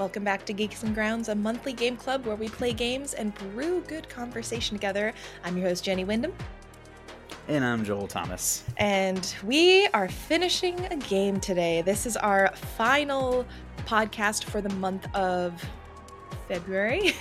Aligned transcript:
Welcome 0.00 0.24
back 0.24 0.46
to 0.46 0.54
Geeks 0.54 0.82
and 0.82 0.94
Grounds, 0.94 1.28
a 1.28 1.34
monthly 1.34 1.74
game 1.74 1.94
club 1.94 2.24
where 2.24 2.34
we 2.34 2.48
play 2.48 2.72
games 2.72 3.12
and 3.12 3.34
brew 3.34 3.82
good 3.86 4.08
conversation 4.08 4.74
together. 4.74 5.12
I'm 5.44 5.58
your 5.58 5.68
host, 5.68 5.84
Jenny 5.84 6.04
Wyndham. 6.04 6.32
And 7.48 7.62
I'm 7.62 7.84
Joel 7.84 8.06
Thomas. 8.06 8.64
And 8.78 9.36
we 9.44 9.88
are 9.88 10.08
finishing 10.08 10.80
a 10.86 10.96
game 10.96 11.38
today. 11.38 11.82
This 11.82 12.06
is 12.06 12.16
our 12.16 12.48
final 12.78 13.44
podcast 13.84 14.44
for 14.44 14.62
the 14.62 14.70
month 14.76 15.06
of 15.14 15.62
February 16.48 17.10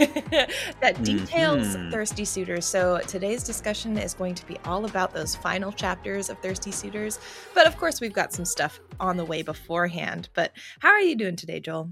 that 0.79 1.03
details 1.03 1.75
mm-hmm. 1.75 1.91
Thirsty 1.91 2.23
Suitors. 2.23 2.63
So 2.63 2.99
today's 3.07 3.43
discussion 3.43 3.97
is 3.97 4.13
going 4.13 4.35
to 4.35 4.47
be 4.47 4.57
all 4.63 4.85
about 4.85 5.13
those 5.13 5.35
final 5.35 5.73
chapters 5.73 6.29
of 6.29 6.39
Thirsty 6.39 6.71
Suitors. 6.71 7.19
But 7.53 7.67
of 7.67 7.75
course, 7.75 7.99
we've 7.99 8.13
got 8.13 8.31
some 8.31 8.45
stuff 8.45 8.79
on 9.01 9.17
the 9.17 9.25
way 9.25 9.41
beforehand. 9.41 10.29
But 10.33 10.53
how 10.79 10.91
are 10.91 11.01
you 11.01 11.17
doing 11.17 11.35
today, 11.35 11.59
Joel? 11.59 11.89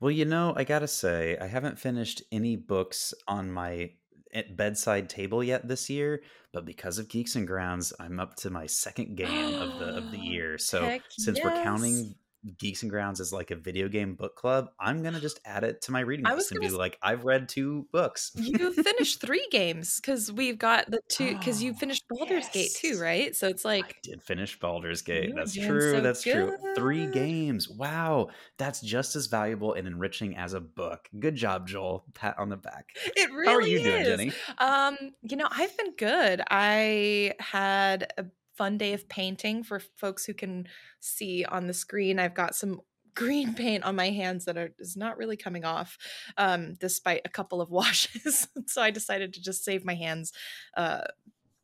Well, 0.00 0.10
you 0.10 0.24
know, 0.24 0.54
I 0.56 0.64
gotta 0.64 0.88
say, 0.88 1.36
I 1.38 1.46
haven't 1.46 1.78
finished 1.78 2.22
any 2.32 2.56
books 2.56 3.12
on 3.28 3.52
my 3.52 3.90
eh, 4.32 4.42
bedside 4.50 5.10
table 5.10 5.44
yet 5.44 5.68
this 5.68 5.90
year, 5.90 6.22
but 6.52 6.64
because 6.64 6.98
of 6.98 7.08
Geeks 7.08 7.36
and 7.36 7.46
Grounds, 7.46 7.92
I'm 8.00 8.18
up 8.18 8.34
to 8.36 8.50
my 8.50 8.66
second 8.66 9.16
game 9.16 9.60
of 9.60 9.78
the 9.78 9.96
of 9.96 10.10
the 10.10 10.18
year. 10.18 10.56
So 10.56 10.82
Heck 10.82 11.02
since 11.10 11.36
yes. 11.36 11.44
we're 11.44 11.62
counting 11.62 12.14
Geeks 12.58 12.82
and 12.82 12.90
Grounds 12.90 13.20
as 13.20 13.32
like 13.32 13.50
a 13.50 13.56
video 13.56 13.88
game 13.88 14.14
book 14.14 14.34
club, 14.36 14.70
I'm 14.78 15.02
gonna 15.02 15.20
just 15.20 15.40
add 15.44 15.64
it 15.64 15.82
to 15.82 15.92
my 15.92 16.00
reading 16.00 16.26
list 16.26 16.52
and 16.52 16.60
be 16.60 16.68
like, 16.70 16.98
I've 17.02 17.24
read 17.24 17.48
two 17.48 17.86
books. 17.92 18.32
you 18.34 18.72
finished 18.72 19.20
three 19.24 19.46
games 19.50 20.00
because 20.00 20.32
we've 20.32 20.58
got 20.58 20.90
the 20.90 21.00
two 21.08 21.36
because 21.36 21.62
you 21.62 21.74
finished 21.74 22.04
Baldur's 22.08 22.44
yes. 22.44 22.52
Gate 22.52 22.70
too, 22.76 23.00
right? 23.00 23.36
So 23.36 23.48
it's 23.48 23.64
like 23.64 23.84
I 23.84 23.94
did 24.02 24.22
finish 24.22 24.58
Baldur's 24.58 25.02
Gate. 25.02 25.32
That's 25.34 25.54
true. 25.54 25.92
So 25.92 26.00
that's 26.00 26.24
good. 26.24 26.58
true. 26.60 26.74
Three 26.74 27.06
games. 27.06 27.68
Wow, 27.68 28.28
that's 28.58 28.80
just 28.80 29.16
as 29.16 29.26
valuable 29.26 29.74
and 29.74 29.86
enriching 29.86 30.36
as 30.36 30.54
a 30.54 30.60
book. 30.60 31.08
Good 31.18 31.36
job, 31.36 31.68
Joel. 31.68 32.04
Pat 32.14 32.38
on 32.38 32.48
the 32.48 32.56
back. 32.56 32.86
It 33.16 33.30
really 33.32 33.46
How 33.46 33.54
are 33.54 33.62
you 33.62 33.78
is. 33.78 33.84
doing, 33.84 34.04
Jenny? 34.04 34.32
Um, 34.58 34.96
you 35.22 35.36
know, 35.36 35.48
I've 35.50 35.76
been 35.76 35.94
good. 35.96 36.42
I 36.50 37.34
had 37.38 38.12
a 38.16 38.24
fun 38.60 38.76
day 38.76 38.92
of 38.92 39.08
painting 39.08 39.62
for 39.62 39.80
folks 39.96 40.26
who 40.26 40.34
can 40.34 40.66
see 41.00 41.46
on 41.46 41.66
the 41.66 41.72
screen. 41.72 42.18
I've 42.18 42.34
got 42.34 42.54
some 42.54 42.82
green 43.14 43.54
paint 43.54 43.84
on 43.84 43.96
my 43.96 44.10
hands 44.10 44.44
that 44.44 44.58
are 44.58 44.70
is 44.78 44.98
not 44.98 45.16
really 45.16 45.38
coming 45.38 45.64
off 45.64 45.96
um, 46.36 46.74
despite 46.78 47.22
a 47.24 47.30
couple 47.30 47.62
of 47.62 47.70
washes. 47.80 48.48
So 48.66 48.82
i 48.82 48.90
decided 48.90 49.32
to 49.32 49.40
just 49.40 49.64
save 49.64 49.82
my 49.82 49.94
hands 49.94 50.34
uh, 50.76 51.04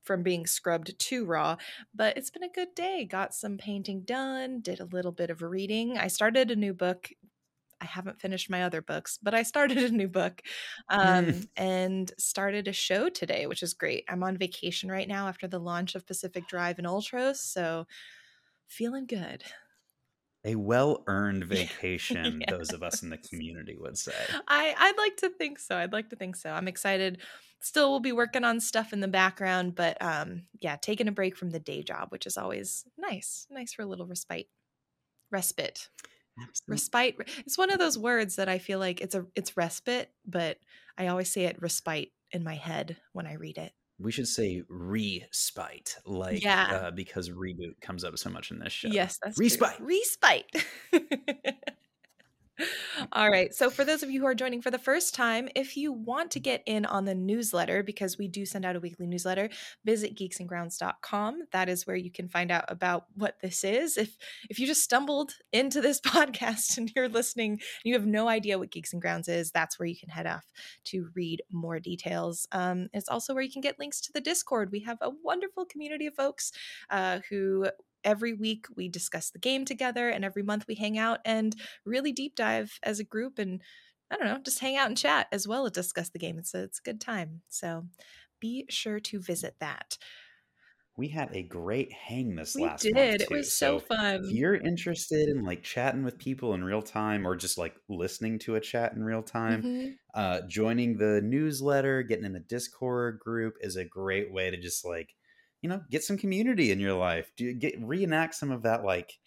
from 0.05 0.23
being 0.23 0.47
scrubbed 0.47 0.99
too 0.99 1.27
raw. 1.27 1.57
But 1.95 2.17
it's 2.17 2.31
been 2.31 2.45
a 2.45 2.49
good 2.49 2.75
day. 2.75 3.05
Got 3.05 3.35
some 3.35 3.59
painting 3.59 4.01
done 4.07 4.63
did 4.63 4.81
a 4.81 4.87
little 4.87 5.13
bit 5.13 5.29
of 5.29 5.43
reading. 5.43 5.99
I 5.99 6.09
started 6.09 6.51
a 6.51 6.57
new 6.57 6.73
book 6.73 7.11
I 7.81 7.85
haven't 7.85 8.21
finished 8.21 8.51
my 8.51 8.63
other 8.63 8.81
books, 8.81 9.19
but 9.23 9.35
I 9.35 9.43
started 9.43 9.79
a 9.79 9.91
new 9.91 10.09
book 10.09 10.43
um, 10.89 11.43
and 11.57 12.11
started 12.19 12.69
a 12.69 12.73
show 12.73 13.09
today, 13.09 13.47
which 13.47 13.63
is 13.63 13.75
great. 13.75 14.05
I'm 14.09 14.23
on 14.23 14.37
vacation 14.37 14.91
right 14.91 15.09
now 15.09 15.29
after 15.29 15.47
the 15.47 15.59
launch 15.59 15.95
of 15.95 16.07
Pacific 16.07 16.49
Drive 16.49 16.79
and 16.79 16.87
Ultros, 16.87 17.37
so 17.37 17.87
feeling 18.69 19.07
good. 19.07 19.45
A 20.45 20.55
well 20.55 21.03
earned 21.07 21.45
vacation, 21.49 22.41
yeah. 22.41 22.51
those 22.51 22.73
of 22.73 22.83
us 22.83 23.03
in 23.03 23.11
the 23.11 23.19
community 23.19 23.77
would 23.79 23.99
say. 23.99 24.15
I, 24.49 24.75
I'd 24.79 24.99
like 24.99 25.17
to 25.19 25.31
think 25.31 25.59
so. 25.59 25.77
I'd 25.77 25.93
like 25.93 26.11
to 26.11 26.17
think 26.17 26.37
so. 26.37 26.51
I'm 26.51 26.69
excited. 26.69 27.19
Still, 27.61 27.91
we'll 27.91 28.01
be 28.01 28.13
working 28.13 28.45
on 28.45 28.61
stuff 28.61 28.93
in 28.93 29.01
the 29.01 29.09
background, 29.09 29.75
but 29.75 30.01
um, 30.01 30.43
yeah, 30.61 30.77
taking 30.77 31.09
a 31.09 31.13
break 31.13 31.37
from 31.37 31.51
the 31.51 31.59
day 31.59 31.83
job, 31.83 32.09
which 32.11 32.27
is 32.27 32.37
always 32.37 32.85
nice. 32.97 33.47
Nice 33.51 33.73
for 33.73 33.83
a 33.83 33.87
little 33.87 34.07
respite. 34.07 34.49
Respite. 35.31 35.89
Absolutely. 36.41 36.73
Respite. 36.73 37.15
It's 37.47 37.59
one 37.59 37.71
of 37.71 37.79
those 37.79 37.99
words 37.99 38.37
that 38.37 38.49
I 38.49 38.59
feel 38.59 38.79
like 38.79 39.01
it's 39.01 39.15
a 39.15 39.27
it's 39.35 39.57
respite, 39.57 40.11
but 40.27 40.59
I 40.99 41.09
always 41.09 41.31
say 41.31 41.45
it 41.45 41.61
respite 41.61 42.13
in 42.33 42.45
my 42.45 42.55
head 42.55 42.97
when 43.13 43.27
I 43.27 43.35
read 43.35 43.59
it. 43.59 43.73
We 43.99 44.13
should 44.13 44.29
say 44.29 44.63
respite, 44.69 45.97
like 46.05 46.43
yeah. 46.43 46.67
uh, 46.71 46.91
because 46.91 47.31
reboot 47.31 47.81
comes 47.81 48.05
up 48.05 48.19
so 48.19 48.29
much 48.29 48.51
in 48.51 48.59
this 48.59 48.73
show. 48.73 48.89
Yes, 48.89 49.19
that's 49.23 49.39
respite. 49.39 49.77
True. 49.79 49.87
Respite. 49.87 50.67
All 53.13 53.31
right. 53.31 53.55
So, 53.55 53.71
for 53.71 53.85
those 53.85 54.03
of 54.03 54.11
you 54.11 54.21
who 54.21 54.27
are 54.27 54.35
joining 54.35 54.63
for 54.63 54.71
the 54.71 54.79
first 54.79 55.15
time, 55.15 55.49
if 55.55 55.77
you 55.77 55.93
want 55.93 56.31
to 56.33 56.41
get 56.41 56.63
in 56.67 56.87
on 56.87 57.05
the 57.05 57.15
newsletter, 57.15 57.83
because 57.83 58.19
we 58.19 58.29
do 58.29 58.47
send 58.47 58.65
out 58.65 58.77
a 58.77 58.81
weekly 58.81 59.07
newsletter, 59.07 59.51
visit 59.85 60.17
geeksandgrounds.com. 60.17 61.43
That 61.53 61.69
is 61.69 61.87
where 61.87 61.97
you 61.97 62.11
can 62.11 62.29
find 62.29 62.51
out 62.51 62.65
about 62.69 63.07
what 63.15 63.37
this 63.43 63.65
is. 63.65 63.97
If 63.97 64.17
if 64.49 64.59
you 64.59 64.67
just 64.67 64.83
stumbled 64.83 65.33
into 65.53 65.81
this 65.81 66.01
podcast 66.07 66.79
and 66.79 66.91
you're 66.95 67.09
listening, 67.09 67.53
and 67.53 67.61
you 67.85 67.95
have 67.95 68.07
no 68.07 68.29
idea 68.29 68.59
what 68.59 68.71
Geeks 68.71 68.93
and 68.93 69.03
Grounds 69.03 69.29
is, 69.29 69.51
that's 69.51 69.79
where 69.79 69.87
you 69.87 69.97
can 69.97 70.09
head 70.09 70.27
off 70.27 70.45
to 70.85 71.09
read 71.15 71.43
more 71.51 71.79
details. 71.79 72.47
Um, 72.53 72.89
it's 72.93 73.09
also 73.09 73.35
where 73.35 73.43
you 73.43 73.53
can 73.53 73.63
get 73.63 73.79
links 73.79 74.01
to 74.03 74.13
the 74.13 74.21
Discord. 74.21 74.73
We 74.73 74.81
have 74.81 74.99
a 75.01 75.11
wonderful 75.23 75.65
community 75.65 76.07
of 76.07 76.15
folks 76.15 76.53
uh, 76.91 77.21
who 77.29 77.67
every 78.05 78.33
week 78.33 78.67
we 78.75 78.89
discuss 78.89 79.31
the 79.31 79.39
game 79.39 79.65
together 79.65 80.09
and 80.09 80.25
every 80.25 80.43
month 80.43 80.67
we 80.69 80.75
hang 80.75 80.99
out 80.99 81.21
and 81.25 81.57
really 81.85 82.13
deep 82.13 82.37
dive 82.37 82.79
as 82.83 82.99
a 82.99 83.05
group 83.05 83.39
and 83.39 83.61
I 84.11 84.17
don't 84.17 84.27
know, 84.27 84.39
just 84.39 84.61
hang 84.61 84.77
out 84.77 84.87
and 84.87 84.97
chat 84.97 85.27
as 85.33 85.49
well 85.49 85.67
as 85.67 85.73
discuss 85.73 86.11
the 86.11 86.19
game. 86.19 86.39
It's 86.39 86.55
a, 86.55 86.63
it's 86.63 86.79
a 86.79 86.83
good 86.83 87.01
time. 87.01 87.43
So 87.49 87.87
be 88.41 88.67
sure 88.69 89.01
to 89.01 89.21
visit 89.21 89.57
that. 89.61 89.99
We 90.97 91.09
had 91.09 91.29
a 91.35 91.43
great 91.43 91.93
hang 91.93 92.37
this 92.37 92.57
last 92.57 92.85
week. 92.85 92.95
we 92.95 93.01
last 93.01 93.19
did. 93.19 93.21
month. 93.21 93.31
It 93.31 93.31
was 93.31 93.53
so, 93.53 93.79
so 93.79 93.85
fun. 93.85 94.25
If 94.25 94.31
you're 94.31 94.55
interested 94.55 95.29
in 95.29 95.45
like 95.45 95.63
chatting 95.63 96.05
with 96.05 96.19
people 96.19 96.55
in 96.55 96.65
real 96.65 96.81
time 96.81 97.27
or 97.27 97.37
just 97.37 97.59
like 97.59 97.75
listening 97.89 98.39
to 98.41 98.55
a 98.55 98.61
chat 98.61 98.95
in 98.95 99.03
real 99.03 99.23
time, 99.23 99.63
mm-hmm. 99.63 99.89
uh, 100.15 100.41
joining 100.49 100.97
the 100.97 101.21
newsletter, 101.23 102.03
getting 102.03 102.25
in 102.25 102.33
the 102.33 102.41
Discord 102.41 103.19
group 103.19 103.57
is 103.61 103.77
a 103.77 103.85
great 103.85 104.33
way 104.33 104.51
to 104.51 104.57
just 104.57 104.87
like 104.87 105.11
you 105.67 105.73
know 105.73 105.83
get 105.91 106.05
some 106.05 106.17
community 106.17 106.71
in 106.71 106.79
your 106.79 106.95
life. 106.95 107.33
Do 107.37 107.53
get 107.53 107.75
reenact 107.81 108.37
some 108.37 108.53
of 108.53 108.63
that 108.63 108.85
like 108.85 109.19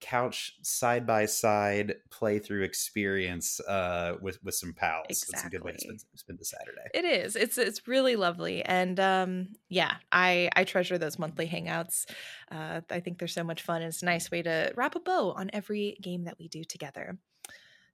couch 0.00 0.54
side 0.62 1.06
by 1.06 1.24
side 1.24 1.94
playthrough 2.10 2.62
experience 2.62 3.60
uh 3.60 4.14
with 4.22 4.42
with 4.42 4.54
some 4.54 4.72
pals. 4.72 5.04
Exactly. 5.10 5.34
it's 5.34 5.44
a 5.44 5.50
good 5.50 5.62
way 5.62 5.72
to 5.72 5.78
spend, 5.78 6.00
spend 6.14 6.38
the 6.38 6.44
saturday. 6.46 6.88
It 6.94 7.04
is. 7.04 7.36
It's 7.36 7.58
it's 7.58 7.86
really 7.86 8.16
lovely. 8.16 8.62
And 8.64 8.98
um 8.98 9.48
yeah 9.68 9.96
i 10.10 10.48
i 10.56 10.64
treasure 10.64 10.96
those 10.96 11.18
monthly 11.18 11.46
hangouts. 11.46 12.06
Uh 12.50 12.80
i 12.90 13.00
think 13.00 13.18
they're 13.18 13.28
so 13.28 13.44
much 13.44 13.60
fun 13.60 13.82
and 13.82 13.88
it's 13.88 14.02
a 14.02 14.06
nice 14.06 14.30
way 14.30 14.40
to 14.40 14.72
wrap 14.74 14.94
a 14.94 15.00
bow 15.00 15.32
on 15.32 15.50
every 15.52 15.98
game 16.00 16.24
that 16.24 16.38
we 16.38 16.48
do 16.48 16.64
together 16.64 17.18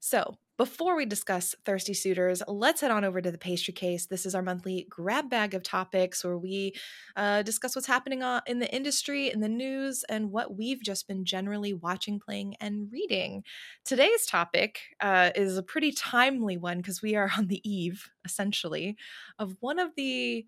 so, 0.01 0.35
before 0.57 0.95
we 0.95 1.07
discuss 1.07 1.55
Thirsty 1.65 1.95
Suitors, 1.95 2.43
let's 2.47 2.83
head 2.83 2.91
on 2.91 3.03
over 3.03 3.23
to 3.23 3.31
the 3.31 3.39
pastry 3.39 3.73
case. 3.73 4.07
This 4.07 4.27
is 4.27 4.35
our 4.35 4.43
monthly 4.43 4.87
grab 4.91 5.31
bag 5.31 5.55
of 5.55 5.63
topics 5.63 6.23
where 6.23 6.37
we 6.37 6.75
uh, 7.17 7.43
discuss 7.43 7.75
what's 7.75 7.87
happening 7.87 8.23
in 8.47 8.59
the 8.59 8.71
industry, 8.75 9.31
in 9.31 9.41
the 9.41 9.49
news, 9.49 10.05
and 10.11 10.31
what 10.31 10.59
we've 10.59 10.83
just 10.83 11.09
been 11.09 11.25
generally 11.25 11.73
watching, 11.73 12.21
playing, 12.21 12.57
and 12.61 12.93
reading. 12.93 13.43
Today's 13.87 14.27
topic 14.27 14.81
uh, 15.01 15.31
is 15.35 15.57
a 15.57 15.63
pretty 15.63 15.93
timely 15.93 16.59
one 16.59 16.79
because 16.79 17.01
we 17.01 17.15
are 17.17 17.31
on 17.39 17.47
the 17.47 17.67
eve, 17.67 18.11
essentially, 18.27 18.97
of 19.39 19.57
one 19.61 19.79
of 19.79 19.93
the 19.97 20.47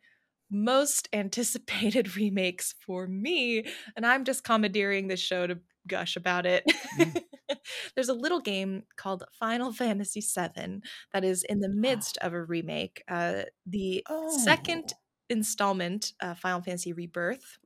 most 0.51 1.09
anticipated 1.15 2.17
remakes 2.17 2.75
for 2.85 3.07
me. 3.07 3.65
And 3.97 4.07
I'm 4.07 4.25
just 4.25 4.45
commandeering 4.45 5.09
this 5.09 5.21
show 5.21 5.47
to 5.47 5.59
gush 5.87 6.17
about 6.17 6.47
it. 6.47 6.65
Mm. 6.99 7.23
There's 7.95 8.09
a 8.09 8.15
little 8.15 8.41
game 8.41 8.85
called 8.97 9.25
Final 9.39 9.73
Fantasy 9.73 10.21
VII 10.21 10.81
that 11.13 11.25
is 11.25 11.43
in 11.43 11.61
the 11.61 11.69
midst 11.69 12.17
of 12.19 12.33
a 12.33 12.43
remake. 12.43 13.03
Uh, 13.09 13.43
the 13.67 14.05
oh. 14.09 14.37
second 14.39 14.95
installment, 15.29 16.13
uh, 16.21 16.35
Final 16.35 16.63
Fantasy 16.63 16.93
Rebirth, 16.93 17.59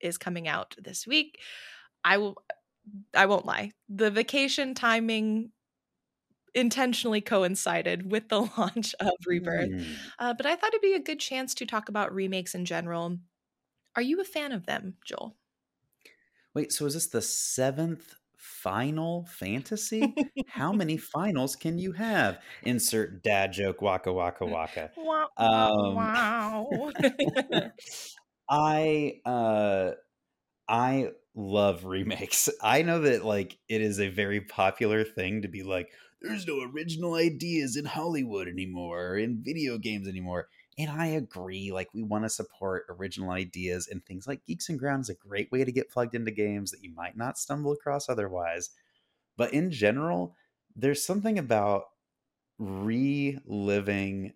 is 0.00 0.18
coming 0.18 0.48
out 0.48 0.74
this 0.82 1.06
week. 1.06 1.38
I 2.04 2.18
will. 2.18 2.36
I 3.14 3.26
won't 3.26 3.46
lie. 3.46 3.72
The 3.88 4.12
vacation 4.12 4.74
timing 4.74 5.50
intentionally 6.54 7.20
coincided 7.20 8.10
with 8.10 8.28
the 8.28 8.40
launch 8.58 8.94
of 9.00 9.12
Rebirth. 9.26 9.70
Mm. 9.70 9.86
Uh, 10.18 10.34
but 10.34 10.46
I 10.46 10.56
thought 10.56 10.68
it'd 10.68 10.80
be 10.80 10.94
a 10.94 11.00
good 11.00 11.20
chance 11.20 11.54
to 11.54 11.66
talk 11.66 11.88
about 11.88 12.14
remakes 12.14 12.54
in 12.54 12.64
general. 12.64 13.18
Are 13.94 14.02
you 14.02 14.20
a 14.20 14.24
fan 14.24 14.52
of 14.52 14.66
them, 14.66 14.94
Joel? 15.04 15.36
Wait, 16.56 16.72
so 16.72 16.86
is 16.86 16.94
this 16.94 17.08
the 17.08 17.20
seventh 17.20 18.14
Final 18.38 19.26
Fantasy? 19.26 20.14
How 20.46 20.72
many 20.72 20.96
finals 21.14 21.54
can 21.54 21.76
you 21.76 21.92
have? 21.92 22.38
Insert 22.62 23.22
dad 23.22 23.52
joke, 23.52 23.82
waka 23.82 24.10
waka 24.10 24.46
waka. 24.46 24.90
Wow! 24.96 25.28
Um, 25.36 25.94
wow! 25.94 26.92
I 28.48 29.20
uh, 29.26 29.90
I 30.66 31.10
love 31.34 31.84
remakes. 31.84 32.48
I 32.62 32.80
know 32.80 33.00
that 33.00 33.22
like 33.22 33.58
it 33.68 33.82
is 33.82 34.00
a 34.00 34.08
very 34.08 34.40
popular 34.40 35.04
thing 35.04 35.42
to 35.42 35.48
be 35.48 35.62
like, 35.62 35.90
there's 36.22 36.46
no 36.46 36.62
original 36.72 37.16
ideas 37.16 37.76
in 37.76 37.84
Hollywood 37.84 38.48
anymore, 38.48 39.08
or 39.08 39.18
in 39.18 39.42
video 39.44 39.76
games 39.76 40.08
anymore. 40.08 40.48
And 40.78 40.90
I 40.90 41.06
agree. 41.06 41.72
Like, 41.72 41.88
we 41.94 42.02
want 42.02 42.24
to 42.24 42.28
support 42.28 42.84
original 42.90 43.30
ideas, 43.30 43.88
and 43.88 44.04
things 44.04 44.26
like 44.26 44.44
Geeks 44.44 44.68
and 44.68 44.78
Ground 44.78 45.02
is 45.02 45.08
a 45.08 45.14
great 45.14 45.50
way 45.50 45.64
to 45.64 45.72
get 45.72 45.90
plugged 45.90 46.14
into 46.14 46.30
games 46.30 46.70
that 46.70 46.82
you 46.82 46.92
might 46.94 47.16
not 47.16 47.38
stumble 47.38 47.72
across 47.72 48.08
otherwise. 48.08 48.70
But 49.36 49.52
in 49.52 49.70
general, 49.70 50.34
there's 50.74 51.04
something 51.04 51.38
about 51.38 51.84
reliving 52.58 54.32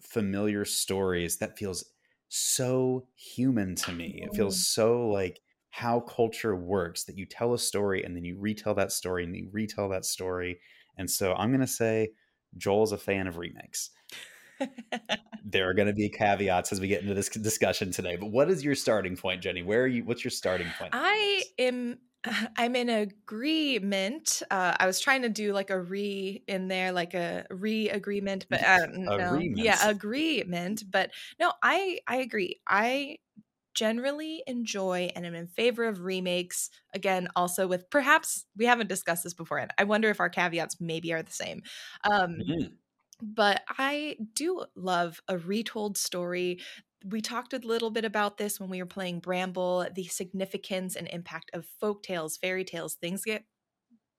familiar 0.00 0.64
stories 0.64 1.38
that 1.38 1.58
feels 1.58 1.84
so 2.28 3.06
human 3.14 3.74
to 3.76 3.92
me. 3.92 4.20
It 4.22 4.34
feels 4.34 4.56
mm. 4.56 4.64
so 4.64 5.08
like 5.08 5.40
how 5.70 6.00
culture 6.00 6.56
works 6.56 7.04
that 7.04 7.18
you 7.18 7.26
tell 7.26 7.54
a 7.54 7.58
story 7.58 8.02
and 8.02 8.16
then 8.16 8.24
you 8.24 8.38
retell 8.38 8.74
that 8.74 8.92
story 8.92 9.24
and 9.24 9.36
you 9.36 9.48
retell 9.52 9.88
that 9.90 10.04
story. 10.04 10.58
And 10.96 11.10
so 11.10 11.34
I'm 11.34 11.50
going 11.50 11.60
to 11.60 11.66
say 11.66 12.12
Joel's 12.56 12.92
a 12.92 12.98
fan 12.98 13.26
of 13.26 13.36
remakes. 13.36 13.90
There 15.44 15.68
are 15.68 15.74
going 15.74 15.88
to 15.88 15.94
be 15.94 16.08
caveats 16.08 16.72
as 16.72 16.80
we 16.80 16.88
get 16.88 17.02
into 17.02 17.14
this 17.14 17.28
discussion 17.28 17.90
today. 17.90 18.16
But 18.16 18.30
what 18.30 18.50
is 18.50 18.64
your 18.64 18.74
starting 18.74 19.16
point, 19.16 19.42
Jenny? 19.42 19.62
Where 19.62 19.82
are 19.82 19.86
you? 19.86 20.04
What's 20.04 20.24
your 20.24 20.30
starting 20.30 20.68
point? 20.78 20.90
I 20.92 21.42
am 21.58 21.98
I'm 22.56 22.76
in 22.76 22.88
agreement. 22.88 24.42
Uh, 24.50 24.74
I 24.78 24.86
was 24.86 25.00
trying 25.00 25.22
to 25.22 25.28
do 25.28 25.52
like 25.52 25.70
a 25.70 25.80
re 25.80 26.42
in 26.46 26.68
there, 26.68 26.92
like 26.92 27.14
a 27.14 27.46
re 27.50 27.88
agreement, 27.88 28.46
but 28.48 28.64
uh, 28.66 28.86
no, 28.92 29.38
yeah, 29.38 29.88
agreement. 29.88 30.84
But 30.90 31.10
no, 31.38 31.52
I 31.62 32.00
I 32.06 32.16
agree. 32.16 32.60
I 32.66 33.18
generally 33.74 34.42
enjoy 34.46 35.10
and 35.14 35.26
am 35.26 35.34
in 35.34 35.46
favor 35.46 35.84
of 35.84 36.02
remakes. 36.02 36.70
Again, 36.94 37.28
also 37.36 37.66
with 37.66 37.90
perhaps 37.90 38.46
we 38.56 38.66
haven't 38.66 38.88
discussed 38.88 39.24
this 39.24 39.34
before, 39.34 39.58
and 39.58 39.70
I 39.78 39.84
wonder 39.84 40.10
if 40.10 40.20
our 40.20 40.30
caveats 40.30 40.80
maybe 40.80 41.12
are 41.12 41.22
the 41.22 41.32
same. 41.32 41.62
Um, 42.10 42.36
mm-hmm. 42.36 42.66
But 43.22 43.62
I 43.68 44.16
do 44.34 44.64
love 44.74 45.22
a 45.28 45.38
retold 45.38 45.96
story 45.96 46.58
we 47.10 47.20
talked 47.20 47.52
a 47.52 47.58
little 47.58 47.90
bit 47.90 48.04
about 48.04 48.36
this 48.36 48.58
when 48.58 48.68
we 48.68 48.80
were 48.80 48.86
playing 48.86 49.20
Bramble, 49.20 49.86
the 49.94 50.04
significance 50.04 50.96
and 50.96 51.08
impact 51.08 51.50
of 51.52 51.66
folk 51.80 52.02
tales, 52.02 52.36
fairy 52.36 52.64
tales. 52.64 52.94
Things 52.94 53.22
get 53.24 53.44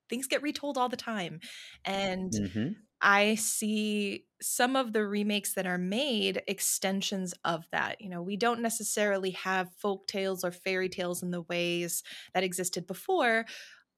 things 0.09 0.27
get 0.27 0.41
retold 0.41 0.77
all 0.77 0.87
the 0.87 0.95
time. 0.95 1.41
And 1.83 2.31
mm-hmm. 2.31 2.67
I 3.01 3.35
see 3.35 4.25
some 4.41 4.77
of 4.77 4.93
the 4.93 5.05
remakes 5.05 5.53
that 5.55 5.67
are 5.67 5.77
made 5.77 6.41
extensions 6.47 7.33
of 7.43 7.65
that. 7.71 7.99
You 7.99 8.09
know, 8.09 8.21
we 8.21 8.37
don't 8.37 8.61
necessarily 8.61 9.31
have 9.31 9.73
folk 9.73 10.07
tales 10.07 10.45
or 10.45 10.51
fairy 10.51 10.87
tales 10.87 11.23
in 11.23 11.31
the 11.31 11.41
ways 11.41 12.03
that 12.33 12.43
existed 12.43 12.87
before. 12.87 13.45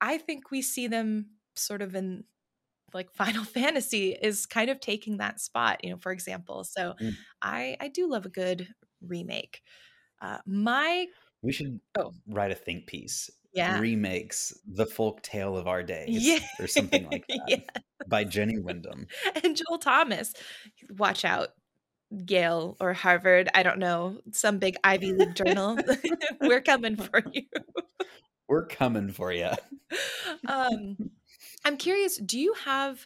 I 0.01 0.17
think 0.17 0.49
we 0.49 0.63
see 0.63 0.87
them 0.87 1.27
sort 1.55 1.83
of 1.83 1.93
in 1.93 2.23
like 2.93 3.11
Final 3.13 3.43
Fantasy 3.43 4.15
is 4.21 4.45
kind 4.45 4.69
of 4.69 4.79
taking 4.79 5.17
that 5.17 5.39
spot, 5.39 5.83
you 5.83 5.89
know, 5.89 5.97
for 5.97 6.11
example. 6.11 6.63
So 6.63 6.95
mm. 7.01 7.13
I 7.41 7.77
I 7.79 7.87
do 7.87 8.09
love 8.09 8.25
a 8.25 8.29
good 8.29 8.67
remake. 9.01 9.61
Uh, 10.21 10.39
my 10.45 11.07
we 11.41 11.51
should 11.51 11.79
oh. 11.97 12.13
write 12.27 12.51
a 12.51 12.55
think 12.55 12.87
piece. 12.87 13.29
Yeah. 13.53 13.79
Remakes 13.79 14.53
the 14.67 14.85
folk 14.85 15.23
tale 15.23 15.57
of 15.57 15.67
our 15.67 15.81
days 15.81 16.25
yeah. 16.25 16.39
or 16.59 16.67
something 16.67 17.09
like 17.09 17.25
that 17.29 17.39
yeah. 17.47 17.81
by 18.07 18.23
Jenny 18.23 18.59
Wyndham. 18.59 19.07
And 19.43 19.57
Joel 19.57 19.79
Thomas. 19.79 20.33
Watch 20.97 21.25
out. 21.25 21.49
Yale 22.11 22.75
or 22.79 22.93
Harvard, 22.93 23.49
I 23.53 23.61
don't 23.61 23.77
know, 23.77 24.17
some 24.31 24.57
big 24.57 24.77
Ivy 24.83 25.13
League 25.13 25.35
journal. 25.35 25.77
We're 26.41 26.61
coming 26.61 26.95
for 26.95 27.21
you. 27.31 27.43
We're 28.47 28.65
coming 28.65 29.11
for 29.11 29.31
you. 29.31 29.51
um 30.47 30.97
I'm 31.65 31.77
curious, 31.77 32.17
do 32.17 32.39
you 32.39 32.53
have 32.65 33.05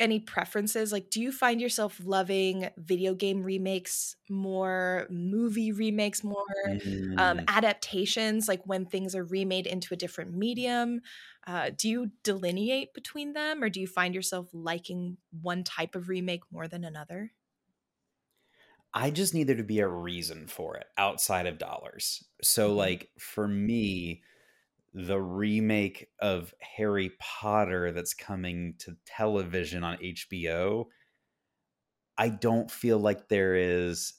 any 0.00 0.18
preferences? 0.18 0.92
Like, 0.92 1.10
do 1.10 1.20
you 1.20 1.30
find 1.30 1.60
yourself 1.60 2.00
loving 2.04 2.68
video 2.76 3.14
game 3.14 3.42
remakes 3.42 4.16
more, 4.28 5.06
movie 5.10 5.72
remakes 5.72 6.24
more, 6.24 6.44
um, 6.68 6.78
mm. 6.78 7.20
um, 7.20 7.40
adaptations, 7.48 8.48
like 8.48 8.62
when 8.64 8.86
things 8.86 9.14
are 9.14 9.24
remade 9.24 9.66
into 9.66 9.94
a 9.94 9.96
different 9.96 10.34
medium? 10.34 11.00
Uh, 11.46 11.70
do 11.76 11.88
you 11.88 12.10
delineate 12.22 12.94
between 12.94 13.34
them, 13.34 13.62
or 13.62 13.68
do 13.68 13.80
you 13.80 13.86
find 13.86 14.14
yourself 14.14 14.48
liking 14.52 15.16
one 15.42 15.62
type 15.62 15.94
of 15.94 16.08
remake 16.08 16.42
more 16.50 16.66
than 16.66 16.84
another? 16.84 17.32
I 18.92 19.10
just 19.10 19.34
need 19.34 19.48
there 19.48 19.56
to 19.56 19.62
be 19.64 19.80
a 19.80 19.88
reason 19.88 20.46
for 20.46 20.76
it 20.76 20.86
outside 20.96 21.46
of 21.46 21.58
dollars. 21.58 22.24
So, 22.42 22.68
mm-hmm. 22.68 22.78
like, 22.78 23.10
for 23.18 23.46
me, 23.46 24.22
the 24.94 25.20
remake 25.20 26.08
of 26.20 26.54
Harry 26.60 27.10
Potter 27.18 27.90
that's 27.90 28.14
coming 28.14 28.74
to 28.78 28.96
television 29.04 29.82
on 29.82 29.98
HBO, 29.98 30.86
I 32.16 32.28
don't 32.28 32.70
feel 32.70 32.98
like 32.98 33.28
there 33.28 33.56
is 33.56 34.14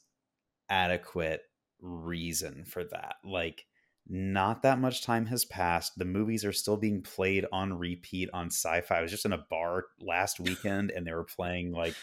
adequate 0.70 1.42
reason 1.82 2.66
for 2.66 2.84
that. 2.84 3.16
Like, 3.24 3.66
not 4.08 4.64
that 4.64 4.80
much 4.80 5.02
time 5.02 5.26
has 5.28 5.46
passed. 5.46 5.94
The 5.98 6.06
movies 6.06 6.44
are 6.44 6.52
still 6.52 6.78
being 6.78 7.02
played 7.02 7.46
on 7.52 7.74
repeat 7.74 8.30
on 8.34 8.48
sci 8.48 8.82
fi. 8.82 9.00
I 9.00 9.02
was 9.02 9.12
just 9.12 9.26
in 9.26 9.34
a 9.34 9.46
bar 9.50 9.86
last 10.02 10.40
weekend 10.42 10.92
and 10.92 11.08
they 11.08 11.14
were 11.14 11.24
playing 11.24 11.72
like 11.72 11.96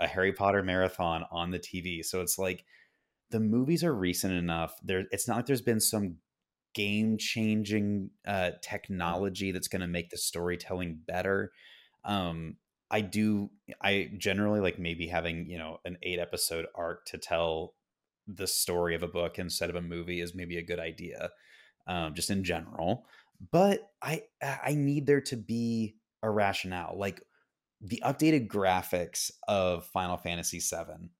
a 0.00 0.06
Harry 0.06 0.32
Potter 0.32 0.62
marathon 0.62 1.24
on 1.30 1.50
the 1.50 1.60
TV. 1.60 2.04
So 2.04 2.22
it's 2.22 2.38
like, 2.38 2.64
the 3.30 3.40
movies 3.40 3.84
are 3.84 3.94
recent 3.94 4.32
enough. 4.32 4.74
There, 4.82 5.04
it's 5.10 5.28
not 5.28 5.36
like 5.36 5.46
there's 5.46 5.60
been 5.60 5.80
some 5.80 6.16
game 6.74 7.16
changing 7.18 8.10
uh, 8.26 8.52
technology 8.62 9.52
that's 9.52 9.68
going 9.68 9.80
to 9.80 9.86
make 9.86 10.10
the 10.10 10.16
storytelling 10.16 10.98
better. 11.06 11.52
Um, 12.04 12.56
I 12.90 13.00
do, 13.00 13.50
I 13.82 14.10
generally 14.18 14.60
like 14.60 14.78
maybe 14.78 15.06
having, 15.06 15.48
you 15.48 15.58
know, 15.58 15.78
an 15.84 15.96
eight 16.02 16.18
episode 16.18 16.66
arc 16.74 17.06
to 17.06 17.18
tell 17.18 17.74
the 18.26 18.46
story 18.46 18.94
of 18.94 19.02
a 19.02 19.08
book 19.08 19.38
instead 19.38 19.70
of 19.70 19.76
a 19.76 19.82
movie 19.82 20.20
is 20.20 20.34
maybe 20.34 20.58
a 20.58 20.62
good 20.62 20.78
idea, 20.78 21.30
um, 21.86 22.14
just 22.14 22.30
in 22.30 22.44
general. 22.44 23.06
But 23.50 23.90
I, 24.02 24.22
I 24.42 24.74
need 24.74 25.06
there 25.06 25.20
to 25.22 25.36
be 25.36 25.96
a 26.22 26.30
rationale. 26.30 26.94
Like 26.96 27.22
the 27.80 28.02
updated 28.04 28.48
graphics 28.48 29.30
of 29.46 29.86
Final 29.86 30.16
Fantasy 30.16 30.58
VII 30.58 31.10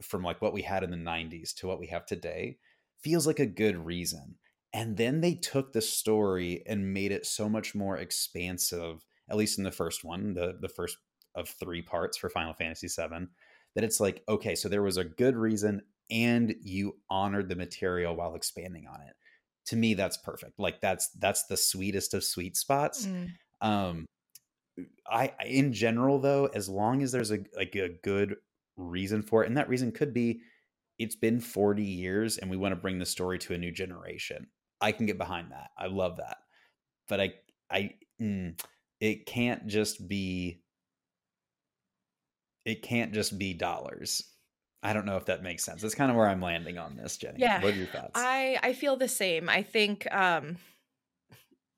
from 0.00 0.22
like 0.22 0.40
what 0.40 0.52
we 0.52 0.62
had 0.62 0.84
in 0.84 0.90
the 0.90 0.96
90s 0.96 1.54
to 1.54 1.66
what 1.66 1.78
we 1.78 1.88
have 1.88 2.06
today 2.06 2.58
feels 3.00 3.26
like 3.26 3.40
a 3.40 3.46
good 3.46 3.76
reason 3.76 4.36
and 4.74 4.96
then 4.96 5.20
they 5.20 5.34
took 5.34 5.72
the 5.72 5.82
story 5.82 6.62
and 6.66 6.94
made 6.94 7.12
it 7.12 7.26
so 7.26 7.48
much 7.48 7.74
more 7.74 7.96
expansive 7.96 9.04
at 9.30 9.36
least 9.36 9.58
in 9.58 9.64
the 9.64 9.70
first 9.72 10.04
one 10.04 10.34
the 10.34 10.56
the 10.60 10.68
first 10.68 10.96
of 11.34 11.48
three 11.48 11.82
parts 11.82 12.18
for 12.18 12.28
final 12.28 12.52
fantasy 12.52 12.88
7 12.88 13.28
that 13.74 13.84
it's 13.84 14.00
like 14.00 14.22
okay 14.28 14.54
so 14.54 14.68
there 14.68 14.82
was 14.82 14.96
a 14.96 15.04
good 15.04 15.36
reason 15.36 15.82
and 16.12 16.54
you 16.62 16.96
honored 17.08 17.48
the 17.48 17.56
material 17.56 18.14
while 18.14 18.34
expanding 18.34 18.86
on 18.86 19.00
it. 19.00 19.14
To 19.66 19.76
me 19.76 19.94
that's 19.94 20.18
perfect. 20.18 20.58
Like 20.58 20.80
that's 20.80 21.08
that's 21.18 21.46
the 21.46 21.56
sweetest 21.56 22.14
of 22.14 22.22
sweet 22.22 22.56
spots. 22.56 23.06
Mm. 23.06 23.30
um 23.60 24.06
i 25.06 25.30
in 25.44 25.70
general 25.70 26.18
though 26.18 26.46
as 26.46 26.66
long 26.66 27.02
as 27.02 27.12
there's 27.12 27.30
a 27.30 27.40
like 27.54 27.74
a 27.74 27.90
good 28.02 28.36
reason 28.78 29.22
for 29.22 29.44
it 29.44 29.46
and 29.46 29.58
that 29.58 29.68
reason 29.68 29.92
could 29.92 30.14
be 30.14 30.40
it's 30.98 31.14
been 31.14 31.40
40 31.40 31.82
years 31.82 32.38
and 32.38 32.50
we 32.50 32.56
want 32.56 32.72
to 32.72 32.80
bring 32.80 32.98
the 32.98 33.04
story 33.04 33.38
to 33.40 33.52
a 33.52 33.58
new 33.58 33.70
generation 33.70 34.46
I 34.82 34.92
can 34.92 35.06
get 35.06 35.16
behind 35.16 35.52
that. 35.52 35.70
I 35.78 35.86
love 35.86 36.16
that. 36.16 36.38
But 37.08 37.20
I 37.20 37.34
I 37.70 37.94
mm, 38.20 38.60
it 39.00 39.26
can't 39.26 39.66
just 39.66 40.06
be 40.06 40.62
it 42.64 42.82
can't 42.82 43.12
just 43.12 43.38
be 43.38 43.54
dollars. 43.54 44.22
I 44.82 44.92
don't 44.92 45.06
know 45.06 45.16
if 45.16 45.26
that 45.26 45.42
makes 45.42 45.64
sense. 45.64 45.80
That's 45.80 45.94
kind 45.94 46.10
of 46.10 46.16
where 46.16 46.28
I'm 46.28 46.42
landing 46.42 46.76
on 46.76 46.96
this, 46.96 47.16
Jenny. 47.16 47.40
Yeah. 47.40 47.62
What 47.62 47.74
are 47.74 47.76
your 47.76 47.86
thoughts? 47.86 48.12
I 48.16 48.58
I 48.62 48.72
feel 48.72 48.96
the 48.96 49.08
same. 49.08 49.48
I 49.48 49.62
think 49.62 50.12
um 50.12 50.56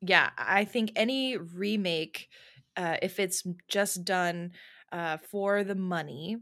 yeah, 0.01 0.31
I 0.37 0.65
think 0.65 0.93
any 0.97 1.37
remake 1.37 2.29
uh 2.77 2.97
if 3.03 3.21
it's 3.21 3.45
just 3.69 4.05
done 4.05 4.53
uh 4.93 5.19
for 5.19 5.65
the 5.65 5.75
money, 5.75 6.39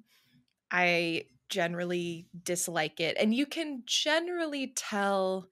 I 0.70 1.24
generally 1.48 2.26
dislike 2.44 3.00
it. 3.00 3.16
And 3.18 3.34
you 3.34 3.46
can 3.46 3.82
generally 3.84 4.72
tell 4.74 5.48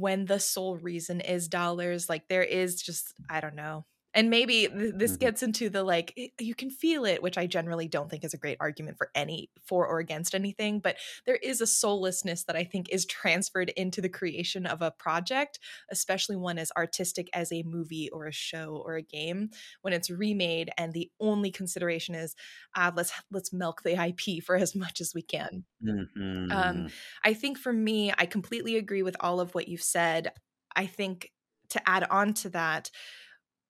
when 0.00 0.26
the 0.26 0.40
sole 0.40 0.76
reason 0.76 1.20
is 1.20 1.48
dollars 1.48 2.08
like 2.08 2.28
there 2.28 2.42
is 2.42 2.82
just 2.82 3.14
i 3.28 3.40
don't 3.40 3.54
know 3.54 3.84
and 4.14 4.30
maybe 4.30 4.68
th- 4.68 4.94
this 4.96 5.12
mm-hmm. 5.12 5.18
gets 5.18 5.42
into 5.42 5.68
the 5.68 5.82
like 5.82 6.32
you 6.38 6.54
can 6.54 6.70
feel 6.70 7.04
it 7.04 7.22
which 7.22 7.36
i 7.36 7.46
generally 7.46 7.88
don't 7.88 8.10
think 8.10 8.24
is 8.24 8.34
a 8.34 8.38
great 8.38 8.56
argument 8.60 8.96
for 8.96 9.10
any 9.14 9.50
for 9.62 9.86
or 9.86 9.98
against 9.98 10.34
anything 10.34 10.78
but 10.78 10.96
there 11.26 11.36
is 11.36 11.60
a 11.60 11.66
soullessness 11.66 12.44
that 12.44 12.56
i 12.56 12.64
think 12.64 12.88
is 12.90 13.04
transferred 13.04 13.70
into 13.70 14.00
the 14.00 14.08
creation 14.08 14.66
of 14.66 14.80
a 14.80 14.90
project 14.92 15.58
especially 15.90 16.36
one 16.36 16.58
as 16.58 16.72
artistic 16.76 17.28
as 17.32 17.52
a 17.52 17.62
movie 17.64 18.08
or 18.10 18.26
a 18.26 18.32
show 18.32 18.82
or 18.84 18.96
a 18.96 19.02
game 19.02 19.50
when 19.82 19.92
it's 19.92 20.10
remade 20.10 20.70
and 20.78 20.92
the 20.92 21.10
only 21.20 21.50
consideration 21.50 22.14
is 22.14 22.34
uh, 22.76 22.90
let's 22.94 23.12
let's 23.30 23.52
milk 23.52 23.82
the 23.82 24.00
ip 24.06 24.42
for 24.44 24.56
as 24.56 24.74
much 24.74 25.00
as 25.00 25.12
we 25.14 25.22
can 25.22 25.64
mm-hmm. 25.84 26.50
um, 26.50 26.88
i 27.24 27.34
think 27.34 27.58
for 27.58 27.72
me 27.72 28.12
i 28.18 28.26
completely 28.26 28.76
agree 28.76 29.02
with 29.02 29.16
all 29.20 29.40
of 29.40 29.54
what 29.54 29.68
you've 29.68 29.82
said 29.82 30.32
i 30.76 30.86
think 30.86 31.30
to 31.70 31.88
add 31.88 32.04
on 32.10 32.34
to 32.34 32.48
that 32.50 32.90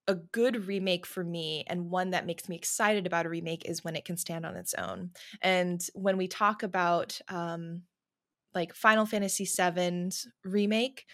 a 0.07 0.15
good 0.15 0.67
remake 0.67 1.05
for 1.05 1.23
me 1.23 1.63
and 1.67 1.89
one 1.89 2.11
that 2.11 2.25
makes 2.25 2.47
me 2.47 2.55
excited 2.55 3.07
about 3.07 3.25
a 3.25 3.29
remake 3.29 3.65
is 3.65 3.83
when 3.83 3.95
it 3.95 4.05
can 4.05 4.17
stand 4.17 4.45
on 4.45 4.55
its 4.55 4.73
own. 4.75 5.11
And 5.41 5.85
when 5.93 6.17
we 6.17 6.27
talk 6.27 6.63
about 6.63 7.19
um, 7.27 7.83
like 8.53 8.75
Final 8.75 9.05
Fantasy 9.05 9.45
VII's 9.45 10.27
remake, 10.43 11.05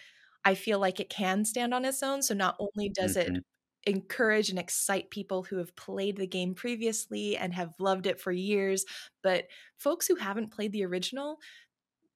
I 0.44 0.54
feel 0.54 0.78
like 0.78 1.00
it 1.00 1.08
can 1.08 1.44
stand 1.44 1.72
on 1.72 1.84
its 1.84 2.02
own. 2.02 2.22
So 2.22 2.34
not 2.34 2.56
only 2.58 2.90
does 2.90 3.16
mm-hmm. 3.16 3.36
it 3.36 3.44
encourage 3.84 4.50
and 4.50 4.58
excite 4.58 5.10
people 5.10 5.42
who 5.42 5.56
have 5.56 5.74
played 5.74 6.16
the 6.16 6.26
game 6.26 6.54
previously 6.54 7.36
and 7.36 7.52
have 7.52 7.74
loved 7.78 8.06
it 8.06 8.20
for 8.20 8.30
years. 8.30 8.84
But 9.22 9.46
folks 9.78 10.06
who 10.06 10.16
haven't 10.16 10.52
played 10.52 10.72
the 10.72 10.84
original, 10.84 11.38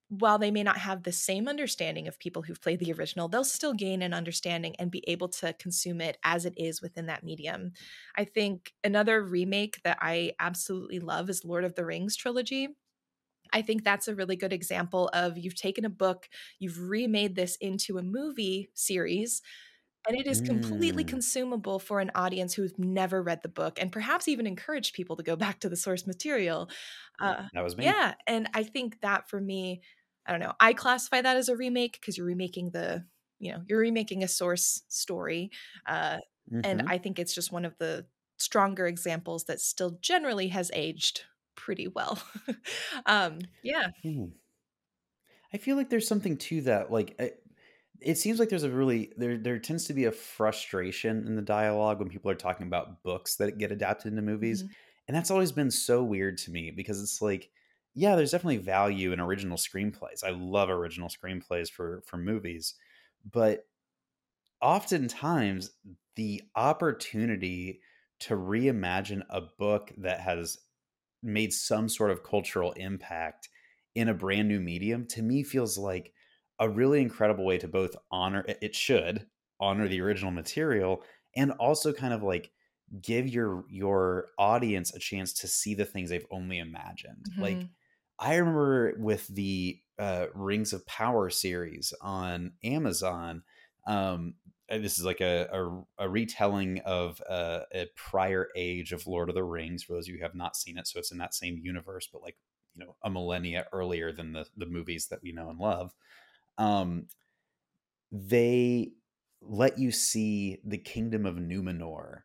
while 0.08 0.38
they 0.38 0.50
may 0.52 0.62
not 0.62 0.78
have 0.78 1.02
the 1.02 1.12
same 1.12 1.48
understanding 1.48 2.06
of 2.06 2.18
people 2.18 2.42
who've 2.42 2.60
played 2.60 2.78
the 2.78 2.92
original, 2.92 3.28
they'll 3.28 3.44
still 3.44 3.74
gain 3.74 4.02
an 4.02 4.14
understanding 4.14 4.76
and 4.78 4.90
be 4.90 5.02
able 5.08 5.28
to 5.28 5.52
consume 5.54 6.00
it 6.00 6.16
as 6.22 6.44
it 6.44 6.54
is 6.56 6.80
within 6.80 7.06
that 7.06 7.24
medium. 7.24 7.72
I 8.14 8.24
think 8.24 8.72
another 8.84 9.22
remake 9.22 9.82
that 9.82 9.98
I 10.00 10.32
absolutely 10.38 11.00
love 11.00 11.28
is 11.28 11.44
Lord 11.44 11.64
of 11.64 11.74
the 11.74 11.84
Rings 11.84 12.16
trilogy. 12.16 12.68
I 13.52 13.62
think 13.62 13.84
that's 13.84 14.08
a 14.08 14.14
really 14.14 14.36
good 14.36 14.52
example 14.52 15.08
of 15.12 15.38
you've 15.38 15.54
taken 15.54 15.84
a 15.84 15.90
book, 15.90 16.28
you've 16.58 16.80
remade 16.80 17.36
this 17.36 17.56
into 17.56 17.96
a 17.98 18.02
movie 18.02 18.70
series, 18.74 19.40
and 20.08 20.16
it 20.18 20.26
is 20.26 20.40
completely 20.40 21.04
Mm. 21.04 21.06
consumable 21.06 21.78
for 21.80 22.00
an 22.00 22.12
audience 22.14 22.54
who's 22.54 22.78
never 22.78 23.22
read 23.22 23.42
the 23.42 23.48
book 23.48 23.80
and 23.80 23.92
perhaps 23.92 24.28
even 24.28 24.46
encouraged 24.46 24.94
people 24.94 25.16
to 25.16 25.22
go 25.24 25.36
back 25.36 25.60
to 25.60 25.68
the 25.68 25.76
source 25.76 26.06
material. 26.06 26.70
Uh, 27.20 27.48
That 27.52 27.62
was 27.62 27.76
me. 27.76 27.96
yeah, 27.96 28.14
and 28.26 28.48
I 28.54 28.62
think 28.64 29.00
that 29.02 29.28
for 29.28 29.40
me, 29.40 29.82
I 30.26 30.32
don't 30.32 30.40
know, 30.40 30.54
I 30.60 30.72
classify 30.72 31.22
that 31.22 31.36
as 31.36 31.48
a 31.48 31.56
remake 31.56 31.94
because 32.00 32.16
you're 32.18 32.26
remaking 32.26 32.70
the, 32.70 33.06
you 33.38 33.52
know, 33.52 33.62
you're 33.68 33.78
remaking 33.80 34.22
a 34.24 34.28
source 34.28 34.82
story. 34.88 35.50
Uh, 35.86 36.18
and 36.62 36.82
Mhm. 36.82 36.86
I 36.86 36.98
think 36.98 37.18
it's 37.18 37.34
just 37.34 37.52
one 37.52 37.64
of 37.64 37.76
the 37.78 38.06
stronger 38.38 38.86
examples 38.86 39.44
that 39.44 39.60
still 39.60 39.98
generally 40.00 40.48
has 40.48 40.70
aged 40.74 41.24
pretty 41.54 41.88
well. 41.88 42.22
um, 43.06 43.48
yeah. 43.62 43.88
Hmm. 44.02 44.28
I 45.52 45.58
feel 45.58 45.76
like 45.76 45.90
there's 45.90 46.08
something 46.08 46.36
to 46.38 46.62
that. 46.62 46.90
Like, 46.90 47.18
it, 47.20 47.42
it 48.00 48.16
seems 48.16 48.38
like 48.38 48.48
there's 48.48 48.62
a 48.62 48.70
really 48.70 49.12
there 49.16 49.38
there 49.38 49.58
tends 49.58 49.84
to 49.86 49.94
be 49.94 50.04
a 50.04 50.12
frustration 50.12 51.26
in 51.26 51.34
the 51.36 51.42
dialogue 51.42 51.98
when 51.98 52.10
people 52.10 52.30
are 52.30 52.34
talking 52.34 52.66
about 52.66 53.02
books 53.02 53.36
that 53.36 53.58
get 53.58 53.72
adapted 53.72 54.12
into 54.12 54.22
movies, 54.22 54.64
Mhm. 54.64 54.74
and 55.08 55.16
that's 55.16 55.30
always 55.30 55.52
been 55.52 55.70
so 55.70 56.02
weird 56.04 56.36
to 56.38 56.50
me 56.50 56.70
because 56.70 57.02
it's 57.02 57.22
like, 57.22 57.50
yeah, 57.96 58.16
there's 58.16 58.32
definitely 58.32 58.58
value 58.58 59.12
in 59.12 59.20
original 59.20 59.58
screenplays. 59.58 60.24
I 60.24 60.30
love 60.30 60.70
original 60.70 61.08
screenplays 61.10 61.70
for 61.70 62.02
for 62.06 62.18
movies, 62.18 62.76
but 63.24 63.66
oftentimes 64.60 65.70
the 66.16 66.42
opportunity 66.54 67.80
to 68.20 68.34
reimagine 68.34 69.22
a 69.28 69.40
book 69.42 69.92
that 69.98 70.20
has 70.20 70.58
made 71.22 71.52
some 71.52 71.88
sort 71.88 72.10
of 72.10 72.22
cultural 72.22 72.72
impact 72.72 73.48
in 73.94 74.08
a 74.08 74.14
brand 74.14 74.48
new 74.48 74.60
medium 74.60 75.06
to 75.06 75.22
me 75.22 75.42
feels 75.42 75.78
like 75.78 76.14
a 76.58 76.68
really 76.68 77.00
incredible 77.00 77.44
way 77.44 77.58
to 77.58 77.68
both 77.68 77.96
honor 78.10 78.44
it 78.62 78.74
should 78.74 79.28
honor 79.60 79.88
the 79.88 80.00
original 80.00 80.30
material 80.30 81.02
and 81.36 81.52
also 81.52 81.92
kind 81.92 82.14
of 82.14 82.22
like 82.22 82.52
give 83.02 83.28
your 83.28 83.64
your 83.68 84.28
audience 84.38 84.94
a 84.94 84.98
chance 84.98 85.32
to 85.32 85.48
see 85.48 85.74
the 85.74 85.84
things 85.84 86.10
they've 86.10 86.26
only 86.30 86.58
imagined 86.58 87.28
like 87.38 87.66
Mhm. 87.66 87.76
I 88.18 88.36
remember 88.36 88.94
with 88.98 89.26
the 89.28 89.78
uh, 89.98 90.26
rings 90.34 90.72
of 90.72 90.86
power 90.86 91.30
series 91.30 91.94
on 92.00 92.52
amazon 92.62 93.42
um 93.86 94.34
this 94.68 94.98
is 94.98 95.04
like 95.04 95.20
a, 95.20 95.48
a, 95.52 96.04
a 96.06 96.08
retelling 96.08 96.80
of 96.80 97.22
uh, 97.28 97.60
a 97.72 97.86
prior 97.94 98.48
age 98.56 98.92
of 98.92 99.06
Lord 99.06 99.28
of 99.28 99.34
the 99.34 99.44
Rings 99.44 99.84
for 99.84 99.92
those 99.92 100.08
of 100.08 100.12
you 100.12 100.18
who 100.18 100.24
have 100.24 100.34
not 100.34 100.56
seen 100.56 100.76
it. 100.76 100.88
So 100.88 100.98
it's 100.98 101.12
in 101.12 101.18
that 101.18 101.34
same 101.34 101.60
universe, 101.62 102.08
but 102.12 102.22
like 102.22 102.36
you 102.74 102.84
know 102.84 102.96
a 103.02 103.10
millennia 103.10 103.66
earlier 103.72 104.12
than 104.12 104.32
the 104.32 104.46
the 104.56 104.66
movies 104.66 105.06
that 105.08 105.22
we 105.22 105.32
know 105.32 105.50
and 105.50 105.58
love. 105.58 105.94
Um, 106.58 107.06
they 108.10 108.92
let 109.40 109.78
you 109.78 109.92
see 109.92 110.58
the 110.64 110.78
kingdom 110.78 111.26
of 111.26 111.36
Numenor 111.36 112.22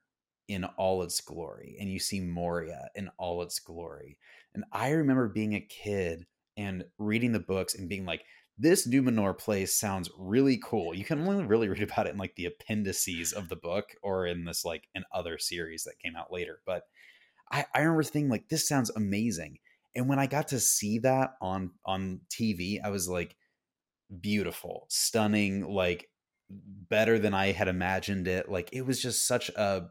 in 0.47 0.65
all 0.65 1.03
its 1.03 1.21
glory, 1.21 1.77
and 1.79 1.89
you 1.89 1.99
see 1.99 2.19
Moria 2.19 2.89
in 2.95 3.09
all 3.17 3.41
its 3.41 3.59
glory. 3.59 4.17
And 4.53 4.65
I 4.71 4.91
remember 4.91 5.27
being 5.27 5.53
a 5.55 5.61
kid 5.61 6.25
and 6.57 6.85
reading 6.97 7.31
the 7.31 7.39
books 7.39 7.75
and 7.75 7.89
being 7.89 8.05
like, 8.05 8.23
this 8.57 8.87
Numenor 8.87 9.37
place 9.37 9.75
sounds 9.75 10.09
really 10.17 10.59
cool. 10.63 10.93
You 10.93 11.03
can 11.03 11.27
only 11.27 11.43
really 11.45 11.67
read 11.67 11.81
about 11.81 12.07
it 12.07 12.11
in 12.11 12.17
like 12.17 12.35
the 12.35 12.45
appendices 12.45 13.33
of 13.33 13.49
the 13.49 13.55
book 13.55 13.85
or 14.03 14.27
in 14.27 14.45
this 14.45 14.63
like 14.63 14.87
in 14.93 15.03
other 15.13 15.37
series 15.37 15.83
that 15.83 15.99
came 16.03 16.15
out 16.15 16.31
later. 16.31 16.59
But 16.65 16.83
I, 17.51 17.65
I 17.73 17.79
remember 17.79 18.03
thinking 18.03 18.29
like 18.29 18.49
this 18.49 18.67
sounds 18.67 18.91
amazing. 18.91 19.59
And 19.95 20.07
when 20.07 20.19
I 20.19 20.27
got 20.27 20.49
to 20.49 20.59
see 20.59 20.99
that 20.99 21.31
on 21.41 21.71
on 21.85 22.21
TV, 22.29 22.79
I 22.83 22.89
was 22.89 23.09
like, 23.09 23.35
beautiful, 24.19 24.85
stunning, 24.89 25.67
like 25.67 26.09
better 26.49 27.17
than 27.17 27.33
I 27.33 27.53
had 27.53 27.67
imagined 27.67 28.27
it. 28.27 28.49
Like 28.49 28.69
it 28.73 28.85
was 28.85 29.01
just 29.01 29.25
such 29.25 29.49
a 29.49 29.89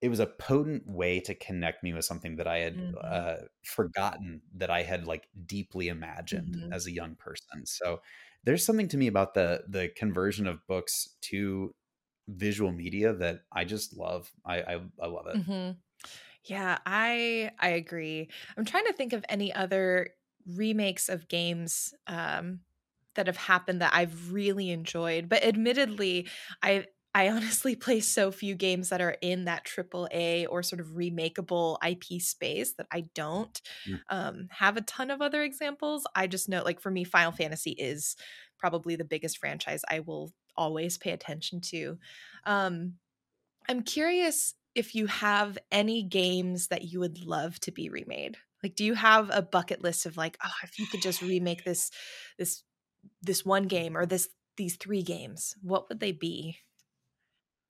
it 0.00 0.08
was 0.10 0.20
a 0.20 0.26
potent 0.26 0.86
way 0.86 1.20
to 1.20 1.34
connect 1.34 1.82
me 1.82 1.92
with 1.94 2.04
something 2.04 2.36
that 2.36 2.46
I 2.46 2.58
had 2.58 2.80
Mhm. 2.80 2.96
uh, 3.02 3.36
forgotten 3.64 4.42
that 4.54 4.70
I 4.70 4.82
had 4.82 5.06
like 5.06 5.28
deeply 5.46 5.88
imagined 5.88 6.56
Mhm. 6.56 6.72
as 6.72 6.86
a 6.86 6.92
young 6.92 7.16
person. 7.16 7.66
So 7.66 8.02
there's 8.44 8.64
something 8.64 8.88
to 8.88 8.96
me 8.98 9.06
about 9.06 9.34
the 9.34 9.64
the 9.68 9.88
conversion 9.96 10.46
of 10.46 10.66
books 10.66 11.16
to 11.22 11.74
visual 12.28 12.72
media 12.72 13.14
that 13.14 13.42
I 13.52 13.64
just 13.64 13.96
love. 13.96 14.32
I 14.44 14.62
I, 14.62 14.74
I 15.00 15.06
love 15.06 15.26
it. 15.28 15.38
Mhm. 15.38 15.78
Yeah, 16.44 16.78
I 16.86 17.52
I 17.60 17.70
agree. 17.70 18.30
I'm 18.56 18.64
trying 18.64 18.86
to 18.86 18.94
think 18.94 19.12
of 19.12 19.24
any 19.30 19.52
other 19.54 20.14
remakes 20.46 21.08
of 21.08 21.28
games 21.28 21.94
um, 22.06 22.62
that 23.14 23.26
have 23.28 23.36
happened 23.38 23.82
that 23.82 23.94
I've 23.94 24.32
really 24.32 24.70
enjoyed. 24.70 25.28
But 25.28 25.44
admittedly, 25.44 26.28
I 26.62 26.86
I 27.16 27.30
honestly 27.30 27.74
play 27.86 28.00
so 28.00 28.30
few 28.30 28.54
games 28.54 28.90
that 28.90 29.00
are 29.00 29.16
in 29.22 29.46
that 29.46 29.64
triple 29.64 30.06
A 30.12 30.46
or 30.46 30.62
sort 30.62 30.80
of 30.80 30.88
remakeable 30.88 31.78
IP 31.86 32.20
space 32.20 32.74
that 32.74 32.86
I 32.92 33.02
don't 33.14 33.60
Mm. 33.86 34.00
um, 34.10 34.48
have 34.50 34.76
a 34.76 34.82
ton 34.82 35.10
of 35.10 35.22
other 35.22 35.42
examples. 35.42 36.06
I 36.14 36.26
just 36.26 36.48
know, 36.48 36.62
like 36.62 36.80
for 36.80 36.90
me, 36.90 37.04
Final 37.04 37.32
Fantasy 37.32 37.72
is 37.72 38.16
probably 38.58 38.96
the 38.96 39.04
biggest 39.04 39.38
franchise 39.38 39.82
I 39.88 40.00
will 40.00 40.32
always 40.56 40.98
pay 40.98 41.12
attention 41.12 41.60
to. 41.60 41.98
Um, 42.44 42.94
I'm 43.68 43.82
curious 43.82 44.54
if 44.74 44.94
you 44.94 45.06
have 45.06 45.58
any 45.70 46.02
games 46.02 46.68
that 46.68 46.84
you 46.84 47.00
would 47.00 47.24
love 47.24 47.58
to 47.60 47.72
be 47.72 47.88
remade. 47.88 48.36
Like, 48.62 48.74
do 48.76 48.84
you 48.84 48.94
have 48.94 49.30
a 49.32 49.42
bucket 49.42 49.82
list 49.82 50.06
of 50.06 50.16
like, 50.16 50.36
oh, 50.44 50.52
if 50.64 50.78
you 50.78 50.86
could 50.86 51.02
just 51.02 51.22
remake 51.22 51.64
this, 51.64 51.90
this, 52.38 52.62
this 53.22 53.44
one 53.44 53.64
game 53.64 53.96
or 53.96 54.06
this 54.06 54.28
these 54.56 54.76
three 54.76 55.02
games, 55.02 55.54
what 55.62 55.88
would 55.88 56.00
they 56.00 56.12
be? 56.12 56.58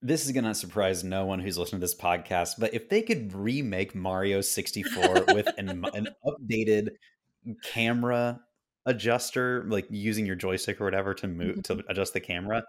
This 0.07 0.25
is 0.25 0.31
gonna 0.31 0.55
surprise 0.55 1.03
no 1.03 1.25
one 1.25 1.41
who's 1.41 1.59
listening 1.59 1.81
to 1.81 1.85
this 1.85 1.97
podcast, 1.97 2.53
but 2.61 2.73
if 2.73 2.89
they 2.89 3.03
could 3.03 3.33
remake 3.33 3.93
Mario 3.93 4.41
64 4.41 5.25
with 5.35 5.49
an, 5.59 5.85
an 5.95 6.09
updated 6.25 6.91
camera 7.65 8.39
adjuster, 8.87 9.65
like 9.69 9.87
using 9.91 10.25
your 10.25 10.37
joystick 10.37 10.81
or 10.81 10.85
whatever 10.85 11.13
to 11.15 11.27
move 11.27 11.61
to 11.65 11.83
adjust 11.89 12.13
the 12.13 12.21
camera, 12.21 12.63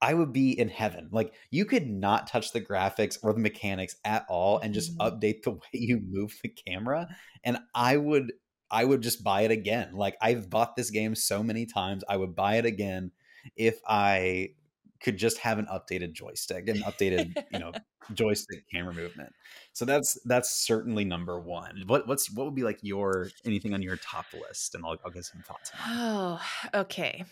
I 0.00 0.14
would 0.14 0.32
be 0.32 0.58
in 0.58 0.70
heaven. 0.70 1.10
Like 1.12 1.34
you 1.50 1.66
could 1.66 1.90
not 1.90 2.26
touch 2.26 2.52
the 2.52 2.60
graphics 2.62 3.18
or 3.22 3.34
the 3.34 3.40
mechanics 3.40 3.96
at 4.06 4.24
all 4.30 4.58
and 4.58 4.72
just 4.72 4.96
Mhm. 4.96 5.10
update 5.20 5.42
the 5.42 5.50
way 5.52 5.60
you 5.74 6.00
move 6.02 6.32
the 6.42 6.48
camera 6.48 7.06
and 7.44 7.58
I 7.74 7.98
would 7.98 8.32
I 8.70 8.84
would 8.86 9.02
just 9.02 9.22
buy 9.22 9.42
it 9.42 9.50
again. 9.50 9.94
Like 9.94 10.16
I've 10.22 10.48
bought 10.48 10.74
this 10.74 10.90
game 10.90 11.14
so 11.14 11.42
many 11.42 11.66
times, 11.66 12.02
I 12.08 12.16
would 12.16 12.34
buy 12.34 12.56
it 12.56 12.64
again 12.64 13.12
if 13.56 13.78
I 13.86 14.54
could 15.00 15.16
just 15.16 15.38
have 15.38 15.58
an 15.58 15.66
updated 15.66 16.12
joystick 16.12 16.68
and 16.68 16.82
updated, 16.84 17.34
you 17.52 17.58
know, 17.58 17.72
joystick 18.14 18.64
camera 18.72 18.92
movement. 18.92 19.32
So 19.72 19.84
that's 19.84 20.18
that's 20.24 20.50
certainly 20.50 21.04
number 21.04 21.40
1. 21.40 21.84
What 21.86 22.06
what's 22.06 22.30
what 22.30 22.46
would 22.46 22.54
be 22.54 22.64
like 22.64 22.78
your 22.82 23.28
anything 23.44 23.74
on 23.74 23.82
your 23.82 23.96
top 23.96 24.26
list 24.32 24.74
and 24.74 24.84
I'll 24.84 24.96
I'll 25.04 25.10
get 25.10 25.24
some 25.24 25.42
thoughts. 25.42 25.70
Oh, 25.86 26.40
okay. 26.74 27.24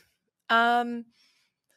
Um, 0.48 1.06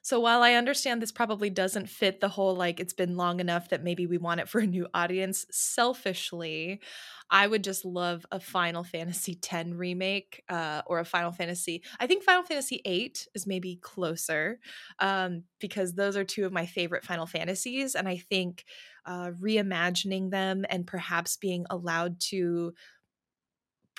so 0.09 0.19
while 0.19 0.41
I 0.41 0.53
understand 0.53 1.03
this 1.03 1.11
probably 1.11 1.51
doesn't 1.51 1.87
fit 1.87 2.19
the 2.19 2.29
whole 2.29 2.55
like 2.55 2.79
it's 2.79 2.93
been 2.93 3.15
long 3.15 3.39
enough 3.39 3.69
that 3.69 3.83
maybe 3.83 4.07
we 4.07 4.17
want 4.17 4.39
it 4.39 4.49
for 4.49 4.57
a 4.57 4.65
new 4.65 4.87
audience, 4.91 5.45
selfishly, 5.51 6.81
I 7.29 7.45
would 7.45 7.63
just 7.63 7.85
love 7.85 8.25
a 8.31 8.39
Final 8.39 8.83
Fantasy 8.83 9.37
X 9.39 9.69
remake 9.69 10.41
uh, 10.49 10.81
or 10.87 10.97
a 10.97 11.05
Final 11.05 11.31
Fantasy. 11.31 11.83
I 11.99 12.07
think 12.07 12.23
Final 12.23 12.41
Fantasy 12.41 12.81
VIII 12.83 13.13
is 13.35 13.45
maybe 13.45 13.75
closer 13.83 14.59
um, 14.97 15.43
because 15.59 15.93
those 15.93 16.17
are 16.17 16.23
two 16.23 16.43
of 16.43 16.51
my 16.51 16.65
favorite 16.65 17.05
Final 17.05 17.27
Fantasies, 17.27 17.93
and 17.93 18.07
I 18.07 18.17
think 18.17 18.65
uh, 19.05 19.29
reimagining 19.39 20.31
them 20.31 20.65
and 20.71 20.87
perhaps 20.87 21.37
being 21.37 21.67
allowed 21.69 22.19
to 22.19 22.73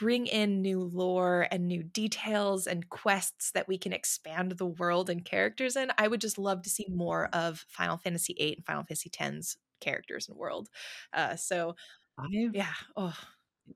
bring 0.01 0.27
in 0.27 0.63
new 0.63 0.81
lore 0.83 1.47
and 1.51 1.69
new 1.69 1.83
details 1.85 2.67
and 2.67 2.89
quests 2.89 3.53
that 3.53 3.69
we 3.69 3.77
can 3.79 3.93
expand 3.93 4.53
the 4.53 4.67
world 4.67 5.11
and 5.11 5.27
characters 5.27 5.77
in. 5.77 5.93
I 5.99 6.09
would 6.09 6.23
just 6.23 6.39
love 6.39 6.63
to 6.63 6.71
see 6.71 6.87
more 6.89 7.29
of 7.35 7.67
Final 7.69 7.99
Fantasy 7.99 8.35
VIII 8.35 8.55
and 8.57 8.67
Final 8.67 8.85
Fantasy 8.85 9.11
X's 9.21 9.59
characters 9.81 10.29
and 10.29 10.39
world. 10.39 10.71
Uh, 11.13 11.37
so 11.37 11.77
I've 12.19 12.55
yeah, 12.55 12.75
oh, 12.97 13.19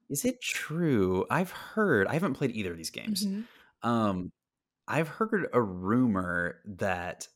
Is 0.08 0.24
it 0.24 0.40
true? 0.40 1.26
I've 1.30 1.50
heard 1.50 2.06
I 2.08 2.14
haven't 2.14 2.34
played 2.34 2.50
either 2.52 2.72
of 2.72 2.76
these 2.76 2.90
games. 2.90 3.26
mhm. 3.26 3.48
Um, 3.82 4.32
I've 4.88 5.08
heard 5.08 5.48
a 5.52 5.62
rumor 5.62 6.60
that 6.66 7.28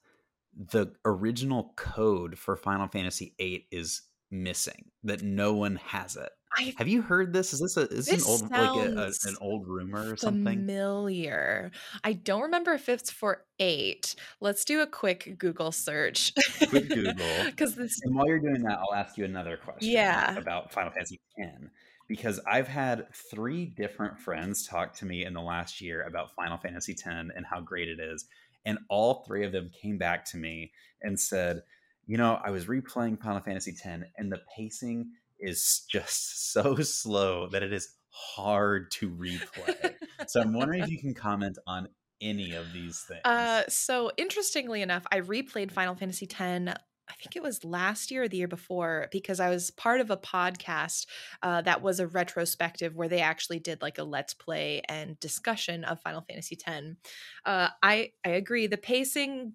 the 0.54 0.95
original 1.04 1.75
code 1.76 2.38
for 2.38 2.57
Final 2.57 2.88
Fantasy 2.88 3.35
VIII 3.38 3.68
is 3.73 4.02
missing. 4.31 4.91
That 5.05 5.23
no 5.23 5.55
one 5.55 5.77
has 5.77 6.17
it. 6.17 6.31
I, 6.57 6.75
Have 6.79 6.89
you 6.89 7.03
heard 7.03 7.33
this? 7.33 7.53
Is 7.53 7.61
this 7.61 7.77
a 7.77 7.89
is 7.89 8.07
this 8.07 8.25
an 8.25 8.31
old 8.31 8.51
like 8.51 8.89
a, 8.89 8.99
a, 8.99 9.07
an 9.29 9.37
old 9.41 9.67
rumor 9.67 10.13
or 10.13 10.17
something? 10.17 10.45
Familiar. 10.45 11.71
I 12.03 12.15
don't 12.15 12.43
remember 12.43 12.73
if 12.73 12.89
it's 12.89 13.11
for 13.11 13.45
eight. 13.59 14.15
Let's 14.41 14.65
do 14.65 14.81
a 14.81 14.87
quick 14.87 15.37
Google 15.39 15.73
search. 15.73 16.33
quick 16.69 16.89
Google. 16.89 17.45
Because 17.45 17.75
this. 17.75 18.01
And 18.03 18.15
while 18.15 18.27
you're 18.27 18.41
doing 18.41 18.63
that, 18.63 18.79
I'll 18.79 18.95
ask 18.95 19.19
you 19.19 19.25
another 19.25 19.57
question. 19.57 19.91
Yeah. 19.91 20.37
About 20.37 20.73
Final 20.73 20.91
Fantasy 20.91 21.21
X, 21.39 21.53
because 22.09 22.41
I've 22.51 22.69
had 22.69 23.07
three 23.31 23.67
different 23.67 24.19
friends 24.19 24.67
talk 24.67 24.95
to 24.97 25.07
me 25.07 25.27
in 25.27 25.35
the 25.35 25.43
last 25.43 25.81
year 25.81 26.03
about 26.05 26.35
Final 26.35 26.57
Fantasy 26.57 26.93
X 26.93 27.05
and 27.05 27.47
how 27.49 27.61
great 27.61 27.89
it 27.89 28.01
is, 28.01 28.27
and 28.65 28.79
all 28.89 29.25
three 29.27 29.45
of 29.45 29.53
them 29.53 29.71
came 29.81 29.99
back 29.99 30.25
to 30.27 30.39
me 30.39 30.73
and 31.03 31.19
said, 31.19 31.63
"You 32.09 32.19
know, 32.19 32.41
I 32.43 32.50
was 32.50 32.67
replaying 32.67 33.23
Final 33.23 33.41
Fantasy 33.41 33.71
X, 33.71 34.03
and 34.17 34.33
the 34.33 34.41
pacing." 34.57 35.12
is 35.41 35.85
just 35.88 36.53
so 36.53 36.77
slow 36.77 37.49
that 37.49 37.62
it 37.62 37.73
is 37.73 37.95
hard 38.11 38.91
to 38.91 39.11
replay. 39.11 39.95
so 40.27 40.41
I'm 40.41 40.53
wondering 40.53 40.83
if 40.83 40.91
you 40.91 40.99
can 40.99 41.15
comment 41.29 41.59
on 41.67 41.88
any 42.21 42.55
of 42.55 42.73
these 42.73 43.05
things. 43.07 43.21
Uh, 43.25 43.62
so 43.69 44.11
interestingly 44.17 44.83
enough, 44.83 45.07
I 45.12 45.21
replayed 45.21 45.71
Final 45.71 45.95
Fantasy 45.95 46.27
X. 46.27 46.75
I 47.11 47.15
think 47.15 47.37
it 47.37 47.43
was 47.43 47.65
last 47.65 48.11
year 48.11 48.25
or 48.25 48.29
the 48.29 48.37
year 48.37 48.49
before 48.49 49.09
because 49.11 49.41
I 49.41 49.49
was 49.49 49.71
part 49.71 50.03
of 50.03 50.11
a 50.11 50.17
podcast 50.19 51.07
uh, 51.43 51.62
that 51.62 51.81
was 51.81 52.00
a 52.00 52.07
retrospective 52.07 52.97
where 52.97 53.09
they 53.09 53.21
actually 53.21 53.61
did 53.61 53.81
like 53.81 53.97
a 53.97 54.05
let's 54.05 54.35
play 54.35 54.83
and 54.91 55.19
discussion 55.19 55.85
of 55.85 56.03
Final 56.03 56.21
Fantasy 56.21 56.59
X. 56.67 56.87
Uh, 57.47 57.69
I 57.83 58.12
I 58.27 58.31
agree. 58.31 58.67
The 58.67 58.77
pacing 58.77 59.55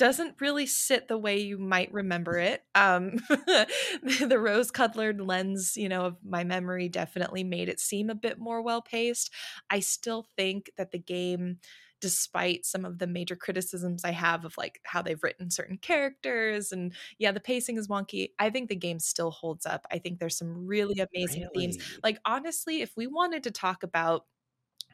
doesn't 0.00 0.40
really 0.40 0.64
sit 0.64 1.08
the 1.08 1.18
way 1.18 1.40
you 1.40 1.58
might 1.58 1.92
remember 1.92 2.38
it. 2.38 2.62
Um, 2.74 3.16
the 3.28 4.38
rose 4.40 4.70
colored 4.70 5.20
lens, 5.20 5.76
you 5.76 5.90
know, 5.90 6.06
of 6.06 6.16
my 6.24 6.42
memory 6.42 6.88
definitely 6.88 7.44
made 7.44 7.68
it 7.68 7.78
seem 7.78 8.08
a 8.08 8.14
bit 8.14 8.38
more 8.38 8.62
well 8.62 8.80
paced. 8.80 9.30
I 9.68 9.80
still 9.80 10.26
think 10.38 10.70
that 10.78 10.90
the 10.90 10.98
game, 10.98 11.58
despite 12.00 12.64
some 12.64 12.86
of 12.86 12.98
the 12.98 13.06
major 13.06 13.36
criticisms 13.36 14.02
I 14.02 14.12
have 14.12 14.46
of 14.46 14.56
like 14.56 14.80
how 14.84 15.02
they've 15.02 15.22
written 15.22 15.50
certain 15.50 15.76
characters 15.76 16.72
and 16.72 16.94
yeah, 17.18 17.32
the 17.32 17.38
pacing 17.38 17.76
is 17.76 17.86
wonky. 17.86 18.30
I 18.38 18.48
think 18.48 18.70
the 18.70 18.76
game 18.76 19.00
still 19.00 19.30
holds 19.30 19.66
up. 19.66 19.86
I 19.92 19.98
think 19.98 20.18
there's 20.18 20.38
some 20.38 20.66
really 20.66 20.98
amazing 21.14 21.42
really? 21.54 21.72
themes. 21.72 21.98
Like 22.02 22.18
honestly, 22.24 22.80
if 22.80 22.90
we 22.96 23.06
wanted 23.06 23.42
to 23.42 23.50
talk 23.50 23.82
about 23.82 24.24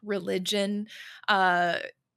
religion 0.02 0.86
uh 1.26 1.76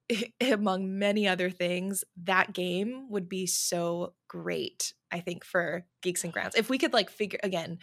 among 0.41 0.97
many 0.97 1.27
other 1.27 1.49
things, 1.49 2.03
that 2.23 2.53
game 2.53 3.09
would 3.09 3.29
be 3.29 3.45
so 3.45 4.13
great, 4.27 4.93
I 5.11 5.19
think, 5.19 5.43
for 5.43 5.85
Geeks 6.01 6.23
and 6.23 6.33
Grounds. 6.33 6.55
If 6.55 6.69
we 6.69 6.77
could 6.77 6.93
like 6.93 7.09
figure 7.09 7.39
again, 7.43 7.79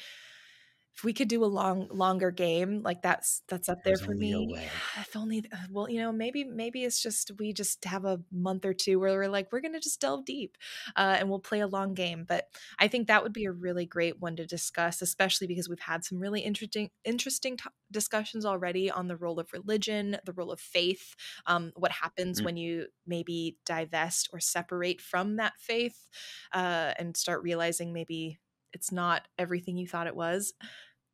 if 0.97 1.05
we 1.05 1.13
could 1.13 1.29
do 1.29 1.45
a 1.45 1.47
long 1.47 1.89
longer 1.91 2.31
game 2.31 2.83
like 2.83 3.03
that's 3.03 3.43
that's 3.49 3.69
up 3.69 3.85
there 3.85 3.99
for 3.99 4.15
me. 4.15 4.57
if 5.01 5.15
only 5.15 5.45
uh, 5.53 5.57
well 5.71 5.91
you 5.91 6.01
know 6.01 6.11
maybe 6.11 6.45
maybe 6.45 6.85
it's 6.85 7.03
just 7.03 7.33
we 7.39 7.53
just 7.53 7.85
have 7.85 8.05
a 8.05 8.21
month 8.33 8.65
or 8.65 8.73
two 8.73 8.99
where 8.99 9.13
we're 9.13 9.29
like 9.29 9.53
we're 9.53 9.61
gonna 9.61 9.81
just 9.81 10.01
delve 10.01 10.25
deep 10.25 10.57
uh, 10.97 11.17
and 11.19 11.29
we'll 11.29 11.39
play 11.39 11.61
a 11.61 11.67
long 11.67 11.93
game 11.95 12.25
but 12.27 12.47
i 12.79 12.89
think 12.89 13.07
that 13.07 13.23
would 13.23 13.33
be 13.33 13.45
a 13.45 13.53
really 13.53 13.85
great 13.85 14.21
one 14.21 14.37
to 14.37 14.47
discuss 14.47 15.03
especially 15.03 15.47
because 15.47 15.69
we've 15.69 15.81
had 15.81 16.05
some 16.05 16.19
really 16.19 16.41
interesting 16.41 16.91
interesting 17.05 17.57
t- 17.57 17.65
discussions 17.91 18.47
already 18.47 18.91
on 18.91 19.07
the 19.07 19.17
role 19.17 19.39
of 19.39 19.53
religion 19.53 20.17
the 20.25 20.33
role 20.33 20.51
of 20.51 20.61
faith 20.61 21.15
um, 21.47 21.73
what 21.77 21.93
happens 21.93 22.39
mm-hmm. 22.39 22.47
when 22.47 22.57
you 22.57 22.87
maybe 23.07 23.59
divest 23.67 24.31
or 24.33 24.41
separate 24.41 25.01
from 25.01 25.37
that 25.37 25.53
faith 25.59 26.09
uh, 26.53 26.93
and 26.99 27.17
start 27.17 27.43
realizing 27.43 27.93
maybe 27.93 28.39
it's 28.73 28.93
not 28.93 29.27
everything 29.39 29.77
you 29.77 29.87
thought 29.87 30.07
it 30.07 30.17
was 30.17 30.53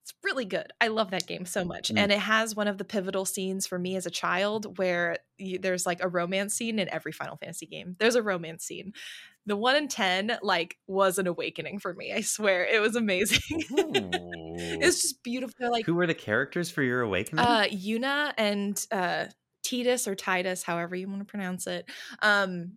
it's 0.03 0.15
really 0.25 0.45
good. 0.45 0.73
I 0.81 0.89
love 0.89 1.13
that 1.13 1.29
game 1.29 1.47
so 1.47 1.65
much. 1.65 1.91
Mm. 1.91 1.99
And 1.99 2.13
it 2.13 2.19
has 2.19 2.57
one 2.57 2.67
of 2.67 2.77
the 2.77 2.85
pivotal 2.85 3.25
scenes 3.25 3.69
for 3.69 3.79
me 3.79 3.95
as 3.95 4.05
a 4.05 4.11
child 4.11 4.79
where 4.79 5.19
you, 5.39 5.59
there's 5.59 5.87
like 5.87 6.03
a 6.03 6.09
romance 6.09 6.55
scene 6.55 6.81
in 6.81 6.89
every 6.89 7.13
Final 7.13 7.37
Fantasy 7.37 7.67
game. 7.67 7.95
There's 8.01 8.17
a 8.17 8.23
romance 8.23 8.65
scene. 8.65 8.95
The 9.47 9.57
1 9.57 9.77
in 9.77 9.89
10 9.89 10.39
like 10.43 10.77
was 10.89 11.19
an 11.19 11.29
awakening 11.29 11.79
for 11.79 11.95
me. 11.95 12.13
I 12.13 12.21
swear. 12.23 12.65
It 12.65 12.81
was 12.81 12.97
amazing. 12.97 13.41
it's 13.51 15.03
just 15.03 15.23
beautiful. 15.23 15.71
Like 15.71 15.87
Who 15.87 15.95
were 15.95 16.07
the 16.09 16.15
characters 16.15 16.69
for 16.69 16.83
your 16.83 17.03
awakening? 17.03 17.45
Uh 17.45 17.65
Yuna 17.65 18.33
and 18.37 18.85
uh 18.91 19.27
Tidus 19.65 20.09
or 20.09 20.17
Tidus, 20.17 20.65
however 20.65 20.97
you 20.97 21.09
want 21.09 21.21
to 21.21 21.25
pronounce 21.25 21.69
it. 21.69 21.89
Um 22.21 22.73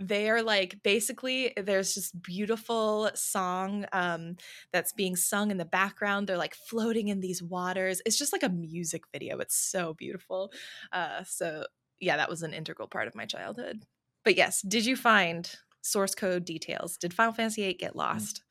they 0.00 0.28
are 0.28 0.42
like 0.42 0.82
basically 0.82 1.52
there's 1.56 1.94
just 1.94 2.20
beautiful 2.20 3.10
song 3.14 3.86
um 3.92 4.36
that's 4.72 4.92
being 4.92 5.16
sung 5.16 5.50
in 5.50 5.56
the 5.56 5.64
background. 5.64 6.26
They're 6.26 6.36
like 6.36 6.54
floating 6.54 7.08
in 7.08 7.20
these 7.20 7.42
waters. 7.42 8.02
It's 8.04 8.18
just 8.18 8.32
like 8.32 8.42
a 8.42 8.48
music 8.48 9.04
video. 9.12 9.38
It's 9.38 9.56
so 9.56 9.94
beautiful. 9.94 10.52
Uh 10.92 11.22
so 11.24 11.66
yeah 12.00 12.16
that 12.16 12.28
was 12.28 12.42
an 12.42 12.52
integral 12.52 12.88
part 12.88 13.06
of 13.06 13.14
my 13.14 13.24
childhood. 13.24 13.84
But 14.24 14.36
yes 14.36 14.62
did 14.62 14.84
you 14.84 14.96
find 14.96 15.50
source 15.80 16.14
code 16.14 16.44
details? 16.44 16.96
Did 16.96 17.14
final 17.14 17.32
fantasy 17.32 17.62
8 17.62 17.78
get 17.78 17.92
mm. 17.92 17.96
lost? 17.96 18.42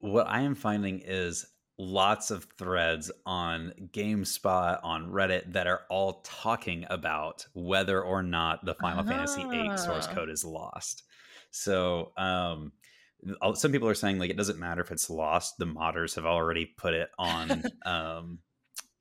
What 0.00 0.28
i 0.28 0.40
am 0.40 0.54
finding 0.54 1.00
is 1.04 1.46
lots 1.78 2.30
of 2.30 2.46
threads 2.58 3.10
on 3.24 3.72
GameSpot, 3.92 4.80
on 4.82 5.10
Reddit 5.10 5.52
that 5.52 5.66
are 5.66 5.82
all 5.88 6.20
talking 6.24 6.84
about 6.90 7.46
whether 7.54 8.02
or 8.02 8.22
not 8.22 8.64
the 8.64 8.74
Final 8.74 9.04
ah. 9.06 9.08
Fantasy 9.08 9.44
VIII 9.44 9.76
source 9.76 10.06
code 10.08 10.28
is 10.28 10.44
lost. 10.44 11.04
So, 11.50 12.12
um, 12.16 12.72
some 13.54 13.72
people 13.72 13.88
are 13.88 13.94
saying 13.94 14.18
like 14.18 14.30
it 14.30 14.36
doesn't 14.36 14.58
matter 14.58 14.80
if 14.80 14.90
it's 14.90 15.10
lost. 15.10 15.58
The 15.58 15.66
modders 15.66 16.14
have 16.16 16.26
already 16.26 16.66
put 16.66 16.94
it 16.94 17.10
on. 17.18 17.64
um, 17.86 18.38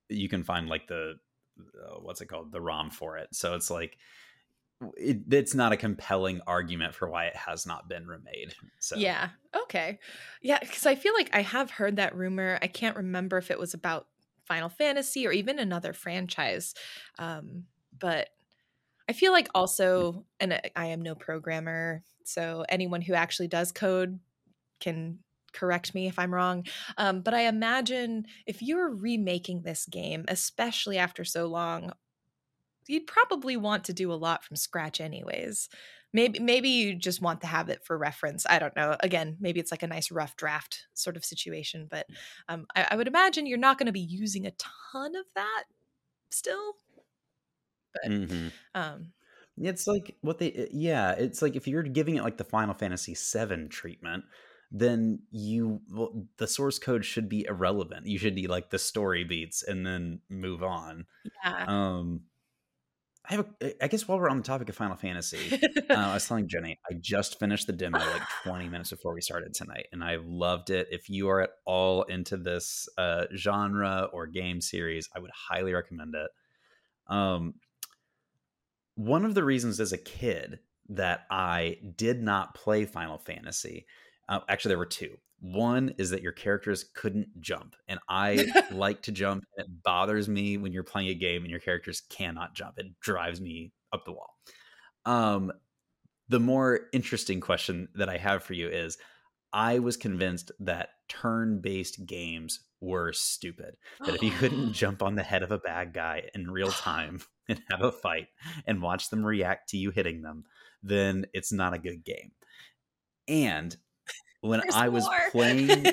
you 0.10 0.30
can 0.30 0.44
find 0.44 0.68
like 0.68 0.88
the 0.88 1.16
uh, 1.60 2.00
what's 2.00 2.22
it 2.22 2.28
called, 2.28 2.52
the 2.52 2.62
ROM 2.62 2.90
for 2.90 3.18
it. 3.18 3.30
So 3.34 3.56
it's 3.56 3.70
like 3.70 3.98
it, 4.96 5.22
it's 5.32 5.56
not 5.56 5.72
a 5.72 5.78
compelling 5.78 6.42
argument 6.46 6.94
for 6.94 7.10
why 7.10 7.26
it 7.26 7.36
has 7.36 7.66
not 7.66 7.90
been 7.90 8.06
remade. 8.06 8.54
So 8.80 8.96
yeah, 8.96 9.30
okay, 9.63 10.00
yeah, 10.42 10.60
because 10.60 10.86
I 10.86 10.96
feel 10.96 11.13
like 11.13 11.30
I 11.34 11.42
have 11.42 11.72
heard 11.72 11.96
that 11.96 12.16
rumor. 12.16 12.60
I 12.62 12.68
can't 12.68 12.98
remember 12.98 13.38
if 13.38 13.52
it 13.52 13.60
was 13.60 13.74
about 13.74 14.08
Final 14.46 14.70
Fantasy 14.70 15.28
or 15.28 15.32
even 15.32 15.60
another 15.60 15.94
franchise, 15.94 16.74
um, 17.18 17.63
but 17.98 18.30
I 19.10 19.13
feel 19.13 19.32
like 19.32 19.50
also, 19.56 20.26
and 20.40 20.60
I 20.76 20.88
am 20.88 21.02
no 21.02 21.16
programmer, 21.16 22.04
so 22.24 22.66
anyone 22.68 23.02
who 23.02 23.13
actually 23.13 23.48
does 23.48 23.72
code 23.72 24.20
can 24.80 25.20
correct 25.54 25.96
me 25.96 26.08
if 26.08 26.20
I'm 26.20 26.34
wrong. 26.34 26.66
Um, 26.98 27.22
but 27.22 27.34
I 27.34 27.42
imagine 27.42 28.26
if 28.46 28.62
you're 28.62 28.94
remaking 28.94 29.62
this 29.62 29.86
game, 29.86 30.26
especially 30.28 30.98
after 30.98 31.24
so 31.24 31.48
long, 31.48 31.94
you'd 32.88 33.08
probably 33.08 33.58
want 33.58 33.86
to 33.86 33.93
do 33.93 34.12
a 34.12 34.15
lot 34.15 34.43
from 34.43 34.56
scratch 34.56 35.02
anyways. 35.02 35.69
Maybe 36.13 36.39
maybe 36.39 36.69
you 36.69 36.95
just 36.95 37.21
want 37.21 37.41
to 37.41 37.47
have 37.47 37.67
it 37.67 37.84
for 37.84 37.97
reference 37.97 38.45
i 38.50 38.60
don't 38.60 38.76
know 38.78 38.95
again 39.02 39.36
maybe 39.41 39.60
it's 39.60 39.71
like 39.71 39.84
a 39.84 39.88
nice 39.88 40.10
rough 40.10 40.38
draft 40.38 40.88
sort 40.93 41.17
of 41.17 41.26
situation 41.26 41.86
but 41.91 42.08
um, 42.47 42.65
I, 42.73 42.88
I, 42.91 42.95
would 42.95 43.10
imagine 43.10 43.45
you're 43.45 43.58
not 43.58 43.78
going 43.78 43.88
to 43.88 43.91
be 43.91 44.00
using 44.00 44.47
a 44.47 44.54
ton 44.91 45.17
of 45.17 45.26
that 45.36 45.65
still 46.32 46.76
but 47.93 48.10
mm-hmm. 48.10 48.47
um, 48.73 49.12
it's 49.58 49.86
like 49.86 50.15
what 50.21 50.39
they 50.39 50.69
yeah 50.71 51.12
it's 51.12 51.41
like 51.41 51.58
if 51.58 51.67
you're 51.67 51.84
giving 51.84 52.15
it 52.15 52.23
like 52.23 52.38
the 52.38 52.45
final 52.45 52.73
fantasy 52.73 53.13
7 53.13 53.67
treatment 53.67 54.23
then 54.71 55.19
you 55.32 55.82
well, 55.89 56.28
the 56.38 56.47
source 56.47 56.78
code 56.80 57.06
should 57.06 57.30
be 57.30 57.45
irrelevant. 57.47 58.06
You 58.06 58.17
should 58.17 58.36
be 58.36 58.47
like 58.47 58.69
the 58.69 58.80
story 58.80 59.23
beats 59.23 59.63
and 59.63 59.86
then 59.86 60.19
move 60.30 60.62
on. 60.63 61.06
Yeah. 61.43 61.65
Um 61.67 62.21
I 63.30 63.34
have 63.34 63.46
a, 63.62 63.84
I 63.84 63.88
guess 63.88 64.08
while 64.08 64.20
we're 64.20 64.30
on 64.30 64.38
the 64.38 64.44
topic 64.44 64.70
of 64.70 64.76
Final 64.76 64.96
Fantasy, 64.96 65.60
uh, 65.90 65.94
I 65.94 66.13
was 66.13 66.28
telling 66.28 66.48
Jenny 66.50 66.80
I 66.90 66.94
just 67.00 67.40
finished 67.40 67.68
the 67.68 67.74
demo 67.74 67.98
like 67.98 68.22
20 68.44 68.70
minutes 68.70 68.92
before 68.92 69.13
we 69.13 69.22
started 69.22 69.54
tonight, 69.54 69.88
and 69.92 70.04
I 70.04 70.18
loved 70.24 70.70
it. 70.70 70.88
If 70.92 71.10
you 71.10 71.30
are 71.30 71.42
at 71.42 71.50
all 71.66 72.04
into 72.04 72.38
this 72.38 72.88
uh, 72.98 73.26
genre 73.36 74.10
or 74.13 74.28
game 74.28 74.62
series, 74.62 75.10
I 75.16 75.20
would 75.20 75.32
highly 75.50 75.74
recommend 75.74 76.16
it. 76.16 76.30
Um, 77.13 77.56
one 78.96 79.26
of 79.26 79.36
the 79.36 79.44
reasons 79.44 79.80
as 79.80 79.92
a 79.92 79.98
kid 79.98 80.60
that 80.90 81.26
I 81.30 81.78
did 81.96 82.22
not 82.22 82.56
play 82.56 82.86
Final 82.86 83.18
Fantasy, 83.18 83.86
uh, 84.30 84.40
actually, 84.48 84.70
there 84.70 84.78
were 84.78 84.86
two. 84.86 85.18
One 85.39 85.93
is 85.97 86.10
that 86.10 86.23
your 86.23 86.32
characters 86.32 86.86
couldn't 86.95 87.39
jump, 87.39 87.76
and 87.88 88.00
I 88.10 88.45
like 88.71 89.04
to 89.04 89.12
jump. 89.12 89.45
And 89.56 89.65
it 89.65 89.84
bothers 89.84 90.28
me 90.28 90.58
when 90.58 90.71
you're 90.71 90.84
playing 90.84 91.10
a 91.10 91.13
game 91.13 91.43
and 91.43 91.52
your 91.52 91.60
characters 91.60 92.02
cannot 92.10 92.56
jump. 92.56 92.80
It 92.80 93.00
drives 93.00 93.39
me 93.39 93.71
up 93.93 94.06
the 94.06 94.13
wall. 94.13 94.36
Um, 95.06 95.52
the 96.30 96.39
more 96.39 96.82
interesting 96.91 97.39
question 97.39 97.88
that 97.95 98.10
I 98.10 98.17
have 98.17 98.43
for 98.43 98.54
you 98.54 98.67
is 98.67 98.97
I 99.54 99.80
was 99.80 99.95
convinced 99.95 100.52
that 100.60 100.89
turn 101.08 101.60
based 101.62 102.06
games 102.06 102.62
were 102.82 103.13
stupid. 103.13 103.78
That 104.06 104.15
if 104.15 104.23
you 104.23 104.32
couldn't 104.32 104.73
jump 104.73 105.02
on 105.02 105.15
the 105.15 105.23
head 105.23 105.43
of 105.43 105.52
a 105.52 105.58
bad 105.58 105.93
guy 105.93 106.30
in 106.36 106.52
real 106.52 106.71
time 106.71 107.21
and 107.50 107.62
have 107.69 107.82
a 107.82 107.91
fight 107.91 108.28
and 108.65 108.82
watch 108.82 109.10
them 109.10 109.26
react 109.26 109.69
to 109.69 109.78
you 109.78 109.91
hitting 109.91 110.21
them, 110.21 110.43
then 110.84 111.26
it's 111.34 111.52
not 111.52 111.73
a 111.73 111.80
good 111.80 112.04
game. 112.04 112.32
And 113.28 113.76
when 114.41 114.60
There's 114.62 114.76
I 114.76 114.89
was 114.89 115.04
more. 115.04 115.30
playing 115.32 115.86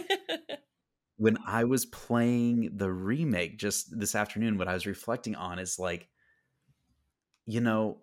when 1.16 1.38
I 1.46 1.64
was 1.64 1.87
playing 1.87 2.76
the 2.76 2.90
remake 2.90 3.59
just 3.59 3.98
this 3.98 4.14
afternoon, 4.14 4.59
what 4.59 4.68
I 4.68 4.74
was 4.74 4.87
reflecting 4.87 5.35
on 5.35 5.59
is 5.59 5.78
like, 5.78 6.09
you 7.46 7.61
know, 7.61 7.98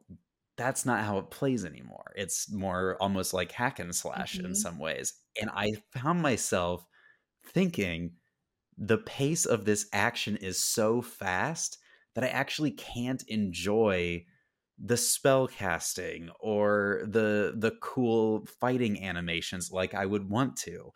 that's 0.57 0.85
not 0.85 1.03
how 1.03 1.17
it 1.17 1.31
plays 1.31 1.65
anymore. 1.65 2.13
It's 2.15 2.51
more 2.51 2.97
almost 2.99 3.33
like 3.33 3.51
hack 3.51 3.79
and 3.79 3.93
slash 3.93 4.37
mm-hmm. 4.37 4.47
in 4.47 4.55
some 4.55 4.79
ways. 4.79 5.13
And 5.39 5.49
I 5.53 5.71
found 5.91 6.21
myself 6.21 6.85
thinking 7.47 8.13
the 8.77 8.97
pace 8.97 9.45
of 9.45 9.65
this 9.65 9.87
action 9.91 10.37
is 10.37 10.59
so 10.59 11.01
fast 11.01 11.77
that 12.13 12.23
I 12.23 12.27
actually 12.27 12.71
can't 12.71 13.23
enjoy 13.27 14.25
the 14.83 14.97
spell 14.97 15.47
casting 15.47 16.29
or 16.39 17.01
the 17.05 17.53
the 17.55 17.71
cool 17.81 18.45
fighting 18.59 19.03
animations 19.03 19.71
like 19.71 19.93
I 19.93 20.05
would 20.05 20.29
want 20.29 20.55
to. 20.57 20.91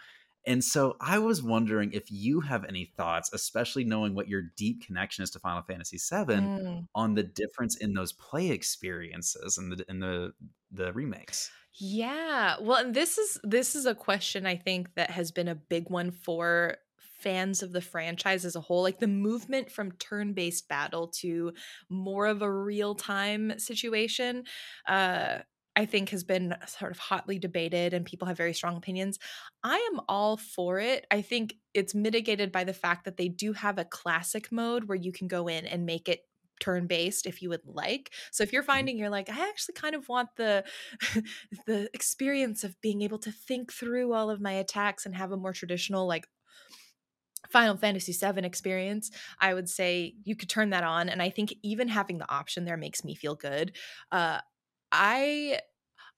And 0.48 0.64
so 0.64 0.96
I 1.02 1.18
was 1.20 1.42
wondering 1.42 1.92
if 1.94 2.12
you 2.12 2.42
have 2.42 2.66
any 2.66 2.92
thoughts, 2.98 3.32
especially 3.34 3.84
knowing 3.84 4.14
what 4.14 4.28
your 4.28 4.44
deep 4.56 4.86
connection 4.86 5.24
is 5.24 5.32
to 5.32 5.40
Final 5.40 5.64
Fantasy 5.64 5.98
VII, 5.98 6.34
mm. 6.34 6.88
on 6.94 7.16
the 7.16 7.24
difference 7.24 7.78
in 7.78 7.94
those 7.94 8.14
play 8.14 8.50
experiences 8.50 9.58
and 9.58 9.72
the 9.72 9.86
in 9.90 10.00
the 10.00 10.34
the 10.72 10.94
remakes. 10.94 11.50
Yeah. 11.78 12.56
Well, 12.62 12.78
and 12.78 12.94
this 12.94 13.18
is 13.18 13.40
this 13.44 13.76
is 13.76 13.86
a 13.86 13.96
question 13.96 14.46
I 14.46 14.56
think 14.56 14.94
that 14.96 15.12
has 15.12 15.32
been 15.32 15.48
a 15.48 15.56
big 15.56 15.90
one 15.90 16.12
for 16.12 16.78
fans 17.26 17.64
of 17.64 17.72
the 17.72 17.82
franchise 17.82 18.46
as 18.46 18.56
a 18.56 18.62
whole 18.62 18.84
like 18.84 19.00
the 19.00 19.08
movement 19.08 19.72
from 19.72 19.92
turn-based 19.94 20.70
battle 20.70 21.08
to 21.08 21.52
more 21.90 22.28
of 22.28 22.44
a 22.44 22.52
real-time 22.52 23.58
situation 23.58 24.44
uh 24.88 25.40
I 25.78 25.86
think 25.86 26.12
has 26.12 26.24
been 26.24 26.56
sort 26.68 26.92
of 26.94 27.00
hotly 27.00 27.38
debated 27.38 27.94
and 27.94 28.06
people 28.06 28.30
have 28.30 28.38
very 28.38 28.54
strong 28.54 28.78
opinions. 28.78 29.20
I 29.62 29.76
am 29.92 30.00
all 30.08 30.38
for 30.38 30.80
it. 30.80 31.06
I 31.12 31.22
think 31.22 31.56
it's 31.74 31.94
mitigated 31.94 32.54
by 32.54 32.64
the 32.64 32.72
fact 32.72 33.04
that 33.04 33.18
they 33.18 33.28
do 33.28 33.52
have 33.52 33.78
a 33.78 33.84
classic 33.84 34.54
mode 34.54 34.86
where 34.86 34.98
you 34.98 35.12
can 35.12 35.28
go 35.28 35.50
in 35.50 35.66
and 35.66 35.86
make 35.86 36.08
it 36.08 36.22
turn 36.60 36.88
based 36.88 37.26
if 37.26 37.42
you 37.42 37.50
would 37.50 37.66
like. 37.66 38.12
So 38.32 38.44
if 38.44 38.54
you're 38.54 38.62
mm-hmm. 38.62 38.72
finding 38.72 38.98
you're 38.98 39.10
like 39.10 39.30
I 39.30 39.50
actually 39.50 39.74
kind 39.74 39.96
of 39.96 40.08
want 40.08 40.30
the 40.38 40.64
the 41.68 41.90
experience 41.94 42.64
of 42.64 42.80
being 42.82 43.02
able 43.02 43.20
to 43.20 43.32
think 43.32 43.74
through 43.74 44.14
all 44.14 44.30
of 44.30 44.42
my 44.42 44.54
attacks 44.54 45.06
and 45.06 45.16
have 45.16 45.32
a 45.32 45.38
more 45.38 45.54
traditional 45.54 46.08
like 46.08 46.28
Final 47.50 47.78
Fantasy 47.78 48.14
VII 48.14 48.46
experience, 48.46 49.12
I 49.40 49.54
would 49.54 49.70
say 49.70 50.16
you 50.24 50.36
could 50.36 50.50
turn 50.50 50.72
that 50.72 50.84
on. 50.84 51.10
And 51.10 51.22
I 51.22 51.30
think 51.30 51.54
even 51.64 51.88
having 51.88 52.18
the 52.18 52.32
option 52.32 52.66
there 52.66 52.78
makes 52.78 53.04
me 53.04 53.16
feel 53.16 53.36
good. 53.36 53.74
Uh, 54.12 54.40
I 54.92 55.60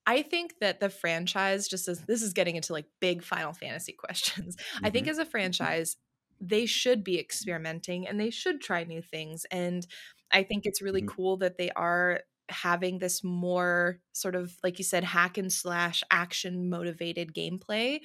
I 0.05 0.21
think 0.21 0.53
that 0.61 0.79
the 0.79 0.89
franchise 0.89 1.67
just 1.67 1.87
as 1.89 1.99
this 2.01 2.21
is 2.21 2.33
getting 2.33 2.55
into 2.55 2.73
like 2.73 2.85
big 3.01 3.23
Final 3.23 3.53
Fantasy 3.53 3.93
questions. 3.97 4.55
Mm-hmm. 4.55 4.85
I 4.85 4.89
think 4.89 5.05
mm-hmm. 5.05 5.11
as 5.11 5.19
a 5.19 5.25
franchise, 5.25 5.97
they 6.39 6.65
should 6.65 7.03
be 7.03 7.19
experimenting 7.19 8.07
and 8.07 8.19
they 8.19 8.29
should 8.29 8.61
try 8.61 8.83
new 8.83 9.01
things. 9.01 9.45
And 9.51 9.85
I 10.31 10.43
think 10.43 10.65
it's 10.65 10.81
really 10.81 11.01
mm-hmm. 11.01 11.15
cool 11.15 11.37
that 11.37 11.57
they 11.57 11.71
are 11.71 12.21
having 12.49 12.99
this 12.99 13.23
more 13.23 13.99
sort 14.13 14.35
of 14.35 14.55
like 14.63 14.77
you 14.77 14.85
said 14.85 15.03
hack 15.03 15.37
and 15.37 15.51
slash 15.51 16.01
action 16.09 16.69
motivated 16.69 17.33
gameplay 17.33 17.99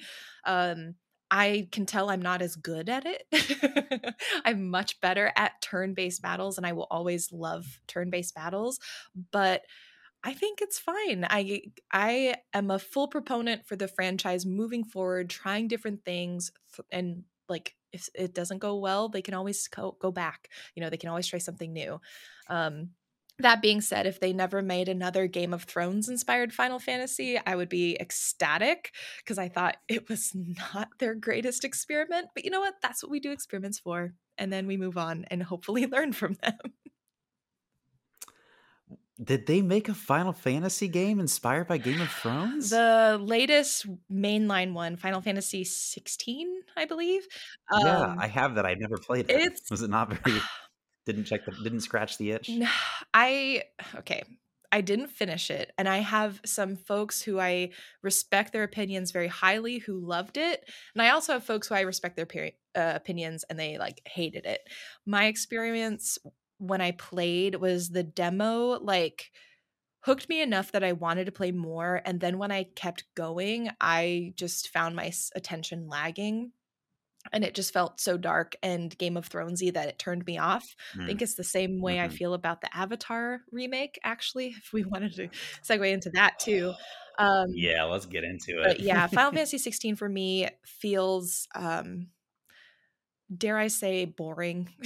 um 0.45 0.95
I 1.35 1.67
can 1.71 1.87
tell 1.87 2.11
I'm 2.11 2.21
not 2.21 2.43
as 2.43 2.55
good 2.55 2.89
at 2.89 3.05
it. 3.07 4.15
I'm 4.45 4.69
much 4.69 5.01
better 5.01 5.33
at 5.35 5.59
turn 5.63 5.95
based 5.95 6.21
battles, 6.21 6.57
and 6.57 6.67
I 6.67 6.73
will 6.73 6.85
always 6.91 7.31
love 7.31 7.79
turn 7.87 8.11
based 8.11 8.35
battles. 8.35 8.79
But 9.31 9.63
I 10.23 10.33
think 10.33 10.61
it's 10.61 10.77
fine. 10.77 11.25
I 11.27 11.63
I 11.91 12.35
am 12.53 12.69
a 12.69 12.77
full 12.77 13.07
proponent 13.07 13.65
for 13.65 13.75
the 13.75 13.87
franchise 13.87 14.45
moving 14.45 14.83
forward, 14.83 15.31
trying 15.31 15.67
different 15.67 16.05
things, 16.05 16.51
and 16.91 17.23
like 17.49 17.75
if 17.91 18.09
it 18.13 18.35
doesn't 18.35 18.59
go 18.59 18.75
well, 18.75 19.09
they 19.09 19.23
can 19.23 19.33
always 19.33 19.67
go, 19.67 19.97
go 19.99 20.11
back. 20.11 20.49
You 20.75 20.81
know, 20.81 20.91
they 20.91 20.97
can 20.97 21.09
always 21.09 21.27
try 21.27 21.39
something 21.39 21.73
new. 21.73 21.99
Um, 22.47 22.89
that 23.39 23.61
being 23.61 23.81
said, 23.81 24.05
if 24.05 24.19
they 24.19 24.33
never 24.33 24.61
made 24.61 24.87
another 24.87 25.27
Game 25.27 25.53
of 25.53 25.63
Thrones 25.63 26.07
inspired 26.07 26.53
Final 26.53 26.79
Fantasy, 26.79 27.39
I 27.43 27.55
would 27.55 27.69
be 27.69 27.97
ecstatic 27.99 28.93
because 29.17 29.37
I 29.37 29.49
thought 29.49 29.77
it 29.87 30.07
was 30.07 30.31
not 30.35 30.89
their 30.99 31.15
greatest 31.15 31.63
experiment. 31.63 32.27
But 32.35 32.45
you 32.45 32.51
know 32.51 32.59
what? 32.59 32.75
That's 32.81 33.01
what 33.01 33.11
we 33.11 33.19
do 33.19 33.31
experiments 33.31 33.79
for. 33.79 34.13
And 34.37 34.51
then 34.53 34.67
we 34.67 34.77
move 34.77 34.97
on 34.97 35.25
and 35.31 35.41
hopefully 35.41 35.85
learn 35.91 36.13
from 36.13 36.35
them. 36.43 36.57
Did 39.23 39.45
they 39.45 39.61
make 39.61 39.89
a 39.89 39.93
Final 39.93 40.33
Fantasy 40.33 40.87
game 40.87 41.19
inspired 41.19 41.67
by 41.67 41.77
Game 41.77 42.01
of 42.01 42.09
Thrones? 42.09 42.71
The 42.71 43.19
latest 43.21 43.85
mainline 44.11 44.73
one, 44.73 44.97
Final 44.97 45.21
Fantasy 45.21 45.63
16, 45.63 46.61
I 46.75 46.85
believe. 46.85 47.27
Yeah, 47.79 47.99
um, 47.99 48.19
I 48.19 48.27
have 48.27 48.55
that. 48.55 48.65
I 48.65 48.73
never 48.73 48.97
played 48.97 49.29
it. 49.29 49.61
Was 49.69 49.83
it 49.83 49.89
not 49.89 50.11
very 50.11 50.41
didn't 51.05 51.25
check 51.25 51.45
the 51.45 51.51
didn't 51.63 51.81
scratch 51.81 52.17
the 52.17 52.31
itch? 52.31 52.49
I 53.13 53.63
okay. 53.95 54.23
I 54.71 54.81
didn't 54.81 55.09
finish 55.09 55.51
it. 55.51 55.71
And 55.77 55.87
I 55.87 55.99
have 55.99 56.41
some 56.45 56.75
folks 56.75 57.21
who 57.21 57.39
I 57.39 57.69
respect 58.01 58.53
their 58.53 58.63
opinions 58.63 59.11
very 59.11 59.27
highly 59.27 59.77
who 59.77 59.99
loved 59.99 60.35
it. 60.35 60.67
And 60.95 61.01
I 61.03 61.09
also 61.09 61.33
have 61.33 61.43
folks 61.43 61.67
who 61.67 61.75
I 61.75 61.81
respect 61.81 62.15
their 62.15 62.25
peri- 62.25 62.57
uh, 62.73 62.93
opinions 62.95 63.45
and 63.47 63.59
they 63.59 63.77
like 63.77 64.01
hated 64.07 64.47
it. 64.47 64.61
My 65.05 65.25
experience 65.25 66.17
when 66.57 66.81
I 66.81 66.89
played 66.91 67.53
was 67.53 67.89
the 67.89 68.01
demo 68.01 68.79
like 68.79 69.29
hooked 69.99 70.27
me 70.27 70.41
enough 70.41 70.71
that 70.71 70.83
I 70.83 70.93
wanted 70.93 71.25
to 71.25 71.31
play 71.31 71.51
more. 71.51 72.01
And 72.03 72.19
then 72.19 72.39
when 72.39 72.51
I 72.51 72.63
kept 72.75 73.03
going, 73.13 73.69
I 73.79 74.33
just 74.35 74.69
found 74.69 74.95
my 74.95 75.13
attention 75.35 75.87
lagging 75.87 76.51
and 77.31 77.43
it 77.43 77.53
just 77.53 77.73
felt 77.73 77.99
so 77.99 78.17
dark 78.17 78.55
and 78.61 78.95
Game 78.97 79.17
of 79.17 79.29
Thronesy 79.29 79.73
that 79.73 79.87
it 79.87 79.99
turned 79.99 80.25
me 80.25 80.37
off. 80.37 80.75
Mm. 80.95 81.03
I 81.03 81.07
think 81.07 81.21
it's 81.21 81.35
the 81.35 81.43
same 81.43 81.81
way 81.81 81.95
mm-hmm. 81.95 82.05
I 82.05 82.09
feel 82.09 82.33
about 82.33 82.61
the 82.61 82.75
Avatar 82.75 83.41
remake. 83.51 83.99
Actually, 84.03 84.47
if 84.47 84.71
we 84.73 84.83
wanted 84.87 85.13
to 85.15 85.29
segue 85.63 85.91
into 85.91 86.09
that 86.11 86.39
too. 86.39 86.73
Um, 87.17 87.47
yeah, 87.53 87.83
let's 87.83 88.05
get 88.05 88.23
into 88.23 88.61
it. 88.61 88.67
But 88.67 88.79
yeah, 88.79 89.07
Final 89.07 89.31
Fantasy 89.33 89.57
16 89.57 89.95
for 89.95 90.09
me 90.09 90.47
feels, 90.65 91.47
um, 91.55 92.07
dare 93.35 93.57
I 93.57 93.67
say, 93.67 94.05
boring. 94.05 94.69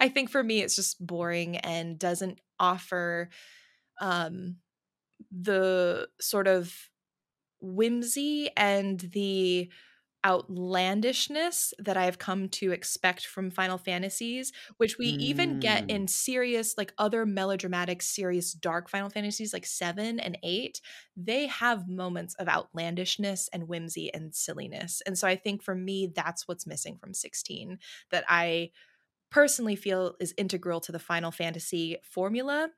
I 0.00 0.10
think 0.12 0.30
for 0.30 0.42
me, 0.42 0.62
it's 0.62 0.76
just 0.76 1.04
boring 1.04 1.58
and 1.58 1.98
doesn't 1.98 2.40
offer 2.58 3.28
um, 4.00 4.56
the 5.30 6.08
sort 6.20 6.48
of 6.48 6.74
whimsy 7.60 8.50
and 8.56 8.98
the 8.98 9.70
outlandishness 10.24 11.72
that 11.78 11.96
I've 11.96 12.18
come 12.18 12.48
to 12.50 12.72
expect 12.72 13.26
from 13.26 13.50
Final 13.50 13.78
Fantasies, 13.78 14.52
which 14.76 14.98
we 14.98 15.16
mm. 15.16 15.20
even 15.20 15.60
get 15.60 15.88
in 15.88 16.06
mm. 16.06 16.10
serious, 16.10 16.74
like 16.76 16.92
other 16.98 17.24
melodramatic, 17.24 18.02
serious, 18.02 18.52
dark 18.52 18.88
Final 18.88 19.10
Fantasies 19.10 19.52
like 19.52 19.66
seven 19.66 20.20
and 20.20 20.36
eight. 20.42 20.80
They 21.16 21.46
have 21.46 21.88
moments 21.88 22.34
of 22.34 22.48
outlandishness 22.48 23.48
and 23.52 23.68
whimsy 23.68 24.12
and 24.12 24.34
silliness. 24.34 25.02
And 25.06 25.16
so 25.16 25.26
I 25.26 25.36
think 25.36 25.62
for 25.62 25.74
me, 25.74 26.12
that's 26.14 26.46
what's 26.46 26.66
missing 26.66 26.98
from 26.98 27.14
16 27.14 27.78
that 28.10 28.24
I 28.28 28.70
personally 29.30 29.76
feel 29.76 30.16
is 30.20 30.34
integral 30.36 30.80
to 30.80 30.92
the 30.92 30.98
Final 30.98 31.30
Fantasy 31.30 31.96
formula 32.02 32.68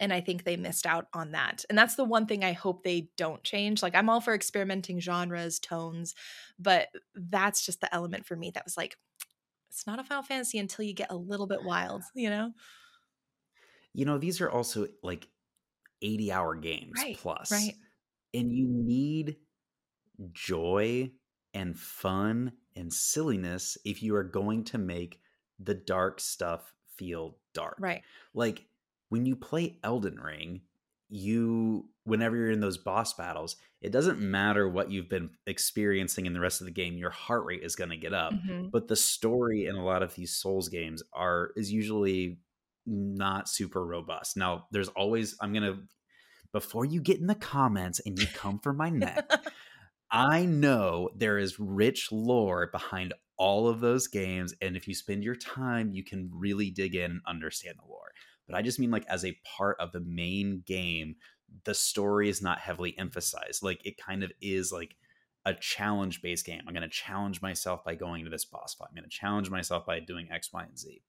and 0.00 0.12
i 0.12 0.20
think 0.20 0.44
they 0.44 0.56
missed 0.56 0.86
out 0.86 1.06
on 1.12 1.32
that 1.32 1.64
and 1.68 1.78
that's 1.78 1.94
the 1.94 2.04
one 2.04 2.26
thing 2.26 2.44
i 2.44 2.52
hope 2.52 2.82
they 2.82 3.08
don't 3.16 3.42
change 3.44 3.82
like 3.82 3.94
i'm 3.94 4.08
all 4.08 4.20
for 4.20 4.34
experimenting 4.34 5.00
genres 5.00 5.58
tones 5.58 6.14
but 6.58 6.88
that's 7.14 7.64
just 7.64 7.80
the 7.80 7.94
element 7.94 8.26
for 8.26 8.36
me 8.36 8.50
that 8.50 8.64
was 8.64 8.76
like 8.76 8.96
it's 9.68 9.86
not 9.86 9.98
a 9.98 10.04
final 10.04 10.22
fantasy 10.22 10.58
until 10.58 10.84
you 10.84 10.94
get 10.94 11.10
a 11.10 11.16
little 11.16 11.46
bit 11.46 11.62
wild 11.62 12.02
you 12.14 12.30
know? 12.30 12.52
You 13.92 14.04
know 14.04 14.18
these 14.18 14.40
are 14.40 14.50
also 14.50 14.88
like 15.02 15.28
80 16.02 16.32
hour 16.32 16.54
games 16.54 17.00
right, 17.02 17.16
plus 17.16 17.50
right. 17.50 17.74
and 18.34 18.52
you 18.52 18.66
need 18.68 19.36
joy 20.32 21.10
and 21.54 21.78
fun 21.78 22.52
and 22.74 22.92
silliness 22.92 23.78
if 23.84 24.02
you 24.02 24.14
are 24.16 24.24
going 24.24 24.64
to 24.64 24.78
make 24.78 25.20
the 25.58 25.74
dark 25.74 26.20
stuff 26.20 26.74
feel 26.96 27.38
dark 27.54 27.76
right. 27.80 28.02
like 28.34 28.66
when 29.08 29.26
you 29.26 29.36
play 29.36 29.78
Elden 29.82 30.18
Ring, 30.20 30.62
you 31.08 31.88
whenever 32.04 32.36
you're 32.36 32.50
in 32.50 32.60
those 32.60 32.78
boss 32.78 33.14
battles, 33.14 33.56
it 33.80 33.92
doesn't 33.92 34.20
matter 34.20 34.68
what 34.68 34.90
you've 34.90 35.08
been 35.08 35.30
experiencing 35.46 36.26
in 36.26 36.32
the 36.32 36.40
rest 36.40 36.60
of 36.60 36.66
the 36.66 36.72
game, 36.72 36.96
your 36.96 37.10
heart 37.10 37.44
rate 37.44 37.62
is 37.62 37.76
going 37.76 37.90
to 37.90 37.96
get 37.96 38.14
up. 38.14 38.32
Mm-hmm. 38.32 38.68
But 38.68 38.88
the 38.88 38.96
story 38.96 39.66
in 39.66 39.74
a 39.76 39.84
lot 39.84 40.02
of 40.02 40.14
these 40.14 40.32
Souls 40.32 40.68
games 40.68 41.02
are 41.12 41.50
is 41.56 41.70
usually 41.70 42.38
not 42.86 43.48
super 43.48 43.84
robust. 43.84 44.36
Now, 44.36 44.66
there's 44.70 44.88
always 44.88 45.36
I'm 45.40 45.52
going 45.52 45.62
to 45.64 45.78
before 46.52 46.84
you 46.84 47.00
get 47.00 47.20
in 47.20 47.26
the 47.26 47.34
comments 47.34 48.00
and 48.04 48.18
you 48.18 48.26
come 48.34 48.58
for 48.60 48.72
my 48.72 48.88
neck, 48.88 49.30
I 50.10 50.46
know 50.46 51.10
there 51.14 51.38
is 51.38 51.58
rich 51.58 52.10
lore 52.12 52.68
behind 52.72 53.12
all 53.36 53.68
of 53.68 53.80
those 53.80 54.06
games 54.06 54.54
and 54.62 54.76
if 54.76 54.88
you 54.88 54.94
spend 54.94 55.22
your 55.22 55.34
time, 55.34 55.92
you 55.92 56.02
can 56.02 56.30
really 56.32 56.70
dig 56.70 56.94
in 56.94 57.10
and 57.10 57.20
understand 57.26 57.76
the 57.78 57.88
lore 57.88 58.12
but 58.46 58.56
I 58.56 58.62
just 58.62 58.78
mean 58.78 58.90
like 58.90 59.06
as 59.08 59.24
a 59.24 59.38
part 59.56 59.76
of 59.80 59.92
the 59.92 60.00
main 60.00 60.62
game, 60.66 61.16
the 61.64 61.74
story 61.74 62.28
is 62.28 62.42
not 62.42 62.58
heavily 62.58 62.96
emphasized. 62.98 63.62
Like 63.62 63.84
it 63.84 63.96
kind 63.96 64.22
of 64.22 64.32
is 64.40 64.72
like 64.72 64.96
a 65.44 65.54
challenge 65.54 66.22
based 66.22 66.44
game. 66.44 66.62
I'm 66.66 66.74
going 66.74 66.82
to 66.82 66.88
challenge 66.88 67.40
myself 67.40 67.84
by 67.84 67.94
going 67.94 68.24
to 68.24 68.30
this 68.30 68.44
boss 68.44 68.74
fight. 68.74 68.88
I'm 68.90 68.96
going 68.96 69.08
to 69.08 69.16
challenge 69.16 69.48
myself 69.48 69.86
by 69.86 70.00
doing 70.00 70.28
X, 70.30 70.52
Y, 70.52 70.62
and 70.62 70.78
Z. 70.78 71.02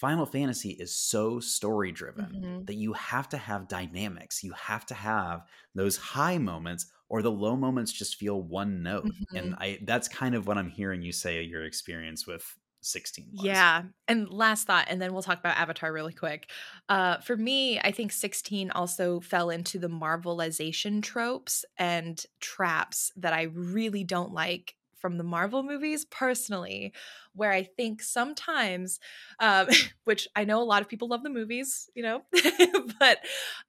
Final 0.00 0.24
Fantasy 0.24 0.70
is 0.70 0.96
so 0.96 1.40
story 1.40 1.92
driven 1.92 2.24
mm-hmm. 2.24 2.64
that 2.64 2.74
you 2.74 2.94
have 2.94 3.28
to 3.28 3.36
have 3.36 3.68
dynamics. 3.68 4.42
You 4.42 4.52
have 4.54 4.86
to 4.86 4.94
have 4.94 5.42
those 5.74 5.98
high 5.98 6.38
moments 6.38 6.90
or 7.10 7.20
the 7.20 7.30
low 7.30 7.54
moments 7.54 7.92
just 7.92 8.16
feel 8.16 8.40
one 8.40 8.82
note. 8.82 9.04
Mm-hmm. 9.04 9.36
And 9.36 9.54
I 9.56 9.78
that's 9.82 10.08
kind 10.08 10.34
of 10.34 10.46
what 10.46 10.56
I'm 10.56 10.70
hearing 10.70 11.02
you 11.02 11.12
say 11.12 11.42
your 11.42 11.64
experience 11.64 12.26
with 12.26 12.56
16 12.82 13.28
was. 13.32 13.44
Yeah. 13.44 13.82
And 14.08 14.30
last 14.30 14.66
thought, 14.66 14.86
and 14.88 15.00
then 15.00 15.12
we'll 15.12 15.22
talk 15.22 15.38
about 15.38 15.56
Avatar 15.56 15.92
really 15.92 16.12
quick. 16.12 16.50
Uh, 16.88 17.18
for 17.18 17.36
me, 17.36 17.78
I 17.78 17.90
think 17.90 18.12
16 18.12 18.70
also 18.70 19.20
fell 19.20 19.50
into 19.50 19.78
the 19.78 19.88
Marvelization 19.88 21.02
tropes 21.02 21.64
and 21.78 22.22
traps 22.40 23.12
that 23.16 23.32
I 23.32 23.42
really 23.54 24.04
don't 24.04 24.32
like 24.32 24.74
from 25.00 25.16
the 25.16 25.24
Marvel 25.24 25.62
movies 25.62 26.04
personally, 26.04 26.92
where 27.34 27.50
I 27.50 27.62
think 27.62 28.02
sometimes, 28.02 29.00
um, 29.38 29.68
which 30.04 30.28
I 30.36 30.44
know 30.44 30.62
a 30.62 30.64
lot 30.64 30.82
of 30.82 30.88
people 30.88 31.08
love 31.08 31.22
the 31.22 31.30
movies, 31.30 31.88
you 31.94 32.02
know, 32.02 32.22
but 32.98 33.18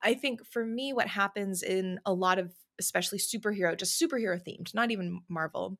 I 0.01 0.13
think 0.13 0.45
for 0.45 0.65
me, 0.65 0.93
what 0.93 1.07
happens 1.07 1.63
in 1.63 1.99
a 2.05 2.13
lot 2.13 2.37
of, 2.37 2.51
especially 2.79 3.17
superhero, 3.17 3.77
just 3.77 4.01
superhero 4.01 4.41
themed, 4.41 4.73
not 4.73 4.91
even 4.91 5.21
Marvel, 5.29 5.77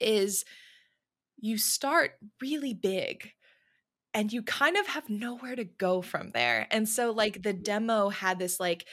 is 0.00 0.44
you 1.38 1.58
start 1.58 2.12
really 2.40 2.74
big 2.74 3.32
and 4.12 4.32
you 4.32 4.42
kind 4.42 4.76
of 4.76 4.86
have 4.86 5.08
nowhere 5.10 5.56
to 5.56 5.64
go 5.64 6.00
from 6.00 6.30
there. 6.32 6.66
And 6.70 6.88
so, 6.88 7.10
like, 7.10 7.42
the 7.42 7.52
mm-hmm. 7.52 7.62
demo 7.62 8.08
had 8.10 8.38
this, 8.38 8.60
like, 8.60 8.86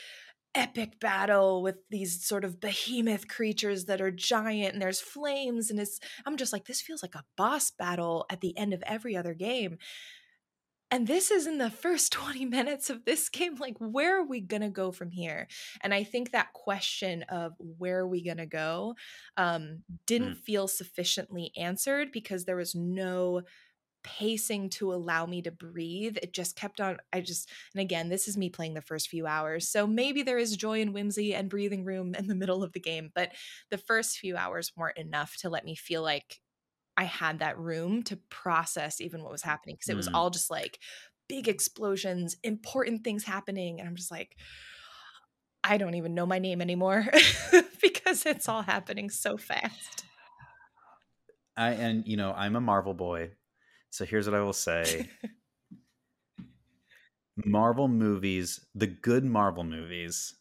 epic 0.54 1.00
battle 1.00 1.62
with 1.62 1.76
these 1.90 2.26
sort 2.26 2.44
of 2.44 2.60
behemoth 2.60 3.28
creatures 3.28 3.86
that 3.86 4.02
are 4.02 4.12
giant 4.12 4.74
and 4.74 4.82
there's 4.82 5.00
flames 5.00 5.70
and 5.72 5.80
it's 5.80 5.98
I'm 6.26 6.36
just 6.36 6.52
like 6.52 6.66
this 6.66 6.82
feels 6.82 7.02
like 7.02 7.16
a 7.16 7.24
boss 7.38 7.72
battle 7.72 8.26
at 8.30 8.42
the 8.42 8.58
end 8.58 8.74
of 8.74 8.84
every 8.86 9.16
other 9.16 9.34
game. 9.34 9.78
And 10.94 11.08
this 11.08 11.32
is 11.32 11.48
in 11.48 11.58
the 11.58 11.70
first 11.70 12.12
20 12.12 12.46
minutes 12.46 12.90
of 12.90 13.06
this 13.06 13.30
game 13.30 13.56
like 13.56 13.78
where 13.80 14.20
are 14.20 14.26
we 14.26 14.42
going 14.42 14.62
to 14.62 14.70
go 14.70 14.92
from 14.92 15.10
here? 15.10 15.48
And 15.82 15.94
I 15.94 16.04
think 16.04 16.32
that 16.32 16.54
question 16.54 17.24
of 17.24 17.54
where 17.58 18.00
are 18.00 18.08
we 18.08 18.24
going 18.24 18.38
to 18.38 18.46
go 18.46 18.96
um 19.38 19.84
didn't 20.06 20.36
mm. 20.36 20.44
feel 20.44 20.68
sufficiently 20.68 21.52
answered 21.58 22.12
because 22.12 22.46
there 22.46 22.58
was 22.58 22.76
no 22.76 23.42
pacing 24.04 24.70
to 24.70 24.94
allow 24.94 25.26
me 25.26 25.42
to 25.44 25.52
breathe. 25.52 26.18
It 26.22 26.34
just 26.34 26.56
kept 26.56 26.82
on. 26.82 26.98
I 27.14 27.22
just, 27.22 27.50
and 27.74 27.82
again, 27.82 28.10
this 28.10 28.28
is 28.28 28.38
me 28.38 28.50
playing 28.50 28.74
the 28.74 28.82
first 28.82 29.10
few 29.10 29.28
hours. 29.28 29.70
So 29.70 29.86
maybe 29.86 30.24
there 30.24 30.38
is 30.38 30.58
joy 30.58 30.82
and 30.82 30.94
whimsy 30.94 31.36
and 31.36 31.50
breathing 31.50 31.86
room 31.86 32.16
in 32.16 32.28
the 32.28 32.36
middle 32.36 32.64
of 32.64 32.74
the 32.74 32.80
game, 32.80 33.12
but 33.14 33.32
the 33.70 33.78
first 33.78 34.18
few 34.18 34.36
hours 34.36 34.72
weren't 34.76 34.98
enough 34.98 35.38
to 35.42 35.50
let 35.50 35.66
me 35.66 35.76
feel 35.76 36.02
like 36.02 36.40
I 37.02 37.06
had 37.06 37.40
that 37.40 37.58
room 37.58 38.04
to 38.04 38.18
process 38.30 39.02
even 39.02 39.24
what 39.24 39.32
was 39.32 39.42
happening 39.42 39.74
because 39.74 39.90
it 39.90 39.98
was 39.98 40.08
mm. 40.08 40.14
all 40.14 40.30
just 40.30 40.52
like 40.52 40.78
big 41.28 41.48
explosions, 41.48 42.38
important 42.44 43.04
things 43.04 43.24
happening. 43.24 43.80
And 43.80 43.90
I'm 43.90 43.96
just 43.96 44.12
like, 44.12 44.38
I 45.64 45.80
don't 45.80 45.96
even 45.96 46.14
know 46.14 46.28
my 46.28 46.38
name 46.38 46.62
anymore 46.62 47.08
because 47.82 48.28
it's 48.28 48.48
all 48.48 48.62
happening 48.62 49.10
so 49.10 49.36
fast. 49.36 50.04
I 51.58 51.72
and 51.72 52.04
you 52.06 52.18
know, 52.18 52.34
I'm 52.38 52.56
a 52.56 52.62
Marvel 52.62 52.94
boy. 52.94 53.32
So 53.90 54.06
here's 54.06 54.30
what 54.30 54.38
I 54.38 54.44
will 54.44 54.54
say. 54.54 55.10
Marvel 57.46 57.88
movies, 57.88 58.64
the 58.76 58.86
good 58.86 59.26
Marvel 59.26 59.64
movies 59.64 60.36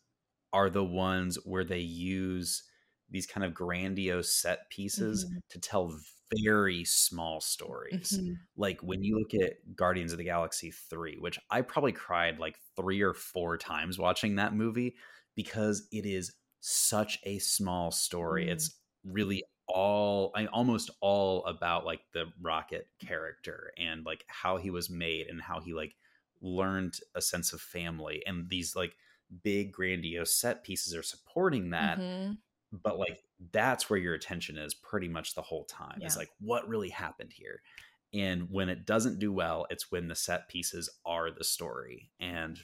are 0.53 0.68
the 0.68 0.85
ones 0.85 1.38
where 1.42 1.64
they 1.64 1.79
use 1.79 2.64
these 3.11 3.27
kind 3.27 3.44
of 3.44 3.55
grandiose 3.55 4.33
set 4.35 4.70
pieces 4.70 5.25
mm-hmm. 5.25 5.38
to 5.51 5.59
tell 5.61 5.99
very 6.42 6.85
small 6.85 7.40
stories. 7.40 8.18
Mm-hmm. 8.18 8.35
Like 8.57 8.81
when 8.83 9.03
you 9.03 9.18
look 9.18 9.35
at 9.35 9.55
Guardians 9.75 10.12
of 10.12 10.18
the 10.18 10.25
Galaxy 10.25 10.70
3, 10.70 11.16
which 11.18 11.38
I 11.51 11.62
probably 11.62 11.92
cried 11.92 12.38
like 12.38 12.57
3 12.77 13.03
or 13.03 13.14
4 13.14 13.59
times 13.59 13.99
watching 13.99 14.37
that 14.37 14.55
movie 14.55 14.94
because 15.35 15.88
it 15.92 16.07
is 16.07 16.33
such 16.61 17.18
a 17.25 17.38
small 17.38 17.90
story. 17.90 18.46
Mm. 18.46 18.51
It's 18.51 18.79
really 19.05 19.42
all 19.66 20.33
I 20.35 20.46
almost 20.46 20.90
all 21.01 21.44
about 21.46 21.85
like 21.87 22.01
the 22.12 22.27
rocket 22.40 22.87
character 23.05 23.73
and 23.79 24.05
like 24.05 24.25
how 24.27 24.57
he 24.57 24.70
was 24.70 24.90
made 24.90 25.29
and 25.29 25.40
how 25.40 25.61
he 25.61 25.73
like 25.73 25.94
learned 26.42 26.94
a 27.14 27.23
sense 27.23 27.53
of 27.53 27.61
family 27.61 28.23
and 28.27 28.49
these 28.49 28.75
like 28.75 28.96
big 29.44 29.73
grandiose 29.73 30.35
set 30.35 30.64
pieces 30.64 30.94
are 30.94 31.03
supporting 31.03 31.70
that 31.70 31.99
mm-hmm. 31.99 32.33
But 32.72 32.98
like 32.98 33.22
that's 33.52 33.88
where 33.88 33.98
your 33.98 34.14
attention 34.14 34.59
is 34.59 34.74
pretty 34.74 35.09
much 35.09 35.35
the 35.35 35.42
whole 35.42 35.64
time 35.64 35.98
yeah. 36.00 36.06
is 36.06 36.16
like 36.16 36.30
what 36.40 36.68
really 36.68 36.90
happened 36.90 37.33
here 37.33 37.62
and 38.12 38.48
when 38.50 38.68
it 38.68 38.87
doesn't 38.87 39.18
do 39.18 39.33
well 39.33 39.66
it's 39.70 39.90
when 39.90 40.09
the 40.09 40.14
set 40.14 40.48
pieces 40.48 40.88
are 41.04 41.30
the 41.30 41.44
story 41.44 42.11
and 42.20 42.61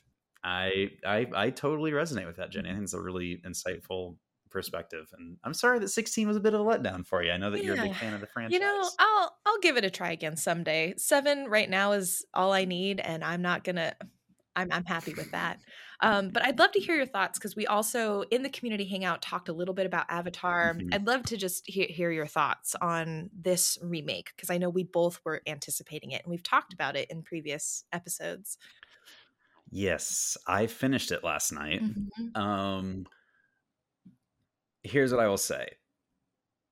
I, 0.47 0.91
I 1.05 1.27
I 1.35 1.51
totally 1.51 1.91
resonate 1.91 2.27
with 2.27 2.37
that, 2.37 2.53
Jenny. 2.53 2.69
I 2.69 2.71
mm-hmm. 2.71 2.79
think 2.79 2.85
it's 2.85 2.95
a 2.95 3.01
really 3.01 3.43
insightful 3.45 4.17
perspective. 4.49 5.09
And 5.13 5.37
I'm 5.43 5.53
sorry 5.53 5.81
that 5.81 5.89
16 5.89 6.29
was 6.29 6.37
a 6.37 6.41
bit 6.41 6.55
of 6.55 6.61
a 6.61 6.65
letdown 6.65 7.05
for 7.05 7.23
you. 7.23 7.33
I 7.33 7.37
know 7.37 7.51
that 7.51 7.59
yeah. 7.59 7.65
you're 7.65 7.79
a 7.79 7.89
big 7.89 7.97
fan 7.97 8.15
of 8.15 8.21
the 8.21 8.29
franchise. 8.29 8.55
You 8.55 8.61
know, 8.61 8.89
I'll 8.99 9.37
I'll 9.45 9.59
give 9.61 9.77
it 9.77 9.85
a 9.85 9.91
try 9.91 10.13
again 10.13 10.37
someday. 10.37 10.95
Seven 10.99 11.49
right 11.49 11.69
now 11.69 11.93
is 11.93 12.25
all 12.33 12.53
I 12.53 12.65
need, 12.65 13.01
and 13.01 13.25
I'm 13.25 13.43
not 13.43 13.65
gonna. 13.65 13.95
I'm 14.55 14.69
I'm 14.71 14.85
happy 14.85 15.15
with 15.15 15.33
that. 15.33 15.59
Um, 16.01 16.31
but 16.31 16.45
I'd 16.45 16.59
love 16.59 16.73
to 16.73 16.81
hear 16.81 16.95
your 16.95 17.07
thoughts 17.07 17.39
because 17.39 17.57
we 17.57 17.67
also 17.67 18.23
in 18.31 18.43
the 18.43 18.51
community 18.51 18.85
hangout 18.85 19.23
talked 19.23 19.49
a 19.49 19.53
little 19.53 19.75
bit 19.75 19.87
about 19.87 20.07
Avatar. 20.09 20.75
Mm-hmm. 20.75 20.89
I'd 20.93 21.07
love 21.07 21.23
to 21.25 21.37
just 21.37 21.69
hear, 21.69 21.87
hear 21.89 22.11
your 22.11 22.27
thoughts 22.27 22.75
on 22.81 23.31
this 23.39 23.79
remake 23.83 24.33
because 24.37 24.51
I 24.51 24.59
know 24.59 24.69
we 24.69 24.85
both 24.85 25.21
were 25.25 25.43
anticipating 25.47 26.11
it 26.11 26.23
and 26.25 26.31
we've 26.31 26.43
talked 26.43 26.73
about 26.73 26.97
it 26.97 27.11
in 27.11 27.23
previous 27.23 27.85
episodes. 27.93 28.59
Yes, 29.71 30.37
I 30.47 30.67
finished 30.67 31.11
it 31.11 31.25
last 31.25 31.53
night. 31.53 31.83
Mm-hmm. 31.83 32.41
Um, 32.41 33.07
here's 34.83 35.13
what 35.13 35.21
I 35.21 35.29
will 35.29 35.37
say. 35.37 35.69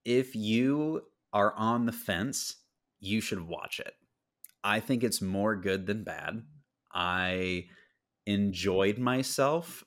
If 0.05 0.37
you 0.37 1.03
are 1.33 1.55
on 1.57 1.87
the 1.87 1.93
fence, 1.93 2.57
you 3.01 3.21
should 3.21 3.41
watch 3.41 3.81
it. 3.81 3.95
I 4.63 4.81
think 4.81 5.03
it's 5.03 5.21
more 5.21 5.57
good 5.57 5.87
than 5.87 6.05
bad. 6.05 6.43
I 6.93 7.67
enjoyed 8.27 8.99
myself 8.99 9.85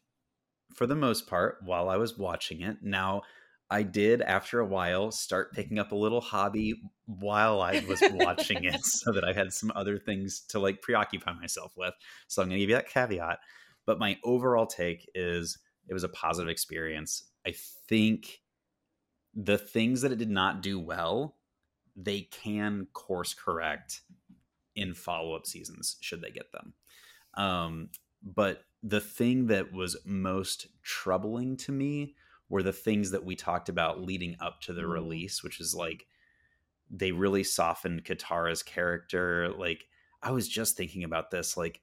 for 0.73 0.85
the 0.85 0.95
most 0.95 1.27
part 1.27 1.59
while 1.63 1.89
I 1.89 1.97
was 1.97 2.17
watching 2.17 2.61
it. 2.61 2.77
Now, 2.81 3.23
I 3.69 3.83
did 3.83 4.21
after 4.21 4.59
a 4.59 4.65
while 4.65 5.11
start 5.11 5.53
picking 5.53 5.77
up 5.77 5.91
a 5.91 5.95
little 5.95 6.21
hobby 6.21 6.75
while 7.05 7.61
I 7.61 7.83
was 7.87 8.01
watching 8.11 8.63
it 8.63 8.79
so 8.83 9.11
that 9.11 9.25
I 9.25 9.33
had 9.33 9.51
some 9.51 9.71
other 9.75 9.97
things 9.97 10.41
to 10.49 10.59
like 10.59 10.81
preoccupy 10.81 11.33
myself 11.33 11.73
with. 11.75 11.93
So 12.27 12.41
I'm 12.41 12.47
going 12.47 12.57
to 12.57 12.61
give 12.61 12.69
you 12.69 12.75
that 12.75 12.89
caveat. 12.89 13.39
But 13.85 13.99
my 13.99 14.17
overall 14.23 14.67
take 14.67 15.09
is 15.15 15.57
it 15.87 15.93
was 15.93 16.03
a 16.03 16.09
positive 16.09 16.49
experience. 16.49 17.23
I 17.45 17.53
think 17.87 18.41
the 19.33 19.57
things 19.57 20.01
that 20.01 20.11
it 20.11 20.17
did 20.17 20.29
not 20.29 20.61
do 20.61 20.79
well, 20.79 21.35
they 21.95 22.21
can 22.21 22.87
course 22.93 23.33
correct 23.33 24.01
in 24.75 24.93
follow 24.93 25.35
up 25.35 25.45
seasons 25.45 25.97
should 26.01 26.21
they 26.21 26.31
get 26.31 26.51
them. 26.51 26.73
Um, 27.33 27.89
but 28.23 28.63
the 28.83 29.01
thing 29.01 29.47
that 29.47 29.71
was 29.73 29.97
most 30.05 30.67
troubling 30.83 31.57
to 31.57 31.71
me 31.71 32.15
were 32.49 32.63
the 32.63 32.73
things 32.73 33.11
that 33.11 33.25
we 33.25 33.35
talked 33.35 33.69
about 33.69 34.01
leading 34.01 34.35
up 34.39 34.61
to 34.61 34.73
the 34.73 34.83
mm. 34.83 34.91
release, 34.91 35.43
which 35.43 35.59
is 35.59 35.75
like 35.75 36.05
they 36.89 37.11
really 37.11 37.43
softened 37.43 38.05
Katara's 38.05 38.63
character. 38.63 39.49
Like 39.49 39.85
I 40.21 40.31
was 40.31 40.47
just 40.47 40.77
thinking 40.77 41.03
about 41.03 41.31
this, 41.31 41.57
like 41.57 41.81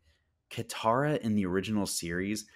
Katara 0.51 1.19
in 1.19 1.35
the 1.35 1.47
original 1.47 1.87
series, 1.87 2.47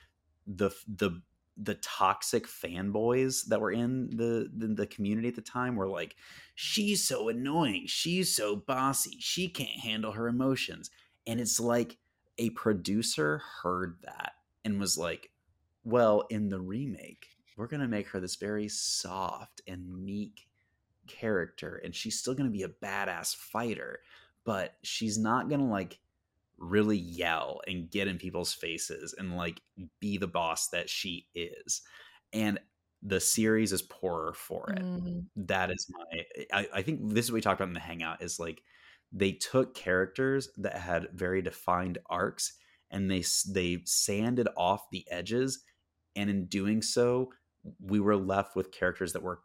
the 0.46 0.70
the 0.86 1.22
the 1.60 1.74
toxic 1.74 2.46
fanboys 2.46 3.46
that 3.46 3.60
were 3.60 3.72
in 3.72 4.08
the, 4.16 4.48
the, 4.56 4.68
the 4.68 4.86
community 4.86 5.26
at 5.26 5.34
the 5.34 5.42
time 5.42 5.74
were 5.74 5.88
like 5.88 6.14
she's 6.54 7.06
so 7.06 7.28
annoying 7.28 7.82
she's 7.86 8.32
so 8.32 8.54
bossy 8.54 9.16
she 9.18 9.48
can't 9.48 9.80
handle 9.80 10.12
her 10.12 10.28
emotions 10.28 10.88
and 11.26 11.40
it's 11.40 11.58
like 11.58 11.96
a 12.38 12.50
producer 12.50 13.42
heard 13.62 13.96
that 14.04 14.32
and 14.64 14.80
was 14.80 14.96
like 14.96 15.30
well 15.84 16.24
in 16.30 16.48
the 16.48 16.60
remake 16.60 17.26
we're 17.56 17.66
going 17.66 17.80
to 17.80 17.88
make 17.88 18.08
her 18.08 18.20
this 18.20 18.36
very 18.36 18.68
soft 18.68 19.60
and 19.66 20.04
meek 20.04 20.46
character 21.06 21.80
and 21.84 21.94
she's 21.94 22.18
still 22.18 22.34
going 22.34 22.48
to 22.48 22.56
be 22.56 22.62
a 22.62 22.68
badass 22.68 23.34
fighter 23.34 24.00
but 24.44 24.76
she's 24.82 25.18
not 25.18 25.48
going 25.48 25.60
to 25.60 25.66
like 25.66 25.98
really 26.58 26.96
yell 26.96 27.60
and 27.66 27.90
get 27.90 28.08
in 28.08 28.18
people's 28.18 28.52
faces 28.52 29.14
and 29.16 29.36
like 29.36 29.60
be 30.00 30.18
the 30.18 30.26
boss 30.26 30.68
that 30.68 30.90
she 30.90 31.26
is. 31.34 31.82
And 32.32 32.58
the 33.02 33.20
series 33.20 33.72
is 33.72 33.82
poorer 33.82 34.34
for 34.34 34.70
it. 34.70 34.82
Mm. 34.82 35.24
That 35.36 35.70
is 35.70 35.86
my 35.90 36.22
I, 36.52 36.68
I 36.74 36.82
think 36.82 37.00
this 37.14 37.26
is 37.26 37.30
what 37.30 37.36
we 37.36 37.40
talked 37.40 37.60
about 37.60 37.68
in 37.68 37.74
the 37.74 37.80
hangout 37.80 38.22
is 38.22 38.40
like 38.40 38.60
they 39.12 39.32
took 39.32 39.74
characters 39.74 40.50
that 40.56 40.76
had 40.76 41.08
very 41.12 41.42
defined 41.42 41.98
arcs 42.06 42.54
and 42.90 43.10
they 43.10 43.24
they 43.48 43.82
sanded 43.84 44.48
off 44.56 44.90
the 44.90 45.04
edges 45.10 45.64
and 46.16 46.28
in 46.28 46.46
doing 46.46 46.82
so 46.82 47.30
we 47.80 48.00
were 48.00 48.16
left 48.16 48.56
with 48.56 48.72
characters 48.72 49.12
that 49.12 49.22
were 49.22 49.40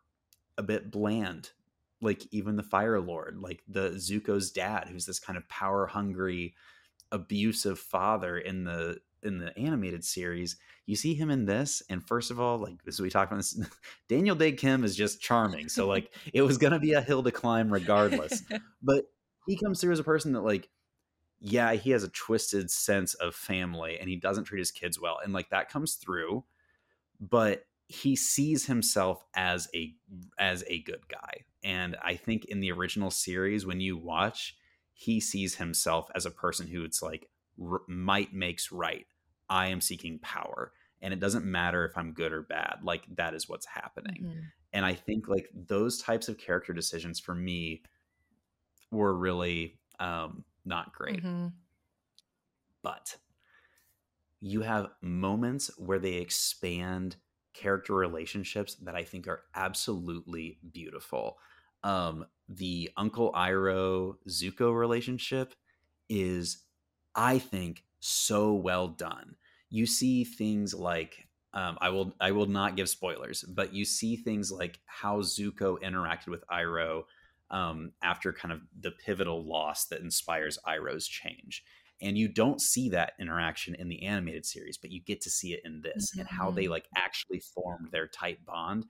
a 0.57 0.63
bit 0.63 0.91
bland 0.91 1.51
like 2.01 2.23
even 2.31 2.55
the 2.55 2.63
fire 2.63 2.99
lord 2.99 3.37
like 3.39 3.61
the 3.67 3.91
zuko's 3.91 4.51
dad 4.51 4.87
who's 4.89 5.05
this 5.05 5.19
kind 5.19 5.37
of 5.37 5.47
power 5.49 5.87
hungry 5.87 6.53
abusive 7.11 7.79
father 7.79 8.37
in 8.37 8.63
the 8.63 8.97
in 9.23 9.37
the 9.39 9.57
animated 9.57 10.03
series. 10.03 10.57
You 10.85 10.95
see 10.95 11.13
him 11.13 11.29
in 11.29 11.45
this 11.45 11.81
and 11.89 12.05
first 12.05 12.29
of 12.29 12.39
all 12.39 12.57
like 12.57 12.75
as 12.87 12.99
we 12.99 13.09
talked 13.09 13.31
about 13.31 13.37
this 13.37 13.57
daniel 14.09 14.35
dae 14.35 14.51
kim 14.51 14.83
is 14.83 14.95
just 14.95 15.21
charming 15.21 15.69
so 15.69 15.87
like 15.87 16.13
it 16.33 16.41
was 16.41 16.57
gonna 16.57 16.79
be 16.79 16.93
a 16.93 17.01
hill 17.01 17.23
to 17.23 17.31
climb 17.31 17.71
regardless. 17.71 18.43
But 18.85 19.05
he 19.47 19.57
comes 19.57 19.79
through 19.79 19.91
as 19.91 19.99
a 19.99 20.03
person 20.03 20.33
that 20.33 20.41
like 20.41 20.69
yeah 21.39 21.73
he 21.73 21.91
has 21.91 22.03
a 22.03 22.09
twisted 22.09 22.71
sense 22.71 23.13
of 23.15 23.35
family 23.35 23.97
and 23.99 24.09
he 24.09 24.15
doesn't 24.15 24.45
treat 24.45 24.59
his 24.59 24.71
kids 24.71 24.99
well 24.99 25.19
and 25.23 25.33
like 25.33 25.49
that 25.49 25.69
comes 25.69 25.95
through 25.95 26.43
but 27.19 27.65
he 27.87 28.15
sees 28.15 28.65
himself 28.65 29.25
as 29.35 29.67
a 29.75 29.93
as 30.39 30.63
a 30.67 30.79
good 30.79 31.07
guy 31.09 31.43
and 31.63 31.97
i 32.01 32.15
think 32.15 32.45
in 32.45 32.61
the 32.61 32.71
original 32.71 33.11
series 33.11 33.65
when 33.65 33.81
you 33.81 33.97
watch 33.97 34.55
he 34.93 35.19
sees 35.19 35.55
himself 35.55 36.09
as 36.15 36.25
a 36.25 36.31
person 36.31 36.67
who 36.67 36.83
it's 36.83 37.01
like 37.01 37.29
r- 37.61 37.81
might 37.87 38.33
makes 38.33 38.71
right 38.71 39.05
i 39.49 39.67
am 39.67 39.81
seeking 39.81 40.17
power 40.19 40.71
and 41.01 41.13
it 41.13 41.19
doesn't 41.19 41.45
matter 41.45 41.83
if 41.83 41.97
i'm 41.97 42.13
good 42.13 42.31
or 42.31 42.41
bad 42.41 42.77
like 42.83 43.03
that 43.15 43.33
is 43.33 43.49
what's 43.49 43.65
happening 43.65 44.23
mm-hmm. 44.23 44.39
and 44.71 44.85
i 44.85 44.93
think 44.93 45.27
like 45.27 45.49
those 45.53 46.01
types 46.01 46.29
of 46.29 46.37
character 46.37 46.71
decisions 46.71 47.19
for 47.19 47.35
me 47.35 47.81
were 48.93 49.13
really 49.13 49.79
um 49.99 50.43
not 50.65 50.93
great 50.93 51.23
mm-hmm. 51.23 51.47
but 52.81 53.17
you 54.39 54.61
have 54.61 54.89
moments 55.01 55.71
where 55.77 55.99
they 55.99 56.15
expand 56.15 57.15
character 57.53 57.93
relationships 57.93 58.75
that 58.75 58.95
I 58.95 59.03
think 59.03 59.27
are 59.27 59.43
absolutely 59.55 60.59
beautiful. 60.73 61.37
Um, 61.83 62.25
the 62.49 62.89
Uncle 62.97 63.31
Iroh 63.33 64.15
Zuko 64.27 64.77
relationship 64.77 65.53
is, 66.09 66.63
I 67.15 67.39
think, 67.39 67.85
so 67.99 68.53
well 68.53 68.89
done. 68.89 69.35
You 69.69 69.85
see 69.85 70.23
things 70.25 70.73
like 70.73 71.27
um, 71.53 71.77
I 71.79 71.89
will 71.89 72.13
I 72.19 72.31
will 72.31 72.47
not 72.47 72.75
give 72.75 72.89
spoilers, 72.89 73.43
but 73.43 73.73
you 73.73 73.85
see 73.85 74.15
things 74.15 74.51
like 74.51 74.79
how 74.85 75.21
Zuko 75.21 75.79
interacted 75.81 76.27
with 76.27 76.43
Iroh 76.47 77.03
um, 77.53 77.93
after 78.01 78.33
kind 78.33 78.51
of 78.51 78.59
the 78.77 78.91
pivotal 78.91 79.47
loss 79.47 79.85
that 79.85 80.01
inspires 80.01 80.57
Iroh's 80.67 81.07
change 81.07 81.63
and 82.01 82.17
you 82.17 82.27
don't 82.27 82.59
see 82.59 82.89
that 82.89 83.13
interaction 83.19 83.75
in 83.75 83.87
the 83.87 84.03
animated 84.03 84.45
series 84.45 84.77
but 84.77 84.91
you 84.91 85.01
get 85.01 85.21
to 85.21 85.29
see 85.29 85.53
it 85.53 85.61
in 85.63 85.81
this 85.81 86.11
mm-hmm. 86.11 86.21
and 86.21 86.29
how 86.29 86.51
they 86.51 86.63
mm-hmm. 86.63 86.71
like 86.71 86.87
actually 86.95 87.39
formed 87.39 87.89
their 87.91 88.07
tight 88.07 88.45
bond 88.45 88.85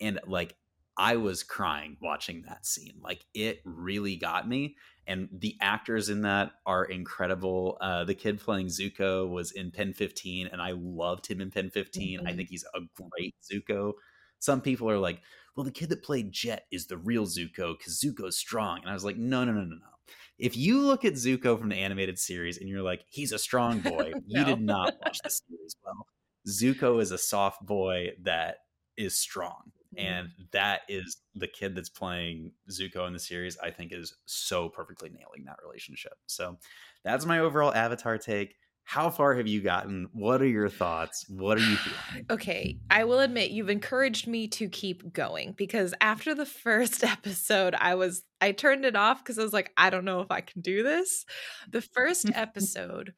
and 0.00 0.18
like 0.26 0.56
i 0.98 1.16
was 1.16 1.42
crying 1.42 1.96
watching 2.02 2.42
that 2.46 2.66
scene 2.66 2.94
like 3.02 3.24
it 3.34 3.60
really 3.64 4.16
got 4.16 4.48
me 4.48 4.76
and 5.06 5.28
the 5.32 5.56
actors 5.60 6.08
in 6.08 6.22
that 6.22 6.50
are 6.64 6.84
incredible 6.84 7.78
uh, 7.80 8.04
the 8.04 8.14
kid 8.14 8.40
playing 8.40 8.66
zuko 8.66 9.28
was 9.28 9.52
in 9.52 9.70
pen 9.70 9.92
15 9.92 10.48
and 10.50 10.60
i 10.60 10.72
loved 10.74 11.26
him 11.26 11.40
in 11.40 11.50
pen 11.50 11.70
15 11.70 12.18
mm-hmm. 12.18 12.26
i 12.26 12.34
think 12.34 12.48
he's 12.48 12.64
a 12.74 12.80
great 12.94 13.34
zuko 13.50 13.92
some 14.38 14.60
people 14.60 14.90
are 14.90 14.98
like 14.98 15.20
well 15.56 15.64
the 15.64 15.70
kid 15.70 15.88
that 15.88 16.02
played 16.02 16.30
jet 16.30 16.66
is 16.70 16.86
the 16.86 16.96
real 16.96 17.24
zuko 17.24 17.76
because 17.76 18.00
zuko's 18.00 18.36
strong 18.36 18.78
and 18.80 18.90
i 18.90 18.94
was 18.94 19.04
like 19.04 19.16
no 19.16 19.44
no 19.44 19.52
no 19.52 19.62
no 19.62 19.76
no 19.76 19.96
if 20.38 20.56
you 20.56 20.80
look 20.80 21.04
at 21.04 21.14
Zuko 21.14 21.58
from 21.58 21.70
the 21.70 21.76
animated 21.76 22.18
series 22.18 22.58
and 22.58 22.68
you're 22.68 22.82
like, 22.82 23.04
he's 23.08 23.32
a 23.32 23.38
strong 23.38 23.80
boy, 23.80 24.12
no. 24.14 24.20
you 24.26 24.44
did 24.44 24.60
not 24.60 24.94
watch 25.02 25.18
the 25.22 25.30
series 25.30 25.76
well. 25.84 26.06
Zuko 26.46 27.00
is 27.00 27.10
a 27.10 27.18
soft 27.18 27.64
boy 27.64 28.10
that 28.22 28.58
is 28.96 29.18
strong. 29.18 29.72
Mm-hmm. 29.96 30.06
And 30.06 30.28
that 30.52 30.82
is 30.88 31.18
the 31.34 31.48
kid 31.48 31.74
that's 31.74 31.88
playing 31.88 32.52
Zuko 32.70 33.06
in 33.06 33.12
the 33.12 33.18
series, 33.18 33.56
I 33.58 33.70
think 33.70 33.92
is 33.92 34.14
so 34.26 34.68
perfectly 34.68 35.08
nailing 35.08 35.44
that 35.46 35.56
relationship. 35.64 36.14
So 36.26 36.58
that's 37.02 37.24
my 37.24 37.38
overall 37.38 37.72
Avatar 37.72 38.18
take 38.18 38.56
how 38.88 39.10
far 39.10 39.34
have 39.34 39.48
you 39.48 39.62
gotten? 39.62 40.08
What 40.12 40.40
are 40.40 40.46
your 40.46 40.68
thoughts? 40.68 41.26
What 41.28 41.58
are 41.58 41.60
you 41.60 41.76
feeling? 41.76 42.26
Okay, 42.30 42.78
I 42.88 43.02
will 43.02 43.18
admit 43.18 43.50
you've 43.50 43.68
encouraged 43.68 44.28
me 44.28 44.46
to 44.48 44.68
keep 44.68 45.12
going 45.12 45.54
because 45.56 45.92
after 46.00 46.36
the 46.36 46.46
first 46.46 47.02
episode, 47.04 47.74
I 47.74 47.96
was 47.96 48.22
I 48.40 48.52
turned 48.52 48.84
it 48.84 48.94
off 48.94 49.24
because 49.24 49.40
I 49.40 49.42
was 49.42 49.52
like, 49.52 49.72
I 49.76 49.90
don't 49.90 50.04
know 50.04 50.20
if 50.20 50.30
I 50.30 50.40
can 50.40 50.60
do 50.60 50.84
this. 50.84 51.26
The 51.68 51.80
first 51.80 52.30
episode 52.32 53.12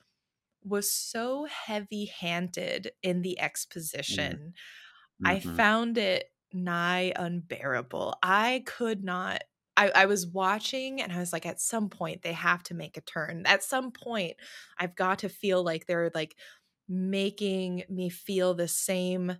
was 0.64 0.90
so 0.90 1.44
heavy-handed 1.44 2.92
in 3.02 3.20
the 3.20 3.38
exposition. 3.38 4.54
Mm-hmm. 5.22 5.26
I 5.26 5.40
found 5.40 5.98
it 5.98 6.31
nigh 6.50 7.12
unbearable. 7.14 8.16
I 8.22 8.62
could 8.64 9.04
not 9.04 9.44
I, 9.78 9.90
I 9.94 10.06
was 10.06 10.26
watching 10.26 11.00
and 11.00 11.12
I 11.12 11.20
was 11.20 11.32
like, 11.32 11.46
at 11.46 11.60
some 11.60 11.88
point 11.88 12.22
they 12.22 12.32
have 12.32 12.64
to 12.64 12.74
make 12.74 12.96
a 12.96 13.00
turn. 13.00 13.44
At 13.46 13.62
some 13.62 13.92
point, 13.92 14.36
I've 14.76 14.96
got 14.96 15.20
to 15.20 15.28
feel 15.28 15.62
like 15.62 15.86
they're 15.86 16.10
like 16.14 16.36
making 16.88 17.84
me 17.88 18.08
feel 18.10 18.54
the 18.54 18.68
same, 18.68 19.38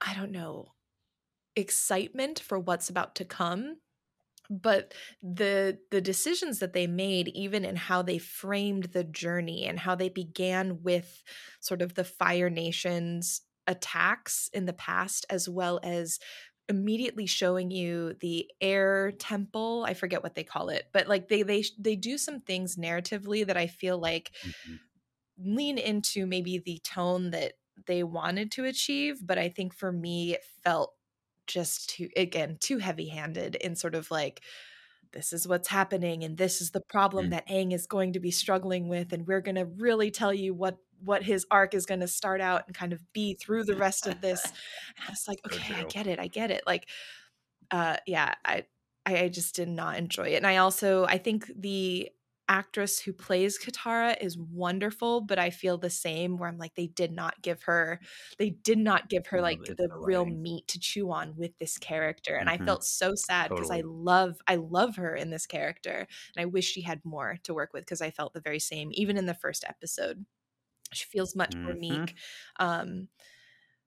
I 0.00 0.14
don't 0.14 0.32
know, 0.32 0.72
excitement 1.56 2.40
for 2.40 2.58
what's 2.58 2.90
about 2.90 3.16
to 3.16 3.24
come 3.24 3.78
but 4.50 4.94
the 5.22 5.78
the 5.90 6.00
decisions 6.00 6.60
that 6.60 6.74
they 6.74 6.86
made 6.86 7.28
even 7.28 7.64
in 7.64 7.76
how 7.76 8.02
they 8.02 8.18
framed 8.18 8.84
the 8.86 9.04
journey 9.04 9.66
and 9.66 9.80
how 9.80 9.94
they 9.94 10.08
began 10.10 10.82
with 10.82 11.22
sort 11.60 11.82
of 11.82 11.94
the 11.94 12.04
fire 12.04 12.50
nations 12.50 13.42
attacks 13.66 14.50
in 14.52 14.66
the 14.66 14.72
past 14.74 15.26
as 15.30 15.48
well 15.48 15.80
as 15.82 16.18
immediately 16.70 17.26
showing 17.26 17.68
you 17.72 18.14
the 18.20 18.48
air 18.60 19.10
temple 19.18 19.84
i 19.88 19.92
forget 19.92 20.22
what 20.22 20.36
they 20.36 20.44
call 20.44 20.68
it 20.68 20.86
but 20.92 21.08
like 21.08 21.28
they 21.28 21.42
they 21.42 21.64
they 21.76 21.96
do 21.96 22.16
some 22.16 22.40
things 22.40 22.76
narratively 22.76 23.44
that 23.44 23.56
i 23.56 23.66
feel 23.66 23.98
like 23.98 24.30
mm-hmm. 24.42 24.76
lean 25.56 25.78
into 25.78 26.26
maybe 26.26 26.58
the 26.58 26.80
tone 26.84 27.32
that 27.32 27.54
they 27.88 28.04
wanted 28.04 28.52
to 28.52 28.64
achieve 28.64 29.18
but 29.26 29.36
i 29.36 29.48
think 29.48 29.74
for 29.74 29.90
me 29.90 30.34
it 30.34 30.44
felt 30.62 30.94
just 31.48 31.90
too 31.90 32.08
again 32.16 32.56
too 32.60 32.78
heavy 32.78 33.08
handed 33.08 33.56
in 33.56 33.74
sort 33.74 33.96
of 33.96 34.08
like 34.12 34.40
this 35.12 35.32
is 35.32 35.48
what's 35.48 35.66
happening 35.66 36.22
and 36.22 36.38
this 36.38 36.60
is 36.60 36.70
the 36.70 36.80
problem 36.80 37.26
mm. 37.26 37.30
that 37.30 37.48
Aang 37.48 37.74
is 37.74 37.88
going 37.88 38.12
to 38.12 38.20
be 38.20 38.30
struggling 38.30 38.88
with 38.88 39.12
and 39.12 39.26
we're 39.26 39.40
going 39.40 39.56
to 39.56 39.64
really 39.64 40.12
tell 40.12 40.32
you 40.32 40.54
what 40.54 40.78
what 41.02 41.22
his 41.22 41.46
arc 41.50 41.74
is 41.74 41.86
going 41.86 42.00
to 42.00 42.08
start 42.08 42.40
out 42.40 42.64
and 42.66 42.74
kind 42.74 42.92
of 42.92 43.00
be 43.12 43.34
through 43.34 43.64
the 43.64 43.76
rest 43.76 44.06
of 44.06 44.20
this. 44.20 44.42
And 44.96 45.06
I 45.08 45.10
was 45.10 45.26
like, 45.28 45.40
okay, 45.46 45.74
I 45.74 45.84
get 45.84 46.06
it. 46.06 46.18
I 46.18 46.26
get 46.26 46.50
it. 46.50 46.62
Like, 46.66 46.88
uh, 47.70 47.96
yeah, 48.06 48.34
I, 48.44 48.64
I 49.06 49.28
just 49.28 49.54
did 49.54 49.68
not 49.68 49.96
enjoy 49.96 50.28
it. 50.28 50.36
And 50.36 50.46
I 50.46 50.58
also, 50.58 51.04
I 51.04 51.18
think 51.18 51.50
the 51.56 52.10
actress 52.50 52.98
who 52.98 53.12
plays 53.12 53.56
Katara 53.58 54.16
is 54.20 54.36
wonderful, 54.36 55.20
but 55.20 55.38
I 55.38 55.50
feel 55.50 55.78
the 55.78 55.88
same 55.88 56.36
where 56.36 56.48
I'm 56.48 56.58
like, 56.58 56.74
they 56.74 56.88
did 56.88 57.12
not 57.12 57.40
give 57.42 57.62
her, 57.62 58.00
they 58.38 58.50
did 58.50 58.76
not 58.76 59.08
give 59.08 59.28
her 59.28 59.40
like 59.40 59.62
the 59.62 59.88
real 59.92 60.26
meat 60.26 60.66
to 60.68 60.80
chew 60.80 61.12
on 61.12 61.34
with 61.36 61.56
this 61.58 61.78
character. 61.78 62.34
And 62.34 62.48
mm-hmm. 62.48 62.62
I 62.62 62.66
felt 62.66 62.84
so 62.84 63.14
sad 63.14 63.50
because 63.50 63.68
totally. 63.68 63.84
I 63.84 63.86
love, 63.86 64.36
I 64.48 64.56
love 64.56 64.96
her 64.96 65.14
in 65.14 65.30
this 65.30 65.46
character. 65.46 66.08
And 66.34 66.42
I 66.42 66.46
wish 66.46 66.66
she 66.66 66.82
had 66.82 67.00
more 67.04 67.38
to 67.44 67.54
work 67.54 67.72
with 67.72 67.82
because 67.82 68.02
I 68.02 68.10
felt 68.10 68.34
the 68.34 68.40
very 68.40 68.58
same, 68.58 68.90
even 68.94 69.16
in 69.16 69.26
the 69.26 69.34
first 69.34 69.64
episode. 69.64 70.26
She 70.92 71.06
feels 71.06 71.36
much 71.36 71.50
mm-hmm. 71.50 71.64
more 71.64 71.74
meek. 71.74 72.14
Um, 72.58 73.08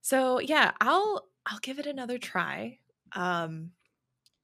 so 0.02 0.40
yeah, 0.40 0.72
I'll 0.82 1.28
I'll 1.46 1.60
give 1.60 1.80
it 1.80 1.86
another 1.86 2.18
try. 2.18 2.80
Um, 3.14 3.72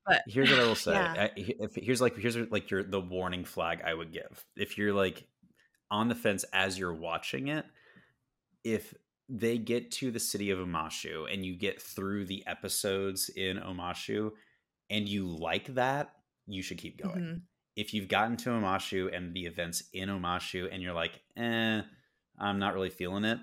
but 0.05 0.23
here's 0.27 0.49
what 0.49 0.59
I 0.59 0.63
will 0.63 0.75
say. 0.75 0.93
Yeah. 0.93 1.13
I, 1.17 1.31
if, 1.35 1.75
here's 1.75 2.01
like 2.01 2.17
here's 2.17 2.35
like 2.35 2.71
your 2.71 2.83
the 2.83 3.01
warning 3.01 3.45
flag 3.45 3.81
I 3.85 3.93
would 3.93 4.11
give. 4.11 4.45
If 4.55 4.77
you're 4.77 4.93
like 4.93 5.27
on 5.91 6.07
the 6.07 6.15
fence 6.15 6.45
as 6.53 6.77
you're 6.77 6.93
watching 6.93 7.47
it, 7.47 7.65
if 8.63 8.93
they 9.29 9.57
get 9.57 9.91
to 9.91 10.11
the 10.11 10.19
city 10.19 10.49
of 10.49 10.59
Omashu 10.59 11.31
and 11.31 11.45
you 11.45 11.55
get 11.55 11.81
through 11.81 12.25
the 12.25 12.43
episodes 12.47 13.29
in 13.29 13.57
Omashu 13.57 14.31
and 14.89 15.07
you 15.07 15.27
like 15.27 15.75
that, 15.75 16.09
you 16.47 16.63
should 16.63 16.79
keep 16.79 17.01
going. 17.01 17.19
Mm-hmm. 17.19 17.37
If 17.75 17.93
you've 17.93 18.07
gotten 18.07 18.35
to 18.37 18.49
Omashu 18.49 19.15
and 19.15 19.33
the 19.33 19.45
events 19.45 19.83
in 19.93 20.09
Omashu 20.09 20.67
and 20.71 20.81
you're 20.81 20.93
like, 20.93 21.21
eh, 21.37 21.81
I'm 22.39 22.59
not 22.59 22.73
really 22.73 22.89
feeling 22.89 23.25
it. 23.25 23.39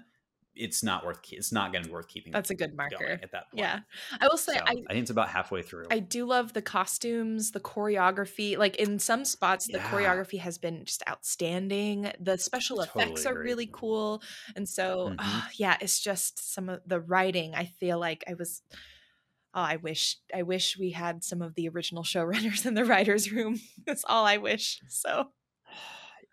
It's 0.54 0.82
not 0.82 1.04
worth. 1.04 1.20
It's 1.30 1.52
not 1.52 1.70
going 1.70 1.82
to 1.82 1.88
be 1.88 1.92
worth 1.92 2.08
keeping. 2.08 2.32
That's 2.32 2.48
a 2.48 2.54
good 2.54 2.74
marker 2.74 3.04
at 3.22 3.30
that 3.32 3.50
point. 3.50 3.58
Yeah, 3.58 3.80
I 4.18 4.26
will 4.26 4.38
say. 4.38 4.54
So, 4.54 4.60
I, 4.60 4.70
I, 4.70 4.74
think 4.74 5.02
it's 5.02 5.10
about 5.10 5.28
halfway 5.28 5.60
through. 5.60 5.84
I 5.90 5.98
do 5.98 6.24
love 6.24 6.54
the 6.54 6.62
costumes, 6.62 7.50
the 7.50 7.60
choreography. 7.60 8.56
Like 8.56 8.76
in 8.76 8.98
some 8.98 9.26
spots, 9.26 9.68
yeah. 9.68 9.76
the 9.76 9.84
choreography 9.84 10.38
has 10.38 10.56
been 10.56 10.86
just 10.86 11.02
outstanding. 11.06 12.10
The 12.20 12.38
special 12.38 12.78
totally 12.78 13.04
effects 13.04 13.26
are 13.26 13.38
really 13.38 13.68
cool, 13.70 14.22
and 14.56 14.66
so 14.66 15.10
mm-hmm. 15.10 15.16
uh, 15.18 15.42
yeah, 15.58 15.76
it's 15.80 16.00
just 16.00 16.54
some 16.54 16.70
of 16.70 16.80
the 16.86 17.00
writing. 17.00 17.54
I 17.54 17.66
feel 17.78 17.98
like 17.98 18.24
I 18.26 18.32
was 18.32 18.62
oh, 19.56 19.60
I 19.60 19.76
wish 19.76 20.18
I 20.34 20.42
wish 20.42 20.78
we 20.78 20.90
had 20.90 21.24
some 21.24 21.42
of 21.42 21.54
the 21.54 21.68
original 21.68 22.04
showrunners 22.04 22.64
in 22.66 22.74
the 22.74 22.84
writers' 22.84 23.32
room. 23.32 23.60
That's 23.86 24.04
all 24.06 24.24
I 24.24 24.36
wish. 24.36 24.80
So 24.88 25.28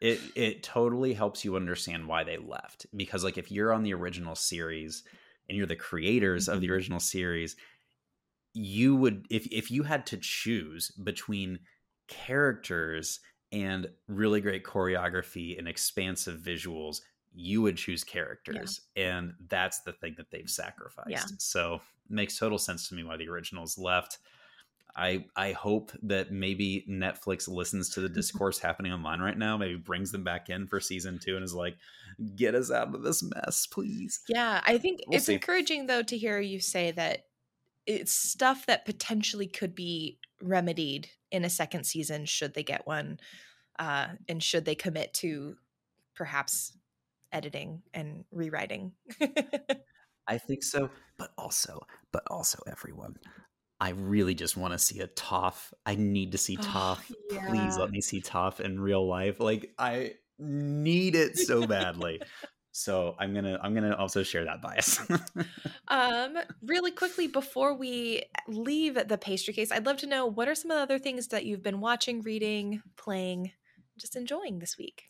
it 0.04 0.34
it 0.36 0.64
totally 0.64 1.16
helps 1.16 1.46
you 1.46 1.58
understand 1.58 2.08
why 2.08 2.24
they 2.26 2.38
left 2.38 2.88
because 2.98 3.24
like 3.26 3.40
if 3.40 3.52
you're 3.52 3.74
on 3.74 3.84
the 3.84 3.96
original 3.96 4.36
series 4.36 5.04
and 5.50 5.58
you're 5.58 5.68
the 5.68 5.78
creators 5.78 6.50
of 6.50 6.62
the 6.62 6.70
Mhm. 6.70 6.72
original 6.72 7.02
series, 7.02 7.58
you 8.54 8.96
would 8.96 9.26
if 9.30 9.48
if 9.52 9.72
you 9.72 9.84
had 9.84 10.06
to 10.08 10.18
choose 10.18 10.92
between 10.92 11.60
characters 12.08 13.20
and 13.52 13.88
really 14.08 14.42
great 14.42 14.64
choreography 14.64 15.58
and 15.58 15.68
expansive 15.68 16.40
visuals, 16.42 17.02
you 17.32 17.62
would 17.62 17.78
choose 17.78 18.04
characters. 18.04 18.82
And 18.96 19.36
that's 19.48 19.82
the 19.82 19.94
thing 19.94 20.16
that 20.18 20.32
they've 20.32 20.50
sacrificed. 20.50 21.40
So 21.42 21.82
makes 22.10 22.38
total 22.38 22.58
sense 22.58 22.90
to 22.90 22.96
me 22.96 23.04
why 23.04 23.18
the 23.18 23.30
originals 23.30 23.78
left. 23.78 24.20
I 24.96 25.26
I 25.36 25.52
hope 25.54 25.92
that 26.04 26.32
maybe 26.32 26.86
Netflix 26.90 27.48
listens 27.48 27.90
to 27.90 28.02
the 28.02 28.10
discourse 28.20 28.60
happening 28.60 28.92
online 28.94 29.20
right 29.20 29.38
now, 29.38 29.58
maybe 29.58 29.76
brings 29.76 30.12
them 30.12 30.24
back 30.24 30.50
in 30.50 30.68
for 30.68 30.80
season 30.80 31.20
two 31.20 31.36
and 31.36 31.44
is 31.44 31.54
like, 31.54 31.78
get 32.36 32.56
us 32.56 32.72
out 32.72 32.94
of 32.94 33.04
this 33.04 33.24
mess, 33.24 33.66
please. 33.68 34.20
yeah, 34.28 34.62
I 34.64 34.78
think 34.78 35.02
We'll 35.08 35.18
it's 35.18 35.26
see. 35.26 35.34
encouraging 35.34 35.88
though 35.88 36.04
to 36.04 36.18
hear 36.18 36.40
you 36.40 36.60
say 36.60 36.92
that 36.92 37.26
it's 37.86 38.14
stuff 38.14 38.66
that 38.68 38.86
potentially 38.86 39.48
could 39.48 39.76
be 39.76 40.20
remedied 40.42 41.10
in 41.32 41.44
a 41.44 41.50
second 41.50 41.86
season 41.86 42.26
should 42.26 42.54
they 42.54 42.64
get 42.64 42.86
one, 42.88 43.20
uh, 43.80 44.08
and 44.30 44.42
should 44.42 44.66
they 44.66 44.76
commit 44.76 45.14
to 45.16 45.56
perhaps 46.16 46.78
editing 47.32 47.82
and 47.94 48.24
rewriting. 48.32 48.94
I 50.28 50.38
think 50.38 50.64
so, 50.64 50.90
but 51.18 51.32
also, 51.38 51.82
but 52.12 52.24
also 52.28 52.60
everyone. 52.68 53.16
I 53.84 53.90
really 53.90 54.34
just 54.34 54.56
want 54.56 54.72
to 54.72 54.80
see 54.80 55.02
a 55.02 55.10
Toph. 55.10 55.74
I 55.86 55.96
need 55.96 56.32
to 56.32 56.38
see 56.38 56.56
Oh, 56.58 56.64
Toph. 56.64 57.12
Please 57.50 57.78
let 57.78 57.92
me 57.92 58.00
see 58.00 58.22
Toph 58.22 58.62
in 58.62 58.80
real 58.80 59.06
life. 59.06 59.42
Like 59.42 59.74
I 59.78 60.14
need 60.40 61.16
it 61.16 61.38
so 61.38 61.68
badly. 61.68 62.22
so 62.72 63.14
I'm 63.20 63.34
gonna 63.34 63.60
I'm 63.62 63.74
gonna 63.74 63.94
also 63.94 64.24
share 64.24 64.46
that 64.46 64.62
bias. 64.62 65.02
Um, 65.90 66.38
really 66.66 66.92
quickly 66.92 67.28
before 67.28 67.74
we 67.76 68.24
leave 68.48 68.96
the 69.10 69.18
pastry 69.18 69.54
case, 69.54 69.70
I'd 69.70 69.86
love 69.86 69.98
to 69.98 70.08
know 70.08 70.26
what 70.28 70.48
are 70.48 70.56
some 70.56 70.72
of 70.72 70.78
the 70.78 70.82
other 70.82 70.98
things 70.98 71.28
that 71.28 71.46
you've 71.46 71.62
been 71.62 71.82
watching, 71.82 72.22
reading, 72.22 72.82
playing, 72.96 73.52
just 74.00 74.16
enjoying 74.16 74.60
this 74.60 74.78
week. 74.78 75.04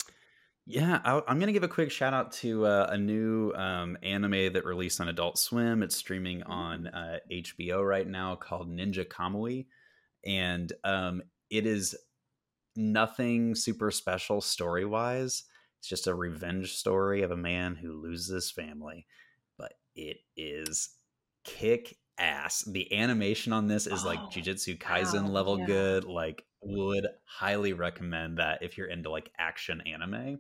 Yeah, 0.65 1.01
I, 1.03 1.21
I'm 1.27 1.39
gonna 1.39 1.51
give 1.51 1.63
a 1.63 1.67
quick 1.67 1.91
shout 1.91 2.13
out 2.13 2.31
to 2.33 2.65
uh, 2.65 2.87
a 2.89 2.97
new 2.97 3.51
um, 3.53 3.97
anime 4.01 4.53
that 4.53 4.63
released 4.65 5.01
on 5.01 5.09
Adult 5.09 5.37
Swim. 5.37 5.83
It's 5.83 5.95
streaming 5.95 6.41
on 6.43 6.87
uh, 6.87 7.19
HBO 7.29 7.85
right 7.85 8.07
now 8.07 8.35
called 8.35 8.69
Ninja 8.69 9.05
Kamui, 9.05 9.65
and 10.25 10.71
um, 10.85 11.21
it 11.49 11.65
is 11.65 11.95
nothing 12.77 13.55
super 13.55 13.91
special 13.91 14.39
story 14.39 14.85
wise. 14.85 15.43
It's 15.79 15.89
just 15.89 16.07
a 16.07 16.15
revenge 16.15 16.73
story 16.75 17.23
of 17.23 17.31
a 17.31 17.37
man 17.37 17.75
who 17.75 18.01
loses 18.01 18.29
his 18.29 18.51
family, 18.51 19.05
but 19.57 19.73
it 19.97 20.17
is 20.37 20.91
kick 21.43 21.97
ass. 22.17 22.63
The 22.63 22.93
animation 22.93 23.53
on 23.53 23.67
this 23.67 23.87
is 23.87 24.03
like 24.05 24.19
Oh, 24.19 24.29
Jujutsu 24.31 24.77
Kaisen 24.77 25.23
wow, 25.25 25.31
level 25.31 25.59
yeah. 25.59 25.65
good. 25.65 26.03
Like, 26.05 26.45
would 26.65 27.07
highly 27.25 27.73
recommend 27.73 28.37
that 28.37 28.63
if 28.63 28.77
you're 28.77 28.87
into 28.87 29.09
like 29.09 29.29
action 29.37 29.81
anime. 29.81 30.39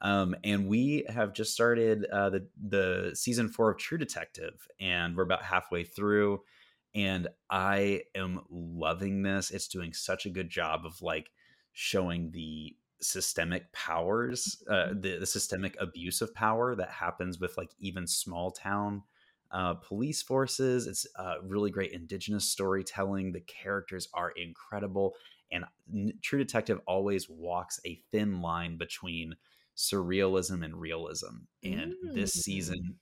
Um, 0.00 0.34
and 0.44 0.68
we 0.68 1.06
have 1.08 1.32
just 1.32 1.54
started 1.54 2.04
uh, 2.12 2.30
the 2.30 2.48
the 2.68 3.10
season 3.14 3.48
four 3.48 3.70
of 3.70 3.78
True 3.78 3.96
Detective, 3.96 4.66
and 4.78 5.16
we're 5.16 5.22
about 5.22 5.42
halfway 5.42 5.84
through. 5.84 6.42
And 6.94 7.28
I 7.50 8.02
am 8.14 8.40
loving 8.50 9.22
this. 9.22 9.50
It's 9.50 9.68
doing 9.68 9.92
such 9.92 10.26
a 10.26 10.30
good 10.30 10.48
job 10.48 10.84
of 10.84 11.00
like 11.02 11.30
showing 11.72 12.30
the 12.30 12.74
systemic 13.00 13.70
powers, 13.72 14.62
uh, 14.70 14.88
the, 14.98 15.18
the 15.20 15.26
systemic 15.26 15.76
abuse 15.78 16.22
of 16.22 16.34
power 16.34 16.74
that 16.74 16.88
happens 16.88 17.38
with 17.38 17.56
like 17.58 17.70
even 17.78 18.06
small 18.06 18.50
town 18.50 19.02
uh, 19.50 19.74
police 19.74 20.22
forces. 20.22 20.86
It's 20.86 21.06
uh, 21.16 21.36
really 21.42 21.70
great 21.70 21.92
indigenous 21.92 22.48
storytelling. 22.48 23.32
The 23.32 23.40
characters 23.40 24.08
are 24.14 24.30
incredible, 24.30 25.14
and 25.50 25.64
True 26.22 26.38
Detective 26.38 26.80
always 26.86 27.28
walks 27.28 27.80
a 27.84 27.96
thin 28.10 28.40
line 28.40 28.76
between 28.78 29.36
surrealism 29.76 30.64
and 30.64 30.80
realism. 30.80 31.44
And 31.62 31.94
this 32.02 32.34
Mm. 32.34 32.40
season 32.42 32.98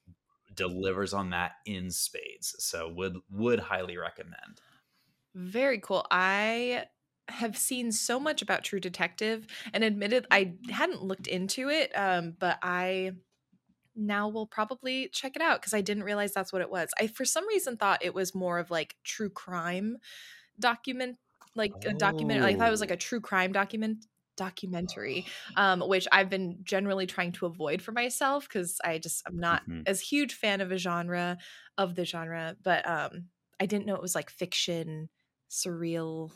delivers 0.54 1.14
on 1.14 1.30
that 1.30 1.52
in 1.66 1.90
spades. 1.90 2.56
So 2.58 2.88
would 2.92 3.18
would 3.30 3.60
highly 3.60 3.96
recommend. 3.96 4.60
Very 5.34 5.80
cool. 5.80 6.06
I 6.10 6.86
have 7.28 7.56
seen 7.56 7.90
so 7.90 8.20
much 8.20 8.42
about 8.42 8.64
True 8.64 8.80
Detective 8.80 9.46
and 9.72 9.82
admitted 9.82 10.26
I 10.30 10.54
hadn't 10.70 11.02
looked 11.02 11.26
into 11.26 11.70
it, 11.70 11.90
um, 11.96 12.32
but 12.38 12.58
I 12.62 13.12
now 13.96 14.28
we'll 14.28 14.46
probably 14.46 15.08
check 15.08 15.36
it 15.36 15.42
out 15.42 15.60
because 15.60 15.74
I 15.74 15.80
didn't 15.80 16.04
realize 16.04 16.32
that's 16.34 16.52
what 16.52 16.62
it 16.62 16.70
was. 16.70 16.90
I 17.00 17.06
for 17.08 17.24
some 17.24 17.46
reason 17.48 17.76
thought 17.76 18.04
it 18.04 18.14
was 18.14 18.34
more 18.34 18.58
of 18.58 18.70
like 18.70 18.96
true 19.04 19.30
crime 19.30 19.98
document 20.60 21.18
like 21.56 21.76
a 21.86 21.94
document 21.94 22.42
I 22.42 22.54
thought 22.56 22.68
it 22.68 22.70
was 22.72 22.80
like 22.80 22.90
Oh. 22.90 22.92
a 22.92 22.96
true 22.96 23.20
crime 23.20 23.52
document 23.52 24.06
documentary 24.36 25.26
um 25.56 25.80
which 25.80 26.08
I've 26.12 26.30
been 26.30 26.58
generally 26.64 27.06
trying 27.06 27.32
to 27.32 27.46
avoid 27.46 27.82
for 27.82 27.92
myself 27.92 28.48
cuz 28.48 28.80
I 28.84 28.98
just 28.98 29.22
I'm 29.26 29.38
not 29.38 29.62
Mhm. 29.66 29.86
as 29.86 30.00
huge 30.00 30.34
fan 30.34 30.60
of 30.60 30.72
a 30.72 30.78
genre 30.78 31.38
of 31.78 31.94
the 31.94 32.04
genre 32.04 32.56
but 32.62 32.86
um 32.88 33.28
I 33.60 33.66
didn't 33.66 33.86
know 33.86 33.94
it 33.96 34.02
was 34.02 34.14
like 34.16 34.30
fiction 34.30 35.08
surreal 35.50 36.32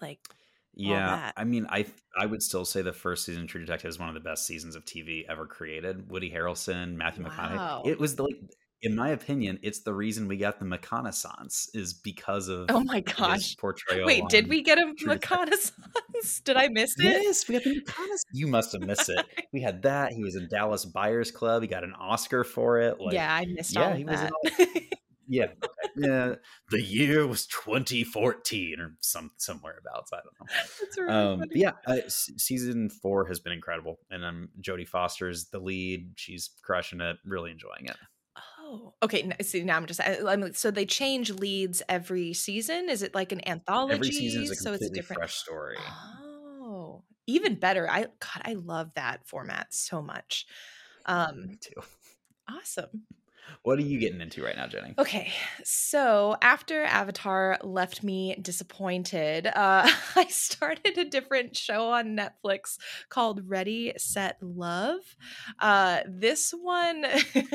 like 0.00 0.28
Yeah. 0.74 1.32
I 1.36 1.44
mean, 1.44 1.66
I 1.68 1.86
I 2.16 2.26
would 2.26 2.42
still 2.42 2.64
say 2.64 2.82
the 2.82 2.92
first 2.92 3.24
season 3.24 3.42
of 3.42 3.48
True 3.48 3.60
Detective 3.60 3.88
is 3.88 3.98
one 3.98 4.08
of 4.08 4.14
the 4.14 4.20
best 4.20 4.46
seasons 4.46 4.76
of 4.76 4.84
TV 4.84 5.24
ever 5.28 5.46
created. 5.46 6.10
Woody 6.10 6.30
Harrelson, 6.30 6.94
Matthew 6.94 7.24
McConaughey. 7.24 7.56
Wow. 7.56 7.82
It 7.84 7.98
was 7.98 8.16
the, 8.16 8.24
like, 8.24 8.36
in 8.82 8.96
my 8.96 9.10
opinion, 9.10 9.58
it's 9.62 9.80
the 9.80 9.94
reason 9.94 10.26
we 10.26 10.36
got 10.36 10.58
the 10.58 10.64
McConaissance 10.64 11.68
is 11.72 11.94
because 11.94 12.48
of 12.48 12.66
Oh 12.68 12.82
my 12.82 13.00
gosh. 13.00 13.56
portrayal. 13.56 14.06
Wait, 14.06 14.24
did 14.28 14.48
we 14.48 14.62
get 14.62 14.78
a 14.78 14.92
True? 14.98 15.18
Did 16.44 16.56
I 16.56 16.68
miss 16.68 16.98
it? 16.98 17.04
Yes, 17.04 17.48
we 17.48 17.54
got 17.54 17.64
the 17.64 17.80
McConaissance. 17.80 18.22
You 18.32 18.46
must 18.46 18.72
have 18.72 18.82
missed 18.82 19.08
it. 19.08 19.24
We 19.52 19.60
had 19.60 19.82
that. 19.82 20.12
He 20.12 20.22
was 20.22 20.34
in 20.34 20.48
Dallas 20.48 20.86
Buyers 20.86 21.30
Club. 21.30 21.60
He 21.60 21.68
got 21.68 21.84
an 21.84 21.92
Oscar 21.92 22.42
for 22.42 22.80
it. 22.80 22.98
Like, 22.98 23.12
yeah, 23.12 23.34
I 23.34 23.44
missed 23.44 23.74
yeah, 23.74 23.88
all 23.88 23.92
he 23.94 24.04
was 24.04 24.18
that. 24.18 24.32
all. 24.32 24.66
Yeah, 25.32 25.52
yeah. 25.96 26.34
The 26.70 26.82
year 26.82 27.26
was 27.26 27.46
2014 27.46 28.78
or 28.80 28.96
some 29.00 29.30
somewhere 29.38 29.78
abouts. 29.78 30.12
I 30.12 30.16
don't 30.16 30.38
know. 30.38 30.46
That's 30.80 30.98
really 30.98 31.12
Um, 31.32 31.38
funny. 31.38 31.50
yeah, 31.54 31.72
uh, 31.86 31.96
season 32.08 32.90
four 32.90 33.26
has 33.28 33.40
been 33.40 33.52
incredible, 33.54 33.98
and 34.10 34.24
um, 34.26 34.50
Jodie 34.60 34.86
Foster's 34.86 35.46
the 35.46 35.58
lead. 35.58 36.12
She's 36.16 36.50
crushing 36.62 37.00
it. 37.00 37.16
Really 37.24 37.50
enjoying 37.50 37.86
it. 37.86 37.96
Oh, 38.58 38.92
okay. 39.02 39.30
See, 39.40 39.62
now 39.62 39.76
I'm 39.76 39.86
just. 39.86 40.00
I, 40.00 40.18
I'm 40.26 40.52
so 40.52 40.70
they 40.70 40.84
change 40.86 41.30
leads 41.30 41.82
every 41.88 42.34
season. 42.34 42.90
Is 42.90 43.02
it 43.02 43.14
like 43.14 43.32
an 43.32 43.46
anthology? 43.48 43.94
Every 43.94 44.12
season 44.12 44.42
is 44.42 44.50
a 44.50 44.56
so 44.56 44.72
it's 44.72 44.82
a 44.82 44.88
completely 44.88 45.00
different. 45.00 45.20
fresh 45.20 45.34
story. 45.36 45.78
Oh, 46.20 47.04
even 47.26 47.54
better. 47.54 47.88
I 47.90 48.02
God, 48.02 48.42
I 48.42 48.52
love 48.54 48.90
that 48.96 49.26
format 49.26 49.72
so 49.72 50.02
much. 50.02 50.46
Um, 51.06 51.48
Me 51.48 51.56
too. 51.56 51.80
awesome. 52.48 53.06
What 53.62 53.78
are 53.78 53.82
you 53.82 53.98
getting 53.98 54.20
into 54.20 54.42
right 54.42 54.56
now, 54.56 54.66
Jenny? 54.66 54.94
Okay, 54.98 55.32
so 55.64 56.36
after 56.42 56.84
Avatar 56.84 57.58
left 57.62 58.02
me 58.02 58.36
disappointed, 58.40 59.46
uh, 59.46 59.88
I 60.16 60.26
started 60.28 60.98
a 60.98 61.04
different 61.04 61.56
show 61.56 61.90
on 61.90 62.16
Netflix 62.16 62.76
called 63.08 63.48
Ready, 63.48 63.92
Set, 63.98 64.36
Love. 64.40 65.00
Uh, 65.58 66.00
this 66.06 66.52
one, 66.52 67.04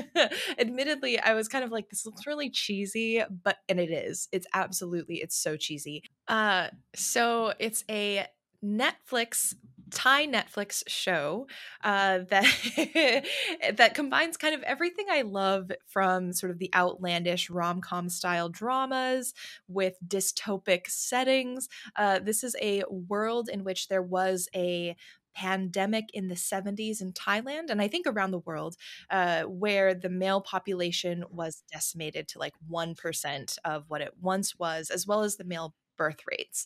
admittedly, 0.60 1.20
I 1.20 1.34
was 1.34 1.48
kind 1.48 1.64
of 1.64 1.72
like, 1.72 1.90
this 1.90 2.06
looks 2.06 2.26
really 2.26 2.50
cheesy, 2.50 3.24
but 3.44 3.58
and 3.68 3.80
it 3.80 3.92
is. 3.92 4.28
It's 4.32 4.48
absolutely, 4.54 5.16
it's 5.16 5.38
so 5.38 5.58
cheesy. 5.58 6.04
Uh, 6.28 6.68
so 6.96 7.54
it's 7.60 7.84
a 7.90 8.26
Netflix 8.64 9.54
Thai 9.92 10.28
Netflix 10.28 10.84
show 10.88 11.48
uh, 11.84 12.20
that 12.30 13.24
that 13.76 13.94
combines 13.94 14.38
kind 14.38 14.56
of 14.56 14.64
everything 14.64 15.08
I 15.10 15.22
love 15.22 15.72
from 15.86 16.34
sort 16.34 16.52
of 16.52 16.60
the 16.60 16.70
outlandish 16.76 17.50
rom 17.50 17.82
com 17.82 18.10
style 18.10 18.50
dramas 18.50 19.34
with 19.68 19.96
dystopic 20.06 20.88
settings. 20.88 21.70
Uh, 21.96 22.20
this 22.20 22.44
is 22.44 22.56
a 22.62 22.84
world 22.90 23.50
in 23.50 23.64
which 23.64 23.88
there 23.88 24.02
was 24.02 24.48
a 24.56 24.96
pandemic 25.38 26.10
in 26.14 26.30
the 26.30 26.36
70s 26.36 27.00
in 27.00 27.14
Thailand 27.14 27.70
and 27.70 27.80
I 27.80 27.88
think 27.88 28.08
around 28.08 28.32
the 28.32 28.40
world 28.40 28.76
uh, 29.12 29.44
where 29.44 29.94
the 29.94 30.10
male 30.10 30.42
population 30.42 31.24
was 31.30 31.64
decimated 31.72 32.28
to 32.30 32.40
like 32.40 32.56
1% 32.68 33.58
of 33.64 33.84
what 33.88 34.02
it 34.02 34.16
once 34.20 34.58
was, 34.58 34.90
as 34.90 35.06
well 35.06 35.22
as 35.22 35.36
the 35.36 35.44
male 35.44 35.76
birth 35.98 36.20
rates. 36.30 36.66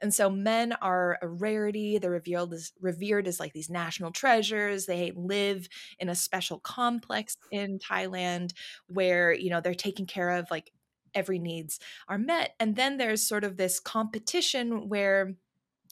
And 0.00 0.12
so 0.12 0.28
men 0.28 0.72
are 0.82 1.18
a 1.22 1.28
rarity. 1.28 1.98
They're 1.98 2.10
revealed 2.10 2.52
as 2.52 2.72
revered 2.80 3.26
as 3.28 3.40
like 3.40 3.52
these 3.52 3.70
national 3.70 4.10
treasures. 4.12 4.86
They 4.86 5.12
live 5.14 5.68
in 5.98 6.08
a 6.08 6.14
special 6.14 6.58
complex 6.60 7.36
in 7.50 7.78
Thailand 7.78 8.52
where, 8.88 9.32
you 9.32 9.50
know, 9.50 9.60
they're 9.60 9.74
taken 9.74 10.06
care 10.06 10.30
of 10.30 10.50
like 10.50 10.72
every 11.14 11.38
needs 11.38 11.78
are 12.08 12.16
met 12.16 12.54
and 12.58 12.74
then 12.74 12.96
there's 12.96 13.26
sort 13.26 13.44
of 13.44 13.58
this 13.58 13.78
competition 13.78 14.88
where 14.88 15.34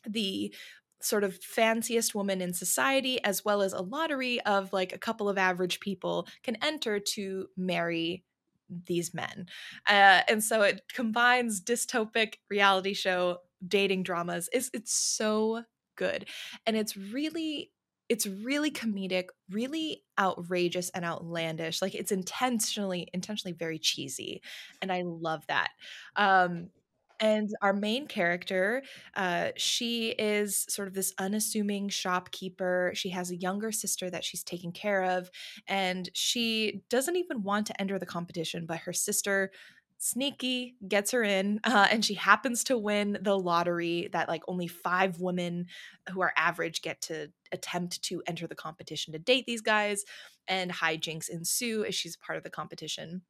the 0.08 0.54
sort 1.02 1.24
of 1.24 1.36
fanciest 1.42 2.14
woman 2.14 2.40
in 2.40 2.52
society 2.52 3.22
as 3.24 3.44
well 3.44 3.62
as 3.62 3.72
a 3.72 3.80
lottery 3.80 4.40
of 4.42 4.72
like 4.72 4.92
a 4.92 4.98
couple 4.98 5.28
of 5.28 5.38
average 5.38 5.80
people 5.80 6.26
can 6.42 6.56
enter 6.62 6.98
to 7.00 7.46
marry 7.56 8.24
these 8.86 9.14
men. 9.14 9.46
Uh, 9.86 10.22
and 10.28 10.42
so 10.42 10.62
it 10.62 10.82
combines 10.92 11.60
dystopic 11.60 12.34
reality 12.48 12.94
show 12.94 13.38
dating 13.66 14.02
dramas. 14.02 14.48
It's, 14.52 14.70
it's 14.72 14.92
so 14.92 15.64
good. 15.96 16.26
And 16.66 16.76
it's 16.76 16.96
really 16.96 17.72
it's 18.08 18.26
really 18.26 18.72
comedic 18.72 19.26
really 19.50 20.02
outrageous 20.18 20.90
and 20.90 21.04
outlandish. 21.04 21.80
Like 21.80 21.94
it's 21.94 22.10
intentionally 22.10 23.08
intentionally 23.14 23.56
very 23.56 23.78
cheesy 23.78 24.42
and 24.82 24.90
i 24.90 25.02
love 25.02 25.46
that. 25.46 25.70
Um 26.16 26.70
and 27.20 27.50
our 27.62 27.72
main 27.72 28.06
character, 28.06 28.82
uh, 29.14 29.50
she 29.56 30.10
is 30.10 30.66
sort 30.68 30.88
of 30.88 30.94
this 30.94 31.12
unassuming 31.18 31.88
shopkeeper. 31.88 32.92
She 32.94 33.10
has 33.10 33.30
a 33.30 33.36
younger 33.36 33.72
sister 33.72 34.10
that 34.10 34.24
she's 34.24 34.42
taking 34.42 34.72
care 34.72 35.02
of, 35.18 35.30
and 35.66 36.08
she 36.14 36.82
doesn't 36.88 37.16
even 37.16 37.42
want 37.42 37.66
to 37.68 37.80
enter 37.80 37.98
the 37.98 38.06
competition, 38.06 38.66
but 38.66 38.78
her 38.78 38.92
sister 38.92 39.50
sneaky 39.98 40.76
gets 40.88 41.10
her 41.10 41.22
in 41.22 41.60
uh, 41.64 41.86
and 41.90 42.04
she 42.04 42.14
happens 42.14 42.64
to 42.64 42.78
win 42.78 43.18
the 43.20 43.38
lottery 43.38 44.08
that 44.12 44.28
like 44.28 44.42
only 44.48 44.66
five 44.66 45.20
women 45.20 45.66
who 46.10 46.22
are 46.22 46.32
average 46.36 46.80
get 46.80 47.00
to 47.02 47.30
attempt 47.52 48.02
to 48.02 48.22
enter 48.26 48.46
the 48.46 48.54
competition 48.54 49.12
to 49.12 49.18
date 49.18 49.44
these 49.46 49.60
guys 49.60 50.04
and 50.48 50.72
hijinks 50.72 51.28
ensue 51.28 51.84
as 51.84 51.94
she's 51.94 52.16
part 52.16 52.38
of 52.38 52.44
the 52.44 52.50
competition 52.50 53.20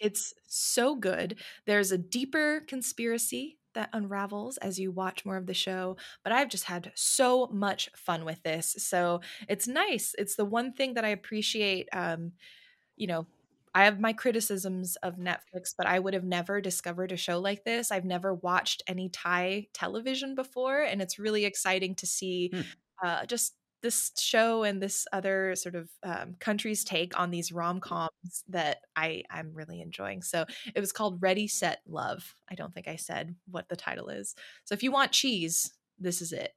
it's 0.00 0.34
so 0.48 0.96
good. 0.96 1.36
There's 1.66 1.92
a 1.92 1.98
deeper 1.98 2.60
conspiracy 2.66 3.58
that 3.74 3.90
unravels 3.92 4.56
as 4.58 4.78
you 4.78 4.90
watch 4.90 5.24
more 5.24 5.36
of 5.36 5.46
the 5.46 5.54
show, 5.54 5.96
but 6.24 6.32
I've 6.32 6.48
just 6.48 6.64
had 6.64 6.90
so 6.94 7.48
much 7.52 7.88
fun 7.94 8.24
with 8.24 8.42
this. 8.42 8.74
So 8.78 9.20
it's 9.48 9.68
nice. 9.68 10.14
It's 10.18 10.36
the 10.36 10.44
one 10.44 10.72
thing 10.72 10.94
that 10.94 11.04
I 11.04 11.08
appreciate. 11.08 11.88
Um, 11.92 12.32
you 12.96 13.06
know, 13.06 13.26
I 13.74 13.84
have 13.84 14.00
my 14.00 14.12
criticisms 14.12 14.96
of 14.96 15.16
Netflix, 15.16 15.74
but 15.76 15.86
I 15.86 15.98
would 15.98 16.14
have 16.14 16.24
never 16.24 16.60
discovered 16.60 17.12
a 17.12 17.16
show 17.16 17.38
like 17.38 17.64
this. 17.64 17.92
I've 17.92 18.04
never 18.04 18.34
watched 18.34 18.82
any 18.86 19.08
Thai 19.08 19.68
television 19.72 20.34
before, 20.34 20.82
and 20.82 21.00
it's 21.00 21.18
really 21.18 21.44
exciting 21.44 21.94
to 21.96 22.06
see 22.06 22.50
hmm. 22.52 22.60
uh, 23.04 23.26
just 23.26 23.54
this 23.82 24.12
show 24.18 24.62
and 24.62 24.82
this 24.82 25.06
other 25.12 25.54
sort 25.56 25.74
of 25.74 25.88
um, 26.02 26.36
country's 26.38 26.84
take 26.84 27.18
on 27.18 27.30
these 27.30 27.52
rom 27.52 27.80
coms 27.80 28.44
that 28.48 28.78
I 28.96 29.22
I'm 29.30 29.52
really 29.54 29.80
enjoying. 29.80 30.22
So 30.22 30.44
it 30.74 30.80
was 30.80 30.92
called 30.92 31.22
Ready 31.22 31.48
Set 31.48 31.80
Love. 31.86 32.34
I 32.50 32.54
don't 32.54 32.74
think 32.74 32.88
I 32.88 32.96
said 32.96 33.34
what 33.50 33.68
the 33.68 33.76
title 33.76 34.08
is. 34.08 34.34
So 34.64 34.74
if 34.74 34.82
you 34.82 34.92
want 34.92 35.12
cheese, 35.12 35.72
this 35.98 36.22
is 36.22 36.32
it. 36.32 36.52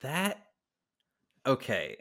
That 0.00 0.44
okay. 1.46 1.98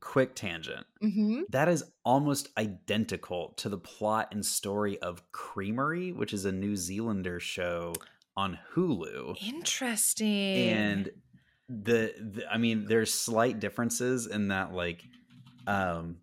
Quick 0.00 0.34
tangent. 0.34 0.86
Mm-hmm. 1.02 1.42
That 1.50 1.68
is 1.68 1.84
almost 2.06 2.48
identical 2.56 3.52
to 3.58 3.68
the 3.68 3.76
plot 3.76 4.28
and 4.32 4.44
story 4.44 4.98
of 5.00 5.22
Creamerie, 5.30 6.12
which 6.12 6.32
is 6.32 6.46
a 6.46 6.52
New 6.52 6.74
Zealander 6.74 7.38
show 7.38 7.92
on 8.34 8.58
Hulu. 8.74 9.36
Interesting. 9.46 10.70
And 10.70 11.10
the, 11.70 12.12
the, 12.18 12.44
i 12.50 12.58
mean 12.58 12.84
there's 12.86 13.14
slight 13.14 13.60
differences 13.60 14.26
in 14.26 14.48
that 14.48 14.72
like 14.72 15.04
um 15.68 16.16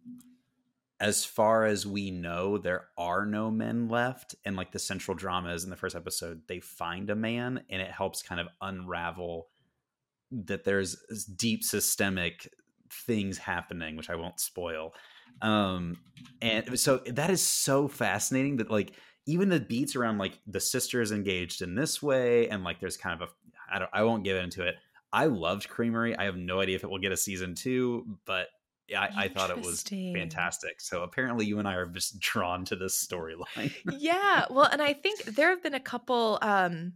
as 0.99 1.23
far 1.23 1.63
as 1.65 1.85
we 1.85 2.11
know 2.11 2.57
there 2.57 2.87
are 2.97 3.25
no 3.25 3.49
men 3.49 3.87
left 3.87 4.35
and 4.43 4.57
like 4.57 4.71
the 4.71 4.79
central 4.79 5.15
drama 5.15 5.53
is 5.53 5.63
in 5.63 5.69
the 5.69 5.75
first 5.75 5.95
episode 5.95 6.41
they 6.47 6.59
find 6.59 7.09
a 7.09 7.15
man 7.15 7.61
and 7.69 7.81
it 7.81 7.91
helps 7.91 8.21
kind 8.21 8.41
of 8.41 8.47
unravel 8.61 9.47
that 10.31 10.65
there's 10.65 10.95
deep 11.37 11.63
systemic 11.63 12.51
things 12.91 13.37
happening 13.37 13.95
which 13.95 14.09
i 14.09 14.15
won't 14.15 14.39
spoil. 14.39 14.93
Um 15.41 15.97
and 16.41 16.79
so 16.79 16.97
that 17.05 17.29
is 17.29 17.41
so 17.41 17.87
fascinating 17.87 18.57
that 18.57 18.71
like 18.71 18.93
even 19.27 19.49
the 19.49 19.59
beats 19.59 19.95
around 19.95 20.17
like 20.17 20.39
the 20.47 20.59
sister 20.59 20.99
is 20.99 21.11
engaged 21.11 21.61
in 21.61 21.75
this 21.75 22.01
way 22.01 22.49
and 22.49 22.63
like 22.63 22.79
there's 22.79 22.97
kind 22.97 23.21
of 23.21 23.29
a 23.29 23.31
i 23.71 23.77
don't 23.77 23.91
i 23.93 24.01
won't 24.01 24.23
get 24.23 24.37
into 24.37 24.63
it 24.63 24.75
I 25.11 25.25
loved 25.25 25.69
Creamerie. 25.69 26.15
I 26.17 26.25
have 26.25 26.35
no 26.35 26.59
idea 26.59 26.75
if 26.75 26.83
it 26.83 26.89
will 26.89 26.99
get 26.99 27.11
a 27.11 27.17
season 27.17 27.55
two, 27.55 28.17
but 28.25 28.47
I, 28.95 29.09
I 29.15 29.27
thought 29.27 29.49
it 29.49 29.61
was 29.61 29.83
fantastic. 29.83 30.79
So 30.79 31.03
apparently, 31.03 31.45
you 31.45 31.59
and 31.59 31.67
I 31.67 31.75
are 31.75 31.85
just 31.85 32.19
drawn 32.19 32.65
to 32.65 32.75
this 32.75 33.05
storyline. 33.05 33.73
yeah, 33.91 34.45
well, 34.49 34.65
and 34.71 34.81
I 34.81 34.93
think 35.03 35.23
there 35.23 35.49
have 35.49 35.63
been 35.63 35.73
a 35.73 35.79
couple. 35.79 36.39
um 36.41 36.93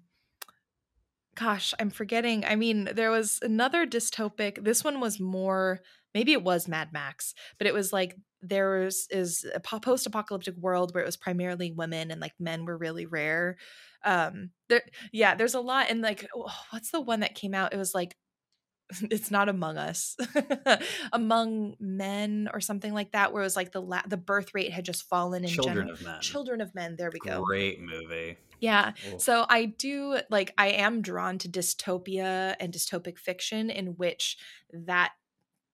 Gosh, 1.36 1.74
I'm 1.80 1.92
forgetting. 1.92 2.44
I 2.44 2.58
mean, 2.58 2.90
there 2.94 3.10
was 3.10 3.40
another 3.42 3.88
dystopic. 3.88 4.62
This 4.64 4.84
one 4.84 5.00
was 5.00 5.18
more. 5.18 5.80
Maybe 6.14 6.34
it 6.34 6.44
was 6.44 6.68
Mad 6.68 6.90
Max, 6.92 7.34
but 7.58 7.68
it 7.68 7.74
was 7.74 7.94
like 7.94 8.18
there 8.42 8.82
was 8.82 9.08
is 9.10 9.46
a 9.56 9.60
post-apocalyptic 9.62 10.58
world 10.58 10.94
where 10.94 11.04
it 11.04 11.06
was 11.06 11.16
primarily 11.16 11.72
women 11.72 12.12
and 12.12 12.20
like 12.20 12.34
men 12.38 12.66
were 12.66 12.78
really 12.78 13.06
rare 13.06 13.56
um 14.04 14.50
there 14.70 14.82
yeah 15.12 15.36
there's 15.36 15.54
a 15.54 15.60
lot 15.60 15.88
and 15.90 16.02
like 16.02 16.28
oh, 16.36 16.52
what's 16.72 16.92
the 16.92 17.02
one 17.02 17.22
that 17.22 17.36
came 17.36 17.54
out? 17.54 17.74
It 17.74 17.78
was 17.78 17.94
like 17.94 18.16
it's 19.10 19.32
not 19.32 19.48
among 19.48 19.78
us. 19.78 20.18
Among 21.14 21.76
men 21.80 22.50
or 22.54 22.60
something 22.60 22.94
like 22.94 23.14
that 23.14 23.32
where 23.32 23.42
it 23.42 23.46
was 23.46 23.56
like 23.56 23.72
the 23.72 23.82
la- 23.82 24.02
the 24.06 24.18
birth 24.18 24.54
rate 24.54 24.74
had 24.74 24.84
just 24.84 25.04
fallen 25.04 25.44
in 25.44 25.50
children 25.50 25.76
general. 25.76 25.94
of 25.94 26.04
men. 26.04 26.22
Children 26.22 26.62
of 26.62 26.76
men 26.76 26.96
there 26.98 27.10
we 27.12 27.20
go. 27.20 27.42
Great 27.44 27.82
movie. 27.82 28.38
Yeah 28.60 28.92
so 29.18 29.46
i 29.50 29.66
do 29.66 30.20
like 30.30 30.54
i 30.58 30.68
am 30.68 31.02
drawn 31.02 31.40
to 31.40 31.50
dystopia 31.50 32.56
and 32.60 32.72
dystopic 32.72 33.18
fiction 33.18 33.72
in 33.72 33.88
which 33.98 34.38
that 34.72 35.14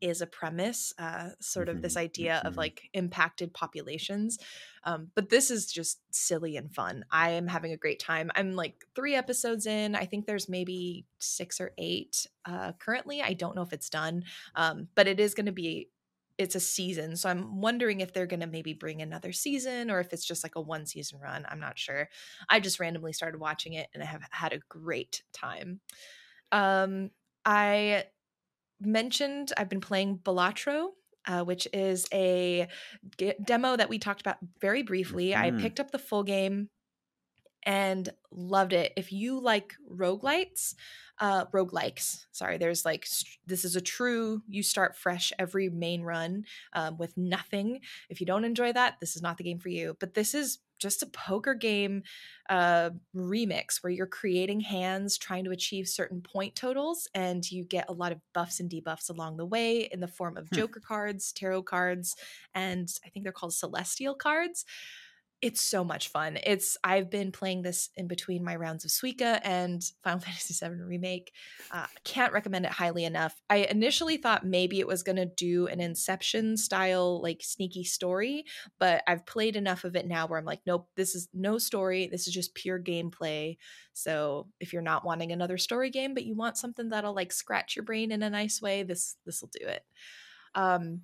is 0.02 0.22
a 0.22 0.28
premise, 0.28 0.94
uh, 0.98 1.30
sort 1.40 1.70
of 1.70 1.76
mm-hmm. 1.76 1.82
this 1.84 1.98
idea 1.98 2.36
mm-hmm. 2.38 2.48
of 2.48 2.58
like 2.58 2.90
impacted 2.94 3.54
populations. 3.54 4.38
Um, 4.84 5.10
but 5.16 5.30
this 5.30 5.52
is 5.52 5.72
just 5.72 6.00
silly 6.12 6.56
and 6.56 6.74
fun. 6.74 7.04
I 7.12 7.32
am 7.32 7.48
having 7.48 7.72
a 7.72 7.78
great 7.78 8.00
time. 8.00 8.32
I'm 8.36 8.54
like 8.54 8.86
three 8.96 9.16
episodes 9.16 9.66
in. 9.66 9.96
I 9.96 10.06
think 10.06 10.26
there's 10.26 10.48
maybe 10.48 11.06
six 11.20 11.60
or 11.60 11.72
eight 11.78 12.28
uh, 12.46 12.74
currently. 12.74 13.22
I 13.22 13.34
don't 13.34 13.56
know 13.56 13.64
if 13.64 13.74
it's 13.74 13.90
done, 13.90 14.24
um, 14.56 14.88
but 14.96 15.08
it 15.08 15.20
is 15.20 15.34
going 15.34 15.48
to 15.48 15.52
be. 15.52 15.90
It's 16.38 16.54
a 16.54 16.60
season, 16.60 17.16
so 17.16 17.30
I'm 17.30 17.62
wondering 17.62 18.00
if 18.00 18.14
they're 18.14 18.28
going 18.28 18.42
to 18.42 18.46
maybe 18.46 18.74
bring 18.74 19.02
another 19.02 19.32
season 19.32 19.90
or 19.90 20.00
if 20.00 20.14
it's 20.14 20.24
just 20.24 20.44
like 20.44 20.56
a 20.56 20.62
one 20.62 20.86
season 20.86 21.20
run. 21.20 21.48
I'm 21.50 21.60
not 21.60 21.80
sure. 21.80 22.10
I 22.48 22.60
just 22.60 22.80
randomly 22.80 23.12
started 23.12 23.40
watching 23.40 23.74
it 23.74 23.88
and 23.92 24.04
I 24.04 24.06
have 24.06 24.22
had 24.30 24.54
a 24.54 24.60
great 24.70 25.24
time. 25.34 25.80
Um, 26.52 27.10
I 27.44 28.04
mentioned, 28.82 29.54
I've 29.58 29.70
been 29.70 29.82
playing 29.82 30.20
Balatro, 30.20 30.90
uh, 31.26 31.44
which 31.44 31.68
is 31.74 32.08
a 32.14 32.68
g- 33.18 33.34
demo 33.44 33.76
that 33.76 33.90
we 33.90 34.00
talked 34.00 34.22
about 34.22 34.38
very 34.60 34.84
briefly. 34.84 35.30
Mm-hmm. 35.32 35.58
I 35.58 35.62
picked 35.62 35.80
up 35.80 35.92
the 35.92 36.00
full 36.00 36.24
game 36.24 36.70
and 37.64 38.10
loved 38.32 38.74
it. 38.74 38.94
If 38.96 39.12
you 39.12 39.40
like 39.40 39.76
roguelites, 39.92 40.76
uh 41.20 41.46
roguelikes 41.46 42.26
sorry 42.32 42.58
there's 42.58 42.86
like 42.86 43.06
st- 43.06 43.40
this 43.46 43.66
is 43.66 43.76
a 43.76 43.82
true 43.82 44.42
you 44.48 44.62
start 44.62 44.96
fresh 44.96 45.34
every 45.40 45.70
main 45.70 46.04
run 46.04 46.44
um, 46.74 46.98
with 46.98 47.18
nothing 47.18 47.80
if 48.10 48.20
you 48.20 48.28
don't 48.28 48.46
enjoy 48.46 48.72
that 48.72 48.96
this 49.00 49.16
is 49.16 49.22
not 49.22 49.38
the 49.38 49.44
game 49.44 49.60
for 49.60 49.70
you 49.70 49.98
but 50.00 50.14
this 50.14 50.34
is 50.34 50.60
just 50.80 51.04
a 51.04 51.08
poker 51.08 51.54
game 51.54 52.04
uh, 52.50 52.92
remix 53.16 53.82
where 53.82 53.92
you're 53.92 54.08
creating 54.08 54.60
hands 54.60 55.18
trying 55.18 55.44
to 55.44 55.52
achieve 55.52 55.88
certain 55.88 56.22
point 56.22 56.56
totals 56.56 57.08
and 57.14 57.50
you 57.52 57.64
get 57.66 57.90
a 57.90 57.94
lot 57.94 58.12
of 58.12 58.20
buffs 58.34 58.60
and 58.60 58.70
debuffs 58.70 59.10
along 59.10 59.38
the 59.38 59.46
way 59.46 59.90
in 59.92 60.00
the 60.00 60.08
form 60.08 60.38
of 60.38 60.48
hmm. 60.50 60.56
joker 60.56 60.80
cards 60.80 61.32
tarot 61.32 61.64
cards 61.64 62.16
and 62.56 62.90
i 63.06 63.10
think 63.10 63.24
they're 63.24 63.34
called 63.34 63.54
celestial 63.54 64.16
cards 64.16 64.66
it's 65.42 65.62
so 65.62 65.84
much 65.84 66.10
fun. 66.10 66.40
It's 66.44 66.78
I've 66.84 67.12
been 67.12 67.32
playing 67.32 67.62
this 67.62 67.90
in 67.96 68.08
between 68.08 68.44
my 68.44 68.56
rounds 68.56 68.86
of 68.86 68.92
Suika 68.92 69.40
and 69.44 69.84
Final 70.04 70.20
Fantasy 70.20 70.54
VII 70.54 70.82
Remake. 70.82 71.32
Uh, 71.72 71.86
can't 72.04 72.34
recommend 72.34 72.66
it 72.66 72.72
highly 72.72 73.06
enough. 73.06 73.40
I 73.50 73.58
initially 73.58 74.18
thought 74.18 74.46
maybe 74.46 74.80
it 74.80 74.88
was 74.88 75.04
going 75.04 75.18
to 75.18 75.26
do 75.26 75.68
an 75.68 75.80
Inception 75.80 76.58
style 76.58 77.22
like 77.22 77.42
sneaky 77.44 77.84
story, 77.84 78.46
but 78.80 79.04
I've 79.08 79.26
played 79.26 79.56
enough 79.56 79.84
of 79.84 79.96
it 79.96 80.08
now 80.08 80.26
where 80.26 80.40
I'm 80.40 80.46
like, 80.46 80.62
nope, 80.66 80.88
this 80.96 81.14
is 81.14 81.28
no 81.34 81.58
story. 81.60 82.08
This 82.08 82.28
is 82.28 82.34
just 82.34 82.56
pure 82.56 82.80
gameplay. 82.80 83.58
So 83.94 84.48
if 84.60 84.74
you're 84.74 84.82
not 84.82 85.06
wanting 85.06 85.32
another 85.32 85.58
story 85.58 85.92
game, 85.92 86.14
but 86.16 86.26
you 86.26 86.36
want 86.36 86.58
something 86.58 86.90
that'll 86.90 87.16
like 87.16 87.32
scratch 87.32 87.76
your 87.76 87.86
brain 87.86 88.12
in 88.12 88.24
a 88.24 88.30
nice 88.30 88.62
way, 88.62 88.84
this 88.84 89.18
this 89.26 89.42
will 89.42 89.52
do 89.60 89.68
it. 89.68 89.84
Um, 90.56 91.02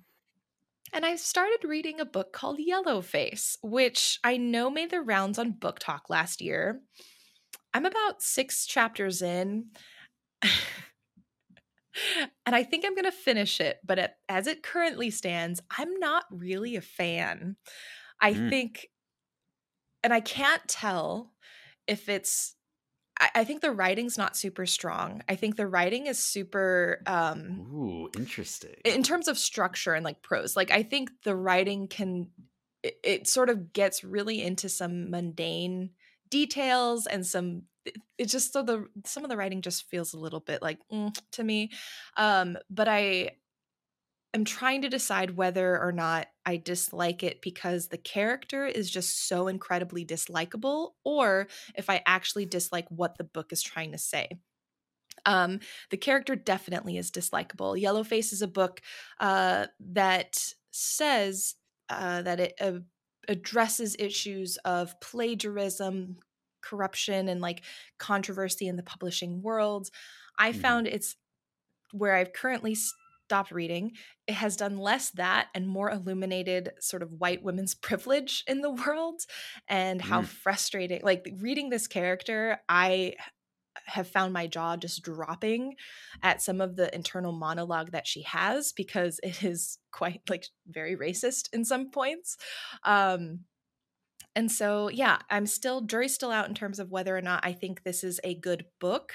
and 0.92 1.04
I 1.04 1.16
started 1.16 1.64
reading 1.64 2.00
a 2.00 2.04
book 2.04 2.32
called 2.32 2.58
Yellowface, 2.58 3.56
which 3.62 4.18
I 4.22 4.36
know 4.36 4.70
made 4.70 4.90
the 4.90 5.00
rounds 5.00 5.38
on 5.38 5.54
BookTok 5.54 6.02
last 6.08 6.40
year. 6.40 6.80
I'm 7.72 7.86
about 7.86 8.22
six 8.22 8.66
chapters 8.66 9.22
in. 9.22 9.66
and 10.42 10.52
I 12.46 12.62
think 12.62 12.84
I'm 12.84 12.94
going 12.94 13.04
to 13.04 13.12
finish 13.12 13.60
it, 13.60 13.78
but 13.84 13.98
it, 13.98 14.12
as 14.28 14.46
it 14.46 14.62
currently 14.62 15.10
stands, 15.10 15.60
I'm 15.76 15.98
not 15.98 16.24
really 16.30 16.76
a 16.76 16.80
fan. 16.80 17.56
I 18.20 18.34
mm. 18.34 18.50
think 18.50 18.88
and 20.04 20.12
I 20.12 20.20
can't 20.20 20.62
tell 20.68 21.32
if 21.86 22.10
it's 22.10 22.56
I, 23.20 23.30
I 23.36 23.44
think 23.44 23.60
the 23.60 23.72
writing's 23.72 24.18
not 24.18 24.36
super 24.36 24.66
strong. 24.66 25.22
I 25.28 25.36
think 25.36 25.56
the 25.56 25.66
writing 25.66 26.06
is 26.06 26.18
super 26.18 27.02
um 27.06 27.66
Ooh, 27.72 28.10
interesting. 28.16 28.74
in 28.84 29.02
terms 29.02 29.28
of 29.28 29.38
structure 29.38 29.94
and 29.94 30.04
like 30.04 30.22
prose. 30.22 30.56
Like 30.56 30.70
I 30.70 30.82
think 30.82 31.10
the 31.22 31.36
writing 31.36 31.88
can 31.88 32.28
it, 32.82 32.98
it 33.02 33.28
sort 33.28 33.50
of 33.50 33.72
gets 33.72 34.04
really 34.04 34.42
into 34.42 34.68
some 34.68 35.10
mundane 35.10 35.90
details 36.30 37.06
and 37.06 37.26
some 37.26 37.62
it 38.18 38.26
just 38.26 38.52
so 38.52 38.62
the 38.62 38.86
some 39.04 39.24
of 39.24 39.30
the 39.30 39.36
writing 39.36 39.62
just 39.62 39.88
feels 39.88 40.14
a 40.14 40.18
little 40.18 40.40
bit 40.40 40.62
like 40.62 40.78
mm, 40.92 41.14
to 41.32 41.44
me 41.44 41.70
um 42.16 42.56
but 42.70 42.88
i 42.88 43.30
am 44.32 44.44
trying 44.44 44.82
to 44.82 44.88
decide 44.88 45.36
whether 45.36 45.78
or 45.78 45.92
not 45.92 46.26
i 46.46 46.56
dislike 46.56 47.22
it 47.22 47.40
because 47.42 47.88
the 47.88 47.98
character 47.98 48.66
is 48.66 48.90
just 48.90 49.28
so 49.28 49.48
incredibly 49.48 50.04
dislikable 50.04 50.90
or 51.04 51.46
if 51.74 51.90
i 51.90 52.02
actually 52.06 52.46
dislike 52.46 52.86
what 52.88 53.16
the 53.18 53.24
book 53.24 53.52
is 53.52 53.62
trying 53.62 53.92
to 53.92 53.98
say 53.98 54.28
um 55.26 55.60
the 55.90 55.96
character 55.96 56.34
definitely 56.36 56.96
is 56.96 57.10
dislikable 57.10 57.80
yellowface 57.80 58.32
is 58.32 58.42
a 58.42 58.48
book 58.48 58.80
uh 59.20 59.66
that 59.80 60.54
says 60.70 61.54
uh, 61.88 62.22
that 62.22 62.40
it 62.40 62.54
uh, 62.60 62.72
addresses 63.28 63.96
issues 63.98 64.56
of 64.64 64.98
plagiarism, 65.00 66.16
corruption, 66.62 67.28
and 67.28 67.40
like 67.40 67.62
controversy 67.98 68.66
in 68.66 68.76
the 68.76 68.82
publishing 68.82 69.42
world. 69.42 69.90
I 70.38 70.50
mm-hmm. 70.50 70.60
found 70.60 70.86
it's 70.86 71.16
where 71.92 72.16
I've 72.16 72.32
currently 72.32 72.76
stopped 73.26 73.50
reading. 73.50 73.92
It 74.26 74.34
has 74.34 74.56
done 74.56 74.78
less 74.78 75.10
that 75.12 75.48
and 75.54 75.66
more 75.66 75.90
illuminated 75.90 76.72
sort 76.80 77.02
of 77.02 77.12
white 77.12 77.42
women's 77.42 77.74
privilege 77.86 78.44
in 78.46 78.60
the 78.60 78.70
world 78.70 79.22
and 79.68 80.00
how 80.00 80.22
mm. 80.22 80.26
frustrating. 80.26 81.00
Like 81.02 81.26
reading 81.40 81.70
this 81.70 81.86
character, 81.86 82.58
I 82.68 83.14
have 83.86 84.08
found 84.08 84.32
my 84.32 84.46
jaw 84.46 84.76
just 84.76 85.02
dropping 85.02 85.74
at 86.22 86.40
some 86.40 86.60
of 86.60 86.76
the 86.76 86.94
internal 86.94 87.32
monologue 87.32 87.90
that 87.90 88.06
she 88.06 88.22
has 88.22 88.72
because 88.72 89.18
it 89.22 89.42
is 89.42 89.78
quite 89.90 90.22
like 90.28 90.46
very 90.66 90.96
racist 90.96 91.48
in 91.52 91.64
some 91.64 91.90
points. 91.90 92.36
Um, 92.84 93.40
and 94.36 94.50
so, 94.50 94.88
yeah, 94.88 95.18
I'm 95.30 95.46
still, 95.46 95.82
jury's 95.82 96.14
still 96.14 96.32
out 96.32 96.48
in 96.48 96.54
terms 96.54 96.80
of 96.80 96.90
whether 96.90 97.16
or 97.16 97.20
not 97.20 97.46
I 97.46 97.52
think 97.52 97.82
this 97.82 98.02
is 98.02 98.20
a 98.24 98.34
good 98.34 98.64
book 98.80 99.12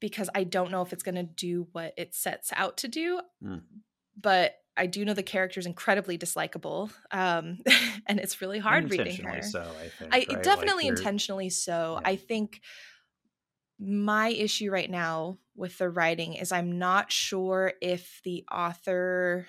because 0.00 0.30
I 0.34 0.44
don't 0.44 0.70
know 0.70 0.82
if 0.82 0.92
it's 0.92 1.02
going 1.02 1.16
to 1.16 1.22
do 1.22 1.68
what 1.72 1.94
it 1.96 2.14
sets 2.14 2.52
out 2.54 2.78
to 2.78 2.88
do. 2.88 3.20
Mm. 3.42 3.62
But 4.20 4.54
I 4.76 4.86
do 4.86 5.04
know 5.04 5.14
the 5.14 5.22
character 5.22 5.58
is 5.58 5.66
incredibly 5.66 6.16
dislikable, 6.16 6.90
um, 7.10 7.58
and 8.06 8.20
it's 8.20 8.40
really 8.40 8.58
hard 8.58 8.90
reading 8.90 9.16
her. 9.24 9.42
So 9.42 9.60
I 9.60 9.88
think 9.88 10.14
I 10.14 10.26
right? 10.34 10.42
definitely 10.42 10.84
like 10.84 10.98
intentionally 10.98 11.50
so. 11.50 11.98
Yeah. 12.00 12.08
I 12.10 12.16
think 12.16 12.60
my 13.80 14.28
issue 14.28 14.70
right 14.70 14.90
now 14.90 15.38
with 15.56 15.78
the 15.78 15.88
writing 15.88 16.34
is 16.34 16.52
I'm 16.52 16.78
not 16.78 17.12
sure 17.12 17.72
if 17.80 18.20
the 18.24 18.44
author 18.50 19.46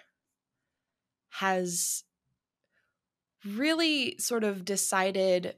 has 1.30 2.04
really 3.46 4.18
sort 4.18 4.44
of 4.44 4.66
decided 4.66 5.56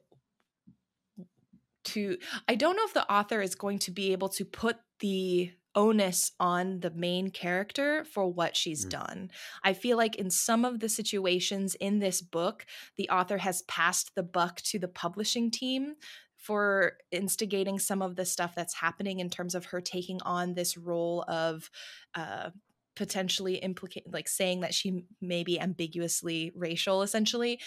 to 1.84 2.18
I 2.48 2.56
don't 2.56 2.76
know 2.76 2.86
if 2.86 2.94
the 2.94 3.12
author 3.12 3.42
is 3.42 3.56
going 3.56 3.80
to 3.80 3.92
be 3.92 4.12
able 4.12 4.30
to 4.30 4.46
put 4.46 4.78
the 5.00 5.52
onus 5.74 6.34
on 6.40 6.82
the 6.82 6.92
main 6.92 7.30
character 7.30 8.04
for 8.04 8.28
what 8.28 8.58
she's 8.58 8.86
mm. 8.86 8.90
done. 8.90 9.32
I 9.64 9.74
feel 9.74 9.98
like 9.98 10.16
in 10.16 10.30
some 10.30 10.66
of 10.66 10.80
the 10.80 10.90
situations 10.90 11.76
in 11.76 12.00
this 12.00 12.22
book, 12.22 12.66
the 12.98 13.10
author 13.10 13.38
has 13.38 13.62
passed 13.64 14.14
the 14.16 14.24
buck 14.24 14.62
to 14.64 14.80
the 14.80 14.90
publishing 14.90 15.50
team 15.50 15.96
for 16.36 16.98
instigating 17.12 17.78
some 17.80 18.02
of 18.02 18.16
the 18.16 18.26
stuff 18.26 18.54
that's 18.56 18.74
happening 18.74 19.20
in 19.20 19.30
terms 19.30 19.56
of 19.56 19.66
her 19.66 19.80
taking 19.80 20.20
on 20.24 20.56
this 20.56 20.76
role 20.76 21.24
of 21.28 21.70
uh, 22.16 22.50
potentially 22.96 23.56
implicating 23.56 24.12
like 24.12 24.28
saying 24.28 24.62
that 24.62 24.74
she 24.74 25.06
may 25.22 25.44
be 25.44 25.60
ambiguously 25.60 26.52
racial 26.56 27.04
essentially 27.04 27.60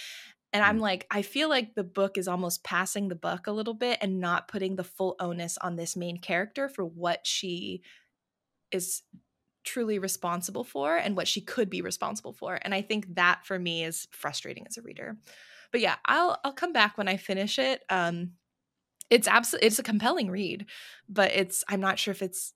and 0.55 0.65
i'm 0.65 0.79
mm. 0.79 0.83
like 0.83 1.07
i 1.11 1.21
feel 1.21 1.51
like 1.51 1.75
the 1.75 1.85
book 1.85 2.17
is 2.17 2.27
almost 2.27 2.65
passing 2.65 3.09
the 3.09 3.15
buck 3.15 3.47
a 3.47 3.53
little 3.53 3.75
bit 3.75 3.99
and 4.01 4.21
not 4.21 4.49
putting 4.49 4.77
the 4.77 4.85
full 4.85 5.17
onus 5.21 5.59
on 5.59 5.77
this 5.77 5.97
main 5.97 6.17
character 6.17 6.69
for 6.69 6.85
what 6.85 7.27
she 7.27 7.83
is 8.73 9.03
truly 9.65 9.99
responsible 9.99 10.65
for 10.65 10.97
and 10.97 11.17
what 11.17 11.27
she 11.27 11.41
could 11.41 11.71
be 11.71 11.81
responsible 11.81 12.33
for. 12.33 12.59
And 12.63 12.75
i 12.75 12.83
think 12.83 13.15
that 13.15 13.45
for 13.45 13.59
me 13.59 13.85
is 13.85 14.07
frustrating 14.13 14.67
as 14.67 14.77
a 14.77 14.83
reader. 14.83 15.17
But 15.73 15.81
yeah 15.81 15.97
i'll 16.07 16.39
i'll 16.45 16.53
come 16.53 16.73
back 16.73 16.97
when 16.97 17.09
i 17.09 17.17
finish 17.17 17.59
it. 17.59 17.83
Um 17.91 18.33
it's 19.11 19.29
absolutely 19.29 19.67
it's 19.67 19.79
a 19.79 19.83
compelling 19.83 20.31
read 20.31 20.67
but 21.09 21.31
it's 21.33 21.63
i'm 21.69 21.81
not 21.81 21.99
sure 21.99 22.13
if 22.13 22.23
it's 22.23 22.55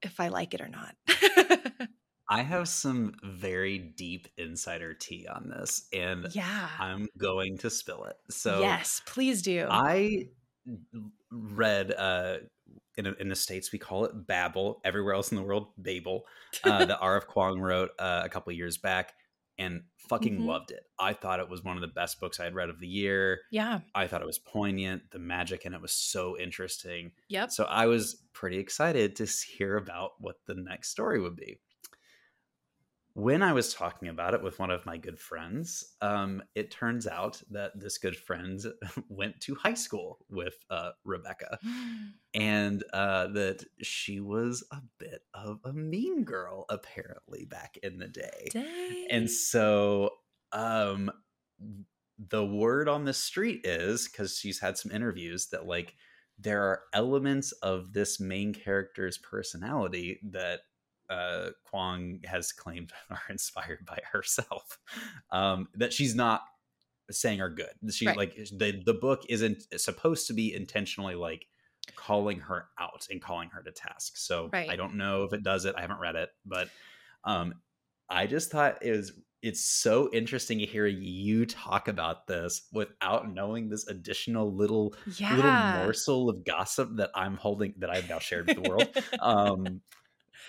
if 0.00 0.20
i 0.20 0.28
like 0.28 0.54
it 0.54 0.60
or 0.60 0.68
not 0.68 0.94
i 2.28 2.42
have 2.42 2.68
some 2.68 3.14
very 3.22 3.78
deep 3.78 4.28
insider 4.38 4.94
tea 4.94 5.26
on 5.32 5.48
this 5.48 5.86
and 5.92 6.28
yeah 6.32 6.68
i'm 6.78 7.08
going 7.18 7.56
to 7.58 7.70
spill 7.70 8.04
it 8.04 8.16
so 8.30 8.60
yes 8.60 9.02
please 9.06 9.42
do 9.42 9.66
i 9.70 10.26
read 11.30 11.92
uh 11.92 12.36
in, 12.96 13.06
in 13.20 13.28
the 13.28 13.36
states 13.36 13.72
we 13.72 13.78
call 13.78 14.04
it 14.04 14.26
babel 14.26 14.80
everywhere 14.84 15.14
else 15.14 15.30
in 15.30 15.36
the 15.36 15.42
world 15.42 15.68
babel 15.78 16.24
uh, 16.64 16.84
that 16.84 16.98
R.F. 17.00 17.26
Kuang 17.28 17.60
wrote 17.60 17.90
uh, 17.98 18.22
a 18.24 18.28
couple 18.28 18.52
years 18.52 18.78
back 18.78 19.12
and 19.58 19.82
fucking 20.08 20.34
mm-hmm. 20.34 20.46
loved 20.46 20.70
it. 20.70 20.84
I 20.98 21.12
thought 21.12 21.40
it 21.40 21.48
was 21.48 21.64
one 21.64 21.76
of 21.76 21.80
the 21.80 21.88
best 21.88 22.20
books 22.20 22.40
I 22.40 22.44
had 22.44 22.54
read 22.54 22.68
of 22.68 22.78
the 22.78 22.86
year. 22.86 23.40
Yeah. 23.50 23.80
I 23.94 24.06
thought 24.06 24.20
it 24.20 24.26
was 24.26 24.38
poignant. 24.38 25.10
The 25.10 25.18
magic 25.18 25.64
in 25.64 25.74
it 25.74 25.80
was 25.80 25.92
so 25.92 26.38
interesting. 26.38 27.12
Yep. 27.28 27.50
So 27.52 27.64
I 27.64 27.86
was 27.86 28.22
pretty 28.32 28.58
excited 28.58 29.16
to 29.16 29.26
hear 29.26 29.76
about 29.76 30.12
what 30.20 30.36
the 30.46 30.54
next 30.54 30.90
story 30.90 31.20
would 31.20 31.36
be 31.36 31.60
when 33.16 33.42
I 33.42 33.54
was 33.54 33.72
talking 33.72 34.08
about 34.08 34.34
it 34.34 34.42
with 34.42 34.58
one 34.58 34.70
of 34.70 34.84
my 34.84 34.98
good 34.98 35.18
friends, 35.18 35.94
um, 36.02 36.42
it 36.54 36.70
turns 36.70 37.06
out 37.06 37.40
that 37.50 37.72
this 37.74 37.96
good 37.96 38.14
friend 38.14 38.60
went 39.08 39.40
to 39.40 39.54
high 39.54 39.72
school 39.72 40.18
with 40.28 40.54
uh, 40.68 40.90
Rebecca, 41.02 41.58
and 42.34 42.84
uh, 42.92 43.28
that 43.28 43.64
she 43.80 44.20
was 44.20 44.62
a 44.70 44.82
bit 44.98 45.22
of 45.32 45.60
a 45.64 45.72
mean 45.72 46.24
girl 46.24 46.66
apparently 46.68 47.46
back 47.46 47.78
in 47.82 47.96
the 47.96 48.06
day. 48.06 48.48
Dang. 48.50 49.06
And 49.10 49.30
so, 49.30 50.10
um, 50.52 51.10
the 52.18 52.44
word 52.44 52.86
on 52.86 53.06
the 53.06 53.14
street 53.14 53.62
is 53.64 54.08
because 54.08 54.36
she's 54.36 54.60
had 54.60 54.76
some 54.76 54.92
interviews 54.92 55.46
that 55.52 55.66
like 55.66 55.94
there 56.38 56.64
are 56.64 56.82
elements 56.92 57.52
of 57.52 57.94
this 57.94 58.20
main 58.20 58.52
character's 58.52 59.16
personality 59.16 60.20
that 60.22 60.60
uh, 61.08 61.50
Kuang 61.72 62.24
has 62.24 62.52
claimed 62.52 62.92
are 63.10 63.20
inspired 63.28 63.86
by 63.86 63.98
herself. 64.10 64.78
Um, 65.30 65.68
that 65.74 65.92
she's 65.92 66.14
not 66.14 66.42
saying 67.10 67.40
are 67.40 67.50
good. 67.50 67.72
She 67.90 68.06
right. 68.06 68.16
like 68.16 68.34
the 68.34 68.82
the 68.84 68.94
book 68.94 69.24
isn't 69.28 69.64
supposed 69.80 70.26
to 70.28 70.34
be 70.34 70.54
intentionally 70.54 71.14
like 71.14 71.46
calling 71.94 72.40
her 72.40 72.66
out 72.80 73.06
and 73.10 73.22
calling 73.22 73.50
her 73.50 73.62
to 73.62 73.70
task. 73.70 74.16
So 74.16 74.50
right. 74.52 74.68
I 74.68 74.76
don't 74.76 74.96
know 74.96 75.24
if 75.24 75.32
it 75.32 75.42
does 75.42 75.64
it. 75.64 75.74
I 75.76 75.82
haven't 75.82 76.00
read 76.00 76.16
it, 76.16 76.30
but 76.44 76.68
um, 77.24 77.54
I 78.08 78.26
just 78.26 78.50
thought 78.50 78.78
it 78.82 78.90
was 78.90 79.12
it's 79.42 79.62
so 79.62 80.10
interesting 80.12 80.58
to 80.58 80.66
hear 80.66 80.86
you 80.86 81.46
talk 81.46 81.88
about 81.88 82.26
this 82.26 82.62
without 82.72 83.32
knowing 83.32 83.68
this 83.68 83.86
additional 83.86 84.52
little 84.52 84.94
yeah. 85.18 85.36
little 85.36 85.84
morsel 85.84 86.28
of 86.28 86.44
gossip 86.44 86.90
that 86.96 87.10
I'm 87.14 87.36
holding 87.36 87.74
that 87.78 87.90
I've 87.90 88.08
now 88.08 88.18
shared 88.18 88.48
with 88.48 88.62
the 88.62 88.68
world. 88.68 88.88
um, 89.20 89.80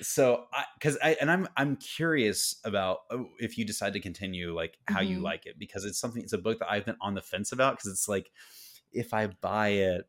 so 0.01 0.45
I 0.53 0.63
because 0.79 0.97
I 1.03 1.17
and 1.19 1.29
I'm 1.31 1.47
I'm 1.55 1.75
curious 1.77 2.59
about 2.63 2.99
oh, 3.11 3.27
if 3.39 3.57
you 3.57 3.65
decide 3.65 3.93
to 3.93 3.99
continue 3.99 4.53
like 4.53 4.77
how 4.87 4.99
mm-hmm. 4.99 5.13
you 5.13 5.19
like 5.19 5.45
it 5.45 5.57
because 5.57 5.85
it's 5.85 5.99
something 5.99 6.21
it's 6.21 6.33
a 6.33 6.37
book 6.37 6.59
that 6.59 6.71
I've 6.71 6.85
been 6.85 6.97
on 7.01 7.13
the 7.13 7.21
fence 7.21 7.51
about 7.51 7.73
because 7.77 7.91
it's 7.91 8.07
like 8.07 8.29
if 8.91 9.13
I 9.13 9.27
buy 9.27 9.69
it 9.69 10.07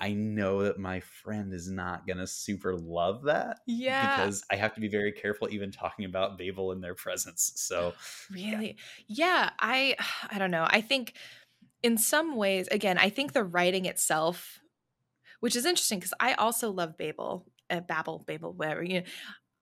I 0.00 0.12
know 0.12 0.62
that 0.62 0.78
my 0.78 1.00
friend 1.00 1.52
is 1.52 1.68
not 1.68 2.06
gonna 2.06 2.26
super 2.26 2.76
love 2.76 3.24
that. 3.24 3.58
Yeah. 3.66 4.16
Because 4.16 4.44
I 4.50 4.54
have 4.54 4.74
to 4.74 4.80
be 4.80 4.86
very 4.86 5.10
careful 5.10 5.48
even 5.50 5.72
talking 5.72 6.04
about 6.04 6.38
Babel 6.38 6.70
in 6.70 6.80
their 6.80 6.94
presence. 6.94 7.52
So 7.56 7.94
really? 8.30 8.76
Yeah. 9.08 9.26
yeah, 9.26 9.50
I 9.58 9.96
I 10.30 10.38
don't 10.38 10.52
know. 10.52 10.66
I 10.68 10.80
think 10.82 11.14
in 11.82 11.98
some 11.98 12.36
ways, 12.36 12.68
again, 12.68 12.96
I 12.96 13.08
think 13.08 13.32
the 13.32 13.44
writing 13.44 13.86
itself, 13.86 14.60
which 15.40 15.56
is 15.56 15.64
interesting 15.64 15.98
because 15.98 16.14
I 16.20 16.34
also 16.34 16.70
love 16.70 16.96
Babel 16.96 17.46
uh, 17.70 17.80
Babel, 17.80 18.24
Babel, 18.26 18.52
whatever. 18.52 18.82
You 18.82 19.00
know, 19.00 19.06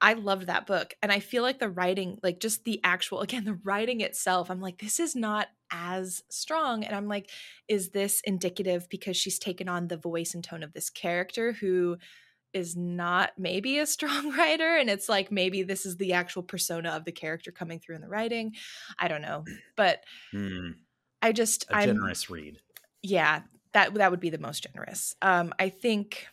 I 0.01 0.13
loved 0.13 0.47
that 0.47 0.67
book, 0.67 0.95
and 1.03 1.11
I 1.11 1.21
feel 1.21 1.43
like 1.43 1.59
the 1.59 1.71
writing, 1.71 2.19
like 2.23 2.41
just 2.41 2.65
the 2.65 2.81
actual, 2.85 3.21
again, 3.23 3.45
the 3.45 3.59
writing 3.65 4.01
itself. 4.01 4.51
I'm 4.51 4.61
like, 4.61 4.79
this 4.79 5.01
is 5.01 5.17
not 5.17 5.49
as 5.71 6.23
strong, 6.31 6.85
and 6.85 6.95
I'm 6.95 7.09
like, 7.09 7.31
is 7.69 7.91
this 7.91 8.21
indicative 8.25 8.89
because 8.89 9.17
she's 9.17 9.39
taken 9.39 9.69
on 9.69 9.89
the 9.89 9.97
voice 9.97 10.35
and 10.35 10.45
tone 10.45 10.63
of 10.63 10.73
this 10.73 10.91
character 10.91 11.53
who 11.53 11.97
is 12.53 12.77
not 12.77 13.33
maybe 13.37 13.79
a 13.79 13.87
strong 13.87 14.33
writer 14.37 14.77
and 14.77 14.89
it's 14.89 15.09
like 15.11 15.31
maybe 15.31 15.63
this 15.63 15.85
is 15.85 15.97
the 15.97 16.15
actual 16.15 16.43
persona 16.43 16.91
of 16.91 17.05
the 17.05 17.13
character 17.13 17.51
coming 17.51 17.79
through 17.79 17.97
in 17.97 18.01
the 18.01 18.09
writing 18.09 18.55
i 18.99 19.09
don't 19.09 19.21
know 19.21 19.45
but 19.77 20.05
hmm. 20.31 20.71
i 21.21 21.33
just 21.33 21.65
a 21.65 21.77
I'm, 21.77 21.89
generous 21.89 22.31
read 22.31 22.57
yeah, 23.07 23.43
that 23.73 23.95
that 23.95 24.11
would 24.11 24.21
be 24.21 24.31
the 24.31 24.39
most 24.39 24.65
generous. 24.65 25.15
Um, 25.23 25.55
I 25.59 25.69
think 25.69 26.27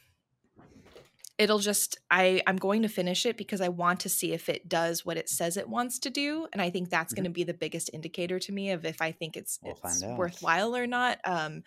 it'll 1.38 1.59
just 1.59 1.97
I 2.11 2.41
I'm 2.45 2.57
going 2.57 2.84
to 2.84 2.88
finish 2.88 3.25
it 3.25 3.38
because 3.38 3.61
I 3.61 3.69
want 3.69 4.01
to 4.01 4.09
see 4.09 4.34
if 4.34 4.49
it 4.49 4.69
does 4.69 5.05
what 5.05 5.17
it 5.17 5.29
says 5.29 5.57
it 5.57 5.67
wants 5.67 5.99
to 5.99 6.09
do, 6.09 6.47
and 6.53 6.61
I 6.61 6.69
think 6.69 6.89
that's 6.89 7.13
mm-hmm. 7.13 7.23
going 7.23 7.31
to 7.31 7.36
be 7.36 7.43
the 7.43 7.53
biggest 7.53 7.89
indicator 7.93 8.39
to 8.39 8.51
me 8.51 8.71
of 8.71 8.86
if 8.86 9.01
I 9.01 9.11
think 9.11 9.36
it's 9.36 9.59
we'll 9.61 9.77
it's 9.84 10.03
worthwhile 10.03 10.75
or 10.75 10.88
not. 10.88 11.19
Um, 11.23 11.63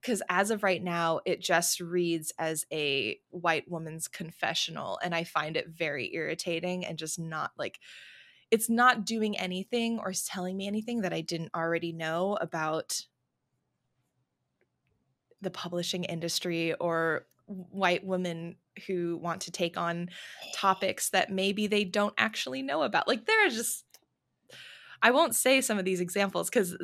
because 0.00 0.22
as 0.28 0.52
of 0.52 0.62
right 0.62 0.82
now, 0.82 1.18
it 1.26 1.40
just 1.40 1.80
reads 1.80 2.32
as 2.38 2.64
a 2.72 3.18
white 3.30 3.68
woman's 3.68 4.06
confessional, 4.06 4.98
and 5.02 5.14
I 5.14 5.24
find 5.24 5.56
it 5.56 5.68
very 5.68 6.14
irritating 6.14 6.86
and 6.86 6.98
just 6.98 7.18
not 7.18 7.50
like 7.58 7.80
it's 8.50 8.70
not 8.70 9.04
doing 9.04 9.36
anything 9.36 9.98
or 9.98 10.12
telling 10.12 10.56
me 10.56 10.66
anything 10.66 11.02
that 11.02 11.12
I 11.12 11.20
didn't 11.20 11.50
already 11.54 11.92
know 11.92 12.38
about 12.40 13.02
the 15.40 15.50
publishing 15.50 16.04
industry 16.04 16.74
or 16.74 17.26
white 17.48 18.04
women 18.04 18.56
who 18.86 19.16
want 19.16 19.42
to 19.42 19.50
take 19.50 19.76
on 19.76 20.10
topics 20.54 21.10
that 21.10 21.32
maybe 21.32 21.66
they 21.66 21.84
don't 21.84 22.14
actually 22.18 22.62
know 22.62 22.82
about. 22.82 23.08
Like 23.08 23.26
there 23.26 23.46
are 23.46 23.50
just 23.50 23.84
I 25.02 25.10
won't 25.10 25.34
say 25.34 25.60
some 25.60 25.78
of 25.78 25.84
these 25.84 26.00
examples 26.00 26.50
cuz 26.50 26.76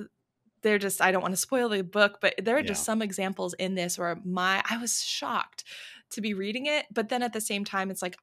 they're 0.62 0.78
just 0.78 1.00
I 1.00 1.12
don't 1.12 1.22
want 1.22 1.32
to 1.32 1.40
spoil 1.40 1.68
the 1.68 1.82
book, 1.82 2.18
but 2.20 2.34
there 2.42 2.56
are 2.56 2.60
yeah. 2.60 2.68
just 2.68 2.84
some 2.84 3.02
examples 3.02 3.54
in 3.54 3.74
this 3.74 3.98
where 3.98 4.18
my 4.24 4.62
I 4.68 4.78
was 4.78 5.02
shocked 5.02 5.64
to 6.10 6.20
be 6.20 6.34
reading 6.34 6.66
it, 6.66 6.86
but 6.92 7.08
then 7.08 7.22
at 7.22 7.32
the 7.32 7.40
same 7.40 7.64
time 7.64 7.90
it's 7.90 8.02
like 8.02 8.16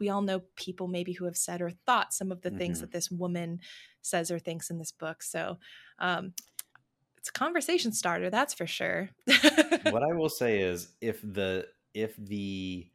we 0.00 0.08
all 0.08 0.22
know 0.22 0.42
people 0.56 0.88
maybe 0.88 1.12
who 1.12 1.24
have 1.26 1.36
said 1.36 1.62
or 1.62 1.70
thought 1.70 2.12
some 2.12 2.32
of 2.32 2.40
the 2.40 2.48
mm-hmm. 2.48 2.58
things 2.58 2.80
that 2.80 2.90
this 2.90 3.10
woman 3.10 3.60
says 4.02 4.30
or 4.30 4.38
thinks 4.38 4.70
in 4.70 4.78
this 4.78 4.92
book. 4.92 5.22
So 5.22 5.58
um 5.98 6.32
it's 7.24 7.30
a 7.30 7.32
conversation 7.32 7.90
starter, 7.90 8.28
that's 8.28 8.52
for 8.52 8.66
sure. 8.66 9.08
what 9.84 10.02
I 10.02 10.12
will 10.14 10.28
say 10.28 10.60
is 10.60 10.88
if 11.00 11.22
the 11.22 11.66
if 11.94 12.14
the 12.16 12.86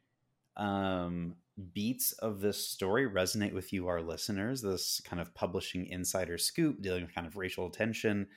um, 0.56 1.34
beats 1.72 2.12
of 2.12 2.40
this 2.40 2.64
story 2.64 3.10
resonate 3.10 3.52
with 3.52 3.72
you, 3.72 3.88
our 3.88 4.00
listeners, 4.00 4.62
this 4.62 5.02
kind 5.04 5.20
of 5.20 5.34
publishing 5.34 5.86
insider 5.86 6.38
scoop 6.38 6.80
dealing 6.80 7.02
with 7.02 7.12
kind 7.12 7.26
of 7.26 7.36
racial 7.36 7.70
tension 7.70 8.28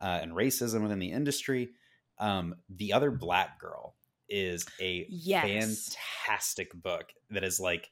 uh, 0.00 0.18
and 0.22 0.32
racism 0.32 0.80
within 0.80 0.98
the 0.98 1.12
industry, 1.12 1.72
um, 2.18 2.54
The 2.70 2.94
Other 2.94 3.10
Black 3.10 3.60
Girl 3.60 3.96
is 4.30 4.64
a 4.80 5.06
yes. 5.10 5.94
fantastic 6.24 6.72
book 6.72 7.12
that 7.30 7.44
is 7.44 7.60
like 7.60 7.90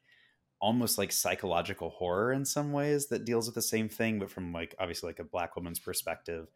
almost 0.59 0.97
like 0.97 1.13
psychological 1.13 1.91
horror 1.91 2.33
in 2.33 2.47
some 2.47 2.73
ways 2.73 3.09
that 3.09 3.27
deals 3.27 3.45
with 3.45 3.57
the 3.57 3.61
same 3.61 3.91
thing, 3.91 4.19
but 4.19 4.31
from 4.31 4.55
like 4.55 4.75
obviously 4.79 5.11
like 5.11 5.19
a 5.19 5.25
black 5.25 5.55
woman's 5.55 5.81
perspective. 5.81 6.49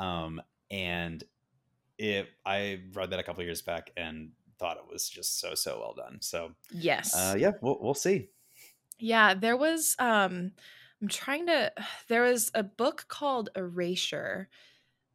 Um, 0.00 0.40
and 0.70 1.22
it, 1.98 2.28
I 2.44 2.80
read 2.94 3.10
that 3.10 3.20
a 3.20 3.22
couple 3.22 3.44
years 3.44 3.62
back 3.62 3.90
and 3.96 4.30
thought 4.58 4.76
it 4.76 4.90
was 4.90 5.08
just 5.08 5.38
so 5.40 5.54
so 5.54 5.78
well 5.80 5.94
done. 5.94 6.18
So 6.20 6.52
yes, 6.72 7.14
uh, 7.14 7.36
yeah, 7.38 7.52
we'll 7.60 7.78
we'll 7.80 7.94
see. 7.94 8.30
Yeah, 8.98 9.34
there 9.34 9.56
was. 9.56 9.94
um 9.98 10.52
I'm 11.02 11.08
trying 11.08 11.46
to. 11.46 11.72
There 12.08 12.22
was 12.22 12.50
a 12.54 12.62
book 12.62 13.06
called 13.08 13.50
Erasure 13.54 14.48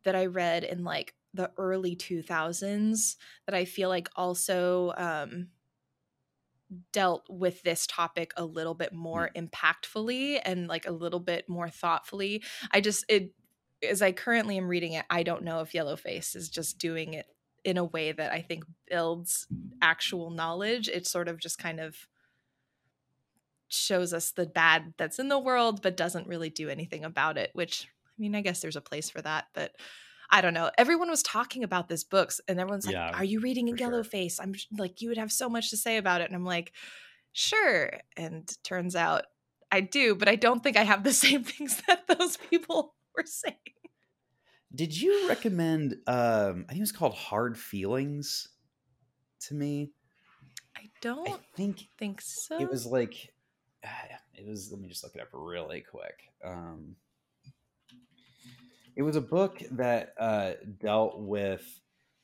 that 0.04 0.16
I 0.16 0.28
read 0.28 0.64
in 0.64 0.84
like 0.84 1.16
the 1.34 1.52
early 1.58 1.96
2000s 1.96 3.16
that 3.46 3.56
I 3.56 3.66
feel 3.66 3.90
like 3.90 4.08
also 4.16 4.94
um, 4.96 5.48
dealt 6.94 7.26
with 7.30 7.62
this 7.64 7.86
topic 7.86 8.32
a 8.38 8.46
little 8.46 8.74
bit 8.74 8.94
more 8.94 9.30
mm. 9.36 9.50
impactfully 9.50 10.40
and 10.44 10.68
like 10.68 10.88
a 10.88 10.92
little 10.92 11.20
bit 11.20 11.50
more 11.50 11.70
thoughtfully. 11.70 12.44
I 12.72 12.82
just 12.82 13.04
it 13.10 13.32
as 13.88 14.02
I 14.02 14.12
currently 14.12 14.58
am 14.58 14.68
reading 14.68 14.94
it, 14.94 15.06
I 15.10 15.24
don't 15.24 15.44
know 15.44 15.62
if 15.62 15.74
Yellowface 15.74 16.36
is 16.36 16.50
just 16.50 16.78
doing 16.78 17.14
it 17.14 17.26
in 17.64 17.78
a 17.78 17.84
way 17.84 18.12
that 18.12 18.32
I 18.32 18.42
think 18.42 18.64
builds 18.90 19.48
actual 19.82 20.30
knowledge. 20.30 20.88
It 20.88 21.08
sort 21.08 21.28
of 21.28 21.40
just 21.40 21.58
kind 21.58 21.80
of 21.80 21.96
shows 23.68 24.14
us 24.14 24.32
the 24.32 24.46
bad 24.46 24.94
that's 24.98 25.20
in 25.20 25.28
the 25.28 25.40
world, 25.40 25.82
but 25.82 25.98
doesn't 25.98 26.28
really 26.28 26.50
do 26.50 26.70
anything 26.70 27.04
about 27.04 27.38
it, 27.38 27.50
which 27.54 27.88
I 28.08 28.22
mean, 28.22 28.36
I 28.36 28.42
guess 28.42 28.62
there's 28.62 28.76
a 28.76 28.82
place 28.82 29.10
for 29.10 29.22
that, 29.22 29.46
but 29.54 29.72
I 30.30 30.42
don't 30.42 30.54
know. 30.54 30.72
Everyone 30.78 31.10
was 31.10 31.24
talking 31.24 31.64
about 31.64 31.90
this 31.90 32.04
books 32.04 32.42
and 32.48 32.60
everyone's 32.60 32.88
like, 32.88 32.96
Are 32.96 33.24
you 33.24 33.40
reading 33.40 33.68
in 33.68 33.78
Yellow 33.78 34.04
sure. 34.04 34.12
Face? 34.12 34.40
I'm 34.40 34.56
like, 34.78 35.02
you 35.02 35.10
would 35.10 35.18
have 35.18 35.32
so 35.32 35.50
much 35.50 35.70
to 35.70 35.78
say 35.78 35.98
about 35.98 36.22
it. 36.22 36.28
And 36.28 36.36
I'm 36.36 36.46
like, 36.46 36.72
Sure. 37.34 37.92
And 38.16 38.50
turns 38.64 38.96
out 38.96 39.26
I 39.72 39.82
do, 39.82 40.16
but 40.16 40.30
I 40.30 40.36
don't 40.36 40.64
think 40.64 40.78
I 40.78 40.84
have 40.84 41.04
the 41.04 41.14
same 41.26 41.44
things 41.44 41.82
that 41.88 42.08
those 42.08 42.38
people 42.38 42.96
were 43.16 43.26
saying. 43.26 43.56
Did 44.74 45.00
you 45.00 45.30
recommend? 45.30 45.94
Um, 46.08 46.66
I 46.68 46.72
think 46.72 46.78
it 46.78 46.82
was 46.82 46.92
called 46.92 47.14
Hard 47.14 47.58
Feelings 47.58 48.50
to 49.42 49.54
me. 49.54 49.92
I 50.76 50.90
don't 51.02 51.30
I 51.30 51.38
think 51.56 51.88
think 51.98 52.22
so. 52.22 52.60
It 52.60 52.70
was 52.70 52.86
like 52.86 53.34
it 54.34 54.46
was. 54.46 54.72
Let 54.72 54.82
me 54.82 54.90
just 54.90 55.04
look 55.04 55.16
it 55.16 55.22
up 55.22 55.30
really 55.32 55.82
quick. 55.82 56.32
Um, 56.44 56.96
it 58.96 59.04
was 59.04 59.16
a 59.16 59.22
book 59.22 59.62
that 59.72 60.14
uh, 60.20 60.54
dealt 60.80 61.20
with. 61.20 61.64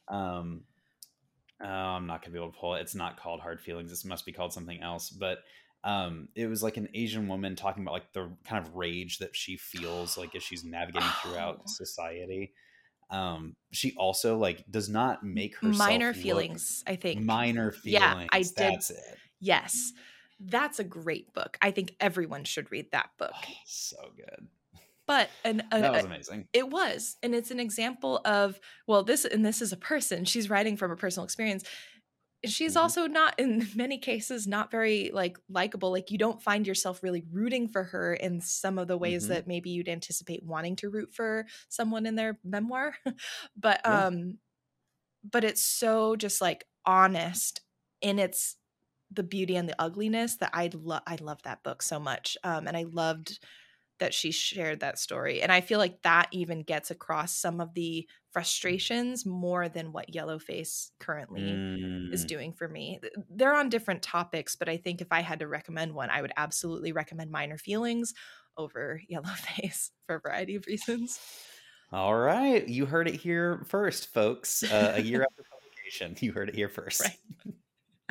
Um, 0.07 0.63
oh, 1.61 1.67
I'm 1.67 2.07
not 2.07 2.21
gonna 2.21 2.33
be 2.33 2.39
able 2.39 2.51
to 2.51 2.57
pull 2.57 2.75
it. 2.75 2.81
It's 2.81 2.95
not 2.95 3.19
called 3.19 3.39
Hard 3.39 3.61
Feelings. 3.61 3.91
This 3.91 4.03
must 4.03 4.25
be 4.25 4.33
called 4.33 4.51
something 4.51 4.81
else. 4.81 5.09
But 5.09 5.39
um, 5.83 6.27
it 6.35 6.47
was 6.47 6.61
like 6.61 6.77
an 6.77 6.89
Asian 6.93 7.27
woman 7.27 7.55
talking 7.55 7.83
about 7.83 7.93
like 7.93 8.13
the 8.13 8.31
kind 8.45 8.65
of 8.65 8.75
rage 8.75 9.17
that 9.19 9.35
she 9.35 9.57
feels 9.57 10.17
like 10.17 10.35
as 10.35 10.43
she's 10.43 10.63
navigating 10.63 11.09
throughout 11.23 11.61
society. 11.69 12.53
Um, 13.09 13.55
she 13.71 13.93
also 13.97 14.37
like 14.37 14.63
does 14.69 14.89
not 14.89 15.23
make 15.23 15.57
her 15.57 15.69
minor 15.69 16.13
feelings. 16.13 16.83
I 16.87 16.95
think 16.95 17.21
minor 17.21 17.71
feelings. 17.71 18.01
Yeah, 18.01 18.27
I 18.31 18.41
did. 18.41 18.53
That's 18.55 18.91
it. 18.91 19.17
Yes, 19.39 19.91
that's 20.39 20.79
a 20.79 20.83
great 20.83 21.33
book. 21.33 21.57
I 21.61 21.71
think 21.71 21.95
everyone 21.99 22.43
should 22.43 22.71
read 22.71 22.91
that 22.91 23.09
book. 23.17 23.33
Oh, 23.35 23.53
so 23.65 23.97
good. 24.15 24.47
But 25.07 25.29
an, 25.43 25.63
a, 25.71 25.81
that 25.81 25.91
was 25.91 26.05
amazing. 26.05 26.47
It 26.53 26.69
was, 26.69 27.17
and 27.23 27.33
it's 27.33 27.51
an 27.51 27.59
example 27.59 28.21
of 28.23 28.59
well, 28.87 29.03
this 29.03 29.25
and 29.25 29.43
this 29.43 29.61
is 29.61 29.73
a 29.73 29.77
person. 29.77 30.25
She's 30.25 30.49
writing 30.49 30.77
from 30.77 30.91
a 30.91 30.95
personal 30.95 31.25
experience 31.25 31.63
she's 32.45 32.73
mm-hmm. 32.73 32.83
also 32.83 33.07
not 33.07 33.39
in 33.39 33.67
many 33.75 33.97
cases 33.97 34.47
not 34.47 34.71
very 34.71 35.11
like 35.13 35.37
likable 35.49 35.91
like 35.91 36.11
you 36.11 36.17
don't 36.17 36.41
find 36.41 36.65
yourself 36.65 37.03
really 37.03 37.23
rooting 37.31 37.67
for 37.67 37.83
her 37.83 38.13
in 38.13 38.41
some 38.41 38.77
of 38.77 38.87
the 38.87 38.97
ways 38.97 39.23
mm-hmm. 39.23 39.33
that 39.33 39.47
maybe 39.47 39.69
you'd 39.69 39.89
anticipate 39.89 40.43
wanting 40.43 40.75
to 40.75 40.89
root 40.89 41.13
for 41.13 41.45
someone 41.69 42.05
in 42.05 42.15
their 42.15 42.39
memoir 42.43 42.95
but 43.57 43.81
yeah. 43.85 44.05
um 44.05 44.37
but 45.29 45.43
it's 45.43 45.63
so 45.63 46.15
just 46.15 46.41
like 46.41 46.65
honest 46.85 47.61
in 48.01 48.17
its 48.17 48.55
the 49.13 49.23
beauty 49.23 49.55
and 49.55 49.67
the 49.67 49.75
ugliness 49.79 50.37
that 50.37 50.51
I 50.53 50.69
love 50.73 51.03
I 51.05 51.17
love 51.19 51.43
that 51.43 51.63
book 51.63 51.81
so 51.81 51.99
much 51.99 52.37
um 52.43 52.67
and 52.67 52.75
I 52.77 52.85
loved 52.89 53.39
that 54.01 54.13
she 54.15 54.31
shared 54.31 54.79
that 54.79 54.97
story. 54.97 55.41
And 55.41 55.51
I 55.51 55.61
feel 55.61 55.77
like 55.77 56.01
that 56.01 56.27
even 56.31 56.63
gets 56.63 56.89
across 56.89 57.37
some 57.37 57.61
of 57.61 57.73
the 57.75 58.07
frustrations 58.31 59.27
more 59.27 59.69
than 59.69 59.91
what 59.91 60.11
Yellowface 60.11 60.89
currently 60.99 61.41
mm. 61.41 62.11
is 62.11 62.25
doing 62.25 62.51
for 62.51 62.67
me. 62.67 62.99
They're 63.29 63.53
on 63.53 63.69
different 63.69 64.01
topics, 64.01 64.55
but 64.55 64.67
I 64.67 64.77
think 64.77 65.01
if 65.01 65.11
I 65.11 65.21
had 65.21 65.39
to 65.39 65.47
recommend 65.47 65.93
one, 65.93 66.09
I 66.09 66.21
would 66.21 66.33
absolutely 66.35 66.91
recommend 66.91 67.29
Minor 67.29 67.59
Feelings 67.59 68.15
over 68.57 68.99
Yellowface 69.11 69.91
for 70.07 70.15
a 70.15 70.19
variety 70.19 70.55
of 70.55 70.65
reasons. 70.65 71.19
All 71.93 72.15
right. 72.15 72.67
You 72.67 72.87
heard 72.87 73.07
it 73.07 73.15
here 73.15 73.63
first, 73.67 74.11
folks. 74.13 74.63
Uh, 74.63 74.93
a 74.95 75.01
year 75.01 75.21
after 75.29 75.43
publication, 75.43 76.15
you 76.25 76.31
heard 76.31 76.49
it 76.49 76.55
here 76.55 76.69
first. 76.69 77.01
Right. 77.45 77.53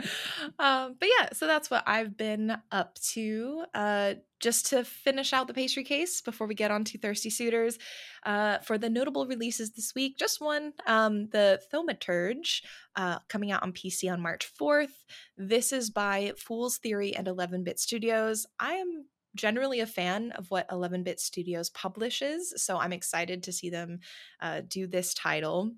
um, 0.58 0.96
but 0.98 1.08
yeah, 1.18 1.28
so 1.32 1.46
that's 1.46 1.70
what 1.70 1.82
I've 1.86 2.16
been 2.16 2.56
up 2.70 2.98
to. 3.12 3.64
Uh, 3.74 4.14
just 4.40 4.66
to 4.68 4.84
finish 4.84 5.32
out 5.32 5.46
the 5.46 5.54
pastry 5.54 5.84
case 5.84 6.22
before 6.22 6.46
we 6.46 6.54
get 6.54 6.70
on 6.70 6.82
to 6.84 6.98
Thirsty 6.98 7.28
Suitors, 7.28 7.78
uh, 8.24 8.58
for 8.58 8.78
the 8.78 8.88
notable 8.88 9.26
releases 9.26 9.72
this 9.72 9.94
week, 9.94 10.16
just 10.18 10.40
one 10.40 10.72
um, 10.86 11.28
the 11.30 11.60
Thaumaturge 11.72 12.62
uh, 12.96 13.18
coming 13.28 13.52
out 13.52 13.62
on 13.62 13.72
PC 13.72 14.10
on 14.10 14.20
March 14.20 14.50
4th. 14.58 15.04
This 15.36 15.72
is 15.72 15.90
by 15.90 16.32
Fool's 16.38 16.78
Theory 16.78 17.14
and 17.14 17.28
11 17.28 17.64
Bit 17.64 17.78
Studios. 17.78 18.46
I 18.58 18.74
am 18.74 19.04
generally 19.34 19.80
a 19.80 19.86
fan 19.86 20.32
of 20.32 20.50
what 20.50 20.66
11 20.72 21.04
Bit 21.04 21.20
Studios 21.20 21.70
publishes, 21.70 22.54
so 22.56 22.78
I'm 22.78 22.92
excited 22.92 23.42
to 23.44 23.52
see 23.52 23.70
them 23.70 24.00
uh, 24.40 24.62
do 24.66 24.86
this 24.86 25.14
title. 25.14 25.72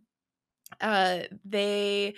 Uh, 0.81 1.21
they 1.45 2.15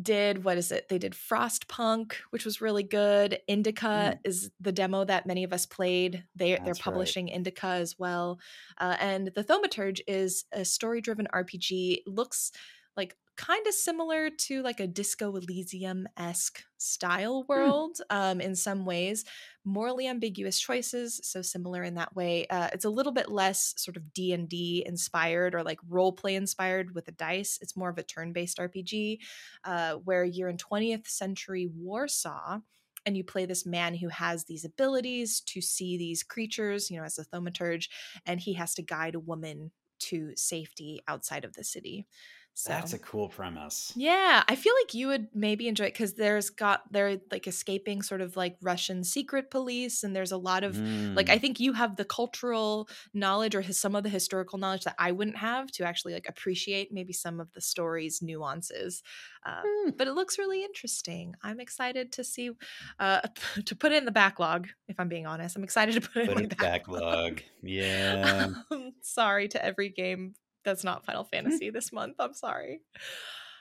did 0.00 0.44
what 0.44 0.58
is 0.58 0.70
it? 0.72 0.88
They 0.88 0.98
did 0.98 1.12
Frostpunk, 1.12 2.14
which 2.30 2.44
was 2.44 2.60
really 2.60 2.82
good. 2.82 3.38
Indika 3.48 3.74
mm. 4.14 4.18
is 4.24 4.50
the 4.60 4.72
demo 4.72 5.04
that 5.04 5.26
many 5.26 5.44
of 5.44 5.52
us 5.52 5.66
played. 5.66 6.24
They 6.36 6.52
That's 6.52 6.64
they're 6.64 6.74
publishing 6.74 7.26
right. 7.26 7.42
Indika 7.42 7.80
as 7.80 7.98
well. 7.98 8.38
Uh, 8.78 8.96
and 9.00 9.30
the 9.34 9.44
Thaumaturge 9.44 10.00
is 10.06 10.44
a 10.52 10.64
story-driven 10.64 11.28
RPG. 11.32 12.02
Looks 12.06 12.52
like 12.96 13.16
kind 13.36 13.66
of 13.66 13.72
similar 13.72 14.30
to 14.30 14.62
like 14.62 14.80
a 14.80 14.86
disco 14.86 15.34
elysium 15.34 16.06
esque 16.16 16.64
style 16.76 17.44
world 17.48 17.98
mm. 18.10 18.16
um, 18.16 18.40
in 18.40 18.54
some 18.54 18.84
ways 18.84 19.24
morally 19.64 20.06
ambiguous 20.06 20.60
choices 20.60 21.20
so 21.22 21.40
similar 21.40 21.82
in 21.82 21.94
that 21.94 22.14
way 22.14 22.46
uh, 22.48 22.68
it's 22.72 22.84
a 22.84 22.90
little 22.90 23.12
bit 23.12 23.30
less 23.30 23.74
sort 23.76 23.96
of 23.96 24.12
d&d 24.12 24.84
inspired 24.86 25.54
or 25.54 25.62
like 25.62 25.78
role 25.88 26.12
play 26.12 26.34
inspired 26.34 26.94
with 26.94 27.06
the 27.06 27.12
dice 27.12 27.58
it's 27.62 27.76
more 27.76 27.88
of 27.88 27.98
a 27.98 28.02
turn-based 28.02 28.58
rpg 28.58 29.18
uh, 29.64 29.94
where 29.94 30.24
you're 30.24 30.48
in 30.48 30.56
20th 30.56 31.06
century 31.06 31.68
warsaw 31.74 32.58
and 33.04 33.16
you 33.16 33.24
play 33.24 33.46
this 33.46 33.66
man 33.66 33.94
who 33.94 34.08
has 34.08 34.44
these 34.44 34.64
abilities 34.64 35.40
to 35.40 35.60
see 35.60 35.96
these 35.96 36.22
creatures 36.22 36.90
you 36.90 36.98
know 36.98 37.04
as 37.04 37.18
a 37.18 37.24
thaumaturge 37.24 37.88
and 38.26 38.40
he 38.40 38.52
has 38.54 38.74
to 38.74 38.82
guide 38.82 39.14
a 39.14 39.20
woman 39.20 39.70
to 39.98 40.32
safety 40.36 41.00
outside 41.06 41.44
of 41.44 41.52
the 41.54 41.64
city 41.64 42.06
so 42.54 42.70
that's 42.70 42.92
a 42.92 42.98
cool 42.98 43.28
premise. 43.28 43.92
Yeah, 43.96 44.42
I 44.46 44.56
feel 44.56 44.74
like 44.82 44.92
you 44.92 45.06
would 45.08 45.28
maybe 45.34 45.68
enjoy 45.68 45.84
it 45.84 45.94
because 45.94 46.14
there's 46.14 46.50
got 46.50 46.82
they're 46.92 47.18
like 47.30 47.46
escaping 47.46 48.02
sort 48.02 48.20
of 48.20 48.36
like 48.36 48.56
Russian 48.60 49.04
secret 49.04 49.50
police, 49.50 50.04
and 50.04 50.14
there's 50.14 50.32
a 50.32 50.36
lot 50.36 50.62
of 50.62 50.76
mm. 50.76 51.16
like 51.16 51.30
I 51.30 51.38
mm. 51.38 51.40
think 51.40 51.60
you 51.60 51.72
have 51.72 51.96
the 51.96 52.04
cultural 52.04 52.88
knowledge 53.14 53.54
or 53.54 53.62
some 53.62 53.94
of 53.94 54.02
the 54.02 54.10
historical 54.10 54.58
knowledge 54.58 54.84
that 54.84 54.96
I 54.98 55.12
wouldn't 55.12 55.38
have 55.38 55.70
to 55.72 55.84
actually 55.84 56.12
like 56.12 56.28
appreciate 56.28 56.92
maybe 56.92 57.14
some 57.14 57.40
of 57.40 57.50
the 57.54 57.62
story's 57.62 58.20
nuances. 58.20 59.02
Uh, 59.46 59.62
mm. 59.62 59.96
But 59.96 60.06
it 60.06 60.12
looks 60.12 60.38
really 60.38 60.62
interesting. 60.62 61.34
I'm 61.42 61.58
excited 61.58 62.12
to 62.12 62.24
see 62.24 62.50
uh, 62.98 63.20
to 63.64 63.74
put 63.74 63.92
it 63.92 63.96
in 63.96 64.04
the 64.04 64.12
backlog. 64.12 64.68
If 64.88 65.00
I'm 65.00 65.08
being 65.08 65.26
honest, 65.26 65.56
I'm 65.56 65.64
excited 65.64 65.94
to 65.94 66.00
put 66.02 66.24
it 66.24 66.30
in 66.30 66.48
the 66.48 66.54
backlog. 66.54 67.00
backlog. 67.00 67.42
Yeah. 67.62 68.50
um, 68.70 68.92
sorry 69.00 69.48
to 69.48 69.64
every 69.64 69.88
game 69.88 70.34
that's 70.64 70.84
not 70.84 71.04
Final 71.04 71.24
Fantasy 71.32 71.70
this 71.70 71.92
month. 71.92 72.16
I'm 72.18 72.34
sorry. 72.34 72.80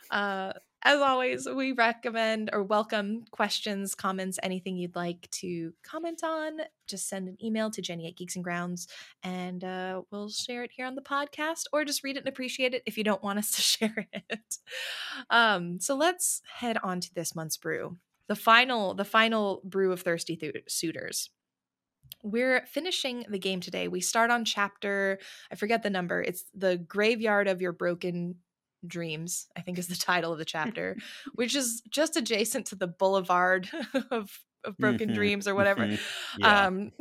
Uh, 0.09 0.53
as 0.83 0.99
always, 0.99 1.47
we 1.47 1.73
recommend 1.73 2.49
or 2.51 2.63
welcome 2.63 3.23
questions, 3.29 3.93
comments, 3.93 4.39
anything 4.41 4.75
you'd 4.75 4.95
like 4.95 5.29
to 5.31 5.73
comment 5.83 6.23
on. 6.23 6.57
Just 6.87 7.07
send 7.07 7.27
an 7.27 7.37
email 7.43 7.69
to 7.69 7.83
Jenny 7.83 8.07
at 8.07 8.17
Geeks 8.17 8.35
and 8.35 8.43
Grounds 8.43 8.87
and 9.21 9.63
uh, 9.63 10.01
we'll 10.09 10.29
share 10.29 10.63
it 10.63 10.71
here 10.73 10.87
on 10.87 10.95
the 10.95 11.01
podcast 11.01 11.65
or 11.71 11.85
just 11.85 12.03
read 12.03 12.17
it 12.17 12.21
and 12.21 12.27
appreciate 12.27 12.73
it 12.73 12.81
if 12.87 12.97
you 12.97 13.03
don't 13.03 13.21
want 13.21 13.37
us 13.37 13.51
to 13.55 13.61
share 13.61 14.07
it. 14.11 14.57
Um, 15.29 15.79
so 15.79 15.95
let's 15.95 16.41
head 16.51 16.77
on 16.83 16.99
to 16.99 17.13
this 17.13 17.35
month's 17.35 17.57
brew. 17.57 17.97
The 18.27 18.35
final, 18.35 18.95
the 18.95 19.05
final 19.05 19.61
brew 19.63 19.91
of 19.91 20.01
Thirsty 20.01 20.35
Th- 20.35 20.63
Suitors. 20.67 21.29
We're 22.23 22.65
finishing 22.65 23.25
the 23.29 23.39
game 23.39 23.59
today. 23.59 23.87
We 23.87 24.01
start 24.01 24.31
on 24.31 24.45
chapter, 24.45 25.19
I 25.51 25.55
forget 25.55 25.83
the 25.83 25.89
number. 25.89 26.21
It's 26.21 26.45
the 26.53 26.77
graveyard 26.77 27.47
of 27.47 27.61
your 27.61 27.73
broken 27.73 28.35
dreams, 28.85 29.47
I 29.57 29.61
think 29.61 29.77
is 29.77 29.87
the 29.87 29.95
title 30.05 30.31
of 30.31 30.39
the 30.39 30.45
chapter, 30.45 30.97
which 31.35 31.55
is 31.55 31.81
just 31.89 32.17
adjacent 32.17 32.67
to 32.67 32.75
the 32.75 32.87
boulevard 32.87 33.69
of, 34.11 34.39
of 34.63 34.77
broken 34.77 35.07
mm-hmm. 35.09 35.15
dreams 35.15 35.47
or 35.47 35.55
whatever. 35.55 35.85
Mm-hmm. 35.85 36.41
Yeah. 36.41 36.65
Um 36.65 36.91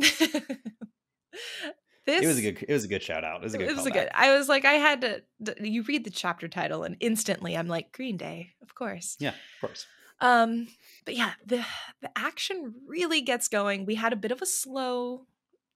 This, 2.06 2.22
it 2.24 2.26
was 2.26 2.38
a 2.38 2.42
good 2.42 2.64
it 2.66 2.72
was 2.72 2.84
a 2.84 2.88
good 2.88 3.02
shout 3.02 3.24
out. 3.24 3.40
It 3.40 3.44
was 3.44 3.54
a 3.54 3.58
good 3.58 3.68
It 3.68 3.76
was 3.76 3.86
a 3.86 3.90
good. 3.90 4.08
I 4.14 4.36
was 4.36 4.48
like 4.48 4.64
I 4.64 4.72
had 4.74 5.00
to 5.02 5.22
you 5.60 5.82
read 5.82 6.04
the 6.04 6.10
chapter 6.10 6.48
title 6.48 6.82
and 6.82 6.96
instantly 6.98 7.56
I'm 7.56 7.68
like 7.68 7.92
Green 7.92 8.16
Day, 8.16 8.50
of 8.62 8.74
course. 8.74 9.16
Yeah, 9.20 9.30
of 9.30 9.60
course. 9.60 9.86
Um, 10.20 10.68
but 11.04 11.16
yeah, 11.16 11.32
the 11.44 11.64
the 12.02 12.10
action 12.16 12.74
really 12.86 13.20
gets 13.20 13.48
going. 13.48 13.86
We 13.86 13.94
had 13.94 14.12
a 14.12 14.16
bit 14.16 14.32
of 14.32 14.42
a 14.42 14.46
slow, 14.46 15.26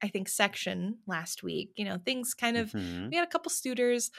I 0.03 0.09
think, 0.09 0.29
section 0.29 0.99
last 1.07 1.43
week. 1.43 1.73
You 1.77 1.85
know, 1.87 1.99
things 2.05 2.35
kind 2.35 2.57
of 2.57 2.73
mm-hmm. 2.73 3.11
we 3.11 3.17
had 3.17 3.27
a 3.27 3.31
couple 3.31 3.51
studers. 3.51 4.11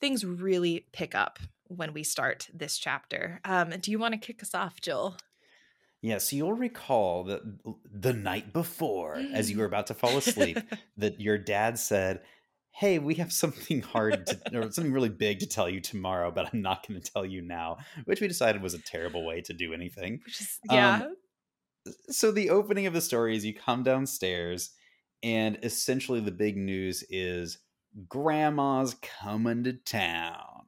Things 0.00 0.24
really 0.24 0.86
pick 0.92 1.14
up 1.14 1.38
when 1.68 1.92
we 1.92 2.02
start 2.02 2.48
this 2.52 2.76
chapter. 2.76 3.40
Um, 3.44 3.70
do 3.80 3.90
you 3.90 3.98
want 3.98 4.14
to 4.14 4.18
kick 4.18 4.42
us 4.42 4.54
off, 4.54 4.80
Joel? 4.80 5.16
Yeah, 6.02 6.18
so 6.18 6.34
you'll 6.34 6.52
recall 6.52 7.22
that 7.24 7.42
the 7.84 8.12
night 8.12 8.52
before, 8.52 9.22
as 9.32 9.50
you 9.50 9.58
were 9.58 9.64
about 9.64 9.86
to 9.86 9.94
fall 9.94 10.18
asleep, 10.18 10.58
that 10.96 11.20
your 11.20 11.38
dad 11.38 11.78
said, 11.78 12.22
hey, 12.72 12.98
we 12.98 13.14
have 13.14 13.32
something 13.32 13.82
hard 13.82 14.26
to, 14.26 14.40
or 14.58 14.72
something 14.72 14.92
really 14.92 15.08
big 15.08 15.38
to 15.40 15.46
tell 15.46 15.68
you 15.68 15.80
tomorrow, 15.80 16.30
but 16.30 16.50
I'm 16.52 16.62
not 16.62 16.86
going 16.86 17.00
to 17.00 17.12
tell 17.12 17.24
you 17.24 17.42
now, 17.42 17.78
which 18.04 18.20
we 18.20 18.28
decided 18.28 18.62
was 18.62 18.74
a 18.74 18.82
terrible 18.82 19.24
way 19.26 19.42
to 19.42 19.52
do 19.52 19.72
anything. 19.72 20.20
Is, 20.26 20.58
yeah. 20.70 21.02
Um, 21.04 21.16
so 22.08 22.30
the 22.30 22.50
opening 22.50 22.86
of 22.86 22.94
the 22.94 23.00
story 23.00 23.36
is 23.36 23.44
you 23.44 23.54
come 23.54 23.82
downstairs, 23.82 24.70
and 25.22 25.58
essentially 25.62 26.20
the 26.20 26.30
big 26.30 26.56
news 26.56 27.04
is 27.10 27.58
grandma's 28.08 28.96
coming 29.20 29.64
to 29.64 29.74
town. 29.74 30.62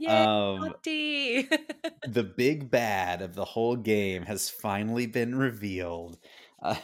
Yeah, 0.00 0.24
um, 0.24 0.74
the 0.84 2.24
big 2.36 2.70
bad 2.70 3.22
of 3.22 3.34
the 3.34 3.44
whole 3.44 3.76
game 3.76 4.24
has 4.24 4.50
finally 4.50 5.06
been 5.06 5.36
revealed. 5.36 6.18
Uh, 6.60 6.76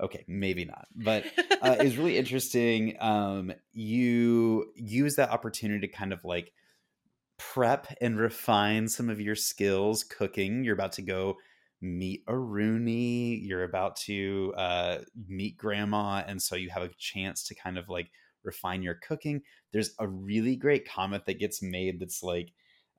okay 0.00 0.24
maybe 0.28 0.64
not 0.64 0.86
but 0.94 1.24
uh, 1.62 1.76
it's 1.80 1.96
really 1.96 2.16
interesting 2.22 2.96
um 3.00 3.52
you 3.72 4.72
use 4.74 5.16
that 5.16 5.30
opportunity 5.30 5.86
to 5.86 5.92
kind 5.92 6.12
of 6.12 6.24
like 6.24 6.52
prep 7.38 7.92
and 8.00 8.18
refine 8.18 8.86
some 8.88 9.10
of 9.10 9.20
your 9.20 9.34
skills 9.34 10.04
cooking. 10.04 10.62
You're 10.62 10.74
about 10.74 10.92
to 10.92 11.02
go 11.02 11.36
meet 11.84 12.24
Aruni 12.26 13.44
you're 13.44 13.64
about 13.64 13.96
to 13.96 14.54
uh 14.56 14.98
meet 15.26 15.56
grandma 15.56 16.22
and 16.24 16.40
so 16.40 16.54
you 16.54 16.70
have 16.70 16.84
a 16.84 16.90
chance 16.96 17.42
to 17.42 17.56
kind 17.56 17.76
of 17.76 17.88
like 17.88 18.08
refine 18.44 18.84
your 18.84 18.94
cooking. 18.94 19.42
There's 19.72 19.90
a 19.98 20.06
really 20.06 20.54
great 20.54 20.88
comment 20.88 21.26
that 21.26 21.40
gets 21.40 21.60
made 21.60 21.98
that's 21.98 22.22
like 22.22 22.52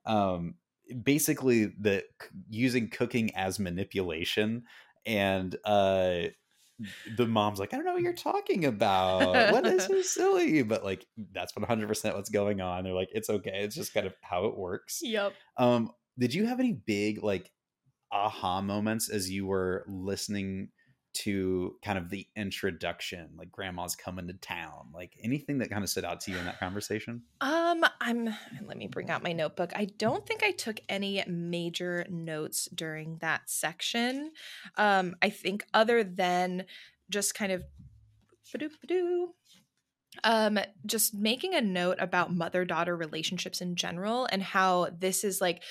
um 0.04 0.56
basically 1.02 1.72
the 1.80 2.04
using 2.50 2.90
cooking 2.90 3.34
as 3.34 3.58
manipulation 3.58 4.64
and 5.06 5.56
uh 5.64 6.24
the 7.16 7.26
mom's 7.26 7.58
like, 7.58 7.72
I 7.72 7.76
don't 7.76 7.86
know 7.86 7.92
what 7.92 8.02
you're 8.02 8.12
talking 8.12 8.64
about. 8.64 9.52
What 9.52 9.66
is 9.66 9.84
so 9.86 10.02
silly? 10.02 10.62
But 10.62 10.84
like, 10.84 11.06
that's 11.32 11.52
100% 11.52 12.14
what's 12.14 12.30
going 12.30 12.60
on. 12.60 12.84
They're 12.84 12.92
like, 12.92 13.10
it's 13.12 13.30
okay. 13.30 13.60
It's 13.62 13.74
just 13.74 13.94
kind 13.94 14.06
of 14.06 14.14
how 14.20 14.46
it 14.46 14.56
works. 14.56 15.00
Yep. 15.02 15.34
Um, 15.56 15.90
did 16.18 16.34
you 16.34 16.46
have 16.46 16.60
any 16.60 16.72
big 16.72 17.22
like 17.22 17.50
aha 18.12 18.60
moments 18.60 19.08
as 19.08 19.30
you 19.30 19.46
were 19.46 19.84
listening 19.88 20.68
to 21.14 21.76
kind 21.82 21.96
of 21.96 22.10
the 22.10 22.26
introduction, 22.36 23.30
like 23.36 23.50
grandma's 23.50 23.96
coming 23.96 24.26
to 24.26 24.34
town, 24.34 24.88
like 24.92 25.12
anything 25.22 25.58
that 25.58 25.70
kind 25.70 25.82
of 25.82 25.90
stood 25.90 26.04
out 26.04 26.20
to 26.22 26.30
you 26.30 26.38
in 26.38 26.44
that 26.44 26.58
conversation? 26.60 27.22
Um, 27.40 27.84
I'm 28.00 28.34
let 28.66 28.76
me 28.76 28.88
bring 28.88 29.10
out 29.10 29.22
my 29.22 29.32
notebook. 29.32 29.72
I 29.74 29.86
don't 29.86 30.26
think 30.26 30.42
I 30.42 30.50
took 30.50 30.80
any 30.88 31.24
major 31.26 32.04
notes 32.10 32.68
during 32.74 33.18
that 33.18 33.48
section. 33.48 34.32
Um, 34.76 35.16
I 35.22 35.30
think 35.30 35.64
other 35.72 36.04
than 36.04 36.64
just 37.10 37.34
kind 37.34 37.52
of 37.52 37.64
um 40.22 40.58
just 40.86 41.12
making 41.12 41.54
a 41.54 41.60
note 41.60 41.96
about 41.98 42.32
mother 42.32 42.64
daughter 42.64 42.96
relationships 42.96 43.60
in 43.60 43.74
general 43.74 44.28
and 44.30 44.42
how 44.42 44.88
this 44.96 45.24
is 45.24 45.40
like 45.40 45.62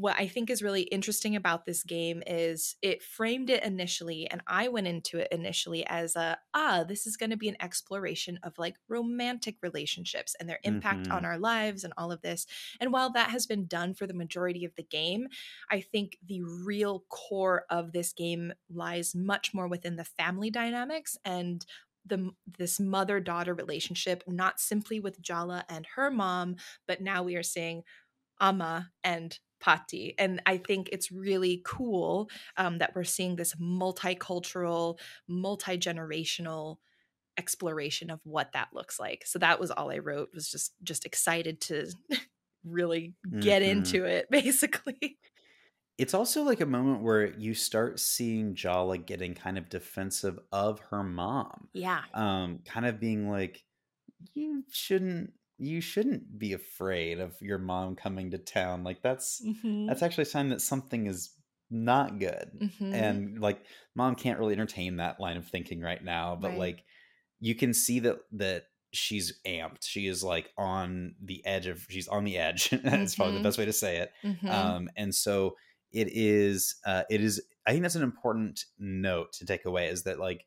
what 0.00 0.16
I 0.18 0.26
think 0.28 0.48
is 0.48 0.62
really 0.62 0.82
interesting 0.82 1.36
about 1.36 1.66
this 1.66 1.82
game 1.82 2.22
is 2.26 2.74
it 2.80 3.02
framed 3.02 3.50
it 3.50 3.62
initially, 3.62 4.26
and 4.30 4.40
I 4.46 4.68
went 4.68 4.86
into 4.86 5.18
it 5.18 5.28
initially 5.30 5.86
as 5.86 6.16
a 6.16 6.38
ah, 6.54 6.84
this 6.88 7.06
is 7.06 7.18
going 7.18 7.28
to 7.28 7.36
be 7.36 7.50
an 7.50 7.56
exploration 7.60 8.38
of 8.42 8.56
like 8.56 8.76
romantic 8.88 9.56
relationships 9.62 10.34
and 10.40 10.48
their 10.48 10.58
impact 10.62 11.02
mm-hmm. 11.02 11.12
on 11.12 11.26
our 11.26 11.38
lives 11.38 11.84
and 11.84 11.92
all 11.98 12.10
of 12.10 12.22
this. 12.22 12.46
And 12.80 12.94
while 12.94 13.12
that 13.12 13.28
has 13.28 13.46
been 13.46 13.66
done 13.66 13.92
for 13.92 14.06
the 14.06 14.14
majority 14.14 14.64
of 14.64 14.74
the 14.74 14.82
game, 14.82 15.28
I 15.70 15.82
think 15.82 16.16
the 16.26 16.40
real 16.42 17.04
core 17.10 17.64
of 17.68 17.92
this 17.92 18.14
game 18.14 18.54
lies 18.72 19.14
much 19.14 19.52
more 19.52 19.68
within 19.68 19.96
the 19.96 20.04
family 20.04 20.50
dynamics 20.50 21.18
and 21.26 21.66
the 22.06 22.30
this 22.58 22.80
mother 22.80 23.20
daughter 23.20 23.52
relationship 23.52 24.24
not 24.26 24.58
simply 24.58 24.98
with 24.98 25.20
Jala 25.20 25.66
and 25.68 25.86
her 25.96 26.10
mom 26.10 26.56
but 26.88 27.02
now 27.02 27.22
we 27.22 27.36
are 27.36 27.42
seeing 27.42 27.82
Amma 28.40 28.90
and 29.04 29.38
Pati. 29.60 30.14
And 30.18 30.42
I 30.46 30.56
think 30.56 30.88
it's 30.90 31.12
really 31.12 31.62
cool 31.64 32.28
um, 32.56 32.78
that 32.78 32.94
we're 32.94 33.04
seeing 33.04 33.36
this 33.36 33.54
multicultural, 33.54 34.98
multi 35.28 35.78
generational 35.78 36.78
exploration 37.38 38.10
of 38.10 38.20
what 38.24 38.52
that 38.52 38.68
looks 38.72 38.98
like. 38.98 39.24
So 39.26 39.38
that 39.38 39.60
was 39.60 39.70
all 39.70 39.90
I 39.90 39.98
wrote. 39.98 40.30
Was 40.34 40.50
just 40.50 40.72
just 40.82 41.06
excited 41.06 41.60
to 41.62 41.90
really 42.64 43.14
get 43.38 43.62
mm-hmm. 43.62 43.78
into 43.78 44.04
it, 44.04 44.26
basically. 44.30 45.18
It's 45.98 46.14
also 46.14 46.42
like 46.44 46.62
a 46.62 46.66
moment 46.66 47.02
where 47.02 47.26
you 47.36 47.52
start 47.52 48.00
seeing 48.00 48.54
Jala 48.54 48.96
getting 48.96 49.34
kind 49.34 49.58
of 49.58 49.68
defensive 49.68 50.38
of 50.50 50.80
her 50.90 51.02
mom. 51.02 51.68
Yeah. 51.74 52.00
Um, 52.14 52.60
kind 52.64 52.86
of 52.86 52.98
being 52.98 53.28
like, 53.28 53.62
you 54.32 54.64
shouldn't 54.70 55.34
you 55.60 55.80
shouldn't 55.80 56.38
be 56.38 56.52
afraid 56.52 57.20
of 57.20 57.34
your 57.40 57.58
mom 57.58 57.94
coming 57.94 58.30
to 58.30 58.38
town 58.38 58.82
like 58.84 59.02
that's 59.02 59.42
mm-hmm. 59.46 59.86
that's 59.86 60.02
actually 60.02 60.22
a 60.22 60.26
sign 60.26 60.48
that 60.48 60.60
something 60.60 61.06
is 61.06 61.30
not 61.70 62.18
good 62.18 62.50
mm-hmm. 62.60 62.94
and 62.94 63.40
like 63.40 63.62
mom 63.94 64.14
can't 64.14 64.38
really 64.38 64.54
entertain 64.54 64.96
that 64.96 65.20
line 65.20 65.36
of 65.36 65.46
thinking 65.46 65.80
right 65.80 66.02
now 66.02 66.36
but 66.40 66.50
right. 66.50 66.58
like 66.58 66.84
you 67.40 67.54
can 67.54 67.72
see 67.72 68.00
that 68.00 68.18
that 68.32 68.64
she's 68.92 69.38
amped. 69.46 69.82
She 69.82 70.06
is 70.06 70.22
like 70.22 70.50
on 70.56 71.14
the 71.22 71.44
edge 71.46 71.66
of 71.66 71.86
she's 71.88 72.08
on 72.08 72.24
the 72.24 72.38
edge. 72.38 72.70
That's 72.70 72.82
mm-hmm. 72.84 73.16
probably 73.16 73.32
the 73.34 73.38
mm-hmm. 73.38 73.42
best 73.44 73.58
way 73.58 73.64
to 73.64 73.72
say 73.72 73.96
it. 73.98 74.12
Mm-hmm. 74.24 74.48
Um, 74.48 74.90
and 74.96 75.14
so 75.14 75.56
it 75.92 76.08
is 76.12 76.76
uh, 76.86 77.02
it 77.10 77.20
is 77.20 77.42
I 77.66 77.72
think 77.72 77.82
that's 77.82 77.96
an 77.96 78.02
important 78.02 78.64
note 78.78 79.32
to 79.34 79.44
take 79.44 79.64
away 79.64 79.88
is 79.88 80.04
that 80.04 80.18
like 80.18 80.44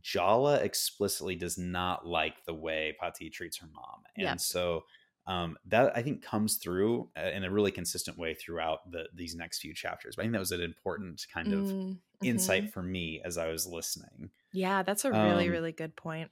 Jala 0.00 0.56
explicitly 0.56 1.36
does 1.36 1.58
not 1.58 2.06
like 2.06 2.44
the 2.46 2.54
way 2.54 2.96
Pati 2.98 3.30
treats 3.30 3.58
her 3.58 3.68
mom. 3.74 4.02
And 4.16 4.24
yeah. 4.24 4.36
so 4.36 4.84
um, 5.26 5.56
that 5.66 5.96
I 5.96 6.02
think 6.02 6.22
comes 6.22 6.56
through 6.56 7.08
uh, 7.16 7.30
in 7.30 7.44
a 7.44 7.50
really 7.50 7.70
consistent 7.70 8.18
way 8.18 8.34
throughout 8.34 8.90
the 8.90 9.04
these 9.14 9.34
next 9.34 9.60
few 9.60 9.74
chapters. 9.74 10.16
But 10.16 10.22
I 10.22 10.24
think 10.24 10.32
that 10.32 10.40
was 10.40 10.52
an 10.52 10.62
important 10.62 11.24
kind 11.32 11.52
of 11.52 11.60
mm-hmm. 11.60 11.92
insight 12.26 12.72
for 12.72 12.82
me 12.82 13.20
as 13.24 13.38
I 13.38 13.48
was 13.48 13.66
listening. 13.66 14.30
Yeah, 14.52 14.82
that's 14.82 15.04
a 15.04 15.12
really 15.12 15.46
um, 15.46 15.52
really 15.52 15.72
good 15.72 15.94
point. 15.94 16.30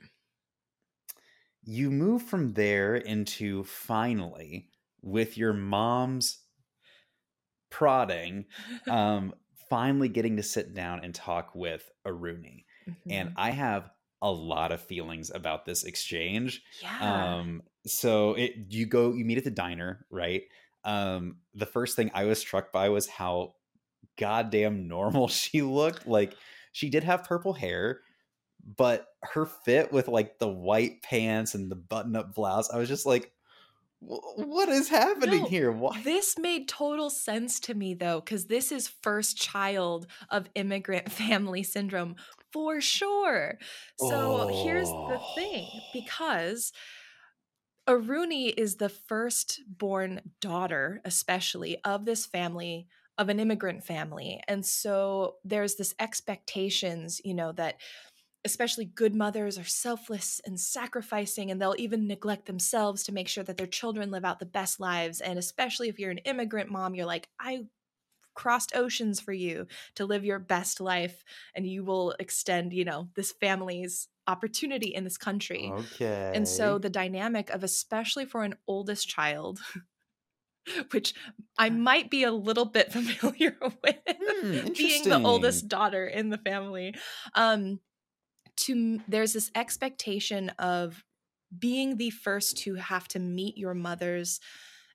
You 1.62 1.90
move 1.90 2.22
from 2.22 2.54
there 2.54 2.96
into 2.96 3.64
finally 3.64 4.70
with 5.02 5.38
your 5.38 5.52
mom's 5.52 6.38
prodding, 7.70 8.46
um, 8.88 9.34
finally 9.68 10.08
getting 10.08 10.36
to 10.36 10.42
sit 10.42 10.74
down 10.74 11.04
and 11.04 11.14
talk 11.14 11.54
with 11.54 11.88
Aruni. 12.04 12.64
Mm-hmm. 12.90 13.12
And 13.12 13.32
I 13.36 13.50
have 13.50 13.90
a 14.22 14.30
lot 14.30 14.72
of 14.72 14.80
feelings 14.80 15.30
about 15.34 15.64
this 15.64 15.84
exchange. 15.84 16.62
Yeah. 16.82 17.36
Um, 17.36 17.62
so 17.86 18.34
it 18.34 18.52
you 18.68 18.86
go 18.86 19.14
you 19.14 19.24
meet 19.24 19.38
at 19.38 19.44
the 19.44 19.50
diner, 19.50 20.04
right? 20.10 20.42
Um, 20.84 21.36
the 21.54 21.66
first 21.66 21.96
thing 21.96 22.10
I 22.14 22.24
was 22.24 22.38
struck 22.38 22.72
by 22.72 22.88
was 22.88 23.08
how 23.08 23.54
goddamn 24.18 24.88
normal 24.88 25.28
she 25.28 25.62
looked. 25.62 26.06
Like 26.06 26.34
she 26.72 26.90
did 26.90 27.04
have 27.04 27.24
purple 27.24 27.52
hair, 27.52 28.00
but 28.76 29.06
her 29.22 29.46
fit 29.46 29.92
with 29.92 30.08
like 30.08 30.38
the 30.38 30.48
white 30.48 31.02
pants 31.02 31.54
and 31.54 31.70
the 31.70 31.76
button-up 31.76 32.34
blouse, 32.34 32.70
I 32.70 32.78
was 32.78 32.88
just 32.88 33.06
like, 33.06 33.32
what 34.00 34.70
is 34.70 34.88
happening 34.88 35.42
no, 35.42 35.48
here? 35.48 35.70
Why? 35.70 36.00
This 36.02 36.38
made 36.38 36.68
total 36.68 37.10
sense 37.10 37.60
to 37.60 37.74
me 37.74 37.92
though, 37.92 38.20
because 38.20 38.46
this 38.46 38.72
is 38.72 38.88
first 38.88 39.36
child 39.36 40.06
of 40.30 40.48
immigrant 40.54 41.12
family 41.12 41.62
syndrome 41.62 42.16
for 42.52 42.80
sure. 42.80 43.58
So 43.98 44.42
oh. 44.42 44.62
here's 44.64 44.88
the 44.88 45.18
oh. 45.20 45.32
thing 45.34 45.68
oh. 45.74 45.80
because 45.92 46.72
Aruni 47.88 48.52
is 48.56 48.76
the 48.76 48.88
first-born 48.88 50.20
daughter, 50.40 51.00
especially 51.04 51.78
of 51.84 52.04
this 52.04 52.26
family 52.26 52.86
of 53.18 53.28
an 53.28 53.40
immigrant 53.40 53.84
family. 53.84 54.40
And 54.48 54.64
so 54.64 55.36
there's 55.44 55.74
this 55.74 55.94
expectations, 55.98 57.20
you 57.22 57.34
know, 57.34 57.52
that 57.52 57.76
especially 58.44 58.86
good 58.86 59.14
mothers 59.14 59.58
are 59.58 59.64
selfless 59.64 60.40
and 60.46 60.58
sacrificing 60.58 61.50
and 61.50 61.60
they'll 61.60 61.74
even 61.78 62.06
neglect 62.06 62.46
themselves 62.46 63.02
to 63.02 63.12
make 63.12 63.28
sure 63.28 63.44
that 63.44 63.56
their 63.56 63.66
children 63.66 64.10
live 64.10 64.24
out 64.24 64.38
the 64.38 64.46
best 64.46 64.80
lives 64.80 65.20
and 65.20 65.38
especially 65.38 65.88
if 65.88 65.98
you're 65.98 66.10
an 66.10 66.18
immigrant 66.18 66.70
mom 66.70 66.94
you're 66.94 67.04
like 67.04 67.28
i 67.38 67.60
crossed 68.34 68.74
oceans 68.74 69.20
for 69.20 69.32
you 69.32 69.66
to 69.94 70.06
live 70.06 70.24
your 70.24 70.38
best 70.38 70.80
life 70.80 71.24
and 71.54 71.66
you 71.66 71.84
will 71.84 72.14
extend 72.18 72.72
you 72.72 72.84
know 72.84 73.08
this 73.14 73.32
family's 73.32 74.08
opportunity 74.26 74.94
in 74.94 75.04
this 75.04 75.18
country. 75.18 75.64
Okay 75.64 76.30
and 76.34 76.46
so 76.46 76.78
the 76.78 76.90
dynamic 76.90 77.50
of 77.50 77.64
especially 77.64 78.24
for 78.24 78.44
an 78.44 78.54
oldest 78.66 79.08
child 79.08 79.60
which 80.90 81.14
I 81.58 81.70
might 81.70 82.10
be 82.10 82.24
a 82.24 82.32
little 82.32 82.64
bit 82.64 82.92
familiar 82.92 83.56
with, 83.60 83.96
hmm, 84.06 84.72
being 84.72 85.08
the 85.08 85.20
oldest 85.22 85.68
daughter 85.68 86.06
in 86.06 86.30
the 86.30 86.38
family. 86.38 86.94
Um, 87.34 87.80
to 88.58 89.00
there's 89.08 89.32
this 89.32 89.50
expectation 89.54 90.50
of 90.58 91.04
being 91.56 91.96
the 91.96 92.10
first 92.10 92.58
to 92.58 92.74
have 92.74 93.08
to 93.08 93.18
meet 93.18 93.56
your 93.56 93.74
mother's 93.74 94.40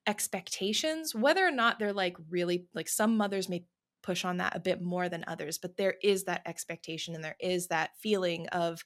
expectations 0.08 1.16
whether 1.16 1.45
or 1.45 1.51
not 1.51 1.80
they're 1.80 1.93
like 1.93 2.16
really 2.30 2.66
like 2.74 2.88
some 2.88 3.18
mothers 3.18 3.49
may 3.49 3.64
push 4.03 4.24
on 4.24 4.38
that 4.38 4.56
a 4.56 4.60
bit 4.60 4.82
more 4.82 5.10
than 5.10 5.24
others 5.28 5.58
but 5.58 5.78
there 5.78 5.95
is 6.03 6.26
that 6.26 6.43
expectation 6.45 7.16
and 7.16 7.24
there 7.24 7.38
is 7.39 7.68
that 7.68 7.91
feeling 7.97 8.47
of 8.49 8.84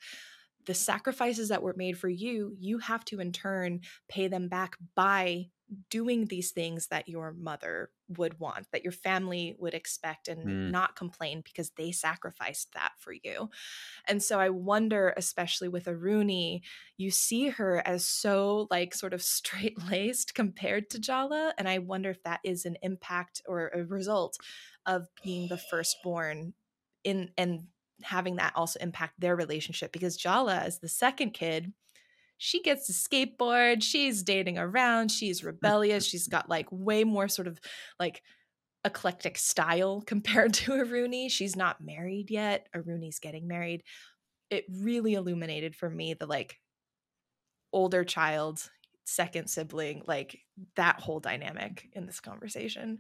the 0.66 0.74
sacrifices 0.74 1.50
that 1.50 1.62
were 1.62 1.74
made 1.76 1.98
for 1.98 2.10
you 2.10 2.56
you 2.60 2.78
have 2.78 3.04
to 3.04 3.20
in 3.20 3.32
turn 3.32 3.82
pay 4.08 4.28
them 4.28 4.48
back 4.48 4.78
by 4.96 5.46
doing 5.90 6.26
these 6.26 6.52
things 6.52 6.88
that 6.88 7.10
your 7.10 7.34
mother 7.34 7.90
would 8.18 8.40
want, 8.40 8.68
that 8.72 8.84
your 8.84 8.92
family 8.92 9.56
would 9.60 9.74
expect 9.74 10.28
and 10.28 10.46
mm. 10.46 10.72
not 10.72 10.96
complain 10.96 11.42
because 11.44 11.72
they 11.72 11.92
sacrificed 11.92 12.74
that 12.74 12.94
for 12.98 13.14
you. 13.14 13.50
And 14.08 14.22
so 14.22 14.40
I 14.40 14.50
wonder, 14.50 15.14
especially 15.16 15.68
with 15.68 15.86
Aruni, 15.86 16.62
you 16.98 17.12
see 17.12 17.50
her 17.50 17.82
as 17.86 18.06
so 18.06 18.68
like 18.70 18.94
sort 18.94 19.14
of 19.14 19.22
straight 19.40 19.78
laced 19.90 20.36
compared 20.36 20.90
to 20.92 21.00
Jala. 21.00 21.54
And 21.58 21.68
I 21.68 21.80
wonder 21.80 22.10
if 22.10 22.24
that 22.24 22.40
is 22.44 22.66
an 22.66 22.78
impact 22.82 23.42
or 23.48 23.70
a 23.70 23.84
result 23.84 24.38
of 24.86 25.08
being 25.24 25.48
the 25.48 25.58
firstborn 25.58 26.54
in 27.04 27.30
and 27.38 27.68
having 28.02 28.38
that 28.38 28.54
also 28.56 28.80
impact 28.80 29.20
their 29.20 29.36
relationship 29.36 29.92
because 29.92 30.16
Jala 30.16 30.64
is 30.66 30.80
the 30.80 30.88
second 30.88 31.32
kid 31.32 31.74
she 32.40 32.62
gets 32.64 32.88
to 32.88 32.94
skateboard. 32.94 33.84
She's 33.84 34.24
dating 34.24 34.58
around. 34.58 35.12
She's 35.12 35.44
rebellious. 35.44 36.06
She's 36.06 36.28
got 36.28 36.50
like 36.50 36.68
way 36.72 37.04
more 37.04 37.28
sort 37.28 37.48
of 37.48 37.60
like 38.00 38.24
eclectic 38.86 39.38
style 39.38 40.02
compared 40.08 40.54
to 40.56 40.72
Aruni. 40.72 41.30
She's 41.30 41.56
not 41.56 41.82
married 41.82 42.32
yet. 42.32 42.68
Aruni's 42.74 43.20
getting 43.20 43.48
married. 43.48 43.84
It 44.50 44.64
really 44.72 45.14
illuminated 45.14 45.76
for 45.76 45.90
me 45.90 46.14
the 46.14 46.26
like 46.26 46.58
older 47.74 48.06
child, 48.06 48.68
second 49.06 49.50
sibling, 49.50 50.04
like 50.08 50.40
that 50.78 51.02
whole 51.02 51.20
dynamic 51.20 51.90
in 51.92 52.06
this 52.06 52.22
conversation. 52.22 53.00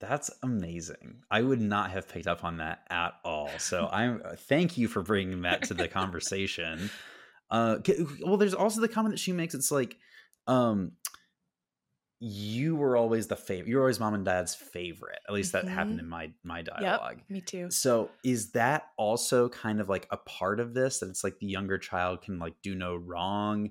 That's 0.00 0.30
amazing. 0.42 1.22
I 1.30 1.40
would 1.40 1.62
not 1.62 1.90
have 1.92 2.08
picked 2.08 2.26
up 2.26 2.44
on 2.44 2.58
that 2.58 2.80
at 2.90 3.14
all. 3.24 3.50
So 3.56 3.88
I'm 3.90 4.20
uh, 4.22 4.36
thank 4.36 4.76
you 4.76 4.86
for 4.86 5.02
bringing 5.02 5.42
that 5.42 5.62
to 5.64 5.74
the 5.74 5.88
conversation. 6.00 6.90
Uh, 7.50 7.78
well, 8.24 8.36
there's 8.36 8.54
also 8.54 8.80
the 8.80 8.88
comment 8.88 9.14
that 9.14 9.18
she 9.18 9.32
makes. 9.32 9.54
It's 9.54 9.70
like, 9.70 9.96
um, 10.46 10.92
you 12.20 12.76
were 12.76 12.96
always 12.96 13.28
the 13.28 13.36
favorite. 13.36 13.68
You're 13.68 13.80
always 13.80 13.98
mom 13.98 14.12
and 14.12 14.24
dad's 14.24 14.54
favorite. 14.54 15.18
At 15.26 15.34
least 15.34 15.52
that 15.52 15.64
mm-hmm. 15.64 15.74
happened 15.74 16.00
in 16.00 16.08
my 16.08 16.30
my 16.44 16.62
dialogue. 16.62 17.16
Yep, 17.16 17.30
me 17.30 17.40
too. 17.40 17.70
So 17.70 18.10
is 18.22 18.52
that 18.52 18.88
also 18.98 19.48
kind 19.48 19.80
of 19.80 19.88
like 19.88 20.06
a 20.10 20.18
part 20.18 20.60
of 20.60 20.74
this 20.74 20.98
that 20.98 21.08
it's 21.08 21.24
like 21.24 21.38
the 21.38 21.46
younger 21.46 21.78
child 21.78 22.22
can 22.22 22.38
like 22.38 22.54
do 22.62 22.74
no 22.74 22.94
wrong? 22.94 23.70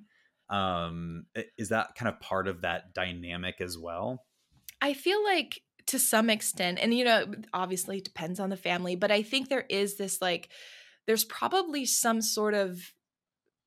Um, 0.50 1.26
is 1.60 1.70
that 1.70 1.94
kind 1.96 2.10
of 2.10 2.20
part 2.20 2.48
of 2.48 2.62
that 2.62 2.96
dynamic 2.96 3.62
as 3.62 3.78
well? 3.78 4.26
I 4.82 4.94
feel 4.94 5.24
like 5.24 5.62
to 5.88 6.00
some 6.00 6.30
extent, 6.32 6.80
and 6.82 6.92
you 6.92 7.06
know, 7.06 7.28
obviously 7.54 7.98
it 8.00 8.04
depends 8.04 8.40
on 8.40 8.50
the 8.50 8.58
family, 8.58 8.96
but 8.96 9.12
I 9.12 9.22
think 9.22 9.50
there 9.50 9.66
is 9.70 9.98
this 9.98 10.24
like, 10.24 10.50
there's 11.06 11.24
probably 11.24 11.86
some 11.86 12.22
sort 12.22 12.56
of 12.56 12.80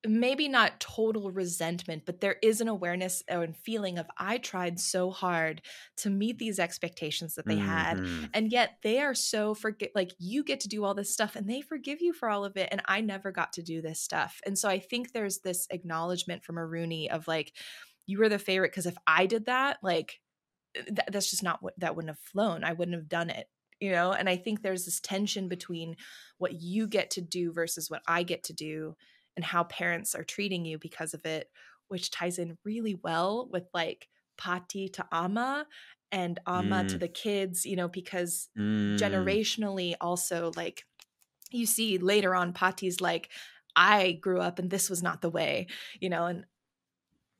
maybe 0.05 0.47
not 0.47 0.79
total 0.79 1.31
resentment, 1.31 2.03
but 2.05 2.19
there 2.19 2.35
is 2.41 2.59
an 2.59 2.67
awareness 2.67 3.23
and 3.27 3.55
feeling 3.55 3.97
of 3.97 4.05
I 4.17 4.37
tried 4.37 4.79
so 4.79 5.11
hard 5.11 5.61
to 5.97 6.09
meet 6.09 6.37
these 6.37 6.59
expectations 6.59 7.35
that 7.35 7.45
they 7.45 7.55
mm-hmm. 7.55 7.67
had. 7.67 8.29
And 8.33 8.51
yet 8.51 8.77
they 8.83 8.99
are 8.99 9.13
so 9.13 9.53
forget 9.53 9.91
like 9.95 10.11
you 10.19 10.43
get 10.43 10.59
to 10.61 10.67
do 10.67 10.83
all 10.83 10.93
this 10.93 11.11
stuff 11.11 11.35
and 11.35 11.49
they 11.49 11.61
forgive 11.61 12.01
you 12.01 12.13
for 12.13 12.29
all 12.29 12.43
of 12.43 12.57
it. 12.57 12.69
And 12.71 12.81
I 12.85 13.01
never 13.01 13.31
got 13.31 13.53
to 13.53 13.63
do 13.63 13.81
this 13.81 14.01
stuff. 14.01 14.41
And 14.45 14.57
so 14.57 14.67
I 14.67 14.79
think 14.79 15.11
there's 15.11 15.39
this 15.39 15.67
acknowledgement 15.69 16.43
from 16.43 16.55
Aruni 16.55 17.07
of 17.07 17.27
like, 17.27 17.53
you 18.05 18.19
were 18.19 18.29
the 18.29 18.39
favorite 18.39 18.71
because 18.71 18.85
if 18.85 18.97
I 19.07 19.25
did 19.25 19.45
that, 19.45 19.77
like 19.81 20.19
th- 20.75 21.07
that's 21.09 21.29
just 21.29 21.43
not 21.43 21.63
what 21.63 21.73
that 21.79 21.95
wouldn't 21.95 22.11
have 22.11 22.19
flown. 22.19 22.63
I 22.65 22.73
wouldn't 22.73 22.97
have 22.97 23.07
done 23.07 23.29
it 23.29 23.47
you 23.79 23.91
know 23.91 24.13
and 24.13 24.29
i 24.29 24.37
think 24.37 24.61
there's 24.61 24.85
this 24.85 24.99
tension 24.99 25.49
between 25.49 25.95
what 26.37 26.53
you 26.61 26.87
get 26.87 27.09
to 27.09 27.21
do 27.21 27.51
versus 27.51 27.89
what 27.89 28.03
i 28.07 28.21
get 28.21 28.43
to 28.43 28.53
do 28.53 28.95
and 29.35 29.45
how 29.45 29.63
parents 29.63 30.15
are 30.15 30.23
treating 30.23 30.65
you 30.65 30.77
because 30.77 31.13
of 31.13 31.25
it, 31.25 31.49
which 31.87 32.11
ties 32.11 32.39
in 32.39 32.57
really 32.63 32.95
well 33.03 33.49
with 33.51 33.67
like 33.73 34.07
Pati 34.37 34.89
to 34.89 35.05
Amma 35.11 35.65
and 36.11 36.39
Amma 36.47 36.83
mm. 36.83 36.87
to 36.89 36.97
the 36.97 37.07
kids, 37.07 37.65
you 37.65 37.75
know, 37.75 37.87
because 37.87 38.49
mm. 38.57 38.97
generationally 38.97 39.95
also 39.99 40.51
like 40.55 40.85
you 41.51 41.65
see 41.65 41.97
later 41.97 42.35
on 42.35 42.53
Pati's 42.53 42.99
like, 42.99 43.29
I 43.75 44.13
grew 44.13 44.39
up 44.39 44.59
and 44.59 44.69
this 44.69 44.89
was 44.89 45.01
not 45.01 45.21
the 45.21 45.29
way, 45.29 45.67
you 45.99 46.09
know, 46.09 46.25
and 46.25 46.45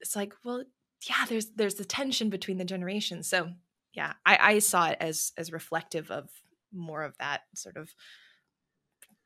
it's 0.02 0.16
like, 0.16 0.34
well, 0.44 0.64
yeah, 1.08 1.26
there's 1.28 1.48
there's 1.56 1.76
the 1.76 1.86
tension 1.86 2.30
between 2.30 2.58
the 2.58 2.66
generations. 2.66 3.28
So 3.28 3.52
yeah, 3.94 4.14
I, 4.26 4.38
I 4.42 4.60
saw 4.60 4.88
it 4.88 4.98
as 5.00 5.32
as 5.38 5.52
reflective 5.52 6.10
of 6.12 6.30
more 6.72 7.04
of 7.04 7.18
that 7.20 7.42
sort 7.56 7.78
of 7.78 7.94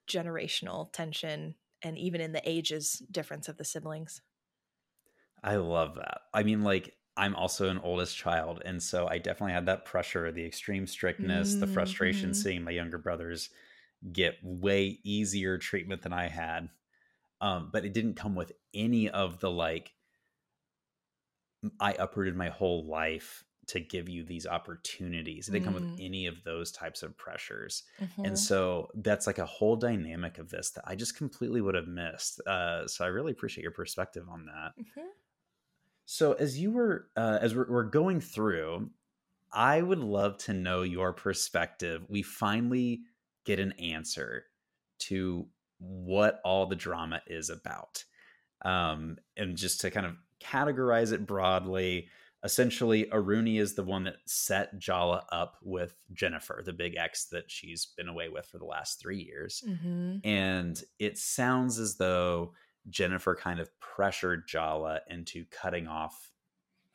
generational 0.10 0.92
tension 0.92 1.56
and 1.84 1.98
even 1.98 2.22
in 2.22 2.32
the 2.32 2.42
ages 2.50 3.02
difference 3.12 3.48
of 3.48 3.58
the 3.58 3.66
siblings. 3.66 4.22
I 5.44 5.58
love 5.58 5.96
that. 5.96 6.22
I 6.34 6.44
mean, 6.44 6.62
like, 6.64 6.94
I'm 7.16 7.36
also 7.36 7.70
an 7.70 7.80
oldest 7.80 8.16
child. 8.16 8.62
And 8.66 8.82
so 8.82 9.08
I 9.08 9.18
definitely 9.18 9.54
had 9.54 9.66
that 9.68 9.86
pressure, 9.86 10.32
the 10.32 10.46
extreme 10.46 10.86
strictness, 10.86 11.52
mm-hmm. 11.52 11.62
the 11.62 11.68
frustration 11.68 12.32
mm-hmm. 12.32 12.42
seeing 12.42 12.64
my 12.64 12.72
younger 12.72 12.98
brothers 12.98 13.50
get 14.12 14.36
way 14.44 15.00
easier 15.04 15.58
treatment 15.58 16.04
than 16.04 16.14
I 16.14 16.28
had. 16.28 16.70
um, 17.42 17.70
but 17.72 17.86
it 17.86 17.94
didn't 17.94 18.16
come 18.16 18.36
with 18.36 18.52
any 18.74 19.10
of 19.10 19.40
the 19.40 19.52
like 19.52 19.94
I 21.80 21.94
uprooted 21.94 22.36
my 22.36 22.50
whole 22.50 22.86
life 22.88 23.44
to 23.68 23.80
give 23.82 24.08
you 24.08 24.24
these 24.24 24.48
opportunities. 24.48 25.48
They 25.48 25.60
didn't 25.60 25.64
mm. 25.64 25.74
come 25.74 25.84
with 25.84 26.00
mm. 26.00 26.06
any 26.06 26.26
of 26.26 26.44
those 26.44 26.72
types 26.72 27.04
of 27.04 27.18
pressures. 27.18 27.84
Mm-hmm. 28.02 28.26
And 28.26 28.40
so 28.40 28.90
that's 28.96 29.28
like 29.28 29.40
a 29.40 29.46
whole 29.46 29.76
dynamic 29.76 30.38
of 30.38 30.50
this 30.50 30.70
that 30.72 30.86
I 30.88 30.96
just 30.96 31.18
completely 31.18 31.60
would 31.60 31.76
have 31.76 31.88
missed. 31.88 32.40
Uh, 32.48 32.88
so 32.88 33.04
I 33.04 33.10
really 33.10 33.34
appreciate 33.34 33.64
your 33.64 33.72
perspective 33.72 34.24
on 34.32 34.46
that. 34.46 34.72
Mm-hmm. 34.82 35.08
So 36.06 36.34
as 36.34 36.58
you 36.58 36.72
were, 36.72 37.10
uh, 37.18 37.40
as 37.42 37.54
we're, 37.54 37.70
we're 37.70 37.84
going 37.84 38.22
through, 38.22 38.90
I 39.52 39.82
would 39.82 40.00
love 40.00 40.38
to 40.40 40.54
know 40.54 40.84
your 40.84 41.12
perspective. 41.12 42.06
We 42.08 42.22
finally 42.22 43.02
get 43.46 43.60
an 43.60 43.74
answer 43.74 44.46
to 45.00 45.46
what 45.80 46.40
all 46.46 46.66
the 46.66 46.76
drama 46.76 47.22
is 47.28 47.50
about. 47.50 48.04
Um, 48.64 49.18
and 49.36 49.58
just 49.58 49.82
to 49.82 49.92
kind 49.92 50.06
of 50.06 50.16
categorize 50.42 51.12
it 51.12 51.28
broadly, 51.28 52.08
essentially 52.48 53.08
Aruni 53.12 53.60
is 53.60 53.76
the 53.76 53.84
one 53.84 54.06
that 54.06 54.16
set 54.26 54.80
Jala 54.80 55.26
up 55.34 55.58
with 55.62 55.94
Jennifer, 56.14 56.62
the 56.66 56.72
big 56.72 56.96
ex 56.96 57.26
that 57.26 57.52
she's 57.52 57.88
been 57.98 58.08
away 58.08 58.30
with 58.30 58.46
for 58.46 58.58
the 58.58 58.66
last 58.66 59.02
three 59.02 59.20
years. 59.20 59.62
Mm-hmm. 59.68 60.26
And 60.26 60.82
it 60.98 61.18
sounds 61.18 61.78
as 61.78 61.98
though 61.98 62.54
Jennifer 62.90 63.36
kind 63.36 63.60
of 63.60 63.70
pressured 63.82 64.48
Jala 64.48 65.02
into 65.10 65.44
cutting 65.52 65.90
off 65.90 66.32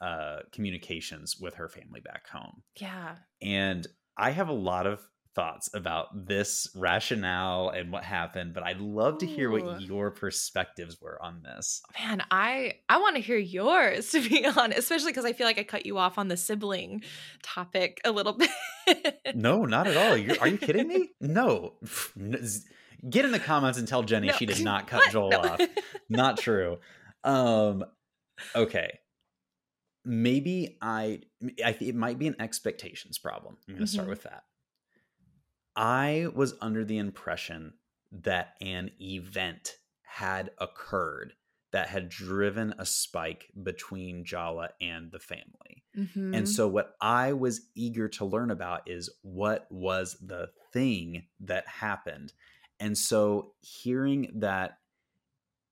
uh, 0.01 0.39
communications 0.53 1.39
with 1.39 1.57
her 1.57 1.69
family 1.69 2.01
back 2.01 2.31
home. 2.31 2.63
Yeah. 2.77 3.17
And 3.43 3.87
I 4.17 4.31
have 4.31 4.49
a 4.49 4.55
lot 4.55 4.87
of 4.87 5.07
thoughts 5.35 5.71
about 5.75 6.27
this 6.27 6.69
rationale 6.75 7.71
and 7.71 7.91
what 7.91 8.05
happened 8.05 8.53
but 8.53 8.63
i'd 8.65 8.81
love 8.81 9.19
to 9.19 9.27
hear 9.27 9.51
what 9.51 9.81
your 9.81 10.11
perspectives 10.11 11.01
were 11.01 11.19
on 11.23 11.43
this. 11.43 11.83
Man 11.99 12.23
i 12.31 12.75
i 12.89 12.99
want 12.99 13.17
to 13.17 13.23
hear 13.23 13.39
yours 13.39 14.11
to 14.13 14.29
be 14.29 14.47
honest 14.47 14.79
especially 14.79 15.11
because 15.11 15.25
i 15.25 15.33
feel 15.33 15.47
like 15.47 15.59
i 15.59 15.65
cut 15.65 15.87
you 15.87 15.99
off 15.99 16.19
on 16.19 16.29
the 16.29 16.37
sibling 16.37 17.03
topic 17.43 18.01
a 18.05 18.11
little 18.11 18.33
bit. 18.87 19.19
No 19.35 19.65
not 19.65 19.87
at 19.87 19.97
all. 19.97 20.17
You're, 20.17 20.39
are 20.41 20.49
you 20.49 20.59
kidding 20.59 20.89
me? 20.89 21.11
No. 21.21 21.75
Get 23.11 23.25
in 23.25 23.33
the 23.33 23.39
comments 23.39 23.79
and 23.79 23.89
tell 23.89 24.03
jenny 24.03 24.29
no. 24.29 24.35
she 24.35 24.47
did 24.47 24.63
not 24.63 24.87
cut 24.87 25.01
what? 25.01 25.13
joel 25.13 25.31
no. 25.31 25.39
off. 25.39 25.61
Not 26.09 26.39
true. 26.39 26.79
Um 27.25 27.85
okay. 28.55 28.99
Maybe 30.05 30.77
i 30.83 31.21
i 31.65 31.77
it 31.81 31.95
might 31.95 32.19
be 32.19 32.27
an 32.27 32.37
expectations 32.39 33.19
problem. 33.19 33.57
I'm 33.69 33.75
going 33.75 33.87
to 33.87 33.91
mm-hmm. 33.91 33.95
start 33.95 34.09
with 34.09 34.25
that 34.25 34.45
I 35.77 36.29
was 36.35 36.55
under 36.61 36.85
the 36.85 36.99
impression 36.99 37.75
that 38.11 38.55
an 38.61 38.91
event 39.01 39.77
had 40.03 40.51
occurred 40.59 41.33
that 41.73 41.89
had 41.89 42.11
driven 42.11 42.75
a 42.79 42.85
spike 42.85 43.51
between 43.63 44.25
Jala 44.25 44.71
and 44.81 45.11
the 45.11 45.19
family. 45.19 45.85
Mm-hmm. 45.97 46.35
And 46.35 46.49
so, 46.49 46.69
what 46.69 46.95
I 47.01 47.33
was 47.33 47.63
eager 47.75 48.09
to 48.11 48.27
learn 48.27 48.51
about 48.51 48.83
is 48.87 49.11
what 49.23 49.67
was 49.71 50.17
the 50.21 50.51
thing 50.73 51.25
that 51.41 51.67
happened. 51.67 52.35
And 52.79 52.97
so, 52.97 53.55
hearing 53.61 54.31
that 54.37 54.79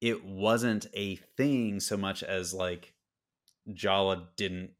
it 0.00 0.24
wasn't 0.24 0.86
a 0.94 1.16
thing 1.16 1.80
so 1.80 1.98
much 1.98 2.22
as 2.22 2.54
like 2.54 2.94
Jala 3.70 4.28
didn't 4.36 4.70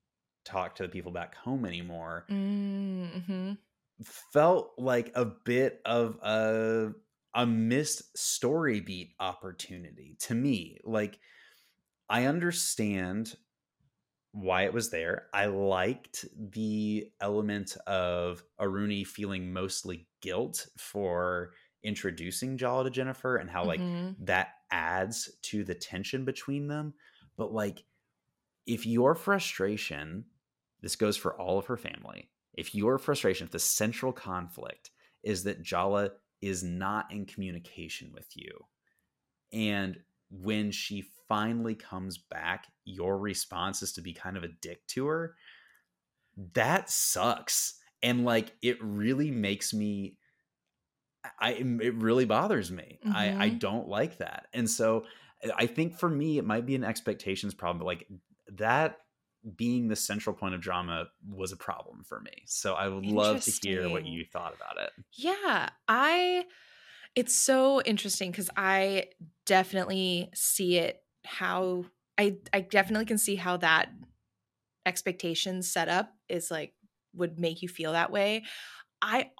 talk 0.47 0.77
to 0.77 0.85
the 0.85 0.89
people 0.89 1.12
back 1.12 1.35
home 1.35 1.66
anymore. 1.66 2.25
Mm-hmm 2.31 3.53
felt 4.03 4.72
like 4.78 5.12
a 5.14 5.24
bit 5.24 5.80
of 5.84 6.16
a 6.22 6.92
a 7.34 7.46
missed 7.46 8.16
story 8.18 8.80
beat 8.80 9.14
opportunity 9.20 10.16
to 10.20 10.34
me. 10.34 10.78
Like 10.84 11.18
I 12.09 12.24
understand 12.24 13.34
why 14.32 14.62
it 14.62 14.72
was 14.72 14.90
there. 14.90 15.26
I 15.32 15.46
liked 15.46 16.24
the 16.36 17.09
element 17.20 17.76
of 17.86 18.42
Aruni 18.61 19.07
feeling 19.07 19.53
mostly 19.53 20.09
guilt 20.20 20.66
for 20.76 21.53
introducing 21.82 22.57
Jala 22.57 22.84
to 22.84 22.90
Jennifer 22.90 23.36
and 23.36 23.51
how 23.51 23.64
like 23.64 23.80
mm-hmm. 23.80 24.24
that 24.24 24.48
adds 24.70 25.30
to 25.42 25.64
the 25.64 25.74
tension 25.74 26.24
between 26.24 26.68
them. 26.68 26.94
But 27.36 27.53
like 27.53 27.84
if 28.66 28.86
your 28.86 29.14
frustration, 29.14 30.24
this 30.80 30.96
goes 30.96 31.16
for 31.16 31.38
all 31.40 31.59
of 31.59 31.66
her 31.66 31.76
family, 31.76 32.30
if 32.55 32.74
your 32.74 32.98
frustration, 32.98 33.46
if 33.46 33.53
the 33.53 33.59
central 33.59 34.12
conflict 34.12 34.90
is 35.22 35.44
that 35.44 35.62
Jala 35.62 36.11
is 36.40 36.62
not 36.62 37.12
in 37.12 37.26
communication 37.26 38.12
with 38.12 38.28
you, 38.34 38.66
and 39.53 39.98
when 40.30 40.70
she 40.70 41.05
finally 41.28 41.74
comes 41.74 42.18
back, 42.18 42.66
your 42.84 43.18
response 43.18 43.82
is 43.82 43.92
to 43.92 44.01
be 44.01 44.12
kind 44.12 44.36
of 44.36 44.44
a 44.44 44.48
dick 44.48 44.86
to 44.88 45.07
her, 45.07 45.34
that 46.55 46.90
sucks. 46.90 47.74
And 48.03 48.24
like 48.24 48.53
it 48.62 48.78
really 48.80 49.30
makes 49.30 49.74
me 49.74 50.16
I 51.38 51.51
it 51.53 51.94
really 51.96 52.24
bothers 52.24 52.70
me. 52.70 52.98
Mm-hmm. 53.05 53.16
I 53.16 53.26
I 53.26 53.48
mm-hmm. 53.48 53.59
don't 53.59 53.88
like 53.88 54.18
that. 54.18 54.46
And 54.55 54.68
so 54.70 55.05
I 55.55 55.66
think 55.66 55.98
for 55.98 56.09
me 56.09 56.38
it 56.38 56.44
might 56.44 56.66
be 56.66 56.74
an 56.74 56.84
expectations 56.84 57.55
problem, 57.55 57.78
but 57.78 57.86
like 57.86 58.09
that 58.55 58.98
being 59.57 59.88
the 59.88 59.97
central 59.97 60.34
point 60.34 60.55
of 60.55 60.61
drama 60.61 61.07
was 61.28 61.53
a 61.53 61.57
problem 61.57 62.05
for 62.05 62.20
me. 62.20 62.43
So 62.47 62.74
I 62.74 62.88
would 62.88 63.07
love 63.07 63.41
to 63.43 63.51
hear 63.51 63.88
what 63.88 64.07
you 64.07 64.24
thought 64.24 64.55
about 64.55 64.82
it. 64.82 64.91
Yeah, 65.12 65.68
I 65.88 66.47
it's 67.16 67.34
so 67.34 67.80
interesting 67.82 68.32
cuz 68.32 68.51
I 68.57 69.09
definitely 69.47 70.30
see 70.34 70.76
it 70.78 71.03
how 71.24 71.86
I 72.18 72.36
I 72.53 72.61
definitely 72.61 73.07
can 73.07 73.18
see 73.18 73.36
how 73.36 73.57
that 73.59 73.91
expectation 74.86 75.62
set 75.62 75.88
up 75.88 76.14
is 76.28 76.51
like 76.51 76.74
would 77.14 77.38
make 77.38 77.62
you 77.62 77.68
feel 77.68 77.93
that 77.93 78.12
way. 78.12 78.45
I 79.03 79.30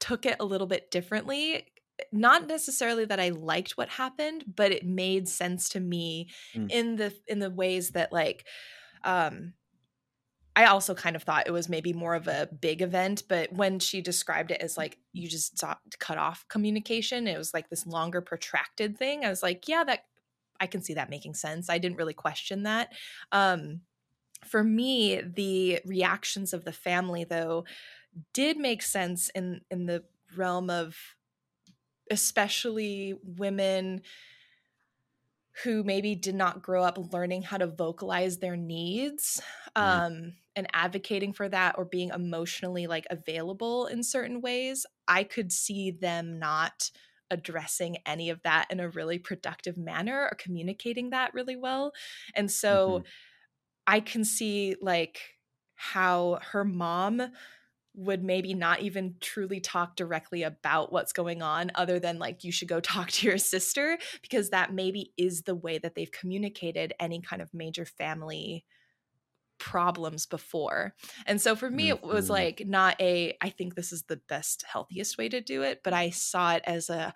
took 0.00 0.26
it 0.26 0.36
a 0.40 0.44
little 0.44 0.66
bit 0.66 0.90
differently 0.90 1.66
not 2.12 2.46
necessarily 2.46 3.04
that 3.04 3.20
I 3.20 3.30
liked 3.30 3.72
what 3.72 3.88
happened, 3.88 4.44
but 4.56 4.72
it 4.72 4.86
made 4.86 5.28
sense 5.28 5.68
to 5.70 5.80
me 5.80 6.28
mm. 6.54 6.70
in 6.70 6.96
the 6.96 7.14
in 7.26 7.38
the 7.38 7.50
ways 7.50 7.90
that 7.90 8.12
like 8.12 8.46
um, 9.04 9.54
I 10.56 10.66
also 10.66 10.94
kind 10.94 11.16
of 11.16 11.22
thought 11.22 11.46
it 11.46 11.52
was 11.52 11.68
maybe 11.68 11.92
more 11.92 12.14
of 12.14 12.26
a 12.26 12.48
big 12.60 12.82
event, 12.82 13.22
but 13.28 13.52
when 13.52 13.78
she 13.78 14.00
described 14.00 14.50
it 14.50 14.60
as 14.60 14.76
like 14.76 14.98
you 15.12 15.28
just 15.28 15.56
stopped, 15.56 15.98
cut 15.98 16.18
off 16.18 16.44
communication, 16.48 17.28
it 17.28 17.38
was 17.38 17.54
like 17.54 17.70
this 17.70 17.86
longer 17.86 18.20
protracted 18.20 18.98
thing. 18.98 19.24
I 19.24 19.30
was 19.30 19.42
like, 19.42 19.68
yeah, 19.68 19.84
that 19.84 20.00
I 20.60 20.66
can 20.66 20.82
see 20.82 20.94
that 20.94 21.08
making 21.08 21.34
sense. 21.34 21.70
I 21.70 21.78
didn't 21.78 21.98
really 21.98 22.14
question 22.14 22.64
that. 22.64 22.92
Um, 23.32 23.80
for 24.44 24.64
me, 24.64 25.20
the 25.20 25.80
reactions 25.84 26.52
of 26.52 26.64
the 26.64 26.72
family 26.72 27.24
though 27.24 27.64
did 28.32 28.56
make 28.56 28.82
sense 28.82 29.30
in 29.30 29.60
in 29.70 29.86
the 29.86 30.04
realm 30.36 30.68
of 30.68 30.96
especially 32.10 33.14
women 33.22 34.02
who 35.64 35.82
maybe 35.82 36.14
did 36.14 36.34
not 36.34 36.62
grow 36.62 36.82
up 36.82 37.12
learning 37.12 37.42
how 37.42 37.56
to 37.56 37.66
vocalize 37.66 38.38
their 38.38 38.56
needs 38.56 39.40
mm-hmm. 39.76 39.82
um, 39.82 40.12
mm. 40.12 40.32
and 40.56 40.68
advocating 40.72 41.32
for 41.32 41.48
that 41.48 41.76
or 41.76 41.84
being 41.84 42.10
emotionally 42.10 42.86
like 42.86 43.06
available 43.10 43.86
in 43.86 44.02
certain 44.02 44.40
ways 44.40 44.86
i 45.08 45.22
could 45.22 45.52
see 45.52 45.90
them 45.90 46.38
not 46.38 46.90
addressing 47.32 47.96
any 48.06 48.30
of 48.30 48.42
that 48.42 48.66
in 48.70 48.80
a 48.80 48.88
really 48.90 49.18
productive 49.18 49.76
manner 49.76 50.28
or 50.30 50.36
communicating 50.36 51.10
that 51.10 51.32
really 51.34 51.56
well 51.56 51.92
and 52.34 52.50
so 52.50 52.88
mm-hmm. 52.88 53.06
i 53.86 54.00
can 54.00 54.24
see 54.24 54.74
like 54.80 55.20
how 55.74 56.38
her 56.52 56.64
mom 56.64 57.22
would 57.94 58.22
maybe 58.22 58.54
not 58.54 58.80
even 58.80 59.16
truly 59.20 59.60
talk 59.60 59.96
directly 59.96 60.42
about 60.42 60.92
what's 60.92 61.12
going 61.12 61.42
on 61.42 61.70
other 61.74 61.98
than 61.98 62.18
like 62.18 62.44
you 62.44 62.52
should 62.52 62.68
go 62.68 62.80
talk 62.80 63.10
to 63.10 63.26
your 63.26 63.38
sister 63.38 63.98
because 64.22 64.50
that 64.50 64.72
maybe 64.72 65.12
is 65.16 65.42
the 65.42 65.54
way 65.54 65.78
that 65.78 65.94
they've 65.94 66.12
communicated 66.12 66.92
any 67.00 67.20
kind 67.20 67.42
of 67.42 67.52
major 67.52 67.84
family 67.84 68.64
problems 69.58 70.24
before. 70.24 70.94
And 71.26 71.40
so 71.40 71.54
for 71.54 71.70
me 71.70 71.90
it 71.90 72.02
was 72.02 72.24
mm-hmm. 72.24 72.32
like 72.32 72.62
not 72.66 72.98
a 73.00 73.36
I 73.40 73.50
think 73.50 73.74
this 73.74 73.92
is 73.92 74.04
the 74.04 74.20
best 74.28 74.64
healthiest 74.70 75.18
way 75.18 75.28
to 75.28 75.40
do 75.40 75.62
it, 75.62 75.82
but 75.84 75.92
I 75.92 76.10
saw 76.10 76.54
it 76.54 76.62
as 76.66 76.88
a 76.88 77.12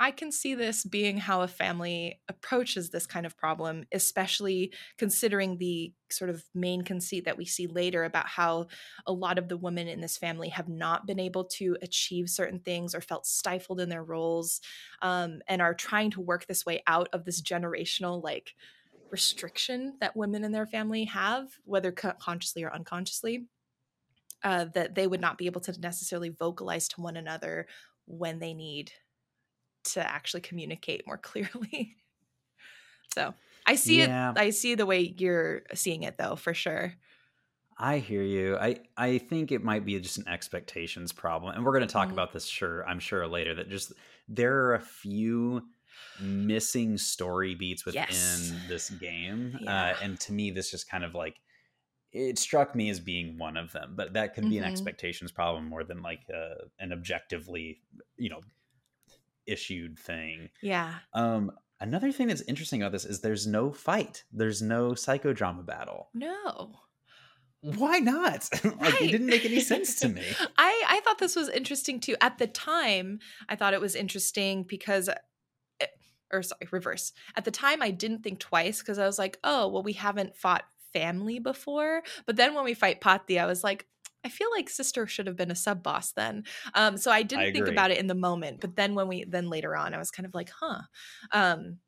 I 0.00 0.10
can 0.10 0.32
see 0.32 0.54
this 0.54 0.84
being 0.84 1.18
how 1.18 1.42
a 1.42 1.48
family 1.48 2.20
approaches 2.28 2.90
this 2.90 3.06
kind 3.06 3.24
of 3.24 3.36
problem, 3.36 3.84
especially 3.92 4.74
considering 4.98 5.56
the 5.56 5.94
sort 6.10 6.30
of 6.30 6.44
main 6.52 6.82
conceit 6.82 7.24
that 7.26 7.36
we 7.36 7.44
see 7.44 7.68
later 7.68 8.02
about 8.04 8.26
how 8.26 8.66
a 9.06 9.12
lot 9.12 9.38
of 9.38 9.48
the 9.48 9.56
women 9.56 9.86
in 9.86 10.00
this 10.00 10.16
family 10.16 10.48
have 10.48 10.68
not 10.68 11.06
been 11.06 11.20
able 11.20 11.44
to 11.44 11.76
achieve 11.80 12.28
certain 12.28 12.58
things 12.58 12.92
or 12.94 13.00
felt 13.00 13.24
stifled 13.24 13.80
in 13.80 13.88
their 13.88 14.02
roles 14.02 14.60
um, 15.00 15.40
and 15.46 15.62
are 15.62 15.74
trying 15.74 16.10
to 16.10 16.20
work 16.20 16.46
this 16.46 16.66
way 16.66 16.82
out 16.88 17.08
of 17.12 17.24
this 17.24 17.40
generational, 17.40 18.22
like, 18.22 18.54
restriction 19.10 19.96
that 20.00 20.16
women 20.16 20.42
in 20.42 20.50
their 20.50 20.66
family 20.66 21.04
have, 21.04 21.46
whether 21.64 21.92
consciously 21.92 22.64
or 22.64 22.74
unconsciously. 22.74 23.46
Uh, 24.42 24.66
that 24.66 24.94
they 24.94 25.06
would 25.06 25.22
not 25.22 25.38
be 25.38 25.46
able 25.46 25.60
to 25.62 25.72
necessarily 25.80 26.28
vocalize 26.28 26.86
to 26.86 27.00
one 27.00 27.16
another 27.16 27.66
when 28.04 28.38
they 28.38 28.52
need 28.52 28.92
to 29.84 30.08
actually 30.08 30.40
communicate 30.40 31.06
more 31.06 31.18
clearly. 31.22 31.96
so 33.14 33.34
I 33.66 33.76
see 33.76 33.98
yeah. 33.98 34.30
it. 34.30 34.38
I 34.38 34.50
see 34.50 34.74
the 34.74 34.86
way 34.86 35.14
you're 35.16 35.62
seeing 35.74 36.02
it, 36.02 36.18
though, 36.18 36.36
for 36.36 36.54
sure. 36.54 36.94
I 37.78 37.98
hear 37.98 38.22
you. 38.22 38.56
I 38.56 38.76
I 38.96 39.18
think 39.18 39.50
it 39.50 39.64
might 39.64 39.84
be 39.84 39.98
just 39.98 40.18
an 40.18 40.28
expectations 40.28 41.12
problem, 41.12 41.54
and 41.54 41.64
we're 41.64 41.72
going 41.72 41.86
to 41.86 41.92
talk 41.92 42.04
mm-hmm. 42.04 42.12
about 42.12 42.32
this. 42.32 42.46
Sure, 42.46 42.86
I'm 42.86 43.00
sure 43.00 43.26
later 43.26 43.54
that 43.56 43.68
just 43.68 43.92
there 44.28 44.66
are 44.66 44.74
a 44.74 44.80
few 44.80 45.62
missing 46.20 46.96
story 46.96 47.54
beats 47.54 47.84
within 47.84 48.06
yes. 48.08 48.52
this 48.68 48.90
game, 48.90 49.56
uh, 49.56 49.64
yeah. 49.64 49.86
uh, 49.90 49.96
and 50.02 50.20
to 50.20 50.32
me, 50.32 50.50
this 50.50 50.70
just 50.70 50.88
kind 50.88 51.04
of 51.04 51.14
like 51.14 51.40
it 52.12 52.38
struck 52.38 52.76
me 52.76 52.90
as 52.90 53.00
being 53.00 53.38
one 53.38 53.56
of 53.56 53.72
them. 53.72 53.94
But 53.96 54.12
that 54.12 54.34
could 54.34 54.44
be 54.44 54.56
mm-hmm. 54.56 54.64
an 54.64 54.70
expectations 54.70 55.32
problem 55.32 55.68
more 55.68 55.82
than 55.82 56.00
like 56.00 56.20
uh, 56.32 56.66
an 56.78 56.92
objectively, 56.92 57.80
you 58.16 58.30
know, 58.30 58.40
issued 59.46 59.98
thing. 59.98 60.50
Yeah. 60.62 60.94
Um, 61.12 61.52
Another 61.80 62.12
thing 62.12 62.28
that's 62.28 62.40
interesting 62.42 62.82
about 62.82 62.92
this 62.92 63.04
is 63.04 63.20
there's 63.20 63.46
no 63.46 63.70
fight. 63.70 64.24
There's 64.32 64.62
no 64.62 64.92
psychodrama 64.92 65.66
battle. 65.66 66.08
No. 66.14 66.76
Why 67.60 67.98
not? 67.98 68.48
like 68.64 68.80
right. 68.80 69.02
it 69.02 69.10
didn't 69.10 69.26
make 69.26 69.44
any 69.44 69.60
sense 69.60 70.00
to 70.00 70.08
me. 70.10 70.22
I 70.56 70.84
I 70.86 71.00
thought 71.00 71.18
this 71.18 71.34
was 71.36 71.48
interesting 71.48 72.00
too. 72.00 72.16
At 72.20 72.38
the 72.38 72.46
time, 72.46 73.18
I 73.48 73.56
thought 73.56 73.74
it 73.74 73.80
was 73.80 73.94
interesting 73.94 74.62
because 74.62 75.08
eh, 75.08 75.86
or 76.32 76.42
sorry, 76.42 76.68
reverse. 76.70 77.12
At 77.36 77.44
the 77.44 77.50
time 77.50 77.82
I 77.82 77.90
didn't 77.90 78.22
think 78.22 78.38
twice 78.38 78.78
because 78.78 78.98
I 78.98 79.06
was 79.06 79.18
like, 79.18 79.38
"Oh, 79.42 79.68
well 79.68 79.82
we 79.82 79.94
haven't 79.94 80.36
fought 80.36 80.64
family 80.92 81.38
before." 81.38 82.02
But 82.26 82.36
then 82.36 82.54
when 82.54 82.64
we 82.64 82.74
fight 82.74 83.00
Pati, 83.00 83.38
I 83.38 83.46
was 83.46 83.64
like, 83.64 83.86
I 84.24 84.28
feel 84.28 84.48
like 84.50 84.70
sister 84.70 85.06
should 85.06 85.26
have 85.26 85.36
been 85.36 85.50
a 85.50 85.56
sub 85.56 85.82
boss 85.82 86.12
then. 86.12 86.44
Um, 86.74 86.96
so 86.96 87.10
I 87.10 87.22
didn't 87.22 87.44
I 87.44 87.52
think 87.52 87.68
about 87.68 87.90
it 87.90 87.98
in 87.98 88.06
the 88.06 88.14
moment, 88.14 88.60
but 88.60 88.74
then 88.74 88.94
when 88.94 89.06
we 89.06 89.24
then 89.24 89.50
later 89.50 89.76
on, 89.76 89.94
I 89.94 89.98
was 89.98 90.10
kind 90.10 90.26
of 90.26 90.34
like, 90.34 90.50
huh. 90.50 90.80
Um, 91.30 91.78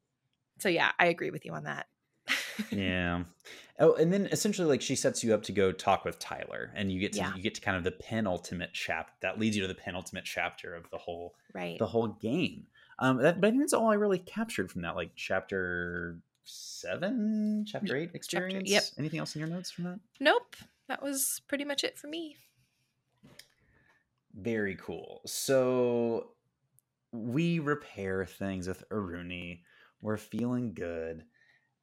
so 0.58 0.68
yeah, 0.68 0.92
I 0.98 1.06
agree 1.06 1.30
with 1.30 1.44
you 1.44 1.52
on 1.52 1.64
that. 1.64 1.86
yeah. 2.70 3.24
Oh, 3.78 3.94
and 3.94 4.12
then 4.12 4.26
essentially, 4.26 4.68
like 4.68 4.82
she 4.82 4.96
sets 4.96 5.22
you 5.22 5.34
up 5.34 5.42
to 5.44 5.52
go 5.52 5.70
talk 5.70 6.04
with 6.04 6.18
Tyler, 6.18 6.72
and 6.74 6.90
you 6.90 7.00
get 7.00 7.12
to 7.12 7.18
yeah. 7.18 7.34
you 7.34 7.42
get 7.42 7.54
to 7.54 7.60
kind 7.60 7.76
of 7.76 7.84
the 7.84 7.92
penultimate 7.92 8.70
chapter 8.72 9.12
that 9.20 9.38
leads 9.38 9.56
you 9.56 9.62
to 9.62 9.68
the 9.68 9.74
penultimate 9.74 10.24
chapter 10.24 10.74
of 10.74 10.88
the 10.90 10.98
whole 10.98 11.34
right 11.54 11.78
the 11.78 11.86
whole 11.86 12.08
game. 12.08 12.66
Um, 12.98 13.18
that, 13.18 13.40
but 13.40 13.48
I 13.48 13.50
think 13.50 13.62
that's 13.62 13.74
all 13.74 13.90
I 13.90 13.94
really 13.94 14.18
captured 14.18 14.70
from 14.70 14.82
that, 14.82 14.96
like 14.96 15.10
chapter 15.14 16.18
seven, 16.44 17.64
chapter 17.66 17.96
eight 17.96 18.10
experience. 18.14 18.70
Chapter, 18.70 18.72
yep. 18.72 18.84
Anything 18.98 19.20
else 19.20 19.36
in 19.36 19.40
your 19.40 19.48
notes 19.48 19.70
from 19.70 19.84
that? 19.84 20.00
Nope 20.20 20.56
that 20.88 21.02
was 21.02 21.40
pretty 21.48 21.64
much 21.64 21.84
it 21.84 21.98
for 21.98 22.06
me. 22.06 22.36
Very 24.34 24.76
cool. 24.76 25.22
So 25.26 26.32
we 27.12 27.58
repair 27.58 28.26
things 28.26 28.68
with 28.68 28.84
Aruni. 28.90 29.60
We're 30.00 30.18
feeling 30.18 30.74
good. 30.74 31.24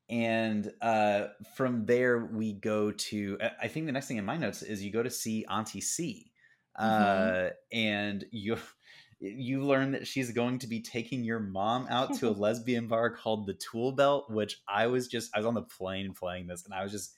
And 0.09 0.71
uh, 0.81 1.27
from 1.55 1.85
there, 1.85 2.25
we 2.25 2.53
go 2.53 2.91
to. 2.91 3.38
I 3.61 3.67
think 3.67 3.85
the 3.85 3.91
next 3.91 4.07
thing 4.07 4.17
in 4.17 4.25
my 4.25 4.38
notes 4.38 4.61
is 4.61 4.84
you 4.84 4.91
go 4.91 5.01
to 5.01 5.09
see 5.09 5.45
Auntie 5.49 5.81
C. 5.81 6.31
Mm-hmm. 6.80 7.45
Uh, 7.45 7.49
and 7.71 8.25
you 8.31 8.57
you 9.19 9.63
learn 9.63 9.91
that 9.91 10.05
she's 10.05 10.31
going 10.31 10.59
to 10.59 10.67
be 10.67 10.81
taking 10.81 11.23
your 11.23 11.39
mom 11.39 11.88
out 11.89 12.13
to 12.15 12.27
a 12.27 12.31
lesbian 12.38 12.88
bar 12.88 13.15
called 13.15 13.47
the 13.47 13.53
Tool 13.53 13.93
Belt, 13.93 14.30
which 14.30 14.61
I 14.67 14.88
was 14.88 15.07
just 15.07 15.31
I 15.34 15.39
was 15.39 15.45
on 15.45 15.53
the 15.53 15.61
plane 15.61 16.13
playing 16.13 16.47
this 16.47 16.65
and 16.65 16.73
I 16.73 16.84
was 16.84 16.91
just 16.91 17.17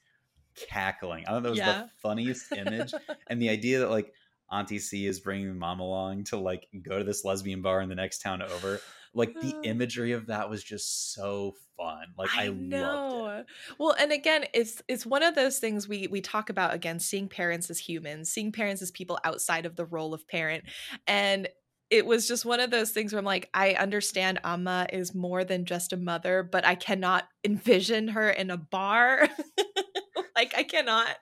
cackling. 0.69 1.25
I 1.27 1.31
thought 1.31 1.43
that 1.43 1.49
was 1.49 1.59
yeah. 1.59 1.83
the 1.83 1.89
funniest 2.01 2.51
image, 2.51 2.93
and 3.27 3.41
the 3.41 3.49
idea 3.49 3.79
that 3.79 3.89
like 3.89 4.13
Auntie 4.51 4.79
C 4.79 5.07
is 5.07 5.19
bringing 5.19 5.57
mom 5.57 5.79
along 5.79 6.25
to 6.25 6.37
like 6.37 6.67
go 6.81 6.99
to 6.99 7.03
this 7.03 7.25
lesbian 7.25 7.61
bar 7.61 7.81
in 7.81 7.89
the 7.89 7.95
next 7.95 8.19
town 8.19 8.41
over. 8.41 8.79
Like 9.13 9.33
the 9.33 9.55
imagery 9.63 10.11
of 10.11 10.27
that 10.27 10.49
was 10.49 10.63
just 10.63 11.13
so 11.13 11.55
fun. 11.77 12.07
Like 12.17 12.35
I, 12.35 12.45
I 12.45 12.49
know. 12.49 13.43
Well, 13.77 13.95
and 13.97 14.11
again, 14.11 14.45
it's 14.53 14.81
it's 14.87 15.05
one 15.05 15.23
of 15.23 15.35
those 15.35 15.59
things 15.59 15.87
we 15.87 16.07
we 16.07 16.21
talk 16.21 16.49
about 16.49 16.73
again, 16.73 16.99
seeing 16.99 17.27
parents 17.27 17.69
as 17.69 17.79
humans, 17.79 18.29
seeing 18.29 18.51
parents 18.51 18.81
as 18.81 18.91
people 18.91 19.19
outside 19.23 19.65
of 19.65 19.75
the 19.75 19.85
role 19.85 20.13
of 20.13 20.27
parent, 20.27 20.65
and 21.07 21.47
it 21.89 22.05
was 22.05 22.27
just 22.27 22.45
one 22.45 22.59
of 22.59 22.71
those 22.71 22.91
things 22.91 23.13
where 23.13 23.19
I'm 23.19 23.25
like, 23.25 23.49
I 23.53 23.73
understand 23.73 24.39
Amma 24.43 24.87
is 24.91 25.13
more 25.13 25.43
than 25.43 25.65
just 25.65 25.93
a 25.93 25.97
mother, 25.97 26.41
but 26.43 26.65
I 26.65 26.75
cannot 26.75 27.25
envision 27.43 28.09
her 28.09 28.29
in 28.29 28.49
a 28.49 28.57
bar. 28.57 29.29
like 30.35 30.53
I 30.57 30.63
cannot. 30.63 31.15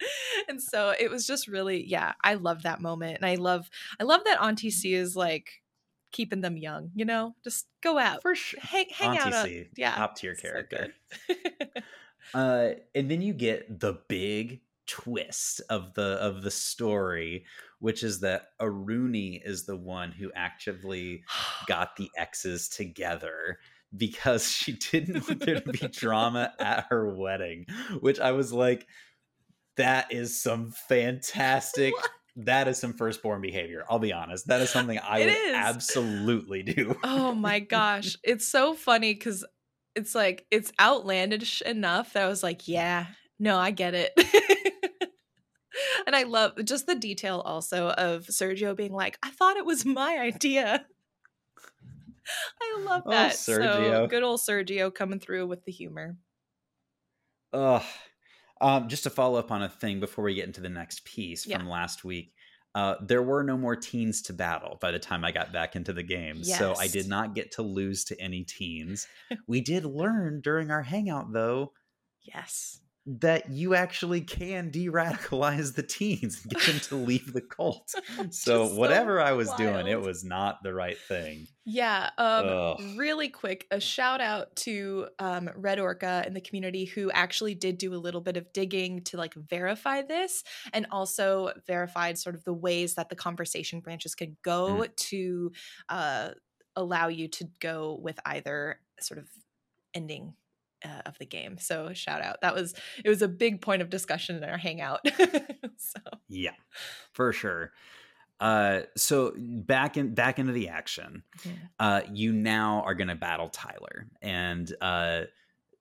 And 0.47 0.61
so 0.61 0.93
it 0.97 1.09
was 1.09 1.25
just 1.25 1.47
really, 1.47 1.85
yeah, 1.85 2.13
I 2.23 2.35
love 2.35 2.63
that 2.63 2.81
moment. 2.81 3.17
And 3.17 3.25
I 3.25 3.35
love 3.35 3.69
I 3.99 4.03
love 4.03 4.21
that 4.25 4.41
Auntie 4.41 4.71
C 4.71 4.93
is 4.93 5.15
like 5.15 5.49
keeping 6.11 6.41
them 6.41 6.57
young, 6.57 6.91
you 6.95 7.05
know? 7.05 7.35
Just 7.43 7.67
go 7.81 7.97
out. 7.97 8.21
For 8.21 8.35
sure. 8.35 8.59
Hang, 8.61 8.85
hang 8.91 9.17
Auntie 9.17 9.33
out. 9.33 9.45
C, 9.45 9.67
yeah. 9.75 9.95
Top 9.95 10.15
tier 10.15 10.35
character. 10.35 10.93
So 11.27 11.35
uh 12.33 12.69
and 12.95 13.09
then 13.09 13.21
you 13.21 13.33
get 13.33 13.79
the 13.79 13.99
big 14.07 14.61
twist 14.85 15.61
of 15.69 15.93
the 15.93 16.17
of 16.21 16.41
the 16.41 16.51
story 16.51 17.45
which 17.79 18.03
is 18.03 18.21
that 18.21 18.47
aruni 18.61 19.41
is 19.43 19.65
the 19.65 19.75
one 19.75 20.11
who 20.11 20.31
actively 20.35 21.23
got 21.67 21.95
the 21.95 22.09
exes 22.17 22.69
together 22.69 23.59
because 23.95 24.49
she 24.49 24.73
didn't 24.73 25.27
want 25.27 25.39
there 25.41 25.59
to 25.59 25.71
be 25.71 25.87
drama 25.87 26.53
at 26.59 26.87
her 26.89 27.13
wedding, 27.13 27.65
which 27.99 28.19
I 28.19 28.31
was 28.31 28.51
like, 28.51 28.87
that 29.77 30.11
is 30.11 30.41
some 30.41 30.71
fantastic. 30.87 31.93
What? 31.93 32.09
That 32.37 32.67
is 32.67 32.79
some 32.79 32.93
firstborn 32.93 33.41
behavior. 33.41 33.85
I'll 33.89 33.99
be 33.99 34.13
honest. 34.13 34.47
That 34.47 34.61
is 34.61 34.71
something 34.71 34.97
I 34.97 35.19
it 35.19 35.25
would 35.25 35.33
is. 35.33 35.55
absolutely 35.55 36.63
do. 36.63 36.95
oh 37.03 37.33
my 37.33 37.59
gosh. 37.59 38.17
It's 38.23 38.47
so 38.47 38.73
funny 38.73 39.13
because 39.13 39.45
it's 39.95 40.15
like, 40.15 40.45
it's 40.49 40.71
outlandish 40.79 41.61
enough 41.61 42.13
that 42.13 42.23
I 42.23 42.27
was 42.27 42.41
like, 42.41 42.67
yeah, 42.67 43.05
no, 43.37 43.57
I 43.57 43.69
get 43.71 43.93
it. 43.93 44.13
and 46.07 46.15
I 46.15 46.23
love 46.23 46.53
just 46.63 46.87
the 46.87 46.95
detail 46.95 47.41
also 47.45 47.89
of 47.89 48.23
Sergio 48.25 48.75
being 48.75 48.93
like, 48.93 49.17
I 49.21 49.29
thought 49.29 49.57
it 49.57 49.65
was 49.65 49.85
my 49.85 50.17
idea. 50.17 50.85
I 52.61 52.81
love 52.81 53.03
oh, 53.05 53.11
that. 53.11 53.33
Oh, 53.33 53.35
Sergio. 53.35 53.91
So 53.91 54.07
good 54.07 54.23
old 54.23 54.39
Sergio 54.39 54.93
coming 54.93 55.19
through 55.19 55.47
with 55.47 55.63
the 55.65 55.71
humor. 55.71 56.17
Ugh. 57.53 57.83
Um, 58.61 58.87
just 58.87 59.03
to 59.03 59.09
follow 59.09 59.39
up 59.39 59.51
on 59.51 59.63
a 59.63 59.69
thing 59.69 59.99
before 59.99 60.23
we 60.23 60.35
get 60.35 60.47
into 60.47 60.61
the 60.61 60.69
next 60.69 61.03
piece 61.05 61.45
yeah. 61.45 61.57
from 61.57 61.69
last 61.69 62.03
week. 62.03 62.33
Uh, 62.75 62.95
there 63.01 63.21
were 63.21 63.43
no 63.43 63.55
more 63.55 63.75
teens 63.75 64.21
to 64.23 64.33
battle 64.33 64.77
by 64.81 64.89
the 64.89 64.97
time 64.97 65.23
I 65.23 65.31
got 65.31 65.53
back 65.53 65.75
into 65.75 65.93
the 65.93 66.01
game. 66.01 66.37
Yes. 66.41 66.57
So 66.57 66.73
I 66.79 66.87
did 66.87 67.07
not 67.07 67.35
get 67.35 67.51
to 67.53 67.61
lose 67.61 68.03
to 68.05 68.19
any 68.19 68.43
teens. 68.43 69.07
we 69.47 69.61
did 69.61 69.85
learn 69.85 70.41
during 70.41 70.71
our 70.71 70.81
hangout, 70.81 71.31
though. 71.33 71.73
Yes 72.21 72.79
that 73.05 73.49
you 73.49 73.75
actually 73.75 74.21
can 74.21 74.69
de-radicalize 74.69 75.75
the 75.75 75.83
teens 75.83 76.41
and 76.41 76.53
get 76.53 76.61
them 76.63 76.79
to 76.79 76.95
leave 76.95 77.33
the 77.33 77.41
cult. 77.41 77.93
so 78.29 78.67
whatever 78.67 79.19
so 79.19 79.23
I 79.23 79.33
was 79.33 79.49
wild. 79.49 79.57
doing, 79.57 79.87
it 79.87 80.01
was 80.01 80.23
not 80.23 80.63
the 80.63 80.73
right 80.73 80.97
thing. 80.97 81.47
Yeah. 81.65 82.09
Um, 82.17 82.97
really 82.97 83.27
quick, 83.27 83.67
a 83.71 83.79
shout 83.79 84.21
out 84.21 84.55
to 84.57 85.07
um, 85.19 85.49
Red 85.55 85.79
Orca 85.79 86.23
in 86.25 86.33
the 86.33 86.41
community 86.41 86.85
who 86.85 87.11
actually 87.11 87.55
did 87.55 87.77
do 87.77 87.93
a 87.93 87.95
little 87.95 88.21
bit 88.21 88.37
of 88.37 88.51
digging 88.53 89.01
to 89.03 89.17
like 89.17 89.33
verify 89.33 90.01
this 90.01 90.43
and 90.71 90.87
also 90.89 91.51
verified 91.67 92.17
sort 92.17 92.35
of 92.35 92.43
the 92.45 92.53
ways 92.53 92.95
that 92.95 93.09
the 93.09 93.15
conversation 93.15 93.81
branches 93.81 94.15
can 94.15 94.37
go 94.43 94.83
mm. 94.83 94.95
to 94.95 95.51
uh, 95.89 96.29
allow 96.75 97.09
you 97.09 97.27
to 97.27 97.47
go 97.59 97.99
with 98.01 98.19
either 98.25 98.79
sort 98.99 99.17
of 99.17 99.27
ending 99.93 100.33
uh, 100.83 101.01
of 101.05 101.17
the 101.17 101.25
game. 101.25 101.57
So 101.57 101.93
shout 101.93 102.21
out. 102.21 102.41
That 102.41 102.55
was 102.55 102.73
it 103.03 103.09
was 103.09 103.21
a 103.21 103.27
big 103.27 103.61
point 103.61 103.81
of 103.81 103.89
discussion 103.89 104.37
in 104.37 104.43
our 104.43 104.57
hangout. 104.57 105.01
so 105.77 105.99
yeah, 106.29 106.55
for 107.13 107.31
sure. 107.33 107.71
Uh, 108.39 108.81
so 108.97 109.33
back 109.37 109.95
in 109.97 110.13
back 110.13 110.39
into 110.39 110.51
the 110.51 110.69
action. 110.69 111.23
Yeah. 111.45 111.51
Uh, 111.79 112.01
you 112.11 112.33
now 112.33 112.83
are 112.85 112.95
going 112.95 113.07
to 113.07 113.15
battle 113.15 113.49
Tyler, 113.49 114.07
and 114.21 114.73
uh, 114.81 115.21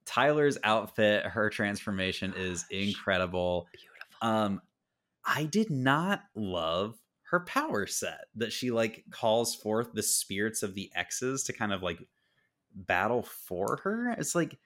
Tyler's 0.04 0.58
outfit, 0.62 1.24
her 1.24 1.50
transformation 1.50 2.34
is 2.36 2.64
incredible. 2.70 3.66
Beautiful. 3.72 4.28
Um, 4.28 4.62
I 5.24 5.44
did 5.44 5.70
not 5.70 6.22
love 6.34 6.96
her 7.30 7.40
power 7.40 7.86
set 7.86 8.26
that 8.34 8.52
she 8.52 8.70
like 8.70 9.04
calls 9.10 9.54
forth 9.54 9.92
the 9.92 10.02
spirits 10.02 10.62
of 10.62 10.74
the 10.74 10.90
exes 10.94 11.44
to 11.44 11.52
kind 11.52 11.72
of 11.72 11.82
like 11.82 11.98
battle 12.74 13.22
for 13.22 13.80
her. 13.84 14.10
It's 14.10 14.34
like 14.34 14.58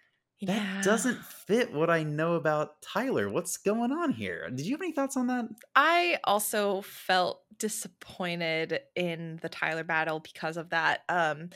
that 0.43 0.85
doesn't 0.85 1.25
fit 1.25 1.73
what 1.73 1.91
I 1.91 2.03
know 2.03 2.35
about 2.35 2.83
Tyler. 2.83 3.29
What's 3.29 3.57
going 3.57 3.93
on 3.93 4.13
here? 4.13 4.51
Did 4.51 4.67
you 4.67 4.73
have 4.73 4.83
any 4.83 4.93
thoughts 4.93 5.17
on 5.17 5.27
that? 5.29 5.47
I 5.75 6.19
also 6.25 6.83
felt 6.83 7.43
disappointed 7.59 8.81
in 8.95 9.39
the 9.41 9.49
Tyler 9.49 9.85
battle 9.85 10.21
because 10.21 10.57
of 10.57 10.71
that. 10.71 11.03
Um 11.09 11.51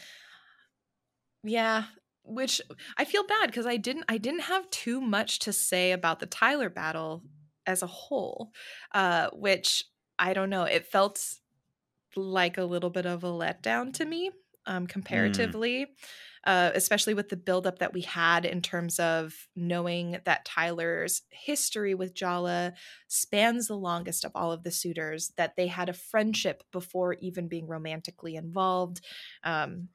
yeah, 1.43 1.85
which 2.23 2.61
I 2.97 3.05
feel 3.05 3.27
bad 3.27 3.47
because 3.47 3.67
I 3.67 3.77
didn't 3.77 4.05
I 4.09 4.19
didn't 4.19 4.41
have 4.43 4.69
too 4.71 5.01
much 5.01 5.39
to 5.41 5.53
say 5.53 5.93
about 5.93 6.21
the 6.21 6.27
Tyler 6.27 6.71
battle 6.71 7.25
as 7.67 7.83
a 7.83 7.87
whole. 7.87 8.53
Uh 8.93 9.31
which 9.33 9.85
I 10.19 10.35
don't 10.35 10.51
know, 10.51 10.65
it 10.65 10.87
felt 10.87 11.39
like 12.17 12.59
a 12.59 12.65
little 12.65 12.91
bit 12.91 13.07
of 13.07 13.25
a 13.25 13.29
letdown 13.29 13.93
to 13.95 14.05
me 14.05 14.31
um, 14.67 14.87
comparatively. 14.87 15.87
Mm. 15.87 15.89
Uh, 16.45 16.71
especially 16.75 17.13
with 17.13 17.29
the 17.29 17.37
buildup 17.37 17.81
that 17.81 17.93
we 17.93 18.01
had 18.01 18.47
in 18.47 18.63
terms 18.63 18.99
of 18.99 19.47
knowing 19.55 20.19
that 20.25 20.45
Tyler's 20.47 21.21
history 21.29 21.95
with 21.95 22.15
Jala 22.15 22.73
spans 23.09 23.67
the 23.67 23.77
longest 23.77 24.25
of 24.25 24.33
all 24.35 24.51
of 24.51 24.63
the 24.63 24.71
suitors, 24.71 25.33
that 25.37 25.57
they 25.57 25.67
had 25.67 25.91
a 25.91 25.93
friendship 25.93 26.65
before 26.73 27.13
even 27.21 27.47
being 27.47 27.67
romantically 27.67 28.37
involved. 28.37 29.03
Um, 29.45 29.89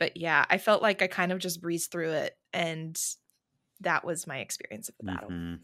but 0.00 0.16
yeah, 0.16 0.44
I 0.50 0.58
felt 0.58 0.82
like 0.82 1.00
I 1.00 1.06
kind 1.06 1.30
of 1.30 1.38
just 1.38 1.62
breezed 1.62 1.92
through 1.92 2.10
it, 2.10 2.36
and 2.52 3.00
that 3.80 4.04
was 4.04 4.26
my 4.26 4.38
experience 4.38 4.88
of 4.88 4.96
the 4.98 5.04
battle. 5.04 5.30
Mm-hmm. 5.30 5.62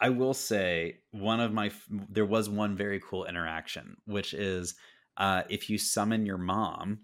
I 0.00 0.08
will 0.08 0.34
say 0.34 0.98
one 1.10 1.40
of 1.40 1.52
my 1.52 1.70
there 2.08 2.24
was 2.24 2.48
one 2.48 2.76
very 2.76 3.00
cool 3.00 3.26
interaction, 3.26 3.96
which 4.06 4.32
is 4.34 4.74
uh, 5.16 5.42
if 5.50 5.68
you 5.68 5.76
summon 5.76 6.24
your 6.24 6.38
mom, 6.38 7.00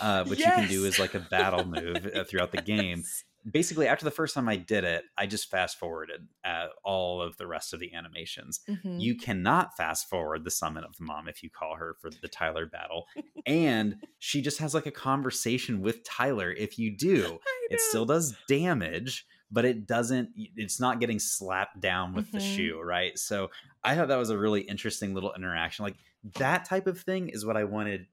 uh, 0.00 0.24
which 0.24 0.38
yes! 0.38 0.48
you 0.48 0.62
can 0.62 0.70
do 0.70 0.86
as 0.86 0.98
like 0.98 1.14
a 1.14 1.20
battle 1.20 1.64
move 1.64 2.10
uh, 2.14 2.24
throughout 2.24 2.52
the 2.52 2.62
game. 2.62 3.04
Basically, 3.50 3.88
after 3.88 4.04
the 4.04 4.10
first 4.10 4.34
time 4.34 4.50
I 4.50 4.56
did 4.56 4.84
it, 4.84 5.04
I 5.16 5.26
just 5.26 5.50
fast 5.50 5.78
forwarded 5.78 6.28
uh, 6.44 6.66
all 6.84 7.22
of 7.22 7.38
the 7.38 7.46
rest 7.46 7.72
of 7.72 7.80
the 7.80 7.94
animations. 7.94 8.60
Mm-hmm. 8.68 8.98
You 8.98 9.16
cannot 9.16 9.76
fast 9.78 10.10
forward 10.10 10.44
the 10.44 10.50
summon 10.50 10.84
of 10.84 10.94
the 10.98 11.04
mom 11.04 11.26
if 11.26 11.42
you 11.42 11.48
call 11.48 11.76
her 11.76 11.96
for 12.00 12.10
the 12.10 12.28
Tyler 12.28 12.66
battle, 12.66 13.06
and 13.46 13.96
she 14.18 14.42
just 14.42 14.58
has 14.58 14.74
like 14.74 14.86
a 14.86 14.90
conversation 14.90 15.80
with 15.80 16.04
Tyler. 16.04 16.52
If 16.52 16.78
you 16.78 16.94
do, 16.94 17.38
it 17.70 17.80
still 17.80 18.04
does 18.04 18.36
damage 18.46 19.26
but 19.50 19.64
it 19.64 19.86
doesn't 19.86 20.30
it's 20.36 20.78
not 20.78 21.00
getting 21.00 21.18
slapped 21.18 21.80
down 21.80 22.14
with 22.14 22.26
mm-hmm. 22.26 22.38
the 22.38 22.44
shoe 22.44 22.80
right 22.80 23.18
so 23.18 23.50
i 23.82 23.94
thought 23.94 24.08
that 24.08 24.16
was 24.16 24.30
a 24.30 24.38
really 24.38 24.60
interesting 24.60 25.14
little 25.14 25.32
interaction 25.34 25.84
like 25.84 25.96
that 26.34 26.64
type 26.64 26.86
of 26.86 27.00
thing 27.00 27.28
is 27.28 27.44
what 27.44 27.56
i 27.56 27.64
wanted 27.64 28.06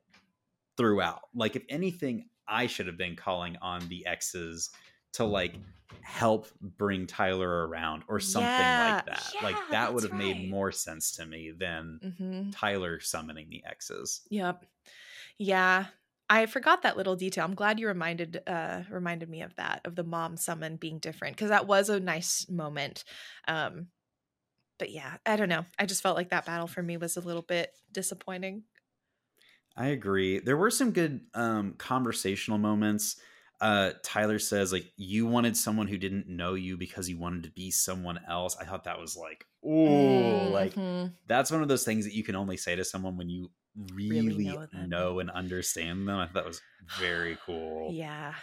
throughout 0.78 1.22
like 1.36 1.56
if 1.56 1.64
anything 1.70 2.28
i 2.48 2.68
should 2.68 2.88
have 2.88 2.98
been 2.98 3.16
calling 3.16 3.58
on 3.62 3.88
the 3.90 4.06
exes 4.06 4.70
to 5.14 5.24
like 5.24 5.56
help 6.02 6.48
bring 6.78 7.08
tyler 7.08 7.68
around 7.68 8.04
or 8.08 8.20
something 8.20 8.50
yeah. 8.50 8.96
like 8.96 9.06
that 9.06 9.32
yeah, 9.34 9.44
like 9.44 9.56
that 9.72 9.94
would 9.94 10.04
have 10.04 10.12
right. 10.12 10.20
made 10.20 10.50
more 10.50 10.72
sense 10.72 11.14
to 11.14 11.26
me 11.26 11.52
than 11.58 12.00
mm-hmm. 12.04 12.50
tyler 12.52 13.00
summoning 13.00 13.48
the 13.50 13.64
exes 13.66 14.22
yep 14.30 14.66
yeah 15.38 15.86
I 16.30 16.46
forgot 16.46 16.82
that 16.82 16.98
little 16.98 17.16
detail. 17.16 17.46
I'm 17.46 17.56
glad 17.56 17.80
you 17.80 17.88
reminded 17.88 18.42
uh 18.48 18.82
reminded 18.90 19.30
me 19.30 19.44
of 19.44 19.56
that 19.56 19.82
of 19.86 19.96
the 19.96 20.04
mom 20.04 20.36
summon 20.36 20.76
being 20.76 21.00
different 21.00 21.38
because 21.38 21.50
that 21.50 21.68
was 21.68 21.90
a 21.90 22.00
nice 22.00 22.50
moment. 22.50 23.06
Um 23.48 23.88
but 24.78 24.92
yeah, 24.92 25.18
I 25.26 25.38
don't 25.38 25.50
know. 25.50 25.66
I 25.80 25.86
just 25.86 26.04
felt 26.04 26.18
like 26.18 26.30
that 26.30 26.46
battle 26.46 26.68
for 26.68 26.84
me 26.84 26.98
was 26.98 27.18
a 27.18 27.22
little 27.22 27.42
bit 27.42 27.76
disappointing. 27.92 28.64
I 29.78 29.88
agree. 29.88 30.40
There 30.40 30.58
were 30.58 30.72
some 30.72 30.92
good 30.92 31.22
um 31.34 31.76
conversational 31.78 32.58
moments. 32.58 33.18
Uh 33.62 33.92
Tyler 34.04 34.40
says 34.40 34.74
like 34.74 34.92
you 34.98 35.26
wanted 35.26 35.56
someone 35.56 35.88
who 35.88 35.98
didn't 35.98 36.28
know 36.28 36.56
you 36.56 36.78
because 36.78 37.10
you 37.10 37.18
wanted 37.18 37.44
to 37.44 37.52
be 37.52 37.72
someone 37.72 38.20
else. 38.28 38.58
I 38.60 38.66
thought 38.66 38.84
that 38.86 39.00
was 39.00 39.16
like, 39.16 39.46
oh, 39.64 39.70
mm-hmm. 39.70 40.54
like 40.54 41.12
that's 41.28 41.52
one 41.52 41.62
of 41.62 41.68
those 41.68 41.86
things 41.86 42.06
that 42.06 42.14
you 42.14 42.24
can 42.24 42.36
only 42.36 42.58
say 42.58 42.76
to 42.76 42.84
someone 42.84 43.18
when 43.18 43.30
you 43.30 43.52
really, 43.94 44.28
really 44.28 44.44
know, 44.46 44.68
know, 44.88 45.20
and 45.20 45.30
understand 45.30 46.08
them. 46.08 46.18
I 46.18 46.26
thought 46.26 46.34
that 46.34 46.48
was 46.48 46.62
very 47.00 47.38
cool. 47.46 47.92
yeah. 47.94 48.34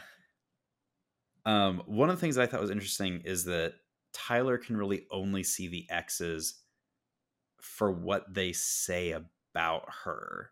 Um, 1.47 1.83
one 1.87 2.09
of 2.09 2.17
the 2.17 2.21
things 2.21 2.39
I 2.39 2.47
thought 2.47 2.61
was 2.61 2.71
interesting 2.71 3.21
is 3.25 3.45
that 3.45 3.75
Tyler 4.15 4.57
can 4.57 4.77
really 4.77 5.07
only 5.11 5.43
see 5.43 5.69
the 5.69 5.87
X's 5.91 6.61
for 7.61 7.91
what 7.91 8.33
they 8.33 8.53
say 8.53 9.11
about 9.11 9.85
her. 10.05 10.51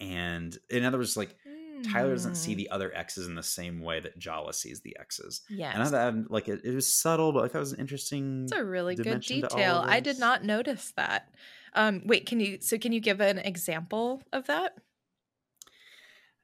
And 0.00 0.56
in 0.70 0.84
other 0.84 0.98
words, 0.98 1.16
like 1.16 1.36
mm. 1.46 1.92
Tyler 1.92 2.12
doesn't 2.12 2.36
see 2.36 2.52
hmm. 2.52 2.58
the 2.58 2.70
other 2.70 2.94
X's 2.94 3.26
in 3.26 3.34
the 3.34 3.42
same 3.42 3.80
way 3.80 4.00
that 4.00 4.18
Jala 4.18 4.52
sees 4.52 4.80
the 4.80 4.96
X's. 4.98 5.42
Yeah. 5.48 5.72
And 5.72 5.82
I 5.82 5.86
thought 5.86 6.30
like 6.30 6.48
it, 6.48 6.60
it 6.64 6.74
was 6.74 6.92
subtle, 6.92 7.32
but 7.32 7.42
like 7.42 7.52
that 7.52 7.58
was 7.58 7.72
an 7.72 7.80
interesting. 7.80 8.44
It's 8.44 8.52
a 8.52 8.64
really 8.64 8.94
good 8.94 9.20
detail. 9.20 9.82
I 9.86 10.00
did 10.00 10.18
not 10.18 10.44
notice 10.44 10.92
that. 10.96 11.30
Um, 11.74 12.02
wait, 12.04 12.26
can 12.26 12.40
you? 12.40 12.58
So 12.60 12.78
can 12.78 12.92
you 12.92 13.00
give 13.00 13.20
an 13.20 13.38
example 13.38 14.22
of 14.32 14.46
that? 14.46 14.76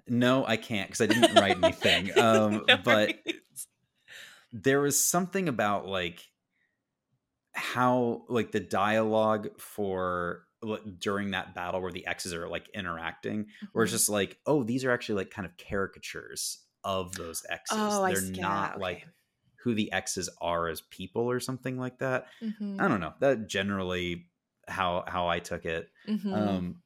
No, 0.07 0.45
I 0.47 0.57
can't 0.57 0.89
because 0.89 1.01
I 1.01 1.07
didn't 1.07 1.35
write 1.35 1.63
anything. 1.63 2.11
Um, 2.19 2.65
no 2.69 2.77
but 2.77 3.17
there 4.53 4.81
was 4.81 5.03
something 5.03 5.49
about 5.49 5.87
like 5.87 6.21
how 7.53 8.23
like 8.29 8.53
the 8.53 8.61
dialogue 8.61 9.49
for 9.59 10.47
during 10.99 11.31
that 11.33 11.55
battle 11.55 11.81
where 11.81 11.93
the 11.93 12.07
X's 12.07 12.35
are 12.35 12.49
like 12.49 12.69
interacting, 12.75 13.45
mm-hmm. 13.45 13.67
where 13.73 13.85
it's 13.85 13.91
mm-hmm. 13.91 13.97
just 13.97 14.09
like, 14.09 14.39
oh, 14.47 14.63
these 14.63 14.85
are 14.85 14.91
actually 14.91 15.17
like 15.17 15.31
kind 15.31 15.47
of 15.47 15.57
caricatures 15.57 16.59
of 16.85 17.15
those 17.15 17.45
X's. 17.49 17.77
Oh, 17.79 18.07
They're 18.07 18.43
not 18.43 18.73
okay. 18.73 18.81
like 18.81 19.07
who 19.63 19.75
the 19.75 19.93
X's 19.93 20.29
are 20.41 20.69
as 20.69 20.83
people 20.83 21.31
or 21.31 21.41
something 21.41 21.79
like 21.79 21.99
that. 21.99 22.27
Mm-hmm. 22.43 22.77
I 22.81 22.89
don't 22.89 23.01
know. 23.01 23.15
That 23.21 23.49
generally 23.49 24.27
how 24.69 25.05
how 25.07 25.29
I 25.29 25.39
took 25.39 25.65
it. 25.65 25.89
Mm-hmm. 26.09 26.35
Um, 26.35 26.77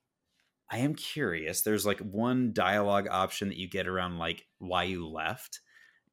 I 0.71 0.79
am 0.79 0.95
curious. 0.95 1.63
There's 1.63 1.87
like 1.87 1.99
one 1.99 2.53
dialogue 2.53 3.09
option 3.11 3.49
that 3.49 3.59
you 3.59 3.69
get 3.69 3.89
around 3.89 4.19
like 4.19 4.47
why 4.59 4.85
you 4.85 5.07
left, 5.07 5.61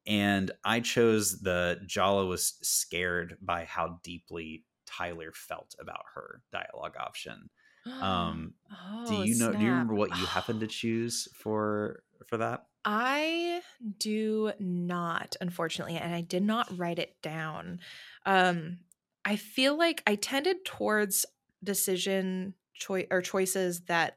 and 0.06 0.50
I 0.64 0.80
chose 0.80 1.40
the 1.40 1.80
Jala 1.86 2.26
was 2.26 2.54
scared 2.62 3.36
by 3.40 3.64
how 3.64 4.00
deeply 4.02 4.64
Tyler 4.86 5.32
felt 5.34 5.74
about 5.80 6.04
her 6.14 6.42
dialogue 6.52 6.94
option. 6.98 7.50
Um, 8.00 8.54
oh, 8.72 9.06
do 9.06 9.14
you 9.28 9.38
know? 9.38 9.50
Snap. 9.50 9.60
Do 9.60 9.64
you 9.64 9.70
remember 9.70 9.94
what 9.94 10.10
you 10.18 10.26
happened 10.26 10.60
to 10.60 10.66
choose 10.68 11.28
for 11.34 12.02
for 12.26 12.38
that? 12.38 12.66
I 12.84 13.62
do 13.98 14.52
not, 14.60 15.36
unfortunately, 15.40 15.96
and 15.96 16.14
I 16.14 16.20
did 16.20 16.44
not 16.44 16.78
write 16.78 17.00
it 17.00 17.16
down. 17.20 17.80
Um, 18.24 18.78
I 19.24 19.36
feel 19.36 19.76
like 19.76 20.02
I 20.06 20.14
tended 20.14 20.64
towards 20.64 21.26
decision 21.64 22.54
choice 22.74 23.06
or 23.10 23.22
choices 23.22 23.80
that 23.82 24.16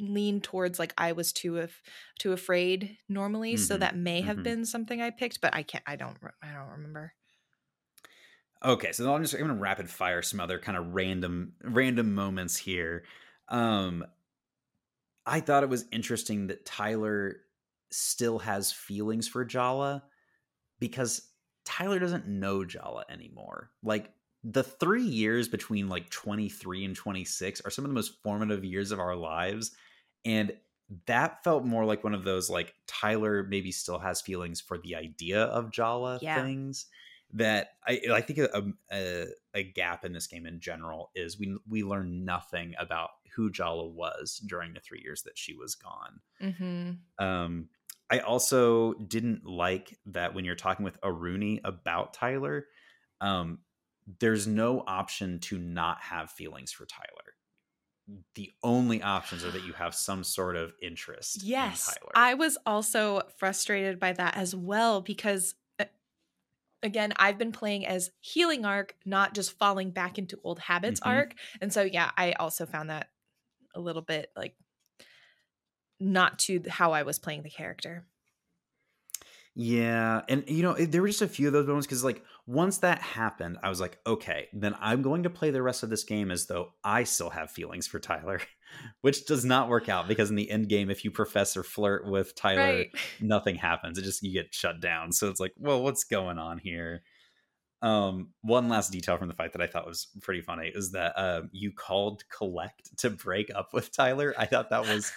lean 0.00 0.40
towards 0.40 0.78
like 0.78 0.94
I 0.96 1.12
was 1.12 1.32
too 1.32 1.58
af- 1.58 1.82
too 2.18 2.32
afraid 2.32 2.96
normally, 3.08 3.54
mm-hmm. 3.54 3.62
so 3.62 3.76
that 3.76 3.96
may 3.96 4.22
have 4.22 4.36
mm-hmm. 4.36 4.44
been 4.44 4.64
something 4.64 5.02
I 5.02 5.10
picked, 5.10 5.40
but 5.40 5.54
I 5.54 5.62
can't. 5.62 5.84
I 5.86 5.96
don't. 5.96 6.16
I 6.42 6.52
don't 6.52 6.70
remember. 6.70 7.12
Okay, 8.64 8.92
so 8.92 9.14
I'm 9.14 9.22
just 9.22 9.34
I'm 9.34 9.40
gonna 9.40 9.54
rapid 9.54 9.88
fire 9.88 10.22
some 10.22 10.40
other 10.40 10.58
kind 10.58 10.76
of 10.76 10.94
random 10.94 11.52
random 11.62 12.14
moments 12.14 12.56
here. 12.56 13.04
Um, 13.48 14.04
I 15.26 15.40
thought 15.40 15.62
it 15.62 15.68
was 15.68 15.84
interesting 15.92 16.48
that 16.48 16.64
Tyler 16.64 17.36
still 17.90 18.38
has 18.40 18.72
feelings 18.72 19.28
for 19.28 19.44
Jala 19.44 20.02
because 20.80 21.22
Tyler 21.64 21.98
doesn't 21.98 22.26
know 22.26 22.64
Jala 22.64 23.04
anymore. 23.08 23.70
Like 23.82 24.10
the 24.44 24.62
three 24.62 25.04
years 25.04 25.48
between 25.48 25.88
like 25.88 26.08
23 26.10 26.84
and 26.84 26.96
26 26.96 27.60
are 27.64 27.70
some 27.70 27.84
of 27.84 27.90
the 27.90 27.94
most 27.94 28.22
formative 28.22 28.64
years 28.64 28.92
of 28.92 29.00
our 29.00 29.16
lives 29.16 29.72
and 30.24 30.52
that 31.06 31.42
felt 31.44 31.64
more 31.64 31.84
like 31.84 32.04
one 32.04 32.14
of 32.14 32.24
those 32.24 32.48
like 32.48 32.74
tyler 32.86 33.42
maybe 33.42 33.72
still 33.72 33.98
has 33.98 34.20
feelings 34.20 34.60
for 34.60 34.78
the 34.78 34.94
idea 34.94 35.42
of 35.44 35.70
jala 35.70 36.18
yeah. 36.22 36.42
things 36.42 36.86
that 37.32 37.70
i 37.86 38.00
i 38.12 38.20
think 38.20 38.38
a, 38.38 38.64
a, 38.92 39.26
a, 39.54 39.62
gap 39.62 40.04
in 40.04 40.12
this 40.12 40.26
game 40.26 40.46
in 40.46 40.60
general 40.60 41.10
is 41.14 41.38
we 41.38 41.56
we 41.68 41.82
learn 41.82 42.24
nothing 42.24 42.74
about 42.78 43.10
who 43.36 43.50
jala 43.50 43.86
was 43.86 44.40
during 44.46 44.72
the 44.72 44.80
three 44.80 45.00
years 45.02 45.22
that 45.22 45.36
she 45.36 45.54
was 45.54 45.74
gone 45.74 46.20
mm-hmm. 46.42 47.24
um 47.24 47.68
i 48.10 48.18
also 48.20 48.94
didn't 48.94 49.44
like 49.44 49.98
that 50.06 50.34
when 50.34 50.44
you're 50.44 50.54
talking 50.54 50.84
with 50.84 51.00
aruni 51.02 51.60
about 51.64 52.14
tyler 52.14 52.66
um 53.20 53.58
there's 54.20 54.46
no 54.46 54.82
option 54.86 55.38
to 55.38 55.58
not 55.58 56.00
have 56.00 56.30
feelings 56.30 56.72
for 56.72 56.86
Tyler. 56.86 57.34
The 58.36 58.50
only 58.62 59.02
options 59.02 59.44
are 59.44 59.50
that 59.50 59.66
you 59.66 59.74
have 59.74 59.94
some 59.94 60.24
sort 60.24 60.56
of 60.56 60.72
interest. 60.82 61.42
Yes. 61.42 61.94
I 62.14 62.34
was 62.34 62.56
also 62.64 63.20
frustrated 63.36 64.00
by 64.00 64.14
that 64.14 64.36
as 64.36 64.54
well 64.54 65.02
because 65.02 65.54
again, 66.82 67.12
I've 67.16 67.38
been 67.38 67.52
playing 67.52 67.86
as 67.86 68.10
healing 68.20 68.64
arc, 68.64 68.94
not 69.04 69.34
just 69.34 69.58
falling 69.58 69.90
back 69.90 70.18
into 70.18 70.38
old 70.44 70.58
habits 70.58 71.00
mm-hmm. 71.00 71.10
arc. 71.10 71.34
And 71.60 71.72
so 71.72 71.82
yeah, 71.82 72.10
I 72.16 72.32
also 72.32 72.66
found 72.66 72.90
that 72.90 73.08
a 73.74 73.80
little 73.80 74.02
bit 74.02 74.30
like 74.36 74.54
not 76.00 76.38
to 76.40 76.62
how 76.68 76.92
I 76.92 77.02
was 77.02 77.18
playing 77.18 77.42
the 77.42 77.50
character. 77.50 78.04
Yeah, 79.60 80.22
and 80.28 80.44
you 80.46 80.62
know, 80.62 80.74
there 80.74 81.02
were 81.02 81.08
just 81.08 81.20
a 81.20 81.26
few 81.26 81.48
of 81.48 81.52
those 81.52 81.66
moments 81.66 81.88
because, 81.88 82.04
like, 82.04 82.22
once 82.46 82.78
that 82.78 83.02
happened, 83.02 83.58
I 83.60 83.68
was 83.68 83.80
like, 83.80 83.98
okay, 84.06 84.46
then 84.52 84.76
I'm 84.80 85.02
going 85.02 85.24
to 85.24 85.30
play 85.30 85.50
the 85.50 85.60
rest 85.60 85.82
of 85.82 85.90
this 85.90 86.04
game 86.04 86.30
as 86.30 86.46
though 86.46 86.68
I 86.84 87.02
still 87.02 87.30
have 87.30 87.50
feelings 87.50 87.88
for 87.88 87.98
Tyler, 87.98 88.40
which 89.00 89.26
does 89.26 89.44
not 89.44 89.68
work 89.68 89.88
out 89.88 90.06
because 90.08 90.30
in 90.30 90.36
the 90.36 90.48
end 90.48 90.68
game, 90.68 90.90
if 90.90 91.04
you 91.04 91.10
profess 91.10 91.56
or 91.56 91.64
flirt 91.64 92.06
with 92.06 92.36
Tyler, 92.36 92.62
right. 92.62 92.90
nothing 93.20 93.56
happens. 93.56 93.98
It 93.98 94.02
just 94.02 94.22
you 94.22 94.32
get 94.32 94.54
shut 94.54 94.80
down. 94.80 95.10
So 95.10 95.28
it's 95.28 95.40
like, 95.40 95.54
well, 95.58 95.82
what's 95.82 96.04
going 96.04 96.38
on 96.38 96.58
here? 96.58 97.02
Um, 97.82 98.28
one 98.42 98.68
last 98.68 98.92
detail 98.92 99.18
from 99.18 99.26
the 99.26 99.34
fight 99.34 99.54
that 99.54 99.62
I 99.62 99.66
thought 99.66 99.88
was 99.88 100.06
pretty 100.20 100.40
funny 100.40 100.70
is 100.72 100.92
that 100.92 101.14
um, 101.16 101.50
you 101.50 101.72
called 101.72 102.22
collect 102.28 102.96
to 102.98 103.10
break 103.10 103.52
up 103.52 103.72
with 103.72 103.90
Tyler. 103.90 104.34
I 104.38 104.46
thought 104.46 104.70
that 104.70 104.86
was 104.86 105.12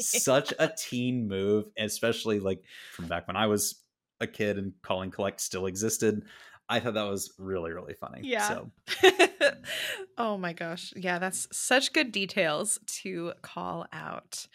such 0.00 0.54
a 0.58 0.70
teen 0.78 1.28
move, 1.28 1.66
especially 1.78 2.40
like 2.40 2.64
from 2.94 3.06
back 3.06 3.26
when 3.26 3.36
I 3.36 3.48
was 3.48 3.81
a 4.22 4.26
kid 4.26 4.58
and 4.58 4.72
calling 4.82 5.10
collect 5.10 5.40
still 5.40 5.66
existed. 5.66 6.24
I 6.68 6.80
thought 6.80 6.94
that 6.94 7.08
was 7.08 7.34
really, 7.38 7.72
really 7.72 7.94
funny. 7.94 8.20
Yeah. 8.22 8.48
So 8.48 8.70
oh 10.18 10.38
my 10.38 10.52
gosh. 10.52 10.92
Yeah, 10.96 11.18
that's 11.18 11.46
such 11.52 11.92
good 11.92 12.12
details 12.12 12.78
to 13.02 13.32
call 13.42 13.86
out. 13.92 14.46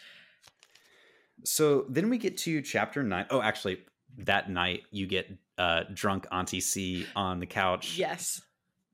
So 1.44 1.86
then 1.88 2.10
we 2.10 2.18
get 2.18 2.36
to 2.38 2.60
chapter 2.62 3.02
nine. 3.02 3.26
Oh, 3.30 3.40
actually, 3.40 3.78
that 4.18 4.50
night 4.50 4.82
you 4.90 5.06
get 5.06 5.30
uh, 5.58 5.84
drunk 5.92 6.26
Auntie 6.32 6.60
C 6.60 7.06
on 7.14 7.38
the 7.38 7.46
couch. 7.46 7.96
Yes. 7.96 8.42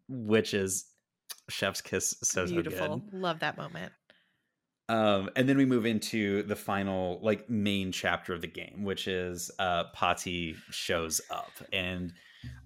Which 0.08 0.52
is 0.52 0.86
Chef's 1.48 1.80
Kiss 1.80 2.14
so 2.22 2.46
Beautiful. 2.46 3.02
So 3.10 3.16
Love 3.16 3.40
that 3.40 3.56
moment. 3.56 3.92
Um, 4.88 5.30
and 5.34 5.48
then 5.48 5.56
we 5.56 5.64
move 5.64 5.86
into 5.86 6.42
the 6.42 6.56
final, 6.56 7.18
like, 7.22 7.48
main 7.48 7.90
chapter 7.90 8.34
of 8.34 8.42
the 8.42 8.46
game, 8.46 8.84
which 8.84 9.08
is 9.08 9.50
uh, 9.58 9.84
Pati 9.94 10.56
shows 10.70 11.20
up, 11.30 11.52
and 11.72 12.12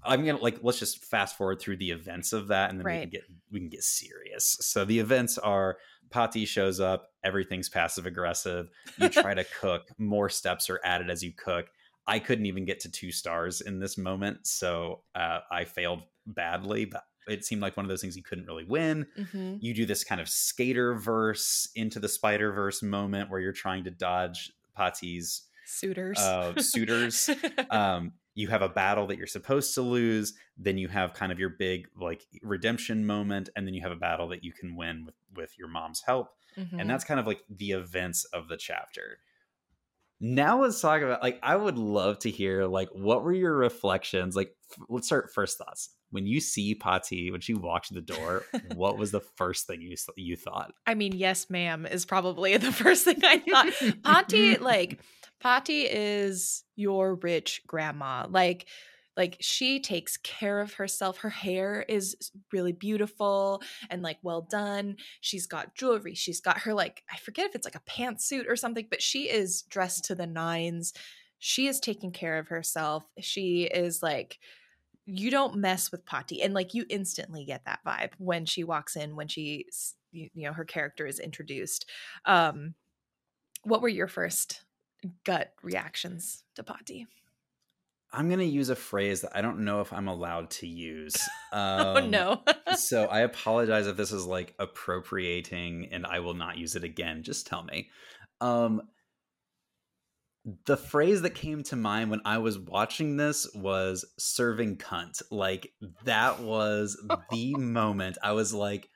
I'm 0.03 0.25
gonna 0.27 0.39
like 0.39 0.59
let's 0.63 0.81
just 0.81 1.05
fast 1.05 1.37
forward 1.37 1.61
through 1.61 1.77
the 1.77 1.91
events 1.93 2.33
of 2.33 2.49
that, 2.49 2.71
and 2.71 2.81
then 2.81 2.85
Right. 2.87 2.95
we 2.97 3.01
can 3.03 3.11
get 3.11 3.23
we 3.53 3.61
can 3.61 3.69
get 3.69 3.85
serious. 3.85 4.57
So 4.61 4.85
the 4.85 4.99
events 4.99 5.39
are 5.39 5.79
Pati 6.11 6.45
shows 6.47 6.81
up, 6.81 7.11
everything's 7.23 7.69
passive 7.69 8.05
aggressive. 8.07 8.69
You 8.99 9.09
try 9.11 9.35
to 9.35 9.45
cook, 9.61 9.89
more 9.99 10.29
steps 10.29 10.69
are 10.71 10.81
added 10.83 11.11
as 11.11 11.23
you 11.23 11.33
cook. 11.33 11.67
I 12.09 12.19
couldn't 12.19 12.47
even 12.47 12.65
get 12.65 12.81
to 12.81 12.91
two 12.91 13.13
stars 13.13 13.61
in 13.61 13.79
this 13.79 13.97
moment, 13.97 14.47
so 14.49 15.03
uh, 15.15 15.41
I 15.53 15.65
failed 15.65 16.03
badly. 16.27 16.85
But 16.87 17.05
it 17.29 17.45
seemed 17.45 17.63
like 17.63 17.77
one 17.77 17.85
of 17.85 17.89
those 17.91 18.01
things 18.01 18.17
you 18.17 18.23
couldn't 18.23 18.47
really 18.47 18.65
win 18.65 19.07
hmm 19.33 19.57
you 19.61 19.75
do 19.75 19.85
this 19.87 20.05
kind 20.05 20.21
of 20.21 20.29
skater 20.29 20.95
verse 20.95 21.69
into 21.75 21.99
the 22.01 22.09
spider 22.09 22.53
verse 22.53 22.83
moment 22.83 23.31
where 23.31 23.41
you're 23.41 23.53
trying 23.53 23.85
to 23.85 23.91
dodge 23.91 24.53
Pati's 24.77 25.43
Suitors. 25.67 26.19
uh, 26.19 26.55
suitors. 26.59 27.29
um, 27.71 28.13
you 28.35 28.49
have 28.49 28.63
a 28.63 28.69
battle 28.69 29.07
that 29.09 29.19
you're 29.19 29.27
supposed 29.27 29.75
to 29.75 29.83
lose, 29.83 30.33
then 30.57 30.79
you 30.79 30.87
have 30.89 31.13
kind 31.13 31.33
of 31.33 31.39
your 31.41 31.51
big 31.51 31.89
like 32.01 32.25
redemption 32.43 33.05
moment, 33.05 33.49
and 33.57 33.67
then 33.67 33.75
you 33.75 33.83
have 33.83 33.91
a 33.93 33.97
battle 33.97 34.29
that 34.29 34.45
you 34.45 34.53
can 34.53 34.77
win 34.77 35.05
with 35.05 35.17
with 35.35 35.59
your 35.59 35.69
mom's 35.69 36.01
help, 36.01 36.29
Mhm. 36.57 36.81
and 36.81 36.89
that's 36.89 37.05
kind 37.05 37.19
of 37.21 37.27
like 37.27 37.43
the 37.51 37.73
events 37.73 38.25
of 38.27 38.49
the 38.49 38.57
chapter. 38.57 39.19
Now 40.21 40.63
let's 40.63 40.81
talk 40.81 41.03
about 41.03 41.23
like 41.23 41.39
I 41.43 41.55
would 41.57 41.79
love 41.79 42.19
to 42.21 42.31
hear 42.31 42.67
like 42.67 42.89
what 42.93 43.23
were 43.23 43.33
your 43.33 43.57
reflections 43.57 44.35
like. 44.35 44.57
F- 44.73 44.79
let's 44.89 45.07
start 45.07 45.33
first 45.33 45.59
thoughts 45.59 45.91
when 46.11 46.27
you 46.27 46.41
see 46.41 46.75
Pati 46.75 47.31
when 47.31 47.41
she 47.41 47.55
walked 47.55 47.93
the 47.93 48.01
door. 48.01 48.45
what 48.75 48.99
was 48.99 49.11
the 49.11 49.21
first 49.21 49.67
thing 49.67 49.83
you 49.83 49.97
you 50.17 50.37
thought? 50.37 50.73
I 50.87 50.95
mean, 50.95 51.13
yes, 51.15 51.51
ma'am, 51.51 51.87
is 51.87 52.05
probably 52.05 52.57
the 52.59 52.73
first 52.73 53.05
thing 53.05 53.21
I 53.25 53.39
thought. 53.39 54.03
Pati, 54.03 54.57
like, 54.61 55.01
Pati 55.41 55.83
is 55.83 56.65
your 56.77 57.15
rich 57.17 57.63
grandma. 57.67 58.27
Like, 58.29 58.67
like 59.17 59.37
she 59.41 59.81
takes 59.81 60.17
care 60.17 60.61
of 60.61 60.75
herself. 60.75 61.19
Her 61.19 61.29
hair 61.29 61.85
is 61.89 62.31
really 62.53 62.73
beautiful 62.73 63.61
and 63.91 64.01
like 64.01 64.19
well 64.23 64.43
done. 64.43 64.97
She's 65.21 65.49
got 65.49 65.75
jewelry. 65.75 66.15
She's 66.15 66.41
got 66.41 66.61
her 66.61 66.73
like 66.73 67.03
I 67.13 67.17
forget 67.17 67.47
if 67.47 67.57
it's 67.57 67.67
like 67.67 67.75
a 67.75 67.91
pantsuit 67.91 68.49
or 68.49 68.55
something, 68.55 68.87
but 68.89 69.03
she 69.03 69.25
is 69.29 69.63
dressed 69.63 70.05
to 70.05 70.15
the 70.15 70.27
nines. 70.27 70.93
She 71.41 71.67
is 71.67 71.81
taking 71.81 72.13
care 72.13 72.39
of 72.39 72.47
herself. 72.47 73.05
She 73.19 73.65
is 73.65 74.05
like 74.05 74.39
you 75.11 75.31
don't 75.31 75.57
mess 75.57 75.91
with 75.91 76.05
Pati 76.05 76.43
and 76.43 76.53
like 76.53 76.75
you 76.75 76.85
instantly 76.91 77.47
get 77.47 77.65
that 77.65 77.81
vibe 77.87 78.11
when 78.19 78.45
she 78.45 78.63
walks 78.63 78.95
in 78.95 79.17
when 79.17 79.27
she 79.27 79.65
you, 80.13 80.29
know 80.35 80.53
her 80.53 80.67
character 80.67 81.07
is 81.07 81.19
introduced. 81.19 81.89
Um 82.27 82.75
what 83.63 83.81
were 83.81 83.89
your 83.89 84.07
first 84.07 84.65
gut 85.25 85.53
reactions 85.63 86.45
to 86.57 86.63
Pati? 86.63 87.07
I'm 88.13 88.29
gonna 88.29 88.43
use 88.43 88.69
a 88.69 88.77
phrase 88.77 89.23
that 89.23 89.33
I 89.35 89.41
don't 89.41 89.61
know 89.61 89.81
if 89.81 89.95
I'm 89.95 90.09
allowed 90.09 90.51
to 90.51 90.67
use. 90.67 91.17
Um, 91.51 91.97
oh 91.97 92.01
no. 92.01 92.43
so 92.77 93.07
I 93.07 93.21
apologize 93.33 93.87
if 93.87 93.97
this 93.97 94.13
is 94.13 94.27
like 94.27 94.55
appropriating 94.59 95.89
and 95.93 96.05
I 96.05 96.21
will 96.21 96.35
not 96.35 96.59
use 96.59 96.77
it 96.77 96.85
again. 96.85 97.23
Just 97.23 97.47
tell 97.47 97.63
me. 97.63 97.89
Um 98.43 98.83
the 100.67 100.77
phrase 100.77 101.23
that 101.23 101.35
came 101.35 101.63
to 101.65 101.77
mind 101.77 102.11
when 102.11 102.21
I 102.25 102.39
was 102.39 102.59
watching 102.59 103.17
this 103.17 103.49
was 103.55 104.05
serving 104.19 104.77
cunt. 104.77 105.23
Like 105.31 105.73
that 106.05 106.41
was 106.41 106.97
the 107.31 107.55
moment 107.55 108.19
I 108.23 108.33
was 108.33 108.55
like 108.55 108.89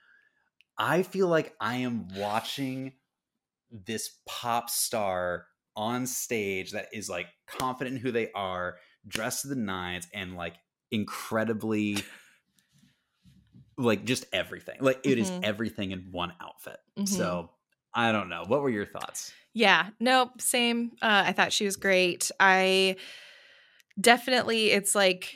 I 0.79 1.03
feel 1.03 1.29
like 1.29 1.55
I 1.61 1.77
am 1.77 2.09
watching 2.16 2.95
this 3.70 4.19
pop 4.27 4.70
star 4.70 5.47
on 5.77 6.07
stage 6.07 6.73
that 6.73 6.89
is 6.93 7.09
like 7.09 7.27
confident 7.47 7.97
in 7.97 8.03
who 8.03 8.11
they 8.12 8.31
are, 8.33 8.77
dressed 9.07 9.43
to 9.43 9.49
the 9.49 9.57
nines, 9.57 10.07
and 10.15 10.37
like 10.37 10.55
incredibly 10.91 11.99
like 13.79 14.05
just 14.05 14.24
everything. 14.33 14.77
Like 14.81 15.01
it 15.05 15.19
is 15.19 15.31
Mhm. 15.31 15.45
everything 15.45 15.91
in 15.93 16.09
one 16.11 16.33
outfit. 16.41 16.79
Mhm. 16.99 17.09
So 17.09 17.51
I 17.94 18.12
don't 18.12 18.28
know. 18.28 18.44
What 18.47 18.62
were 18.62 18.70
your 18.70 18.86
thoughts? 18.86 19.32
Yeah, 19.55 19.89
nope, 20.01 20.40
same. 20.40 20.93
Uh, 21.02 21.24
I 21.27 21.32
thought 21.32 21.52
she 21.52 21.64
was 21.66 21.77
great. 21.77 22.31
I 22.40 22.97
definitely, 24.01 24.70
it's 24.70 24.94
like 24.94 25.35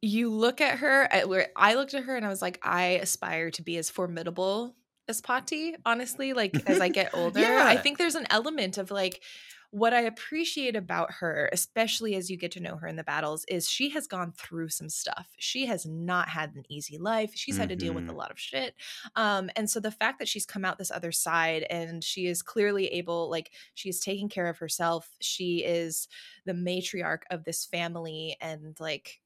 you 0.00 0.30
look 0.30 0.60
at 0.60 0.78
her, 0.78 1.04
at 1.12 1.26
I 1.56 1.74
looked 1.74 1.94
at 1.94 2.04
her 2.04 2.16
and 2.16 2.24
I 2.24 2.28
was 2.28 2.42
like, 2.42 2.60
I 2.62 3.00
aspire 3.02 3.50
to 3.52 3.62
be 3.62 3.76
as 3.76 3.90
formidable 3.90 4.76
as 5.12 5.20
Pati, 5.20 5.76
honestly. 5.84 6.32
Like 6.32 6.62
as 6.66 6.80
I 6.80 6.88
get 6.88 7.10
older, 7.14 7.40
I 7.40 7.76
think 7.76 7.98
there's 7.98 8.14
an 8.16 8.26
element 8.30 8.78
of 8.78 8.90
like 8.90 9.22
what 9.70 9.94
I 9.94 10.02
appreciate 10.02 10.76
about 10.76 11.10
her, 11.12 11.48
especially 11.50 12.14
as 12.14 12.30
you 12.30 12.36
get 12.36 12.52
to 12.52 12.60
know 12.60 12.76
her 12.76 12.86
in 12.86 12.96
the 12.96 13.04
battles, 13.04 13.46
is 13.48 13.66
she 13.70 13.88
has 13.90 14.06
gone 14.06 14.32
through 14.32 14.68
some 14.68 14.90
stuff. 14.90 15.28
She 15.38 15.64
has 15.64 15.86
not 15.86 16.28
had 16.28 16.54
an 16.54 16.64
easy 16.68 16.98
life. 16.98 17.30
She's 17.34 17.56
had 17.56 17.70
to 17.70 17.76
deal 17.76 17.94
with 17.94 18.06
a 18.10 18.12
Mhm. 18.12 18.16
lot 18.18 18.30
of 18.30 18.38
shit. 18.38 18.74
Um, 19.16 19.48
and 19.56 19.70
so 19.70 19.80
the 19.80 19.90
fact 19.90 20.18
that 20.18 20.28
she's 20.28 20.44
come 20.44 20.66
out 20.66 20.76
this 20.76 20.90
other 20.90 21.10
side 21.10 21.62
and 21.70 22.04
she 22.04 22.26
is 22.26 22.42
clearly 22.42 22.88
able, 22.88 23.30
like, 23.30 23.52
she's 23.72 23.98
taking 23.98 24.28
care 24.28 24.48
of 24.48 24.58
herself. 24.58 25.08
She 25.22 25.64
is 25.64 26.06
the 26.44 26.52
matriarch 26.52 27.22
of 27.30 27.44
this 27.44 27.64
family. 27.64 28.36
And, 28.42 28.76
like, 28.78 29.21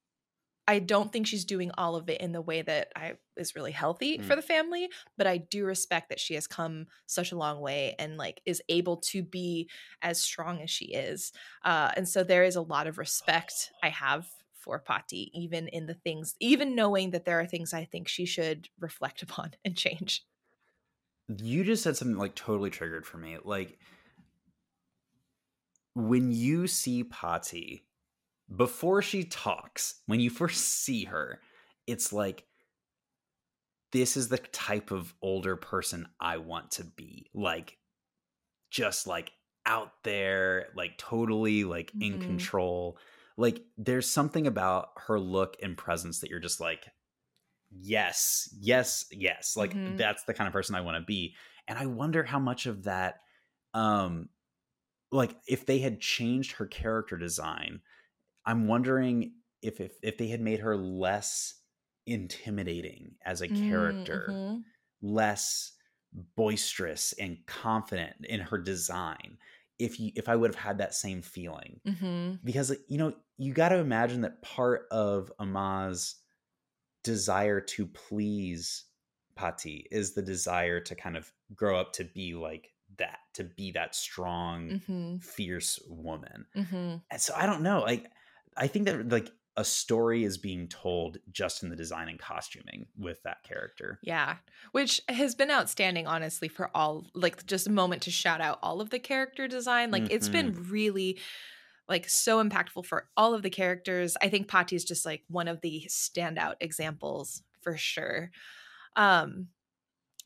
I 0.69 0.81
don't 0.81 1.13
think 1.13 1.27
she's 1.27 1.45
doing 1.45 1.71
all 1.79 1.95
of 1.97 2.09
it 2.11 2.21
in 2.21 2.33
the 2.33 2.41
way 2.43 2.63
that 2.63 2.93
I 2.97 3.19
is 3.37 3.55
really 3.55 3.73
healthy 3.73 4.19
for 4.19 4.35
Mm. 4.35 4.37
the 4.37 4.43
family, 4.43 4.91
but 5.17 5.27
I 5.27 5.37
do 5.39 5.65
respect 5.65 6.09
that 6.09 6.19
she 6.21 6.35
has 6.35 6.47
come 6.47 6.87
such 7.07 7.31
a 7.33 7.37
long 7.37 7.61
way 7.61 7.95
and 7.99 8.17
like 8.17 8.41
is 8.47 8.63
able 8.69 8.97
to 8.99 9.23
be 9.23 9.71
as 10.03 10.21
strong 10.21 10.61
as 10.63 10.71
she 10.71 10.87
is. 10.87 11.33
Uh, 11.65 11.93
and 11.97 12.09
so 12.09 12.25
there 12.25 12.45
is 12.45 12.57
a 12.57 12.63
lot 12.63 12.87
of 12.87 12.99
respect 12.99 13.71
I 13.83 13.91
have 13.91 14.29
for 14.55 14.81
Pati, 14.81 15.31
even 15.39 15.69
in 15.69 15.87
the 15.87 15.95
things, 15.95 16.35
even 16.41 16.75
knowing 16.75 17.11
that 17.11 17.25
there 17.25 17.39
are 17.41 17.47
things 17.47 17.73
I 17.73 17.85
think 17.85 18.09
she 18.09 18.27
should 18.27 18.69
reflect 18.81 19.23
upon 19.25 19.53
and 19.65 19.77
change. 19.77 20.25
You 21.29 21.63
just 21.65 21.83
said 21.85 21.97
something 21.97 22.17
like 22.19 22.35
totally 22.35 22.71
triggered 22.71 23.07
for 23.07 23.19
me. 23.19 23.39
Like 23.45 23.79
when 25.95 26.31
you 26.31 26.67
see 26.67 27.05
Pati 27.05 27.86
before 28.55 29.03
she 29.03 29.25
talks, 29.25 30.03
when 30.07 30.21
you 30.21 30.31
first 30.31 30.63
see 30.63 31.05
her, 31.05 31.41
it's 31.87 32.13
like 32.13 32.47
this 33.93 34.17
is 34.17 34.29
the 34.29 34.39
type 34.39 34.91
of 34.91 35.15
older 35.23 35.57
person 35.57 36.09
I 36.21 36.39
want 36.39 36.71
to 36.73 36.85
be. 36.85 37.31
Like 37.35 37.79
just 38.71 39.07
like 39.07 39.33
out 39.67 40.05
there, 40.05 40.69
like 40.77 40.99
totally 40.99 41.65
like 41.65 41.95
in 42.01 42.19
Mhm. 42.19 42.21
control. 42.21 42.99
Like 43.37 43.65
there's 43.77 44.11
something 44.11 44.47
about 44.47 44.91
her 44.99 45.21
look 45.21 45.57
and 45.63 45.79
presence 45.79 46.21
that 46.21 46.31
you're 46.31 46.41
just 46.41 46.61
like 46.61 46.89
yes, 47.71 48.49
yes, 48.61 49.07
yes. 49.13 49.57
Like 49.57 49.79
Mhm. 49.79 49.99
that's 49.99 50.25
the 50.25 50.35
kind 50.35 50.49
of 50.49 50.53
person 50.53 50.75
I 50.77 50.83
want 50.83 50.97
to 51.03 51.07
be. 51.07 51.37
And 51.69 51.79
I 51.79 51.87
wonder 51.87 52.25
how 52.25 52.41
much 52.41 52.67
of 52.67 52.85
that 52.85 53.21
um 53.75 54.31
like 55.13 55.37
if 55.47 55.67
they 55.67 55.79
had 55.79 56.01
changed 56.01 56.53
her 56.53 56.67
character 56.67 57.17
design, 57.17 57.81
I'm 58.47 58.69
wondering 58.69 59.35
if 59.63 59.81
if 59.81 59.97
if 60.03 60.19
they 60.19 60.29
had 60.29 60.41
made 60.41 60.61
her 60.61 60.77
less 60.77 61.63
intimidating 62.07 63.17
as 63.25 63.43
a 63.43 63.49
character, 63.49 64.41
Mhm. 64.49 64.65
less 65.03 65.73
boisterous 66.37 67.13
and 67.15 67.39
confident 67.47 68.25
in 68.27 68.41
her 68.41 68.59
design. 68.59 69.39
If 69.79 70.01
you 70.01 70.13
if 70.17 70.29
I 70.29 70.37
would 70.37 70.55
have 70.55 70.65
had 70.65 70.79
that 70.79 70.95
same 70.95 71.23
feeling. 71.23 71.81
Mhm. 71.87 72.41
Because 72.45 72.77
you 72.89 72.99
know, 72.99 73.17
you 73.39 73.53
got 73.55 73.71
to 73.71 73.79
imagine 73.79 74.23
that 74.23 74.43
part 74.43 74.87
of 74.91 75.33
Amma's 75.41 76.17
desire 77.03 77.61
to 77.61 77.87
please 77.87 78.85
Pati 79.37 79.87
is 79.91 80.15
the 80.15 80.23
desire 80.23 80.81
to 80.81 80.95
kind 80.95 81.17
of 81.17 81.33
grow 81.55 81.79
up 81.79 81.93
to 81.95 82.05
be 82.05 82.35
like 82.35 82.75
that, 82.99 83.21
to 83.35 83.45
be 83.45 83.71
that 83.73 83.95
strong, 83.95 84.77
Mhm. 84.89 85.23
fierce 85.23 85.79
woman. 85.89 86.47
Mhm. 86.55 87.03
And 87.11 87.21
so 87.21 87.35
I 87.35 87.47
don't 87.47 87.63
know. 87.63 87.81
Like 87.83 88.11
I 88.57 88.67
think 88.67 88.87
that 88.87 89.09
like 89.09 89.31
a 89.57 89.65
story 89.65 90.23
is 90.23 90.37
being 90.37 90.69
told 90.69 91.17
just 91.33 91.63
in 91.63 91.71
the 91.71 91.77
design 91.77 92.09
and 92.09 92.19
costuming 92.19 92.87
with 92.99 93.23
that 93.23 93.43
character. 93.43 93.99
Yeah, 94.03 94.37
which 94.73 95.01
has 95.09 95.35
been 95.35 95.51
outstanding, 95.51 96.07
honestly, 96.07 96.49
for 96.49 96.71
all 96.75 97.07
like 97.15 97.47
just 97.47 97.67
a 97.67 97.73
moment 97.73 98.03
to 98.03 98.11
shout 98.11 98.41
out 98.41 98.59
all 98.63 98.81
of 98.81 98.91
the 98.91 98.99
character 98.99 99.49
design. 99.49 99.91
Like 99.91 100.05
mm-hmm. 100.05 100.15
it's 100.15 100.29
been 100.29 100.53
mm-hmm. 100.53 100.71
really 100.71 101.19
like 101.89 102.09
so 102.09 102.43
impactful 102.43 102.85
for 102.85 103.09
all 103.17 103.33
of 103.33 103.43
the 103.43 103.51
characters. 103.51 104.17
I 104.21 104.29
think 104.29 104.49
Pati 104.49 104.77
is 104.77 104.85
just 104.85 105.07
like 105.07 105.23
one 105.29 105.49
of 105.49 105.61
the 105.63 105.87
standout 105.89 106.55
examples 106.61 107.43
for 107.63 107.77
sure. 107.77 108.31
Um, 108.95 109.49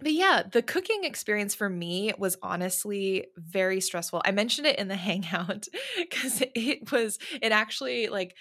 but 0.00 0.12
yeah, 0.12 0.42
the 0.50 0.62
cooking 0.62 1.04
experience 1.04 1.54
for 1.54 1.68
me 1.68 2.12
was 2.18 2.36
honestly 2.42 3.26
very 3.36 3.80
stressful. 3.80 4.22
I 4.24 4.32
mentioned 4.32 4.66
it 4.66 4.78
in 4.78 4.88
the 4.88 4.96
hangout 4.96 5.66
because 5.96 6.42
it 6.54 6.90
was, 6.90 7.18
it 7.40 7.52
actually 7.52 8.08
like 8.08 8.34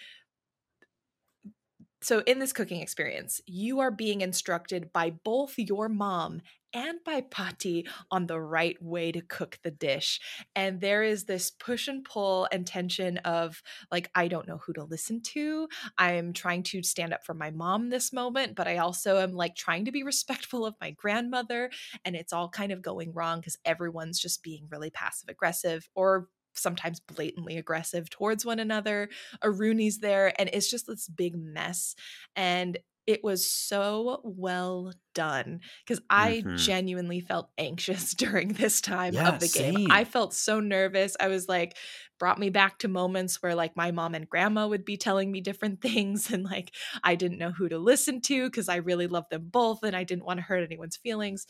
so, 2.01 2.19
in 2.25 2.39
this 2.39 2.53
cooking 2.53 2.81
experience, 2.81 3.41
you 3.45 3.79
are 3.81 3.91
being 3.91 4.21
instructed 4.21 4.93
by 4.93 5.09
both 5.09 5.55
your 5.57 5.89
mom 5.89 6.41
and 6.73 6.99
by 7.03 7.21
Pati 7.21 7.87
on 8.11 8.27
the 8.27 8.39
right 8.39 8.81
way 8.81 9.11
to 9.11 9.21
cook 9.21 9.59
the 9.63 9.71
dish. 9.71 10.19
And 10.55 10.81
there 10.81 11.03
is 11.03 11.25
this 11.25 11.51
push 11.51 11.87
and 11.87 12.03
pull 12.03 12.47
and 12.51 12.65
tension 12.65 13.17
of 13.19 13.61
like, 13.91 14.09
I 14.15 14.27
don't 14.27 14.47
know 14.47 14.57
who 14.57 14.73
to 14.73 14.83
listen 14.83 15.21
to. 15.21 15.67
I'm 15.97 16.33
trying 16.33 16.63
to 16.63 16.83
stand 16.83 17.13
up 17.13 17.25
for 17.25 17.33
my 17.33 17.51
mom 17.51 17.89
this 17.89 18.13
moment, 18.13 18.55
but 18.55 18.67
I 18.67 18.77
also 18.77 19.17
am 19.17 19.33
like 19.33 19.55
trying 19.55 19.85
to 19.85 19.91
be 19.91 20.03
respectful 20.03 20.65
of 20.65 20.75
my 20.81 20.91
grandmother. 20.91 21.71
And 22.05 22.15
it's 22.15 22.33
all 22.33 22.49
kind 22.49 22.71
of 22.71 22.81
going 22.81 23.13
wrong 23.13 23.39
because 23.39 23.57
everyone's 23.65 24.19
just 24.19 24.43
being 24.43 24.67
really 24.69 24.89
passive 24.89 25.29
aggressive 25.29 25.89
or 25.95 26.27
sometimes 26.53 26.99
blatantly 26.99 27.57
aggressive 27.57 28.09
towards 28.09 28.45
one 28.45 28.59
another. 28.59 29.09
Aruni's 29.43 29.99
there, 29.99 30.33
and 30.39 30.49
it's 30.51 30.69
just 30.69 30.87
this 30.87 31.07
big 31.07 31.35
mess. 31.35 31.95
And 32.35 32.77
it 33.09 33.23
was 33.23 33.51
so 33.51 34.21
well 34.23 34.93
done 35.15 35.61
because 35.83 35.99
I 36.11 36.43
mm-hmm. 36.45 36.57
genuinely 36.57 37.21
felt 37.21 37.49
anxious 37.57 38.13
during 38.15 38.49
this 38.49 38.81
time 38.81 39.15
yeah, 39.15 39.29
of 39.29 39.39
the 39.39 39.47
game. 39.47 39.75
Same. 39.77 39.91
I 39.91 40.03
felt 40.03 40.31
so 40.31 40.59
nervous. 40.59 41.17
I 41.19 41.27
was 41.27 41.49
like, 41.49 41.75
brought 42.19 42.37
me 42.37 42.51
back 42.51 42.77
to 42.79 42.87
moments 42.87 43.41
where 43.41 43.55
like 43.55 43.75
my 43.75 43.89
mom 43.89 44.13
and 44.13 44.29
grandma 44.29 44.67
would 44.67 44.85
be 44.85 44.95
telling 44.95 45.31
me 45.31 45.41
different 45.41 45.81
things 45.81 46.29
and 46.29 46.43
like 46.43 46.71
I 47.03 47.15
didn't 47.15 47.39
know 47.39 47.49
who 47.49 47.67
to 47.69 47.79
listen 47.79 48.21
to 48.21 48.45
because 48.45 48.69
I 48.69 48.75
really 48.75 49.07
loved 49.07 49.31
them 49.31 49.47
both 49.49 49.81
and 49.81 49.95
I 49.95 50.03
didn't 50.03 50.25
want 50.25 50.37
to 50.37 50.43
hurt 50.43 50.63
anyone's 50.63 50.97
feelings. 50.97 51.47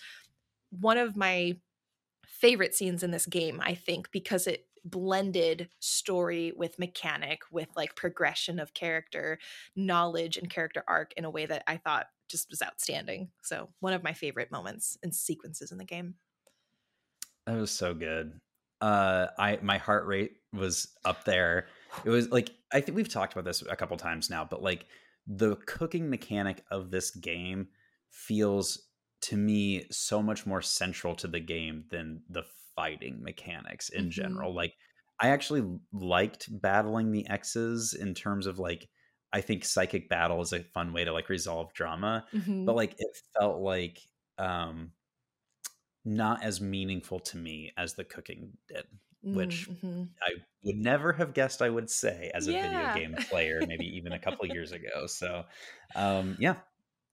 One 0.69 0.97
of 0.97 1.17
my 1.17 1.57
favorite 2.25 2.73
scenes 2.73 3.03
in 3.03 3.11
this 3.11 3.25
game, 3.25 3.59
I 3.61 3.75
think, 3.75 4.11
because 4.11 4.47
it 4.47 4.65
blended 4.89 5.69
story 5.79 6.53
with 6.55 6.79
mechanic 6.79 7.41
with 7.51 7.69
like 7.75 7.95
progression 7.95 8.59
of 8.59 8.73
character 8.73 9.39
knowledge 9.75 10.37
and 10.37 10.49
character 10.49 10.83
arc 10.87 11.13
in 11.17 11.25
a 11.25 11.29
way 11.29 11.45
that 11.45 11.63
i 11.67 11.77
thought 11.77 12.07
just 12.29 12.49
was 12.49 12.61
outstanding. 12.61 13.29
So 13.43 13.69
one 13.79 13.93
of 13.93 14.03
my 14.03 14.13
favorite 14.13 14.51
moments 14.51 14.97
and 15.03 15.13
sequences 15.13 15.71
in 15.71 15.77
the 15.77 15.83
game. 15.83 16.15
That 17.45 17.57
was 17.57 17.71
so 17.71 17.93
good. 17.93 18.39
Uh 18.79 19.27
i 19.37 19.59
my 19.61 19.77
heart 19.77 20.05
rate 20.05 20.37
was 20.53 20.87
up 21.03 21.25
there. 21.25 21.67
It 22.05 22.09
was 22.09 22.29
like 22.29 22.51
i 22.71 22.79
think 22.79 22.95
we've 22.95 23.09
talked 23.09 23.33
about 23.33 23.43
this 23.45 23.63
a 23.67 23.75
couple 23.75 23.97
times 23.97 24.29
now 24.29 24.47
but 24.49 24.61
like 24.61 24.85
the 25.27 25.55
cooking 25.65 26.09
mechanic 26.09 26.63
of 26.71 26.91
this 26.91 27.11
game 27.11 27.67
feels 28.11 28.87
to 29.21 29.35
me 29.35 29.85
so 29.91 30.21
much 30.21 30.45
more 30.45 30.61
central 30.61 31.15
to 31.15 31.27
the 31.27 31.39
game 31.39 31.83
than 31.89 32.21
the 32.29 32.43
fighting 32.79 33.21
mechanics 33.21 33.89
in 33.89 34.03
mm-hmm. 34.03 34.09
general. 34.11 34.55
Like 34.55 34.73
I 35.19 35.29
actually 35.29 35.63
liked 35.91 36.47
battling 36.49 37.11
the 37.11 37.29
X's 37.29 37.93
in 37.93 38.13
terms 38.13 38.47
of 38.47 38.57
like 38.57 38.87
I 39.33 39.41
think 39.41 39.65
psychic 39.65 40.07
battle 40.07 40.41
is 40.41 40.53
a 40.53 40.63
fun 40.63 40.93
way 40.93 41.03
to 41.03 41.11
like 41.11 41.27
resolve 41.27 41.73
drama, 41.73 42.25
mm-hmm. 42.33 42.65
but 42.65 42.75
like 42.75 42.95
it 42.97 43.17
felt 43.37 43.59
like 43.59 43.99
um 44.37 44.91
not 46.05 46.41
as 46.41 46.61
meaningful 46.61 47.19
to 47.19 47.37
me 47.37 47.73
as 47.77 47.95
the 47.95 48.05
cooking 48.05 48.53
did, 48.69 48.85
which 49.21 49.69
mm-hmm. 49.69 50.03
I 50.23 50.31
would 50.63 50.77
never 50.77 51.11
have 51.11 51.33
guessed 51.33 51.61
I 51.61 51.69
would 51.69 51.89
say 51.89 52.31
as 52.33 52.47
a 52.47 52.53
yeah. 52.53 52.93
video 52.93 53.09
game 53.09 53.25
player, 53.29 53.59
maybe 53.67 53.85
even 53.97 54.13
a 54.13 54.19
couple 54.19 54.45
years 54.53 54.71
ago. 54.71 55.05
So, 55.07 55.43
um, 55.95 56.37
yeah, 56.39 56.55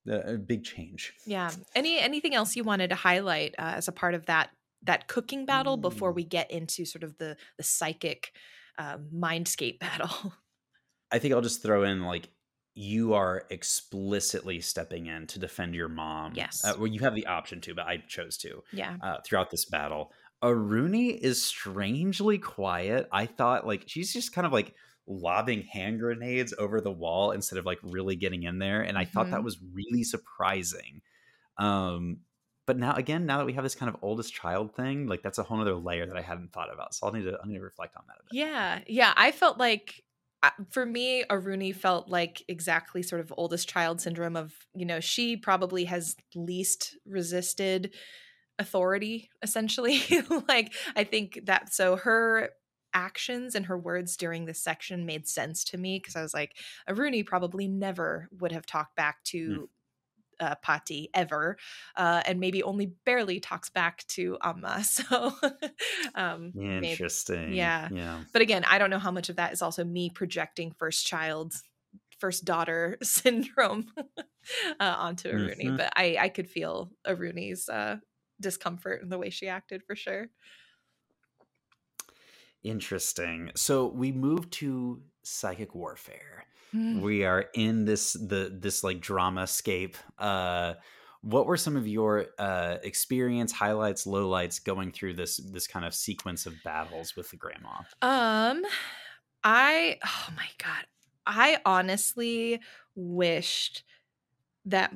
a 0.09 0.37
big 0.37 0.63
change. 0.63 1.13
Yeah. 1.25 1.51
Any 1.75 1.99
anything 1.99 2.33
else 2.33 2.55
you 2.55 2.63
wanted 2.63 2.89
to 2.91 2.95
highlight 2.95 3.55
uh, 3.59 3.73
as 3.75 3.89
a 3.89 3.91
part 3.91 4.13
of 4.13 4.25
that 4.27 4.49
that 4.83 5.07
cooking 5.07 5.45
battle 5.45 5.77
before 5.77 6.11
we 6.11 6.23
get 6.23 6.51
into 6.51 6.85
sort 6.85 7.03
of 7.03 7.17
the 7.17 7.37
the 7.57 7.63
psychic 7.63 8.31
um, 8.77 9.07
mindscape 9.13 9.79
battle. 9.79 10.33
I 11.11 11.19
think 11.19 11.33
I'll 11.33 11.41
just 11.41 11.63
throw 11.63 11.83
in 11.83 12.03
like 12.03 12.29
you 12.73 13.15
are 13.15 13.43
explicitly 13.49 14.61
stepping 14.61 15.07
in 15.07 15.25
to 15.25 15.39
defend 15.39 15.73
your 15.73 15.89
mom. 15.89 16.33
Yes. 16.35 16.63
Uh, 16.63 16.75
well, 16.77 16.85
you 16.85 16.99
have 16.99 17.15
the 17.15 17.25
option 17.25 17.59
to, 17.61 17.73
but 17.73 17.87
I 17.87 17.97
chose 18.07 18.37
to. 18.37 18.63
Yeah. 18.71 18.97
Uh, 19.01 19.17
throughout 19.25 19.49
this 19.49 19.65
battle, 19.65 20.11
Aruni 20.43 21.17
is 21.17 21.43
strangely 21.43 22.37
quiet. 22.37 23.07
I 23.11 23.25
thought 23.25 23.65
like 23.65 23.85
she's 23.87 24.13
just 24.13 24.31
kind 24.31 24.45
of 24.45 24.53
like 24.53 24.75
lobbing 25.07 25.63
hand 25.63 25.99
grenades 25.99 26.53
over 26.59 26.79
the 26.79 26.91
wall 26.91 27.31
instead 27.31 27.57
of 27.57 27.65
like 27.65 27.79
really 27.81 28.15
getting 28.15 28.43
in 28.43 28.59
there, 28.59 28.81
and 28.81 28.95
I 28.97 29.05
mm-hmm. 29.05 29.11
thought 29.11 29.31
that 29.31 29.37
mm-hmm. 29.37 29.45
was 29.45 29.57
really 29.73 30.03
surprising. 30.03 31.01
Um, 31.57 32.19
but 32.67 32.77
now 32.77 32.93
again 32.93 33.25
now 33.25 33.39
that 33.39 33.45
we 33.45 33.53
have 33.53 33.63
this 33.63 33.73
kind 33.73 33.89
of 33.89 33.97
oldest 34.03 34.31
child 34.31 34.75
thing 34.75 35.07
like 35.07 35.23
that's 35.23 35.39
a 35.39 35.43
whole 35.43 35.59
other 35.59 35.73
layer 35.73 36.05
that 36.05 36.15
i 36.15 36.21
hadn't 36.21 36.51
thought 36.53 36.71
about 36.71 36.93
so 36.93 37.07
i'll 37.07 37.13
need 37.13 37.23
to 37.23 37.35
i 37.43 37.47
need 37.47 37.55
to 37.55 37.61
reflect 37.61 37.95
on 37.97 38.03
that 38.07 38.17
a 38.19 38.23
bit. 38.23 38.37
Yeah 38.37 38.79
yeah 38.87 39.13
i 39.17 39.31
felt 39.31 39.57
like 39.57 40.03
uh, 40.43 40.51
for 40.69 40.85
me 40.85 41.23
aruni 41.31 41.75
felt 41.75 42.09
like 42.09 42.43
exactly 42.47 43.01
sort 43.01 43.21
of 43.21 43.33
oldest 43.37 43.67
child 43.67 43.99
syndrome 43.99 44.35
of 44.35 44.53
you 44.75 44.85
know 44.85 44.99
she 44.99 45.35
probably 45.35 45.85
has 45.85 46.15
least 46.35 46.95
resisted 47.07 47.95
authority 48.59 49.29
essentially. 49.41 50.01
Like 50.47 50.73
i 50.95 51.03
think 51.03 51.39
that 51.45 51.73
so 51.73 51.95
her 51.95 52.51
actions 52.93 53.53
and 53.53 53.67
her 53.67 53.77
words 53.77 54.17
during 54.17 54.45
this 54.45 54.59
section 54.59 55.05
made 55.05 55.27
sense 55.27 55.63
to 55.63 55.77
me 55.77 55.99
because 55.99 56.15
I 56.15 56.23
was 56.23 56.33
like, 56.33 56.55
Aruni 56.89 57.23
probably 57.23 57.67
never 57.67 58.27
would 58.39 58.51
have 58.51 58.65
talked 58.65 58.95
back 58.95 59.23
to 59.25 59.49
mm 59.49 59.67
uh, 60.39 60.55
Pati 60.61 61.09
ever, 61.13 61.57
uh, 61.95 62.21
and 62.25 62.39
maybe 62.39 62.63
only 62.63 62.93
barely 63.05 63.39
talks 63.39 63.69
back 63.69 64.05
to 64.09 64.37
Amma. 64.43 64.83
So, 64.97 65.33
um, 66.15 66.53
interesting. 66.59 67.41
Maybe, 67.41 67.57
yeah. 67.57 67.89
Yeah. 67.91 68.19
But 68.33 68.41
again, 68.41 68.65
I 68.67 68.77
don't 68.79 68.89
know 68.89 68.99
how 68.99 69.11
much 69.11 69.29
of 69.29 69.35
that 69.35 69.53
is 69.53 69.61
also 69.61 69.83
me 69.83 70.09
projecting 70.09 70.71
first 70.71 71.05
child, 71.05 71.53
first 72.19 72.45
daughter 72.45 72.97
syndrome 73.03 73.91
uh, 74.79 74.95
onto 74.97 75.31
Aruni. 75.31 75.65
Mm-hmm. 75.65 75.77
But 75.77 75.93
I, 75.95 76.17
I 76.19 76.29
could 76.29 76.49
feel 76.49 76.91
Aruni's 77.05 77.69
uh, 77.69 77.97
discomfort 78.39 79.01
in 79.03 79.09
the 79.09 79.17
way 79.17 79.29
she 79.29 79.47
acted 79.47 79.83
for 79.83 79.95
sure. 79.95 80.29
Interesting. 82.63 83.51
So 83.55 83.87
we 83.87 84.11
move 84.11 84.49
to 84.51 85.01
psychic 85.23 85.75
warfare. 85.75 86.45
Mm. 86.73 87.01
We 87.01 87.23
are 87.25 87.45
in 87.53 87.85
this 87.85 88.13
the 88.13 88.51
this 88.53 88.83
like 88.83 88.99
drama 88.99 89.47
scape. 89.47 89.97
Uh 90.17 90.73
what 91.21 91.45
were 91.45 91.57
some 91.57 91.75
of 91.75 91.87
your 91.87 92.27
uh 92.37 92.77
experience 92.83 93.51
highlights 93.51 94.05
lowlights 94.05 94.63
going 94.63 94.91
through 94.91 95.13
this 95.13 95.37
this 95.51 95.67
kind 95.67 95.85
of 95.85 95.93
sequence 95.93 96.45
of 96.45 96.53
battles 96.63 97.15
with 97.15 97.29
the 97.31 97.37
grandma 97.37 97.79
um 98.01 98.63
i 99.43 99.97
oh 100.05 100.27
my 100.35 100.47
god 100.57 100.85
i 101.25 101.57
honestly 101.65 102.59
wished 102.95 103.83
that 104.65 104.93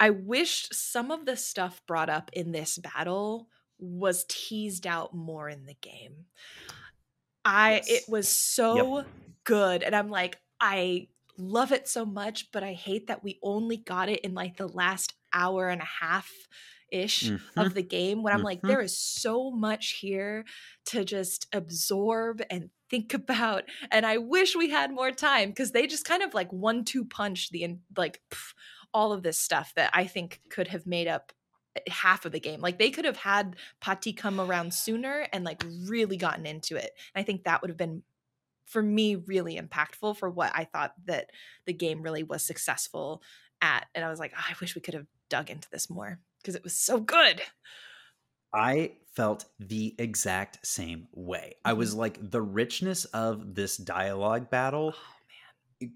i 0.00 0.10
wished 0.10 0.74
some 0.74 1.10
of 1.10 1.24
the 1.24 1.36
stuff 1.36 1.80
brought 1.86 2.10
up 2.10 2.30
in 2.32 2.52
this 2.52 2.78
battle 2.78 3.48
was 3.78 4.24
teased 4.28 4.86
out 4.86 5.14
more 5.14 5.48
in 5.48 5.66
the 5.66 5.76
game 5.80 6.26
i 7.44 7.76
yes. 7.76 7.90
it 7.90 8.04
was 8.08 8.28
so 8.28 8.98
yep. 8.98 9.06
good 9.44 9.82
and 9.82 9.94
i'm 9.94 10.10
like 10.10 10.36
I 10.64 11.08
love 11.36 11.72
it 11.72 11.86
so 11.86 12.06
much, 12.06 12.50
but 12.50 12.62
I 12.62 12.72
hate 12.72 13.08
that 13.08 13.22
we 13.22 13.38
only 13.42 13.76
got 13.76 14.08
it 14.08 14.20
in 14.20 14.32
like 14.32 14.56
the 14.56 14.66
last 14.66 15.12
hour 15.30 15.68
and 15.68 15.82
a 15.82 16.04
half 16.04 16.32
ish 16.90 17.24
mm-hmm. 17.24 17.60
of 17.60 17.74
the 17.74 17.82
game 17.82 18.22
when 18.22 18.32
I'm 18.32 18.38
mm-hmm. 18.38 18.46
like, 18.46 18.62
there 18.62 18.80
is 18.80 18.96
so 18.96 19.50
much 19.50 19.98
here 20.00 20.46
to 20.86 21.04
just 21.04 21.46
absorb 21.52 22.40
and 22.48 22.70
think 22.88 23.12
about. 23.14 23.64
And 23.90 24.06
I 24.06 24.16
wish 24.16 24.56
we 24.56 24.70
had 24.70 24.90
more 24.90 25.10
time 25.10 25.50
because 25.50 25.72
they 25.72 25.86
just 25.86 26.06
kind 26.06 26.22
of 26.22 26.32
like 26.32 26.50
one 26.50 26.82
two 26.84 27.04
punch 27.04 27.50
the 27.50 27.76
like 27.94 28.22
pff, 28.30 28.54
all 28.94 29.12
of 29.12 29.22
this 29.22 29.38
stuff 29.38 29.74
that 29.76 29.90
I 29.92 30.06
think 30.06 30.40
could 30.48 30.68
have 30.68 30.86
made 30.86 31.08
up 31.08 31.34
eh, 31.76 31.80
half 31.90 32.24
of 32.24 32.32
the 32.32 32.40
game. 32.40 32.62
Like 32.62 32.78
they 32.78 32.90
could 32.90 33.04
have 33.04 33.18
had 33.18 33.56
Pati 33.82 34.14
come 34.14 34.40
around 34.40 34.72
sooner 34.72 35.26
and 35.30 35.44
like 35.44 35.62
really 35.86 36.16
gotten 36.16 36.46
into 36.46 36.76
it. 36.76 36.92
And 37.14 37.20
I 37.20 37.22
think 37.22 37.44
that 37.44 37.60
would 37.60 37.68
have 37.68 37.76
been 37.76 38.02
for 38.66 38.82
me 38.82 39.16
really 39.16 39.58
impactful 39.58 40.16
for 40.16 40.30
what 40.30 40.52
I 40.54 40.64
thought 40.64 40.94
that 41.06 41.30
the 41.66 41.72
game 41.72 42.02
really 42.02 42.22
was 42.22 42.42
successful 42.42 43.22
at. 43.60 43.86
And 43.94 44.04
I 44.04 44.10
was 44.10 44.18
like, 44.18 44.32
oh, 44.36 44.44
I 44.48 44.54
wish 44.60 44.74
we 44.74 44.80
could 44.80 44.94
have 44.94 45.06
dug 45.30 45.50
into 45.50 45.68
this 45.70 45.90
more 45.90 46.18
because 46.40 46.54
it 46.54 46.64
was 46.64 46.74
so 46.74 47.00
good. 47.00 47.42
I 48.52 48.92
felt 49.16 49.46
the 49.58 49.94
exact 49.98 50.64
same 50.64 51.08
way. 51.12 51.54
I 51.64 51.72
was 51.72 51.90
mm-hmm. 51.90 52.00
like, 52.00 52.30
the 52.30 52.42
richness 52.42 53.04
of 53.06 53.54
this 53.54 53.76
dialogue 53.76 54.50
battle. 54.50 54.94
Oh, 54.96 55.14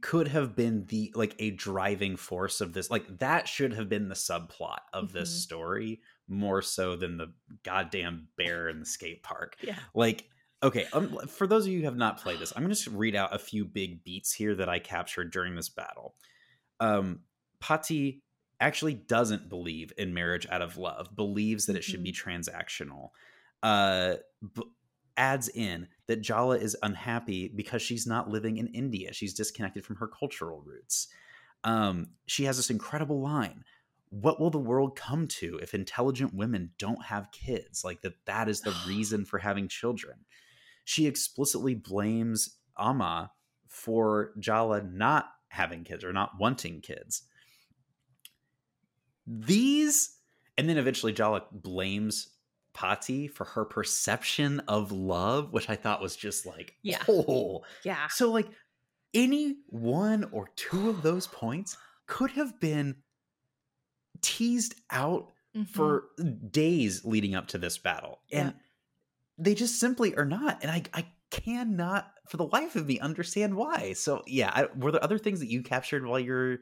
could 0.03 0.28
have 0.28 0.55
been 0.55 0.85
the 0.86 1.12
like 1.15 1.35
a 1.39 1.51
driving 1.53 2.16
force 2.16 2.61
of 2.61 2.73
this 2.73 2.90
like 2.90 3.19
that 3.20 3.49
should 3.49 3.73
have 3.73 3.89
been 3.89 4.09
the 4.09 4.15
subplot 4.15 4.81
of 4.93 5.07
mm-hmm. 5.07 5.19
this 5.19 5.43
story 5.43 6.01
more 6.28 6.61
so 6.61 6.97
than 6.97 7.16
the 7.16 7.32
goddamn 7.65 8.28
bear 8.36 8.69
in 8.69 8.81
the 8.81 8.85
skate 8.85 9.23
park 9.23 9.57
yeah 9.62 9.78
like 9.95 10.28
okay 10.62 10.86
um, 10.93 11.18
for 11.28 11.47
those 11.47 11.66
of 11.66 11.72
you 11.72 11.78
who 11.80 11.85
have 11.85 11.97
not 11.97 12.20
played 12.20 12.39
this 12.39 12.52
i'm 12.56 12.62
going 12.62 12.74
to 12.74 12.76
just 12.76 12.94
read 12.97 13.14
out 13.14 13.35
a 13.35 13.39
few 13.39 13.64
big 13.64 14.02
beats 14.05 14.32
here 14.32 14.55
that 14.55 14.68
i 14.68 14.78
captured 14.78 15.32
during 15.32 15.55
this 15.55 15.68
battle 15.68 16.14
um 16.80 17.20
pati 17.60 18.22
actually 18.60 18.94
doesn't 18.94 19.48
believe 19.48 19.93
in 19.97 20.12
marriage 20.12 20.47
out 20.51 20.62
of 20.62 20.76
love 20.76 21.14
believes 21.14 21.66
that 21.66 21.76
it 21.76 21.85
should 21.85 22.02
be 22.02 22.12
mm-hmm. 22.12 22.30
transactional 22.30 23.10
uh 23.62 24.14
b- 24.55 24.62
adds 25.16 25.48
in 25.48 25.89
that 26.06 26.22
Jala 26.22 26.56
is 26.56 26.76
unhappy 26.80 27.48
because 27.48 27.82
she's 27.82 28.06
not 28.06 28.30
living 28.30 28.59
in 28.59 28.68
India. 28.68 29.12
She's 29.12 29.35
disconnected 29.35 29.85
from 29.85 29.97
her 29.97 30.06
cultural 30.06 30.62
roots. 30.64 31.09
Um, 31.64 32.10
she 32.26 32.44
has 32.44 32.56
this 32.56 32.70
incredible 32.70 33.20
line 33.20 33.64
what 34.10 34.40
will 34.40 34.51
the 34.51 34.59
world 34.59 34.97
come 34.97 35.26
to 35.26 35.59
if 35.62 35.74
intelligent 35.74 36.35
women 36.35 36.70
don't 36.78 37.05
have 37.05 37.30
kids 37.32 37.85
like 37.85 38.01
that 38.02 38.14
that 38.24 38.48
is 38.48 38.60
the 38.60 38.74
reason 38.86 39.24
for 39.24 39.39
having 39.39 39.68
children 39.68 40.16
she 40.89 41.06
explicitly 41.06 41.74
blames 41.74 42.56
amma 42.78 43.31
for 43.66 44.32
jala 44.39 44.82
not 44.82 45.27
having 45.48 45.85
kids 45.85 46.02
or 46.02 46.12
not 46.12 46.32
wanting 46.40 46.81
kids 46.81 47.24
these 49.27 50.16
and 50.56 50.66
then 50.66 50.78
eventually 50.78 51.12
jala 51.12 51.43
blames 51.52 52.31
Pati 52.73 53.27
for 53.27 53.44
her 53.44 53.65
perception 53.65 54.60
of 54.69 54.93
love, 54.93 55.52
which 55.52 55.69
I 55.69 55.74
thought 55.74 56.01
was 56.01 56.15
just 56.15 56.47
like, 56.47 56.77
yeah. 56.85 57.02
oh, 57.09 57.62
yeah. 57.82 58.06
So, 58.09 58.31
like, 58.31 58.47
any 59.12 59.56
one 59.66 60.28
or 60.31 60.51
two 60.55 60.89
of 60.89 61.02
those 61.02 61.27
points 61.27 61.77
could 62.06 62.31
have 62.32 62.60
been 62.60 62.94
teased 64.20 64.77
out 64.93 65.32
mm-hmm. 65.56 65.65
for 65.65 66.05
days 66.52 67.05
leading 67.05 67.35
up 67.35 67.48
to 67.48 67.59
this 67.59 67.78
battle. 67.78 68.20
And 68.31 68.55
yeah. 68.55 68.62
They 69.39 69.55
just 69.55 69.78
simply 69.78 70.15
are 70.16 70.24
not. 70.24 70.59
And 70.62 70.70
I, 70.70 70.82
I 70.93 71.06
cannot, 71.31 72.10
for 72.28 72.36
the 72.36 72.47
life 72.47 72.77
of 72.77 72.86
me, 72.86 72.98
understand 72.98 73.56
why. 73.56 73.93
So, 73.93 74.23
yeah, 74.27 74.51
I, 74.52 74.66
were 74.77 74.93
there 74.93 75.02
other 75.02 75.19
things 75.19 75.40
that 75.40 75.51
you 75.51 75.62
captured 75.62 76.05
while 76.05 76.20
you're 76.20 76.59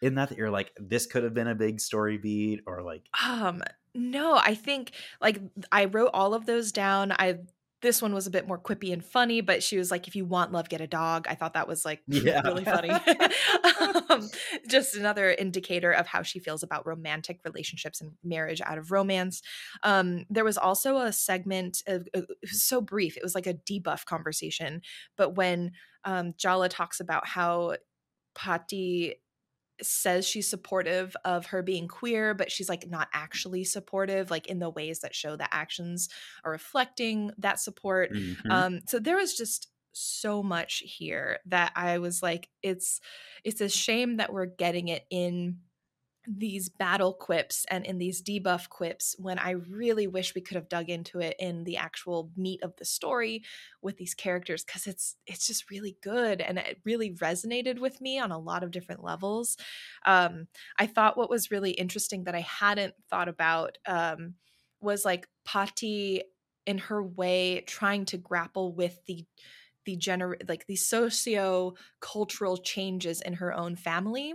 in 0.00 0.14
that 0.14 0.28
that 0.28 0.38
you're 0.38 0.50
like, 0.50 0.72
this 0.76 1.06
could 1.06 1.24
have 1.24 1.34
been 1.34 1.48
a 1.48 1.54
big 1.54 1.80
story 1.80 2.18
beat 2.18 2.60
or 2.66 2.82
like, 2.82 3.08
um, 3.26 3.62
no, 3.94 4.36
I 4.36 4.54
think 4.54 4.92
like 5.20 5.40
I 5.72 5.86
wrote 5.86 6.10
all 6.14 6.34
of 6.34 6.46
those 6.46 6.72
down. 6.72 7.12
I 7.12 7.38
this 7.80 8.02
one 8.02 8.12
was 8.12 8.26
a 8.26 8.30
bit 8.30 8.48
more 8.48 8.58
quippy 8.58 8.92
and 8.92 9.04
funny, 9.04 9.40
but 9.40 9.62
she 9.62 9.78
was 9.78 9.90
like, 9.90 10.08
"If 10.08 10.16
you 10.16 10.24
want 10.24 10.52
love, 10.52 10.68
get 10.68 10.80
a 10.80 10.86
dog." 10.86 11.26
I 11.28 11.34
thought 11.34 11.54
that 11.54 11.68
was 11.68 11.84
like 11.84 12.02
yeah. 12.08 12.40
really 12.42 12.64
funny. 12.64 12.90
um, 14.10 14.28
just 14.68 14.96
another 14.96 15.30
indicator 15.30 15.92
of 15.92 16.06
how 16.06 16.22
she 16.22 16.38
feels 16.38 16.62
about 16.62 16.86
romantic 16.86 17.40
relationships 17.44 18.00
and 18.00 18.12
marriage 18.24 18.60
out 18.60 18.78
of 18.78 18.90
romance. 18.90 19.42
Um, 19.82 20.24
there 20.28 20.44
was 20.44 20.58
also 20.58 20.98
a 20.98 21.12
segment 21.12 21.82
of 21.86 22.08
uh, 22.14 22.22
it 22.22 22.50
was 22.50 22.62
so 22.62 22.80
brief; 22.80 23.16
it 23.16 23.22
was 23.22 23.34
like 23.34 23.46
a 23.46 23.54
debuff 23.54 24.04
conversation. 24.04 24.82
But 25.16 25.36
when 25.36 25.72
um, 26.04 26.34
Jala 26.36 26.68
talks 26.68 27.00
about 27.00 27.26
how 27.26 27.76
Pati 28.34 29.14
says 29.82 30.26
she's 30.26 30.48
supportive 30.48 31.16
of 31.24 31.46
her 31.46 31.62
being 31.62 31.88
queer, 31.88 32.34
but 32.34 32.50
she's 32.50 32.68
like 32.68 32.88
not 32.88 33.08
actually 33.12 33.64
supportive, 33.64 34.30
like 34.30 34.46
in 34.46 34.58
the 34.58 34.70
ways 34.70 35.00
that 35.00 35.14
show 35.14 35.36
that 35.36 35.50
actions 35.52 36.08
are 36.44 36.52
reflecting 36.52 37.30
that 37.38 37.60
support. 37.60 38.12
Mm-hmm. 38.12 38.50
Um, 38.50 38.80
so 38.86 38.98
there 38.98 39.16
was 39.16 39.36
just 39.36 39.68
so 39.92 40.42
much 40.42 40.82
here 40.84 41.38
that 41.46 41.72
I 41.74 41.98
was 41.98 42.22
like, 42.22 42.48
it's 42.62 43.00
it's 43.44 43.60
a 43.60 43.68
shame 43.68 44.18
that 44.18 44.32
we're 44.32 44.46
getting 44.46 44.88
it 44.88 45.04
in 45.10 45.58
these 46.30 46.68
battle 46.68 47.14
quips 47.14 47.64
and 47.70 47.86
in 47.86 47.96
these 47.96 48.22
debuff 48.22 48.68
quips 48.68 49.16
when 49.18 49.38
I 49.38 49.52
really 49.52 50.06
wish 50.06 50.34
we 50.34 50.42
could 50.42 50.56
have 50.56 50.68
dug 50.68 50.90
into 50.90 51.20
it 51.20 51.36
in 51.38 51.64
the 51.64 51.78
actual 51.78 52.30
meat 52.36 52.62
of 52.62 52.76
the 52.76 52.84
story 52.84 53.44
with 53.80 53.96
these 53.96 54.12
characters 54.12 54.62
because 54.62 54.86
it's 54.86 55.16
it's 55.26 55.46
just 55.46 55.70
really 55.70 55.96
good 56.02 56.42
and 56.42 56.58
it 56.58 56.80
really 56.84 57.14
resonated 57.14 57.78
with 57.78 58.02
me 58.02 58.18
on 58.18 58.30
a 58.30 58.38
lot 58.38 58.62
of 58.62 58.70
different 58.70 59.02
levels. 59.02 59.56
Um, 60.04 60.48
I 60.78 60.86
thought 60.86 61.16
what 61.16 61.30
was 61.30 61.50
really 61.50 61.70
interesting 61.70 62.24
that 62.24 62.34
I 62.34 62.40
hadn't 62.40 62.94
thought 63.08 63.28
about 63.28 63.78
um, 63.86 64.34
was 64.80 65.06
like 65.06 65.26
Pati 65.46 66.22
in 66.66 66.76
her 66.78 67.02
way 67.02 67.62
trying 67.62 68.04
to 68.06 68.18
grapple 68.18 68.74
with 68.74 69.00
the 69.06 69.24
the 69.86 69.96
gener 69.96 70.36
like 70.46 70.66
the 70.66 70.76
socio 70.76 71.72
cultural 72.00 72.58
changes 72.58 73.22
in 73.22 73.32
her 73.34 73.54
own 73.54 73.74
family 73.74 74.34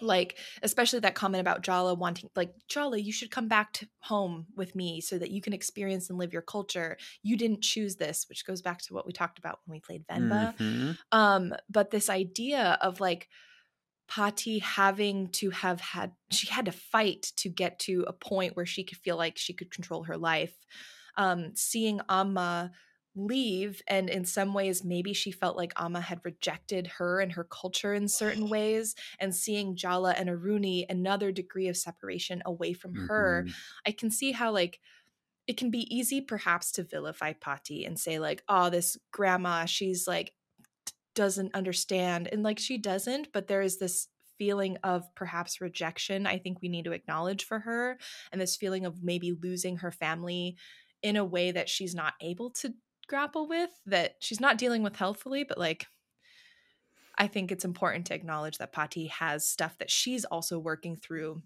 like 0.00 0.38
especially 0.62 1.00
that 1.00 1.14
comment 1.14 1.40
about 1.40 1.62
Jala 1.62 1.94
wanting 1.94 2.30
like 2.36 2.54
Jala 2.68 2.98
you 2.98 3.12
should 3.12 3.30
come 3.30 3.48
back 3.48 3.72
to 3.74 3.88
home 4.00 4.46
with 4.56 4.74
me 4.74 5.00
so 5.00 5.18
that 5.18 5.30
you 5.30 5.40
can 5.40 5.52
experience 5.52 6.10
and 6.10 6.18
live 6.18 6.32
your 6.32 6.42
culture. 6.42 6.96
You 7.22 7.36
didn't 7.36 7.62
choose 7.62 7.96
this 7.96 8.26
which 8.28 8.46
goes 8.46 8.62
back 8.62 8.80
to 8.82 8.94
what 8.94 9.06
we 9.06 9.12
talked 9.12 9.38
about 9.38 9.60
when 9.64 9.76
we 9.76 9.80
played 9.80 10.06
Venba. 10.06 10.56
Mm-hmm. 10.56 10.92
um 11.12 11.54
but 11.68 11.90
this 11.90 12.08
idea 12.10 12.78
of 12.80 13.00
like 13.00 13.28
Pati 14.06 14.58
having 14.58 15.28
to 15.28 15.50
have 15.50 15.80
had 15.80 16.12
she 16.30 16.48
had 16.48 16.66
to 16.66 16.72
fight 16.72 17.32
to 17.36 17.48
get 17.48 17.78
to 17.80 18.04
a 18.06 18.12
point 18.12 18.56
where 18.56 18.66
she 18.66 18.84
could 18.84 18.98
feel 18.98 19.16
like 19.16 19.38
she 19.38 19.54
could 19.54 19.70
control 19.70 20.04
her 20.04 20.16
life. 20.16 20.54
Um 21.16 21.52
seeing 21.54 22.00
Amma 22.08 22.72
leave 23.16 23.80
and 23.86 24.10
in 24.10 24.24
some 24.24 24.52
ways 24.54 24.84
maybe 24.84 25.12
she 25.12 25.30
felt 25.30 25.56
like 25.56 25.72
Amma 25.76 26.00
had 26.00 26.20
rejected 26.24 26.86
her 26.98 27.20
and 27.20 27.32
her 27.32 27.44
culture 27.44 27.94
in 27.94 28.08
certain 28.08 28.48
ways 28.50 28.94
and 29.18 29.34
seeing 29.34 29.76
Jala 29.76 30.12
and 30.12 30.28
Aruni 30.28 30.84
another 30.88 31.30
degree 31.32 31.68
of 31.68 31.76
separation 31.76 32.42
away 32.44 32.72
from 32.72 32.92
mm-hmm. 32.92 33.06
her 33.06 33.46
I 33.86 33.92
can 33.92 34.10
see 34.10 34.32
how 34.32 34.52
like 34.52 34.80
it 35.46 35.56
can 35.56 35.70
be 35.70 35.94
easy 35.94 36.20
perhaps 36.20 36.72
to 36.72 36.82
vilify 36.82 37.34
Pati 37.34 37.84
and 37.84 37.98
say 37.98 38.18
like 38.18 38.42
oh 38.48 38.70
this 38.70 38.96
grandma 39.12 39.64
she's 39.64 40.06
like 40.08 40.32
doesn't 41.14 41.54
understand 41.54 42.28
and 42.32 42.42
like 42.42 42.58
she 42.58 42.78
doesn't 42.78 43.28
but 43.32 43.46
there 43.46 43.62
is 43.62 43.78
this 43.78 44.08
feeling 44.36 44.76
of 44.82 45.04
perhaps 45.14 45.60
rejection 45.60 46.26
I 46.26 46.38
think 46.38 46.58
we 46.60 46.68
need 46.68 46.86
to 46.86 46.92
acknowledge 46.92 47.44
for 47.44 47.60
her 47.60 47.98
and 48.32 48.40
this 48.40 48.56
feeling 48.56 48.84
of 48.84 49.04
maybe 49.04 49.32
losing 49.40 49.76
her 49.76 49.92
family 49.92 50.56
in 51.04 51.16
a 51.16 51.24
way 51.24 51.52
that 51.52 51.68
she's 51.68 51.94
not 51.94 52.14
able 52.20 52.50
to 52.50 52.74
grapple 53.06 53.46
with 53.48 53.70
that 53.86 54.16
she's 54.20 54.40
not 54.40 54.58
dealing 54.58 54.82
with 54.82 54.96
healthfully, 54.96 55.44
but 55.44 55.58
like 55.58 55.86
I 57.16 57.26
think 57.26 57.52
it's 57.52 57.64
important 57.64 58.06
to 58.06 58.14
acknowledge 58.14 58.58
that 58.58 58.72
Pati 58.72 59.06
has 59.06 59.46
stuff 59.48 59.78
that 59.78 59.90
she's 59.90 60.24
also 60.24 60.58
working 60.58 60.96
through 60.96 61.42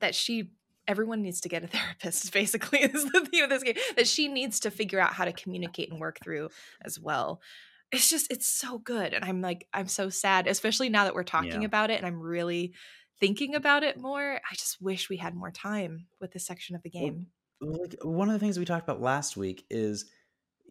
that 0.00 0.14
she 0.14 0.50
everyone 0.86 1.22
needs 1.22 1.40
to 1.40 1.48
get 1.48 1.64
a 1.64 1.66
therapist 1.68 2.32
basically 2.32 2.78
is 2.82 3.04
the 3.10 3.26
theme 3.30 3.44
of 3.44 3.50
this 3.50 3.62
game 3.62 3.76
that 3.96 4.06
she 4.06 4.28
needs 4.28 4.60
to 4.60 4.70
figure 4.70 5.00
out 5.00 5.14
how 5.14 5.24
to 5.24 5.32
communicate 5.32 5.90
and 5.90 6.00
work 6.00 6.18
through 6.22 6.48
as 6.84 6.98
well 7.00 7.40
it's 7.92 8.10
just 8.10 8.30
it's 8.30 8.46
so 8.46 8.78
good 8.78 9.14
and 9.14 9.24
i'm 9.24 9.40
like 9.40 9.66
i'm 9.72 9.88
so 9.88 10.08
sad 10.08 10.46
especially 10.46 10.88
now 10.88 11.04
that 11.04 11.14
we're 11.14 11.22
talking 11.22 11.62
yeah. 11.62 11.66
about 11.66 11.90
it 11.90 11.96
and 11.96 12.06
i'm 12.06 12.20
really 12.20 12.72
thinking 13.20 13.54
about 13.54 13.82
it 13.82 13.98
more 13.98 14.40
i 14.50 14.54
just 14.54 14.80
wish 14.82 15.08
we 15.08 15.16
had 15.16 15.34
more 15.34 15.50
time 15.50 16.06
with 16.20 16.32
this 16.32 16.46
section 16.46 16.74
of 16.74 16.82
the 16.82 16.90
game 16.90 17.28
well, 17.60 17.80
like 17.80 17.96
one 18.02 18.28
of 18.28 18.34
the 18.34 18.38
things 18.38 18.58
we 18.58 18.64
talked 18.64 18.84
about 18.84 19.00
last 19.00 19.36
week 19.36 19.64
is 19.70 20.06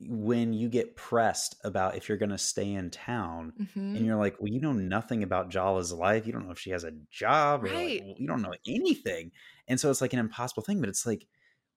when 0.07 0.53
you 0.53 0.69
get 0.69 0.95
pressed 0.95 1.55
about 1.63 1.95
if 1.95 2.07
you're 2.07 2.17
going 2.17 2.29
to 2.29 2.37
stay 2.37 2.73
in 2.73 2.89
town 2.89 3.53
mm-hmm. 3.59 3.95
and 3.95 4.05
you're 4.05 4.17
like 4.17 4.35
well 4.39 4.51
you 4.51 4.59
know 4.59 4.71
nothing 4.71 5.23
about 5.23 5.49
jala's 5.49 5.91
life 5.91 6.25
you 6.25 6.33
don't 6.33 6.45
know 6.45 6.51
if 6.51 6.59
she 6.59 6.71
has 6.71 6.83
a 6.83 6.91
job 7.11 7.63
or 7.63 7.67
right. 7.67 7.99
like, 7.99 8.01
well, 8.05 8.15
you 8.17 8.27
don't 8.27 8.41
know 8.41 8.53
anything 8.67 9.31
and 9.67 9.79
so 9.79 9.89
it's 9.89 10.01
like 10.01 10.13
an 10.13 10.19
impossible 10.19 10.63
thing 10.63 10.79
but 10.79 10.89
it's 10.89 11.05
like 11.05 11.27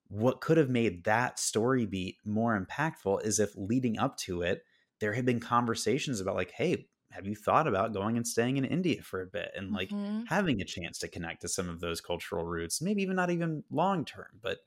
what 0.08 0.40
could 0.40 0.56
have 0.56 0.70
made 0.70 1.04
that 1.04 1.38
story 1.38 1.84
beat 1.84 2.16
more 2.24 2.58
impactful 2.58 3.24
is 3.24 3.40
if 3.40 3.50
leading 3.56 3.98
up 3.98 4.16
to 4.16 4.42
it 4.42 4.62
there 5.00 5.12
had 5.12 5.26
been 5.26 5.40
conversations 5.40 6.20
about 6.20 6.36
like 6.36 6.52
hey 6.52 6.86
have 7.10 7.26
you 7.26 7.34
thought 7.34 7.66
about 7.66 7.94
going 7.94 8.16
and 8.16 8.26
staying 8.26 8.56
in 8.56 8.64
india 8.64 9.02
for 9.02 9.20
a 9.22 9.26
bit 9.26 9.50
and 9.56 9.72
like 9.72 9.90
mm-hmm. 9.90 10.22
having 10.28 10.60
a 10.60 10.64
chance 10.64 10.98
to 10.98 11.08
connect 11.08 11.42
to 11.42 11.48
some 11.48 11.68
of 11.68 11.80
those 11.80 12.00
cultural 12.00 12.44
roots 12.44 12.82
maybe 12.82 13.02
even 13.02 13.16
not 13.16 13.30
even 13.30 13.64
long 13.70 14.04
term 14.04 14.28
but 14.42 14.58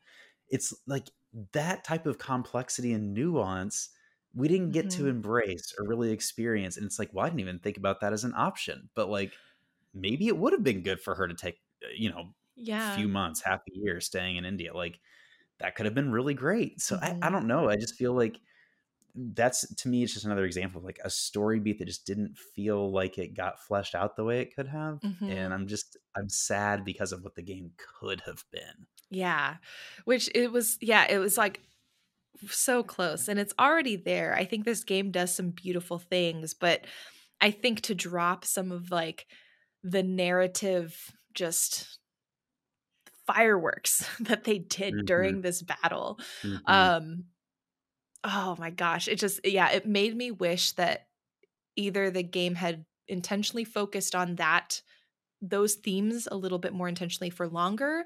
it's 0.49 0.73
like 0.87 1.09
that 1.53 1.83
type 1.83 2.05
of 2.05 2.17
complexity 2.17 2.93
and 2.93 3.13
nuance 3.13 3.89
we 4.35 4.47
didn't 4.47 4.71
get 4.71 4.87
mm-hmm. 4.87 5.03
to 5.03 5.09
embrace 5.09 5.73
or 5.77 5.87
really 5.87 6.11
experience 6.11 6.77
and 6.77 6.85
it's 6.85 6.99
like 6.99 7.09
well 7.13 7.25
i 7.25 7.29
didn't 7.29 7.41
even 7.41 7.59
think 7.59 7.77
about 7.77 8.01
that 8.01 8.13
as 8.13 8.23
an 8.23 8.33
option 8.35 8.89
but 8.95 9.09
like 9.09 9.31
maybe 9.93 10.27
it 10.27 10.37
would 10.37 10.53
have 10.53 10.63
been 10.63 10.81
good 10.81 10.99
for 10.99 11.15
her 11.15 11.27
to 11.27 11.33
take 11.33 11.59
uh, 11.83 11.87
you 11.95 12.09
know 12.09 12.25
yeah 12.55 12.93
a 12.93 12.97
few 12.97 13.07
months 13.07 13.41
half 13.41 13.59
a 13.59 13.79
year 13.79 13.99
staying 13.99 14.37
in 14.37 14.45
india 14.45 14.73
like 14.73 14.99
that 15.59 15.75
could 15.75 15.85
have 15.85 15.95
been 15.95 16.11
really 16.11 16.33
great 16.33 16.81
so 16.81 16.95
mm-hmm. 16.95 17.05
I, 17.05 17.09
I 17.09 17.13
mm-hmm. 17.13 17.33
don't 17.33 17.47
know 17.47 17.69
i 17.69 17.75
just 17.75 17.95
feel 17.95 18.13
like 18.13 18.39
that's 19.15 19.73
to 19.75 19.89
me 19.89 20.03
it's 20.03 20.13
just 20.13 20.25
another 20.25 20.45
example 20.45 20.79
of 20.79 20.85
like 20.85 20.99
a 21.03 21.09
story 21.09 21.59
beat 21.59 21.79
that 21.79 21.85
just 21.85 22.05
didn't 22.05 22.37
feel 22.37 22.91
like 22.91 23.17
it 23.17 23.35
got 23.35 23.59
fleshed 23.59 23.95
out 23.95 24.15
the 24.15 24.23
way 24.23 24.39
it 24.41 24.55
could 24.55 24.67
have 24.67 24.99
mm-hmm. 25.01 25.25
and 25.25 25.53
i'm 25.53 25.67
just 25.67 25.97
i'm 26.15 26.29
sad 26.29 26.85
because 26.85 27.11
of 27.11 27.23
what 27.23 27.35
the 27.35 27.41
game 27.41 27.71
could 27.99 28.21
have 28.25 28.43
been 28.51 28.85
yeah. 29.09 29.55
Which 30.05 30.29
it 30.35 30.51
was, 30.51 30.77
yeah, 30.81 31.05
it 31.09 31.19
was 31.19 31.37
like 31.37 31.61
so 32.47 32.83
close 32.83 33.27
and 33.27 33.39
it's 33.39 33.53
already 33.59 33.95
there. 33.95 34.33
I 34.35 34.45
think 34.45 34.65
this 34.65 34.83
game 34.83 35.11
does 35.11 35.35
some 35.35 35.49
beautiful 35.49 35.99
things, 35.99 36.53
but 36.53 36.85
I 37.41 37.51
think 37.51 37.81
to 37.81 37.95
drop 37.95 38.45
some 38.45 38.71
of 38.71 38.91
like 38.91 39.25
the 39.83 40.03
narrative 40.03 41.11
just 41.33 41.99
fireworks 43.27 44.07
that 44.21 44.43
they 44.43 44.59
did 44.59 44.93
mm-hmm. 44.93 45.05
during 45.05 45.41
this 45.41 45.61
battle. 45.61 46.19
Mm-hmm. 46.43 46.71
Um 46.71 47.23
oh 48.23 48.55
my 48.59 48.69
gosh, 48.69 49.07
it 49.07 49.17
just 49.17 49.45
yeah, 49.45 49.71
it 49.71 49.85
made 49.85 50.15
me 50.15 50.31
wish 50.31 50.73
that 50.73 51.07
either 51.75 52.09
the 52.09 52.23
game 52.23 52.55
had 52.55 52.85
intentionally 53.07 53.63
focused 53.63 54.13
on 54.13 54.35
that 54.35 54.81
those 55.41 55.75
themes 55.75 56.27
a 56.29 56.35
little 56.35 56.59
bit 56.59 56.73
more 56.73 56.89
intentionally 56.89 57.29
for 57.29 57.47
longer 57.47 58.05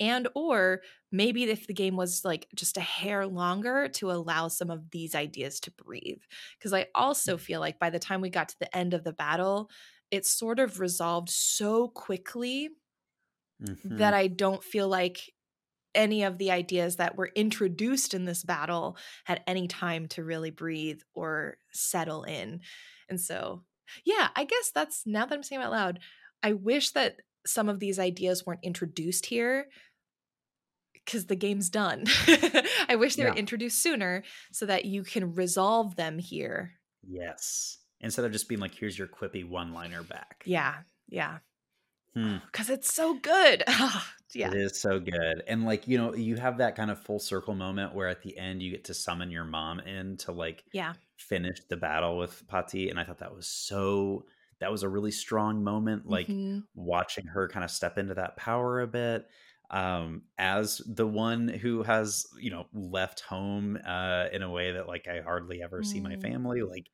and 0.00 0.28
or 0.34 0.80
maybe 1.10 1.44
if 1.44 1.66
the 1.66 1.74
game 1.74 1.96
was 1.96 2.24
like 2.24 2.46
just 2.54 2.76
a 2.76 2.80
hair 2.82 3.26
longer 3.26 3.88
to 3.88 4.10
allow 4.10 4.48
some 4.48 4.70
of 4.70 4.90
these 4.90 5.14
ideas 5.14 5.60
to 5.60 5.70
breathe 5.72 6.22
because 6.58 6.72
i 6.72 6.86
also 6.94 7.36
feel 7.36 7.60
like 7.60 7.78
by 7.78 7.90
the 7.90 7.98
time 7.98 8.20
we 8.20 8.30
got 8.30 8.48
to 8.48 8.58
the 8.58 8.76
end 8.76 8.94
of 8.94 9.04
the 9.04 9.12
battle 9.12 9.70
it 10.10 10.26
sort 10.26 10.58
of 10.58 10.80
resolved 10.80 11.28
so 11.30 11.88
quickly 11.88 12.70
mm-hmm. 13.62 13.96
that 13.98 14.14
i 14.14 14.26
don't 14.26 14.64
feel 14.64 14.88
like 14.88 15.32
any 15.94 16.22
of 16.22 16.38
the 16.38 16.50
ideas 16.50 16.96
that 16.96 17.16
were 17.16 17.30
introduced 17.34 18.14
in 18.14 18.24
this 18.24 18.44
battle 18.44 18.96
had 19.24 19.42
any 19.46 19.68
time 19.68 20.06
to 20.08 20.24
really 20.24 20.50
breathe 20.50 21.00
or 21.14 21.58
settle 21.72 22.24
in 22.24 22.60
and 23.08 23.20
so 23.20 23.62
yeah 24.04 24.28
i 24.36 24.44
guess 24.44 24.70
that's 24.74 25.02
now 25.06 25.26
that 25.26 25.34
i'm 25.34 25.42
saying 25.42 25.60
out 25.60 25.70
loud 25.70 26.00
i 26.42 26.54
wish 26.54 26.92
that 26.92 27.16
some 27.46 27.68
of 27.68 27.80
these 27.80 27.98
ideas 27.98 28.46
weren't 28.46 28.62
introduced 28.62 29.26
here 29.26 29.66
because 30.92 31.26
the 31.26 31.36
game's 31.36 31.70
done. 31.70 32.04
I 32.88 32.96
wish 32.96 33.16
they 33.16 33.24
yeah. 33.24 33.30
were 33.30 33.36
introduced 33.36 33.82
sooner 33.82 34.22
so 34.52 34.66
that 34.66 34.84
you 34.84 35.02
can 35.02 35.34
resolve 35.34 35.96
them 35.96 36.18
here. 36.18 36.72
Yes. 37.06 37.78
Instead 38.00 38.24
of 38.24 38.32
just 38.32 38.48
being 38.48 38.60
like, 38.60 38.74
here's 38.74 38.98
your 38.98 39.08
quippy 39.08 39.48
one 39.48 39.72
liner 39.72 40.02
back. 40.02 40.42
Yeah. 40.44 40.74
Yeah. 41.08 41.38
Because 42.14 42.68
hmm. 42.68 42.72
it's 42.74 42.92
so 42.92 43.14
good. 43.14 43.64
yeah. 44.34 44.48
It 44.48 44.54
is 44.54 44.80
so 44.80 45.00
good. 45.00 45.42
And 45.46 45.64
like, 45.64 45.88
you 45.88 45.98
know, 45.98 46.14
you 46.14 46.36
have 46.36 46.58
that 46.58 46.76
kind 46.76 46.90
of 46.90 47.02
full 47.02 47.18
circle 47.18 47.54
moment 47.54 47.94
where 47.94 48.08
at 48.08 48.22
the 48.22 48.36
end 48.36 48.62
you 48.62 48.70
get 48.70 48.84
to 48.84 48.94
summon 48.94 49.30
your 49.30 49.44
mom 49.44 49.80
in 49.80 50.16
to 50.18 50.32
like 50.32 50.64
yeah 50.72 50.94
finish 51.16 51.58
the 51.68 51.76
battle 51.76 52.18
with 52.18 52.46
Pati. 52.48 52.90
And 52.90 52.98
I 52.98 53.04
thought 53.04 53.18
that 53.18 53.34
was 53.34 53.46
so 53.46 54.24
that 54.62 54.72
was 54.72 54.82
a 54.82 54.88
really 54.88 55.10
strong 55.10 55.62
moment, 55.62 56.08
like 56.08 56.28
mm-hmm. 56.28 56.60
watching 56.74 57.26
her 57.26 57.48
kind 57.48 57.64
of 57.64 57.70
step 57.70 57.98
into 57.98 58.14
that 58.14 58.36
power 58.36 58.80
a 58.80 58.86
bit 58.86 59.26
um, 59.72 60.22
as 60.38 60.82
the 60.86 61.06
one 61.06 61.48
who 61.48 61.82
has 61.82 62.26
you 62.38 62.50
know 62.50 62.66
left 62.72 63.20
home 63.20 63.78
uh, 63.86 64.26
in 64.32 64.42
a 64.42 64.50
way 64.50 64.72
that 64.72 64.86
like 64.86 65.08
I 65.08 65.20
hardly 65.22 65.62
ever 65.62 65.80
mm. 65.80 65.86
see 65.86 66.00
my 66.00 66.16
mm. 66.16 66.22
family. 66.22 66.62
Like 66.62 66.86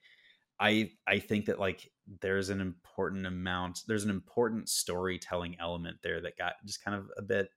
I 0.61 0.93
I 1.07 1.19
think 1.19 1.47
that 1.47 1.59
like 1.59 1.91
there's 2.21 2.51
an 2.51 2.61
important 2.61 3.27
amount 3.27 3.81
there's 3.87 4.05
an 4.05 4.11
important 4.11 4.69
storytelling 4.69 5.57
element 5.61 5.99
there 6.03 6.21
that 6.23 6.39
got 6.39 6.55
just 6.65 6.85
kind 6.85 6.97
of 6.97 7.07
a 7.19 7.23
bit 7.23 7.49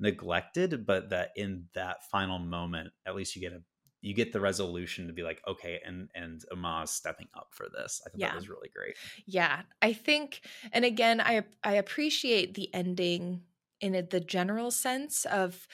neglected, 0.00 0.84
but 0.84 1.10
that 1.10 1.30
in 1.36 1.66
that 1.74 2.04
final 2.10 2.40
moment, 2.40 2.90
at 3.06 3.14
least 3.14 3.36
you 3.36 3.42
get 3.42 3.52
a 3.52 3.62
you 4.04 4.14
get 4.14 4.32
the 4.32 4.40
resolution 4.40 5.06
to 5.06 5.12
be 5.12 5.22
like 5.22 5.40
okay 5.46 5.80
and 5.84 6.08
and 6.14 6.44
Amma's 6.52 6.90
stepping 6.90 7.28
up 7.34 7.48
for 7.52 7.66
this 7.74 8.02
i 8.06 8.10
think 8.10 8.20
yeah. 8.20 8.28
that 8.28 8.36
was 8.36 8.48
really 8.48 8.70
great 8.74 8.96
yeah 9.26 9.62
i 9.80 9.92
think 9.92 10.42
and 10.72 10.84
again 10.84 11.20
i 11.20 11.42
i 11.62 11.74
appreciate 11.74 12.54
the 12.54 12.72
ending 12.74 13.40
in 13.80 13.94
a, 13.94 14.02
the 14.02 14.20
general 14.20 14.70
sense 14.70 15.24
of 15.24 15.66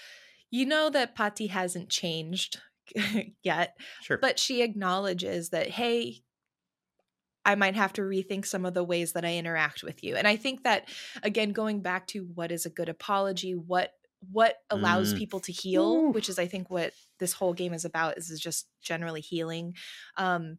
you 0.50 0.66
know 0.66 0.90
that 0.90 1.14
Pati 1.14 1.46
hasn't 1.46 1.88
changed 1.88 2.60
yet, 3.42 3.76
sure. 4.02 4.18
but 4.18 4.38
she 4.38 4.62
acknowledges 4.62 5.50
that 5.50 5.68
hey, 5.70 6.22
I 7.44 7.54
might 7.54 7.76
have 7.76 7.92
to 7.94 8.02
rethink 8.02 8.46
some 8.46 8.66
of 8.66 8.74
the 8.74 8.84
ways 8.84 9.12
that 9.12 9.24
I 9.24 9.36
interact 9.36 9.82
with 9.82 10.04
you. 10.04 10.16
And 10.16 10.28
I 10.28 10.36
think 10.36 10.64
that 10.64 10.88
again 11.22 11.52
going 11.52 11.80
back 11.80 12.06
to 12.08 12.28
what 12.34 12.52
is 12.52 12.66
a 12.66 12.70
good 12.70 12.88
apology, 12.88 13.54
what 13.54 13.92
what 14.30 14.56
allows 14.68 15.14
mm. 15.14 15.18
people 15.18 15.40
to 15.40 15.52
heal, 15.52 15.84
Ooh. 15.84 16.10
which 16.10 16.28
is 16.28 16.38
I 16.38 16.46
think 16.46 16.70
what 16.70 16.92
this 17.18 17.32
whole 17.32 17.54
game 17.54 17.72
is 17.72 17.84
about 17.84 18.18
is, 18.18 18.30
is 18.30 18.40
just 18.40 18.68
generally 18.82 19.20
healing. 19.20 19.74
Um 20.16 20.58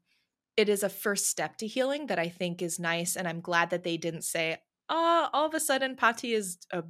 it 0.57 0.67
is 0.67 0.83
a 0.83 0.89
first 0.89 1.27
step 1.27 1.57
to 1.57 1.67
healing 1.67 2.07
that 2.07 2.19
I 2.19 2.27
think 2.27 2.61
is 2.61 2.79
nice 2.79 3.15
and 3.15 3.27
I'm 3.27 3.41
glad 3.41 3.69
that 3.69 3.83
they 3.83 3.97
didn't 3.97 4.23
say, 4.23 4.57
"Oh, 4.89 5.29
all 5.31 5.47
of 5.47 5.53
a 5.53 5.59
sudden 5.59 5.95
Pati 5.95 6.33
is 6.33 6.57
a 6.71 6.83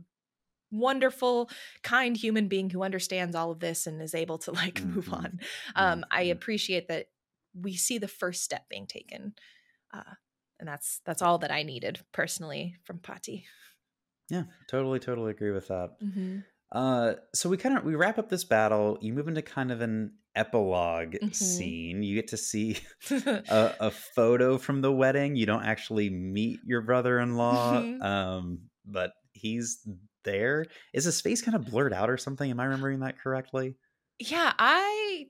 wonderful 0.72 1.50
kind 1.84 2.16
human 2.16 2.48
being 2.48 2.70
who 2.70 2.82
understands 2.82 3.36
all 3.36 3.52
of 3.52 3.60
this 3.60 3.86
and 3.86 4.02
is 4.02 4.16
able 4.16 4.38
to 4.40 4.52
like 4.52 4.76
mm-hmm. 4.76 4.96
move 4.96 5.14
on 5.14 5.40
um 5.76 6.00
mm-hmm. 6.00 6.04
i 6.12 6.24
appreciate 6.24 6.88
that 6.88 7.08
we 7.54 7.76
see 7.76 7.98
the 7.98 8.08
first 8.08 8.44
step 8.44 8.64
being 8.70 8.88
taken 8.88 9.34
uh 9.94 10.14
and 10.60 10.68
that's 10.68 11.02
that's 11.06 11.22
all 11.22 11.38
that 11.38 11.52
i 11.52 11.64
needed 11.64 12.00
personally 12.14 12.76
from 12.86 13.00
Pati 13.00 13.46
yeah 14.30 14.44
totally 14.70 15.00
totally 15.00 15.32
agree 15.32 15.52
with 15.52 15.68
that 15.68 16.00
mm-hmm. 16.02 16.40
Uh 16.72 17.14
so 17.34 17.50
we 17.50 17.58
kind 17.58 17.78
of 17.78 17.84
we 17.84 17.96
wrap 17.96 18.18
up 18.18 18.30
this 18.30 18.44
battle 18.44 18.98
you 19.02 19.14
move 19.14 19.28
into 19.28 19.42
kind 19.42 19.72
of 19.72 19.82
an 19.82 20.12
epilogue 20.36 21.14
mm-hmm. 21.14 21.32
scene 21.32 22.04
you 22.04 22.16
get 22.16 22.30
to 22.30 22.38
see 22.38 22.78
a, 23.12 23.74
a, 23.82 23.92
photo 23.92 24.58
from 24.58 24.80
the 24.80 24.92
wedding 24.92 25.36
you 25.36 25.46
don't 25.46 25.66
actually 25.66 26.10
meet 26.10 26.60
your 26.66 26.82
brother-in-law 26.82 27.74
mm-hmm. 27.74 28.02
um 28.02 28.60
but 28.86 29.12
he's 29.34 29.86
there. 30.24 30.66
Is 30.94 31.06
his 31.06 31.22
face 31.22 31.42
kind 31.42 31.56
of 31.56 31.66
blurred 31.66 31.94
out 31.94 32.10
or 32.10 32.18
something? 32.18 32.50
Am 32.50 32.60
I 32.60 32.66
remembering 32.66 33.00
that 33.02 33.20
correctly? 33.20 33.76
Yeah, 34.20 34.54
I 34.58 35.28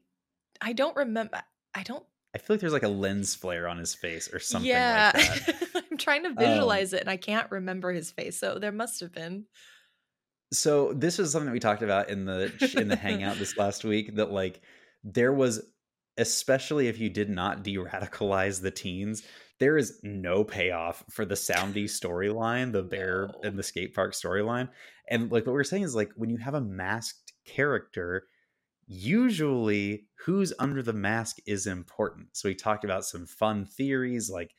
I 0.59 0.73
don't 0.73 0.95
remember. 0.95 1.41
I 1.73 1.83
don't. 1.83 2.03
I 2.33 2.37
feel 2.37 2.55
like 2.55 2.61
there's 2.61 2.73
like 2.73 2.83
a 2.83 2.87
lens 2.89 3.35
flare 3.35 3.67
on 3.67 3.77
his 3.77 3.93
face 3.93 4.33
or 4.33 4.39
something. 4.39 4.69
Yeah, 4.69 5.11
like 5.13 5.55
I'm 5.91 5.97
trying 5.97 6.23
to 6.23 6.29
um 6.29 6.35
visualize 6.37 6.93
um, 6.93 6.97
it 6.97 7.01
and 7.01 7.09
I 7.09 7.17
can't 7.17 7.49
remember 7.51 7.91
his 7.91 8.11
face. 8.11 8.39
So 8.39 8.59
there 8.59 8.71
must 8.71 8.99
have 8.99 9.11
been. 9.11 9.45
So 10.53 10.93
this 10.93 11.19
is 11.19 11.31
something 11.31 11.47
that 11.47 11.53
we 11.53 11.59
talked 11.59 11.81
about 11.81 12.09
in 12.09 12.25
the 12.25 12.51
in 12.77 12.87
the 12.87 12.95
hangout 12.95 13.37
this 13.37 13.57
last 13.57 13.83
week. 13.83 14.15
That 14.15 14.31
like 14.31 14.61
there 15.03 15.33
was, 15.33 15.63
especially 16.17 16.87
if 16.87 16.99
you 16.99 17.09
did 17.09 17.29
not 17.29 17.63
de-radicalize 17.63 18.61
the 18.61 18.71
teens, 18.71 19.23
there 19.59 19.77
is 19.77 19.99
no 20.03 20.43
payoff 20.43 21.03
for 21.09 21.23
the 21.23 21.35
soundy 21.35 21.85
storyline, 21.85 22.71
the 22.71 22.83
bear 22.83 23.27
no. 23.27 23.49
and 23.49 23.57
the 23.57 23.63
skate 23.63 23.93
park 23.93 24.13
storyline. 24.13 24.69
And 25.09 25.31
like 25.31 25.45
what 25.45 25.53
we're 25.53 25.63
saying 25.63 25.83
is 25.83 25.95
like 25.95 26.11
when 26.15 26.29
you 26.29 26.37
have 26.37 26.53
a 26.53 26.61
masked 26.61 27.33
character, 27.45 28.27
usually 28.87 30.07
who's 30.25 30.53
under 30.59 30.81
the 30.81 30.93
mask 30.93 31.37
is 31.45 31.67
important. 31.67 32.27
So 32.33 32.49
we 32.49 32.55
talked 32.55 32.83
about 32.83 33.05
some 33.05 33.25
fun 33.25 33.65
theories 33.65 34.29
like 34.29 34.51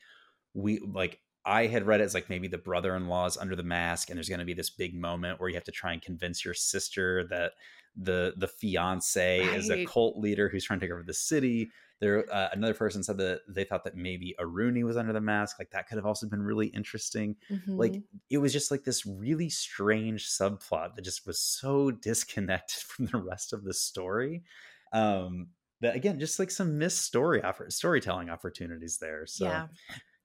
we 0.53 0.79
like 0.79 1.19
I 1.45 1.67
had 1.67 1.85
read 1.85 2.01
it 2.01 2.05
as 2.05 2.13
like 2.13 2.29
maybe 2.29 2.47
the 2.47 2.57
brother-in-law 2.57 3.25
is 3.25 3.37
under 3.37 3.55
the 3.55 3.63
mask 3.63 4.09
and 4.09 4.17
there's 4.17 4.29
going 4.29 4.39
to 4.39 4.45
be 4.45 4.53
this 4.53 4.69
big 4.69 4.95
moment 4.95 5.39
where 5.39 5.49
you 5.49 5.55
have 5.55 5.63
to 5.65 5.71
try 5.71 5.93
and 5.93 6.01
convince 6.01 6.45
your 6.45 6.53
sister 6.53 7.25
that 7.29 7.53
the 7.95 8.33
the 8.37 8.47
fiance 8.47 9.45
right. 9.45 9.57
is 9.57 9.69
a 9.69 9.85
cult 9.85 10.17
leader 10.17 10.49
who's 10.49 10.63
trying 10.63 10.79
to 10.79 10.85
take 10.85 10.91
over 10.91 11.03
the 11.03 11.13
city 11.13 11.69
there, 12.03 12.25
uh, 12.33 12.49
another 12.51 12.73
person 12.73 13.01
said 13.01 13.17
that 13.19 13.41
they 13.47 13.63
thought 13.63 13.85
that 13.85 13.95
maybe 13.95 14.35
Aruni 14.37 14.83
was 14.83 14.97
under 14.97 15.13
the 15.13 15.21
mask. 15.21 15.57
Like 15.57 15.71
that 15.71 15.87
could 15.87 15.95
have 15.95 16.05
also 16.05 16.27
been 16.27 16.41
really 16.41 16.67
interesting. 16.67 17.37
Mm-hmm. 17.49 17.77
Like 17.77 18.01
it 18.29 18.39
was 18.39 18.51
just 18.51 18.71
like 18.71 18.83
this 18.83 19.05
really 19.05 19.47
strange 19.49 20.27
subplot 20.27 20.95
that 20.95 21.03
just 21.03 21.25
was 21.25 21.39
so 21.39 21.91
disconnected 21.91 22.83
from 22.83 23.05
the 23.05 23.17
rest 23.19 23.53
of 23.53 23.63
the 23.63 23.73
story. 23.73 24.43
Um, 24.91 25.47
that 25.79 25.95
again, 25.95 26.19
just 26.19 26.39
like 26.39 26.51
some 26.51 26.77
missed 26.77 27.03
story 27.03 27.41
offer 27.41 27.69
storytelling 27.69 28.29
opportunities 28.29 28.97
there. 28.97 29.25
So. 29.25 29.45
Yeah 29.45 29.67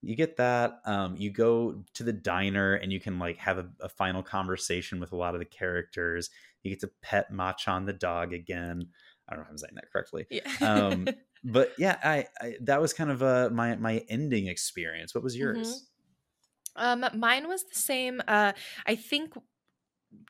you 0.02 0.14
get 0.14 0.36
that 0.36 0.80
um, 0.84 1.16
you 1.16 1.30
go 1.30 1.82
to 1.94 2.02
the 2.02 2.12
diner 2.12 2.74
and 2.74 2.92
you 2.92 3.00
can 3.00 3.18
like 3.18 3.36
have 3.38 3.58
a, 3.58 3.68
a, 3.80 3.88
final 3.88 4.22
conversation 4.22 5.00
with 5.00 5.12
a 5.12 5.16
lot 5.16 5.34
of 5.34 5.40
the 5.40 5.44
characters 5.44 6.30
you 6.62 6.70
get 6.70 6.80
to 6.80 6.90
pet 7.02 7.32
machan 7.32 7.84
the 7.84 7.92
dog 7.92 8.32
again 8.32 8.86
i 9.28 9.34
don't 9.34 9.40
know 9.40 9.46
if 9.46 9.50
i'm 9.50 9.58
saying 9.58 9.74
that 9.74 9.90
correctly 9.90 10.26
yeah. 10.30 10.42
um, 10.60 11.06
but 11.44 11.72
yeah, 11.78 11.96
I, 12.02 12.26
I, 12.40 12.54
that 12.62 12.80
was 12.80 12.92
kind 12.92 13.10
of 13.10 13.22
uh, 13.22 13.50
my 13.52 13.76
my 13.76 14.04
ending 14.08 14.46
experience. 14.48 15.14
What 15.14 15.24
was 15.24 15.34
mm-hmm. 15.34 15.42
yours? 15.42 15.88
Mm-hmm. 16.76 17.04
Um, 17.04 17.18
mine 17.18 17.48
was 17.48 17.64
the 17.64 17.78
same. 17.78 18.22
Uh, 18.28 18.52
I 18.86 18.94
think 18.94 19.34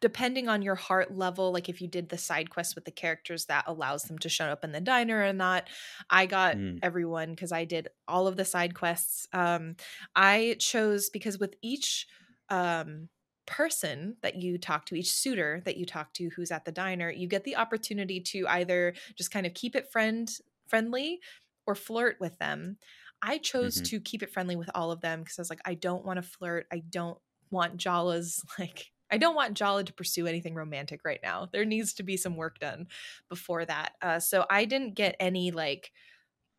depending 0.01 0.49
on 0.49 0.63
your 0.63 0.75
heart 0.75 1.17
level, 1.17 1.53
like 1.53 1.69
if 1.69 1.81
you 1.81 1.89
did 1.89 2.09
the 2.09 2.19
side 2.19 2.51
quest 2.51 2.75
with 2.75 2.85
the 2.85 2.91
characters, 2.91 3.47
that 3.47 3.65
allows 3.67 4.03
them 4.05 4.19
to 4.19 4.29
show 4.29 4.47
up 4.47 4.65
in 4.65 4.73
the 4.73 4.81
diner 4.81 5.25
or 5.25 5.33
not. 5.33 5.69
I 6.11 6.27
got 6.27 6.57
mm. 6.57 6.79
everyone 6.83 7.31
because 7.31 7.53
I 7.53 7.65
did 7.65 7.89
all 8.07 8.27
of 8.27 8.37
the 8.37 8.45
side 8.45 8.75
quests. 8.75 9.29
Um, 9.33 9.77
I 10.15 10.57
chose 10.59 11.11
because 11.11 11.39
with 11.39 11.55
each 11.63 12.07
um 12.51 13.09
person 13.47 14.17
that 14.23 14.37
you 14.37 14.59
talk 14.59 14.85
to, 14.87 14.95
each 14.95 15.11
suitor 15.11 15.63
that 15.65 15.79
you 15.79 15.87
talk 15.87 16.13
to 16.13 16.29
who's 16.37 16.51
at 16.51 16.65
the 16.65 16.73
diner, 16.73 17.11
you 17.11 17.27
get 17.27 17.45
the 17.45 17.57
opportunity 17.57 18.21
to 18.21 18.47
either 18.47 18.95
just 19.17 19.31
kind 19.31 19.47
of 19.47 19.55
keep 19.55 19.75
it 19.75 19.91
friend 19.91 20.31
friendly 20.69 21.19
or 21.67 21.75
flirt 21.75 22.17
with 22.21 22.39
them. 22.39 22.77
I 23.23 23.39
chose 23.39 23.77
mm-hmm. 23.77 23.85
to 23.85 24.01
keep 24.01 24.23
it 24.23 24.33
friendly 24.33 24.55
with 24.55 24.71
all 24.75 24.93
of 24.93 25.01
them 25.01 25.21
because 25.21 25.39
I 25.39 25.43
was 25.43 25.51
like, 25.51 25.63
I 25.65 25.75
don't 25.75 26.05
want 26.05 26.19
to 26.19 26.23
flirt. 26.23 26.67
I 26.73 26.83
don't 26.91 27.19
want 27.51 27.79
Jala's 27.79 28.45
like 28.59 28.93
I 29.10 29.18
don't 29.18 29.35
want 29.35 29.55
Jala 29.55 29.85
to 29.85 29.93
pursue 29.93 30.26
anything 30.26 30.55
romantic 30.55 31.01
right 31.05 31.20
now. 31.22 31.48
There 31.52 31.64
needs 31.64 31.94
to 31.94 32.02
be 32.02 32.16
some 32.16 32.36
work 32.36 32.59
done 32.59 32.89
before 33.28 33.64
that. 33.64 33.93
Uh, 34.02 34.20
so 34.20 34.47
I 34.51 34.64
didn't 34.64 34.94
get 34.94 35.16
any 35.18 35.51
like 35.51 35.93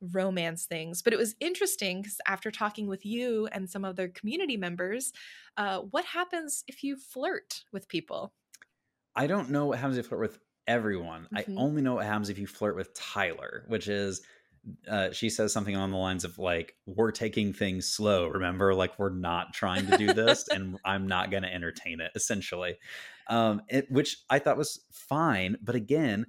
romance 0.01 0.65
things. 0.65 1.01
But 1.01 1.13
it 1.13 1.19
was 1.19 1.35
interesting 1.39 2.01
because 2.01 2.19
after 2.25 2.51
talking 2.51 2.87
with 2.87 3.05
you 3.05 3.47
and 3.51 3.69
some 3.69 3.85
other 3.85 4.07
community 4.07 4.57
members, 4.57 5.11
uh, 5.57 5.79
what 5.79 6.05
happens 6.05 6.63
if 6.67 6.83
you 6.83 6.95
flirt 6.95 7.63
with 7.71 7.87
people? 7.87 8.33
I 9.15 9.27
don't 9.27 9.49
know 9.49 9.67
what 9.67 9.79
happens 9.79 9.97
if 9.97 10.05
you 10.05 10.09
flirt 10.09 10.21
with 10.21 10.39
everyone. 10.67 11.27
Mm-hmm. 11.33 11.57
I 11.57 11.61
only 11.61 11.81
know 11.81 11.95
what 11.95 12.05
happens 12.05 12.29
if 12.29 12.39
you 12.39 12.47
flirt 12.47 12.75
with 12.75 12.93
Tyler, 12.93 13.65
which 13.67 13.87
is 13.87 14.21
uh, 14.87 15.11
she 15.11 15.29
says 15.29 15.53
something 15.53 15.75
on 15.75 15.91
the 15.91 15.97
lines 15.97 16.23
of 16.23 16.37
like, 16.37 16.75
"We're 16.85 17.11
taking 17.11 17.53
things 17.53 17.87
slow. 17.87 18.27
Remember, 18.27 18.73
like 18.73 18.97
we're 18.97 19.09
not 19.09 19.53
trying 19.53 19.87
to 19.87 19.97
do 19.97 20.13
this, 20.13 20.47
and 20.47 20.77
I'm 20.85 21.07
not 21.07 21.31
going 21.31 21.43
to 21.43 21.53
entertain 21.53 22.01
it." 22.01 22.11
Essentially, 22.15 22.77
um, 23.27 23.61
it, 23.69 23.91
which 23.91 24.17
I 24.29 24.39
thought 24.39 24.57
was 24.57 24.81
fine. 24.91 25.57
But 25.61 25.75
again, 25.75 26.25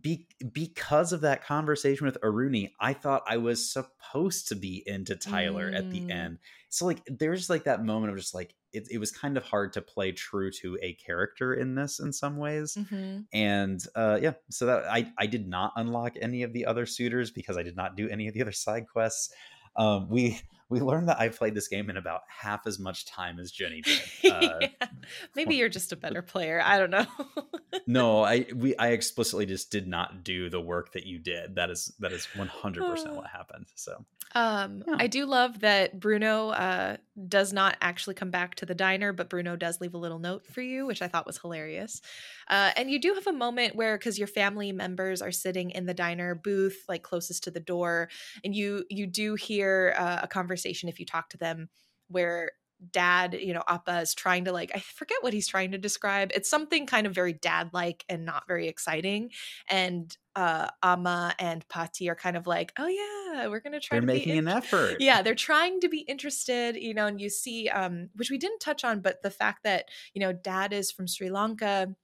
be, 0.00 0.26
because 0.52 1.12
of 1.12 1.22
that 1.22 1.44
conversation 1.44 2.06
with 2.06 2.20
Aruni, 2.20 2.70
I 2.80 2.92
thought 2.92 3.22
I 3.26 3.36
was 3.36 3.70
supposed 3.70 4.48
to 4.48 4.56
be 4.56 4.82
into 4.86 5.16
Tyler 5.16 5.70
mm. 5.70 5.76
at 5.76 5.90
the 5.90 6.00
mm. 6.00 6.10
end. 6.10 6.38
So 6.68 6.86
like, 6.86 7.02
there's 7.06 7.48
like 7.48 7.64
that 7.64 7.84
moment 7.84 8.12
of 8.12 8.18
just 8.18 8.34
like, 8.34 8.54
it, 8.74 8.88
it 8.90 8.98
was 8.98 9.10
kind 9.10 9.36
of 9.36 9.44
hard 9.44 9.72
to 9.74 9.80
play 9.80 10.12
true 10.12 10.50
to 10.50 10.76
a 10.82 10.94
character 10.94 11.54
in 11.54 11.74
this 11.74 12.00
in 12.00 12.12
some 12.12 12.36
ways. 12.36 12.76
Mm-hmm. 12.78 13.20
And 13.32 13.86
uh, 13.94 14.18
yeah, 14.20 14.32
so 14.50 14.66
that 14.66 14.84
I, 14.86 15.12
I 15.16 15.26
did 15.26 15.48
not 15.48 15.72
unlock 15.76 16.14
any 16.20 16.42
of 16.42 16.52
the 16.52 16.66
other 16.66 16.84
suitors 16.84 17.30
because 17.30 17.56
I 17.56 17.62
did 17.62 17.76
not 17.76 17.96
do 17.96 18.08
any 18.08 18.28
of 18.28 18.34
the 18.34 18.42
other 18.42 18.52
side 18.52 18.86
quests. 18.92 19.32
Um, 19.76 20.08
we 20.08 20.40
we 20.74 20.80
learned 20.80 21.08
that 21.08 21.20
I 21.20 21.28
played 21.28 21.54
this 21.54 21.68
game 21.68 21.88
in 21.88 21.96
about 21.96 22.22
half 22.26 22.66
as 22.66 22.80
much 22.80 23.06
time 23.06 23.38
as 23.38 23.52
Jenny 23.52 23.80
did. 23.80 24.00
Uh, 24.24 24.58
yeah. 24.60 24.88
Maybe 25.36 25.54
you're 25.56 25.68
just 25.68 25.92
a 25.92 25.96
better 25.96 26.22
player. 26.22 26.60
I 26.64 26.78
don't 26.78 26.90
know. 26.90 27.06
no, 27.86 28.24
I 28.24 28.46
we 28.54 28.74
I 28.76 28.88
explicitly 28.88 29.46
just 29.46 29.70
did 29.70 29.86
not 29.86 30.24
do 30.24 30.48
the 30.50 30.60
work 30.60 30.92
that 30.92 31.06
you 31.06 31.18
did. 31.18 31.56
That 31.56 31.70
is 31.70 31.92
that 32.00 32.10
is 32.10 32.26
100% 32.34 32.50
what 33.14 33.26
happened. 33.26 33.66
So 33.74 34.04
um, 34.34 34.82
yeah. 34.86 34.96
I 34.98 35.06
do 35.06 35.26
love 35.26 35.60
that 35.60 36.00
Bruno 36.00 36.48
uh, 36.48 36.96
does 37.28 37.52
not 37.52 37.76
actually 37.80 38.14
come 38.14 38.30
back 38.30 38.56
to 38.56 38.66
the 38.66 38.74
diner, 38.74 39.12
but 39.12 39.28
Bruno 39.28 39.54
does 39.54 39.80
leave 39.80 39.94
a 39.94 39.98
little 39.98 40.18
note 40.18 40.44
for 40.46 40.60
you, 40.60 40.86
which 40.86 41.02
I 41.02 41.08
thought 41.08 41.26
was 41.26 41.38
hilarious. 41.38 42.00
Uh, 42.48 42.72
and 42.76 42.90
you 42.90 42.98
do 42.98 43.14
have 43.14 43.28
a 43.28 43.32
moment 43.32 43.76
where, 43.76 43.96
because 43.96 44.18
your 44.18 44.26
family 44.26 44.72
members 44.72 45.22
are 45.22 45.30
sitting 45.30 45.70
in 45.70 45.86
the 45.86 45.94
diner 45.94 46.34
booth, 46.34 46.84
like 46.88 47.02
closest 47.02 47.44
to 47.44 47.50
the 47.52 47.60
door, 47.60 48.08
and 48.44 48.54
you 48.54 48.84
you 48.90 49.06
do 49.06 49.34
hear 49.34 49.94
uh, 49.96 50.20
a 50.22 50.28
conversation 50.28 50.63
if 50.64 50.98
you 51.00 51.06
talk 51.06 51.30
to 51.30 51.38
them 51.38 51.68
where 52.08 52.52
dad, 52.90 53.34
you 53.40 53.54
know, 53.54 53.62
Appa 53.68 54.00
is 54.00 54.14
trying 54.14 54.44
to 54.44 54.52
like, 54.52 54.72
I 54.74 54.80
forget 54.80 55.18
what 55.22 55.32
he's 55.32 55.46
trying 55.46 55.72
to 55.72 55.78
describe. 55.78 56.32
It's 56.34 56.50
something 56.50 56.86
kind 56.86 57.06
of 57.06 57.14
very 57.14 57.32
dad 57.32 57.70
like 57.72 58.04
and 58.08 58.24
not 58.24 58.46
very 58.46 58.68
exciting. 58.68 59.30
And 59.70 60.14
uh 60.36 60.68
Amma 60.82 61.34
and 61.38 61.66
Pati 61.68 62.10
are 62.10 62.16
kind 62.16 62.36
of 62.36 62.46
like, 62.46 62.72
oh 62.78 62.88
yeah, 62.88 63.46
we're 63.46 63.60
gonna 63.60 63.80
try 63.80 63.98
they're 63.98 64.06
making 64.06 64.36
an 64.38 64.48
effort. 64.48 64.96
Yeah, 64.98 65.22
they're 65.22 65.34
trying 65.34 65.80
to 65.80 65.88
be 65.88 66.00
interested, 66.00 66.76
you 66.76 66.94
know, 66.94 67.06
and 67.06 67.20
you 67.20 67.30
see 67.30 67.68
um, 67.68 68.10
which 68.16 68.30
we 68.30 68.38
didn't 68.38 68.60
touch 68.60 68.84
on, 68.84 69.00
but 69.00 69.22
the 69.22 69.30
fact 69.30 69.62
that, 69.64 69.88
you 70.12 70.20
know, 70.20 70.32
dad 70.32 70.72
is 70.72 70.90
from 70.90 71.06
Sri 71.06 71.30
Lanka 71.30 71.94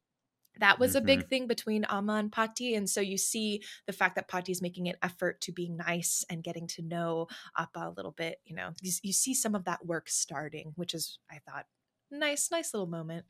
that 0.60 0.78
was 0.78 0.90
mm-hmm. 0.90 0.98
a 0.98 1.06
big 1.06 1.18
mm-hmm. 1.20 1.28
thing 1.28 1.46
between 1.46 1.84
Amma 1.90 2.14
and 2.14 2.32
Pati. 2.32 2.74
And 2.74 2.88
so 2.88 3.00
you 3.00 3.18
see 3.18 3.62
the 3.86 3.92
fact 3.92 4.14
that 4.14 4.28
Pati 4.28 4.52
is 4.52 4.62
making 4.62 4.88
an 4.88 4.96
effort 5.02 5.40
to 5.42 5.52
be 5.52 5.68
nice 5.68 6.24
and 6.30 6.44
getting 6.44 6.66
to 6.68 6.82
know 6.82 7.26
Appa 7.58 7.80
a 7.80 7.94
little 7.96 8.12
bit. 8.12 8.40
You 8.44 8.56
know, 8.56 8.70
you, 8.80 8.92
you 9.02 9.12
see 9.12 9.34
some 9.34 9.54
of 9.54 9.64
that 9.64 9.84
work 9.84 10.08
starting, 10.08 10.72
which 10.76 10.94
is, 10.94 11.18
I 11.30 11.38
thought, 11.38 11.66
nice, 12.10 12.50
nice 12.50 12.74
little 12.74 12.88
moment. 12.88 13.26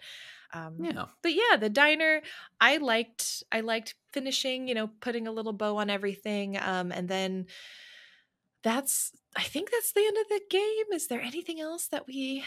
Um, 0.53 0.77
yeah. 0.81 1.07
But 1.23 1.35
yeah, 1.35 1.57
the 1.59 1.71
diner, 1.71 2.23
I 2.61 2.79
liked, 2.79 3.45
I 3.53 3.61
liked 3.61 3.95
finishing, 4.13 4.69
you 4.69 4.75
know, 4.75 4.91
putting 5.01 5.27
a 5.27 5.33
little 5.33 5.53
bow 5.53 5.77
on 5.77 5.91
everything. 5.91 6.59
Um, 6.59 6.91
and 6.91 7.09
then 7.09 7.47
that's, 8.63 9.13
I 9.37 9.43
think 9.43 9.71
that's 9.71 9.93
the 9.93 10.05
end 10.05 10.17
of 10.17 10.29
the 10.29 10.41
game. 10.51 10.93
Is 10.93 11.07
there 11.07 11.21
anything 11.21 11.61
else 11.61 11.87
that 11.89 12.07
we 12.07 12.45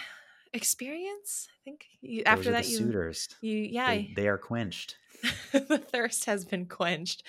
experience. 0.54 1.48
I 1.52 1.58
think 1.64 1.86
you, 2.02 2.24
after 2.26 2.52
that, 2.52 2.68
you 2.68 2.78
suitors. 2.78 3.30
You 3.42 3.58
yeah, 3.58 3.90
they, 3.90 4.14
they 4.16 4.28
are 4.28 4.38
quenched. 4.38 4.98
the 5.52 5.78
thirst 5.78 6.26
has 6.26 6.46
been 6.46 6.66
quenched. 6.66 7.24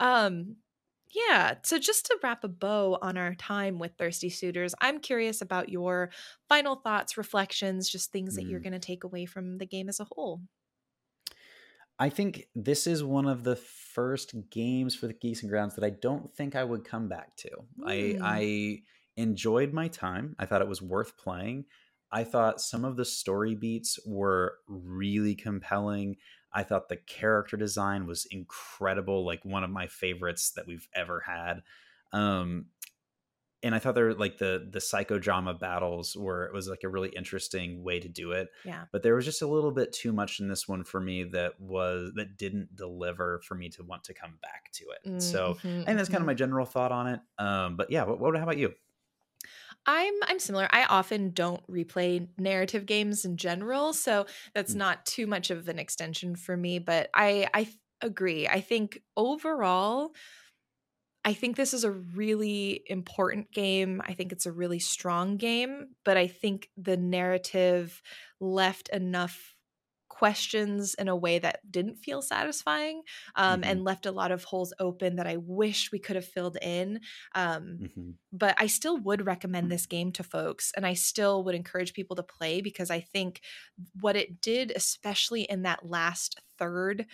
Um, 0.00 0.56
yeah. 1.16 1.54
So 1.62 1.78
just 1.78 2.06
to 2.06 2.18
wrap 2.22 2.44
a 2.44 2.48
bow 2.48 2.98
on 3.00 3.16
our 3.16 3.34
time 3.34 3.78
with 3.78 3.92
thirsty 3.96 4.28
suitors, 4.28 4.74
I'm 4.80 5.00
curious 5.00 5.40
about 5.40 5.68
your 5.68 6.10
final 6.48 6.76
thoughts, 6.76 7.16
reflections, 7.16 7.88
just 7.88 8.12
things 8.12 8.34
mm. 8.34 8.36
that 8.36 8.46
you're 8.46 8.60
mm. 8.60 8.64
going 8.64 8.72
to 8.74 8.78
take 8.78 9.04
away 9.04 9.26
from 9.26 9.58
the 9.58 9.66
game 9.66 9.88
as 9.88 10.00
a 10.00 10.04
whole. 10.04 10.42
I 11.98 12.10
think 12.10 12.48
this 12.54 12.86
is 12.86 13.02
one 13.02 13.26
of 13.26 13.44
the 13.44 13.56
first 13.56 14.34
games 14.50 14.94
for 14.94 15.06
the 15.06 15.14
Geeks 15.14 15.40
and 15.40 15.50
Grounds 15.50 15.74
that 15.76 15.84
I 15.84 15.90
don't 15.90 16.34
think 16.34 16.54
I 16.54 16.62
would 16.62 16.84
come 16.84 17.08
back 17.08 17.34
to. 17.36 17.50
Mm. 17.80 18.20
I 18.22 18.38
I 18.38 18.82
enjoyed 19.16 19.72
my 19.72 19.88
time. 19.88 20.36
I 20.38 20.44
thought 20.44 20.60
it 20.60 20.68
was 20.68 20.82
worth 20.82 21.16
playing. 21.16 21.64
I 22.10 22.24
thought 22.24 22.60
some 22.60 22.84
of 22.84 22.96
the 22.96 23.04
story 23.04 23.54
beats 23.54 23.98
were 24.06 24.58
really 24.68 25.34
compelling. 25.34 26.16
I 26.52 26.62
thought 26.62 26.88
the 26.88 26.96
character 26.96 27.56
design 27.56 28.06
was 28.06 28.26
incredible, 28.30 29.24
like 29.24 29.44
one 29.44 29.64
of 29.64 29.70
my 29.70 29.88
favorites 29.88 30.52
that 30.52 30.66
we've 30.66 30.88
ever 30.94 31.20
had. 31.26 31.62
Um, 32.12 32.66
and 33.62 33.74
I 33.74 33.78
thought 33.78 33.94
there 33.94 34.14
like 34.14 34.38
the 34.38 34.68
the 34.70 34.78
psychodrama 34.78 35.58
battles 35.58 36.16
were 36.16 36.44
it 36.44 36.52
was 36.52 36.68
like 36.68 36.84
a 36.84 36.88
really 36.88 37.08
interesting 37.08 37.82
way 37.82 37.98
to 37.98 38.08
do 38.08 38.32
it. 38.32 38.48
Yeah. 38.64 38.84
But 38.92 39.02
there 39.02 39.14
was 39.14 39.24
just 39.24 39.42
a 39.42 39.46
little 39.46 39.72
bit 39.72 39.92
too 39.92 40.12
much 40.12 40.40
in 40.40 40.48
this 40.48 40.68
one 40.68 40.84
for 40.84 41.00
me 41.00 41.24
that 41.24 41.60
was 41.60 42.12
that 42.14 42.36
didn't 42.36 42.76
deliver 42.76 43.40
for 43.44 43.54
me 43.54 43.68
to 43.70 43.82
want 43.82 44.04
to 44.04 44.14
come 44.14 44.38
back 44.40 44.70
to 44.74 44.84
it. 44.84 45.08
Mm-hmm, 45.08 45.18
so 45.18 45.56
I 45.58 45.84
think 45.84 45.86
that's 45.86 46.08
kind 46.08 46.16
of 46.16 46.20
mm-hmm. 46.20 46.26
my 46.26 46.34
general 46.34 46.66
thought 46.66 46.92
on 46.92 47.08
it. 47.08 47.20
Um, 47.38 47.76
but 47.76 47.90
yeah, 47.90 48.04
what, 48.04 48.20
what 48.20 48.36
how 48.36 48.42
about 48.44 48.58
you? 48.58 48.72
I'm 49.86 50.14
I'm 50.24 50.38
similar. 50.38 50.68
I 50.70 50.84
often 50.84 51.30
don't 51.30 51.64
replay 51.70 52.26
narrative 52.38 52.86
games 52.86 53.24
in 53.24 53.36
general, 53.36 53.92
so 53.92 54.26
that's 54.54 54.74
mm. 54.74 54.78
not 54.78 55.06
too 55.06 55.26
much 55.26 55.50
of 55.50 55.68
an 55.68 55.78
extension 55.78 56.36
for 56.36 56.56
me, 56.56 56.78
but 56.78 57.08
I 57.14 57.48
I 57.54 57.68
agree. 58.02 58.46
I 58.48 58.60
think 58.60 59.00
overall 59.16 60.12
I 61.24 61.34
think 61.34 61.56
this 61.56 61.74
is 61.74 61.82
a 61.82 61.90
really 61.90 62.84
important 62.86 63.50
game. 63.50 64.00
I 64.06 64.14
think 64.14 64.30
it's 64.30 64.46
a 64.46 64.52
really 64.52 64.78
strong 64.78 65.38
game, 65.38 65.88
but 66.04 66.16
I 66.16 66.28
think 66.28 66.68
the 66.76 66.96
narrative 66.96 68.00
left 68.38 68.88
enough 68.90 69.55
questions 70.16 70.94
in 70.94 71.08
a 71.08 71.16
way 71.16 71.38
that 71.38 71.60
didn't 71.70 71.98
feel 71.98 72.22
satisfying 72.22 73.02
um, 73.34 73.60
mm-hmm. 73.60 73.70
and 73.70 73.84
left 73.84 74.06
a 74.06 74.10
lot 74.10 74.32
of 74.32 74.44
holes 74.44 74.72
open 74.78 75.16
that 75.16 75.26
I 75.26 75.36
wish 75.36 75.92
we 75.92 75.98
could 75.98 76.16
have 76.16 76.24
filled 76.24 76.56
in. 76.62 77.00
Um, 77.34 77.78
mm-hmm. 77.82 78.10
But 78.32 78.54
I 78.58 78.66
still 78.66 78.96
would 78.98 79.26
recommend 79.26 79.70
this 79.70 79.84
game 79.84 80.12
to 80.12 80.22
folks, 80.22 80.72
and 80.74 80.86
I 80.86 80.94
still 80.94 81.44
would 81.44 81.54
encourage 81.54 81.92
people 81.92 82.16
to 82.16 82.22
play 82.22 82.62
because 82.62 82.90
I 82.90 83.00
think 83.00 83.42
what 84.00 84.16
it 84.16 84.40
did, 84.40 84.72
especially 84.74 85.42
in 85.42 85.62
that 85.62 85.84
last 85.84 86.40
third 86.58 87.04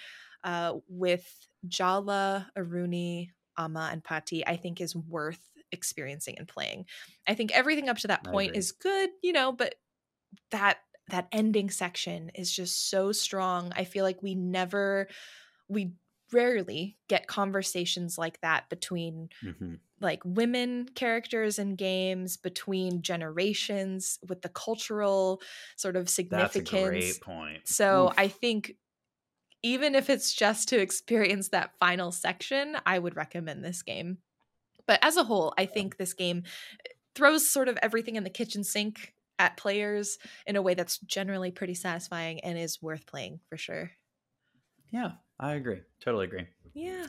uh, 0.44 0.74
with 0.88 1.48
Jala, 1.66 2.50
Aruni, 2.56 3.30
Amma, 3.58 3.88
and 3.90 4.04
Pati, 4.04 4.46
I 4.46 4.56
think 4.56 4.80
is 4.80 4.94
worth 4.94 5.40
experiencing 5.72 6.36
and 6.38 6.46
playing. 6.46 6.84
I 7.26 7.34
think 7.34 7.50
everything 7.50 7.88
up 7.88 7.98
to 7.98 8.08
that 8.08 8.24
point 8.24 8.54
is 8.54 8.70
good, 8.70 9.10
you 9.22 9.32
know, 9.32 9.50
but 9.50 9.74
that 10.52 10.78
that 11.12 11.28
ending 11.30 11.70
section 11.70 12.30
is 12.34 12.50
just 12.50 12.90
so 12.90 13.12
strong. 13.12 13.70
I 13.76 13.84
feel 13.84 14.02
like 14.02 14.22
we 14.22 14.34
never 14.34 15.08
we 15.68 15.92
rarely 16.32 16.96
get 17.08 17.26
conversations 17.26 18.16
like 18.16 18.40
that 18.40 18.70
between 18.70 19.28
mm-hmm. 19.44 19.74
like 20.00 20.22
women 20.24 20.88
characters 20.94 21.58
in 21.58 21.76
games 21.76 22.38
between 22.38 23.02
generations 23.02 24.18
with 24.26 24.40
the 24.40 24.48
cultural 24.48 25.42
sort 25.76 25.94
of 25.94 26.08
significance 26.08 26.70
That's 26.70 26.86
a 26.86 26.88
great 26.88 27.20
point 27.20 27.68
so 27.68 28.06
Oof. 28.06 28.14
i 28.16 28.28
think 28.28 28.76
even 29.62 29.94
if 29.94 30.08
it's 30.08 30.32
just 30.32 30.70
to 30.70 30.80
experience 30.80 31.50
that 31.50 31.72
final 31.78 32.10
section 32.10 32.78
i 32.86 32.98
would 32.98 33.14
recommend 33.14 33.62
this 33.62 33.82
game 33.82 34.16
but 34.86 34.98
as 35.02 35.18
a 35.18 35.24
whole 35.24 35.52
i 35.58 35.66
think 35.66 35.98
this 35.98 36.14
game 36.14 36.44
throws 37.14 37.46
sort 37.46 37.68
of 37.68 37.78
everything 37.82 38.16
in 38.16 38.24
the 38.24 38.30
kitchen 38.30 38.64
sink 38.64 39.12
at 39.38 39.56
players 39.56 40.18
in 40.46 40.56
a 40.56 40.62
way 40.62 40.74
that's 40.74 40.98
generally 40.98 41.50
pretty 41.50 41.74
satisfying 41.74 42.40
and 42.40 42.58
is 42.58 42.80
worth 42.82 43.06
playing 43.06 43.40
for 43.48 43.56
sure. 43.56 43.90
Yeah, 44.90 45.12
I 45.40 45.54
agree. 45.54 45.80
Totally 46.00 46.26
agree. 46.26 46.46
Yeah. 46.74 47.06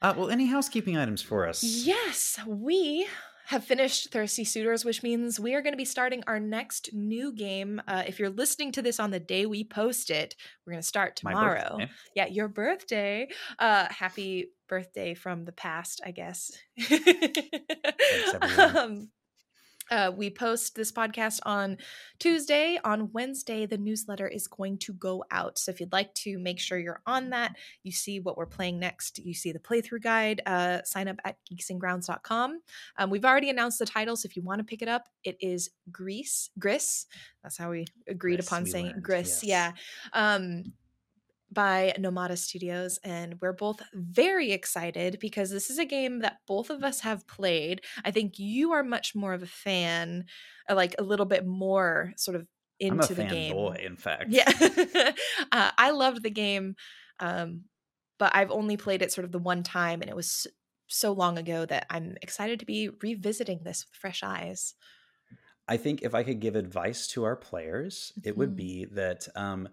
Uh, 0.00 0.14
well, 0.16 0.30
any 0.30 0.46
housekeeping 0.46 0.96
items 0.96 1.22
for 1.22 1.48
us? 1.48 1.64
Yes, 1.64 2.38
we 2.46 3.08
have 3.46 3.64
finished 3.64 4.12
Thirsty 4.12 4.44
Suitors, 4.44 4.84
which 4.84 5.02
means 5.02 5.40
we 5.40 5.54
are 5.54 5.62
going 5.62 5.72
to 5.72 5.78
be 5.78 5.86
starting 5.86 6.22
our 6.26 6.38
next 6.38 6.90
new 6.92 7.32
game. 7.32 7.80
Uh, 7.88 8.04
if 8.06 8.18
you're 8.18 8.28
listening 8.28 8.72
to 8.72 8.82
this 8.82 9.00
on 9.00 9.10
the 9.10 9.18
day 9.18 9.46
we 9.46 9.64
post 9.64 10.10
it, 10.10 10.36
we're 10.66 10.72
going 10.72 10.82
to 10.82 10.86
start 10.86 11.16
tomorrow. 11.16 11.78
Yeah, 12.14 12.26
your 12.26 12.48
birthday. 12.48 13.28
Uh, 13.58 13.86
happy 13.88 14.50
birthday 14.68 15.14
from 15.14 15.46
the 15.46 15.52
past, 15.52 16.02
I 16.04 16.10
guess. 16.10 16.52
Thanks, 16.78 18.34
everyone. 18.34 18.76
um, 18.76 19.08
Uh, 19.90 20.12
we 20.14 20.30
post 20.30 20.74
this 20.74 20.92
podcast 20.92 21.40
on 21.44 21.78
Tuesday. 22.18 22.78
On 22.84 23.10
Wednesday, 23.12 23.66
the 23.66 23.78
newsletter 23.78 24.28
is 24.28 24.46
going 24.46 24.78
to 24.78 24.92
go 24.94 25.24
out. 25.30 25.58
So 25.58 25.70
if 25.70 25.80
you'd 25.80 25.92
like 25.92 26.12
to 26.14 26.38
make 26.38 26.60
sure 26.60 26.78
you're 26.78 27.02
on 27.06 27.30
that, 27.30 27.56
you 27.82 27.92
see 27.92 28.20
what 28.20 28.36
we're 28.36 28.46
playing 28.46 28.78
next, 28.78 29.18
you 29.18 29.34
see 29.34 29.52
the 29.52 29.58
playthrough 29.58 30.02
guide, 30.02 30.42
uh, 30.46 30.82
sign 30.84 31.08
up 31.08 31.16
at 31.24 31.36
geeksandgrounds.com. 31.52 32.60
Um, 32.98 33.10
we've 33.10 33.24
already 33.24 33.50
announced 33.50 33.78
the 33.78 33.86
title, 33.86 34.16
so 34.16 34.26
if 34.26 34.36
you 34.36 34.42
want 34.42 34.58
to 34.58 34.64
pick 34.64 34.82
it 34.82 34.88
up, 34.88 35.08
it 35.24 35.36
is 35.40 35.70
Grease, 35.90 36.50
Gris. 36.58 37.06
That's 37.42 37.56
how 37.56 37.70
we 37.70 37.86
agreed 38.06 38.36
Gris, 38.36 38.46
upon 38.46 38.64
we 38.64 38.70
saying 38.70 38.86
learned, 38.86 39.02
Gris. 39.02 39.42
yes. 39.42 39.74
Yeah. 40.14 40.34
Um, 40.34 40.72
by 41.58 41.92
Nomada 41.98 42.38
Studios, 42.38 43.00
and 43.02 43.40
we're 43.40 43.52
both 43.52 43.82
very 43.92 44.52
excited 44.52 45.18
because 45.20 45.50
this 45.50 45.70
is 45.70 45.78
a 45.80 45.84
game 45.84 46.20
that 46.20 46.38
both 46.46 46.70
of 46.70 46.84
us 46.84 47.00
have 47.00 47.26
played. 47.26 47.82
I 48.04 48.12
think 48.12 48.38
you 48.38 48.70
are 48.72 48.84
much 48.84 49.16
more 49.16 49.32
of 49.34 49.42
a 49.42 49.46
fan, 49.48 50.26
uh, 50.70 50.76
like 50.76 50.94
a 51.00 51.02
little 51.02 51.26
bit 51.26 51.44
more 51.44 52.12
sort 52.16 52.36
of 52.36 52.46
into 52.78 53.12
the 53.12 53.24
game. 53.24 53.56
Boy, 53.56 53.80
in 53.84 53.96
fact. 53.96 54.30
Yeah, 54.30 54.48
uh, 55.52 55.72
I 55.76 55.90
loved 55.90 56.22
the 56.22 56.30
game, 56.30 56.76
um, 57.18 57.64
but 58.20 58.36
I've 58.36 58.52
only 58.52 58.76
played 58.76 59.02
it 59.02 59.12
sort 59.12 59.24
of 59.24 59.32
the 59.32 59.40
one 59.40 59.64
time, 59.64 60.00
and 60.00 60.08
it 60.08 60.14
was 60.16 60.46
so 60.86 61.12
long 61.12 61.38
ago 61.38 61.66
that 61.66 61.86
I'm 61.90 62.16
excited 62.22 62.60
to 62.60 62.66
be 62.66 62.88
revisiting 63.02 63.64
this 63.64 63.84
with 63.84 63.96
fresh 63.96 64.22
eyes. 64.22 64.76
I 65.66 65.76
think 65.76 66.02
if 66.02 66.14
I 66.14 66.22
could 66.22 66.40
give 66.40 66.56
advice 66.56 67.06
to 67.08 67.24
our 67.24 67.36
players, 67.36 68.12
it 68.22 68.36
would 68.36 68.56
Mhm. 68.56 68.56
be 68.56 68.86
that 68.86 69.28
um, 69.36 69.68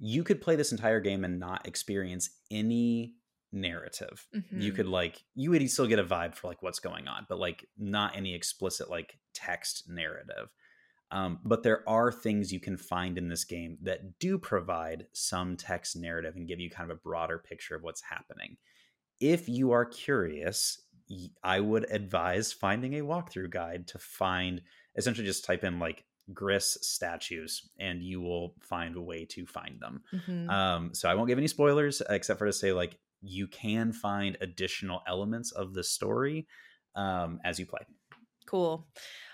you 0.00 0.24
could 0.24 0.42
play 0.42 0.56
this 0.56 0.72
entire 0.72 1.00
game 1.00 1.24
and 1.24 1.40
not 1.40 1.68
experience 1.68 2.30
any 2.50 3.16
narrative. 3.52 4.28
You 4.54 4.72
Mhm. 4.72 4.74
could 4.74 4.88
like 4.88 5.24
you 5.36 5.50
would 5.52 5.70
still 5.70 5.86
get 5.88 6.00
a 6.00 6.04
vibe 6.04 6.34
for 6.34 6.48
like 6.48 6.62
what's 6.62 6.80
going 6.80 7.08
on, 7.08 7.26
but 7.28 7.38
like 7.38 7.66
not 7.78 8.16
any 8.16 8.34
explicit 8.34 8.90
like 8.90 9.20
text 9.34 9.88
narrative. 9.88 10.50
Um, 11.12 11.40
but 11.44 11.64
there 11.64 11.88
are 11.88 12.12
things 12.12 12.52
you 12.52 12.60
can 12.60 12.76
find 12.76 13.18
in 13.18 13.28
this 13.28 13.44
game 13.44 13.78
that 13.82 14.18
do 14.20 14.38
provide 14.38 15.06
some 15.12 15.56
text 15.56 15.96
narrative 15.96 16.36
and 16.36 16.46
give 16.48 16.60
you 16.60 16.70
kind 16.70 16.90
of 16.90 16.96
a 16.96 17.00
broader 17.00 17.38
picture 17.38 17.74
of 17.76 17.82
what's 17.82 18.02
happening. 18.02 18.58
If 19.20 19.48
you 19.48 19.72
are 19.72 19.84
curious, 19.84 20.80
I 21.42 21.60
would 21.60 21.90
advise 21.90 22.52
finding 22.52 22.94
a 22.94 23.02
walkthrough 23.02 23.50
guide 23.50 23.88
to 23.88 23.98
find 23.98 24.62
essentially 24.96 25.26
just 25.26 25.44
type 25.44 25.64
in 25.64 25.78
like 25.78 26.04
Gris 26.32 26.78
statues 26.82 27.70
and 27.78 28.02
you 28.02 28.20
will 28.20 28.54
find 28.60 28.96
a 28.96 29.00
way 29.00 29.24
to 29.26 29.46
find 29.46 29.80
them. 29.80 30.02
Mhm. 30.12 30.50
Um, 30.50 30.94
so 30.94 31.08
I 31.08 31.14
won't 31.14 31.28
give 31.28 31.38
any 31.38 31.48
spoilers 31.48 32.02
except 32.08 32.38
for 32.38 32.46
to 32.46 32.52
say 32.52 32.72
like 32.72 32.98
you 33.22 33.46
can 33.46 33.92
find 33.92 34.36
additional 34.40 35.02
elements 35.06 35.52
of 35.52 35.74
the 35.74 35.84
story 35.84 36.46
um, 36.94 37.40
as 37.44 37.58
you 37.58 37.66
play. 37.66 37.80
Cool. 38.46 38.88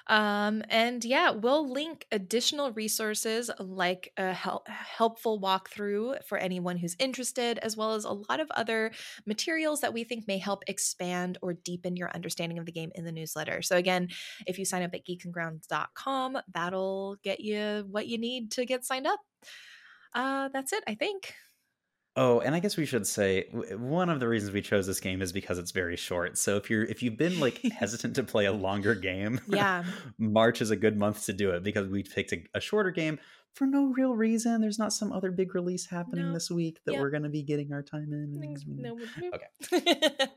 Um, 0.09 0.63
and 0.69 1.05
yeah, 1.05 1.31
we'll 1.31 1.69
link 1.71 2.07
additional 2.13 2.73
resources 2.73 3.51
like 3.59 4.13
a 4.17 4.33
hel- 4.33 4.65
helpful 4.67 5.41
walkthrough 5.41 6.25
for 6.25 6.39
anyone 6.39 6.77
who's 6.77 6.97
interested, 6.99 7.59
as 7.59 7.77
well 7.77 7.95
as 7.95 8.05
a 8.05 8.13
lot 8.13 8.41
of 8.41 8.51
other 8.53 8.93
materials 9.27 9.81
that 9.81 9.93
we 9.93 10.05
think 10.05 10.29
may 10.29 10.39
help 10.39 10.63
expand 10.69 11.39
or 11.43 11.55
deepen 11.55 11.97
your 11.97 12.11
understanding 12.15 12.59
of 12.59 12.67
the 12.67 12.73
game 12.73 12.93
in 12.95 13.05
the 13.05 13.13
newsletter. 13.13 13.63
So, 13.63 13.77
again, 13.77 14.09
if 14.47 14.59
you 14.59 14.65
sign 14.65 14.83
up 14.83 14.95
at 14.95 15.07
geeksandgrounds.com, 15.07 16.39
that'll 16.55 17.17
get 17.23 17.41
you 17.41 17.87
what 17.91 18.07
you 18.07 18.19
need 18.19 18.53
to 18.53 18.65
get 18.65 18.85
signed 18.85 19.07
up. 19.07 19.21
Uh, 20.15 20.49
that's 20.53 20.73
it, 20.73 20.85
I 20.87 20.95
think. 20.95 21.35
Oh, 22.19 22.41
and 22.41 22.55
I 22.55 22.61
guess 22.61 22.79
we 22.79 22.87
should 22.87 23.07
say 23.07 23.43
one 23.77 24.09
of 24.09 24.21
the 24.21 24.27
reasons 24.29 24.53
we 24.55 24.63
chose 24.63 24.87
this 24.87 25.01
game 25.01 25.21
is 25.21 25.33
because 25.33 25.59
it's 25.59 25.71
very 25.73 25.97
short. 25.97 26.39
So 26.39 26.57
if 26.57 26.71
you're 26.71 26.85
if 26.85 27.03
you've 27.03 27.19
been 27.19 27.39
like 27.41 27.61
hesitant 27.73 28.17
to 28.17 28.23
play 28.25 28.47
a 28.47 28.53
longer 28.53 28.95
game, 28.95 29.39
Yeah. 29.49 29.85
March 30.19 30.63
is 30.63 30.71
a 30.71 30.77
good 30.77 30.97
month 30.97 31.27
to 31.27 31.33
do 31.35 31.51
it 31.51 31.63
because 31.63 31.89
we 31.89 32.03
picked 32.03 32.33
a, 32.33 32.43
a 32.55 32.61
shorter 32.61 32.91
game 32.91 33.19
for 33.53 33.67
no 33.67 33.87
real 33.87 34.15
reason. 34.15 34.61
There's 34.63 34.79
not 34.79 34.93
some 34.95 35.13
other 35.13 35.31
big 35.31 35.55
release 35.55 35.87
happening 35.87 36.27
No. 36.29 36.33
this 36.33 36.51
week 36.51 36.79
that 36.87 36.93
Yep. 36.93 37.01
we're 37.03 37.11
going 37.11 37.23
to 37.25 37.29
be 37.29 37.43
getting 37.43 37.73
our 37.73 37.83
time 37.83 38.11
in. 38.13 38.57
No- 38.79 38.99
Okay. 39.73 39.97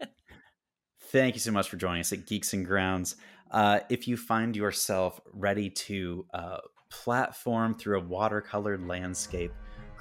Thank 1.11 1.35
you 1.35 1.39
so 1.39 1.51
much 1.51 1.69
for 1.69 1.77
joining 1.77 2.01
us 2.01 2.11
at 2.13 2.27
Geeks 2.27 2.53
and 2.53 2.65
Grounds. 2.65 3.15
Uh, 3.51 3.79
if 3.89 4.07
you 4.07 4.15
find 4.15 4.55
yourself 4.55 5.19
ready 5.33 5.69
to 5.71 6.25
uh, 6.33 6.57
platform 6.91 7.73
through 7.73 7.99
a 7.99 8.03
watercolored 8.03 8.87
landscape, 8.87 9.51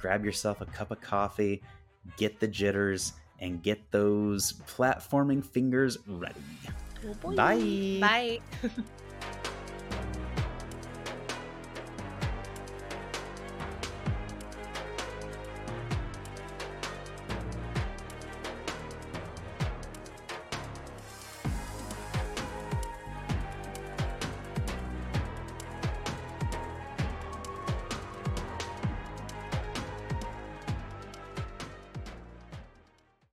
grab 0.01 0.25
yourself 0.25 0.61
a 0.61 0.65
cup 0.65 0.91
of 0.91 1.01
coffee, 1.01 1.61
get 2.17 2.39
the 2.39 2.47
jitters, 2.47 3.13
and 3.39 3.61
get 3.63 3.79
those 3.91 4.53
platforming 4.67 5.45
fingers 5.45 5.97
ready. 6.07 6.35
Oh. 7.25 7.31
Bye. 7.31 7.97
Bye. 8.01 8.39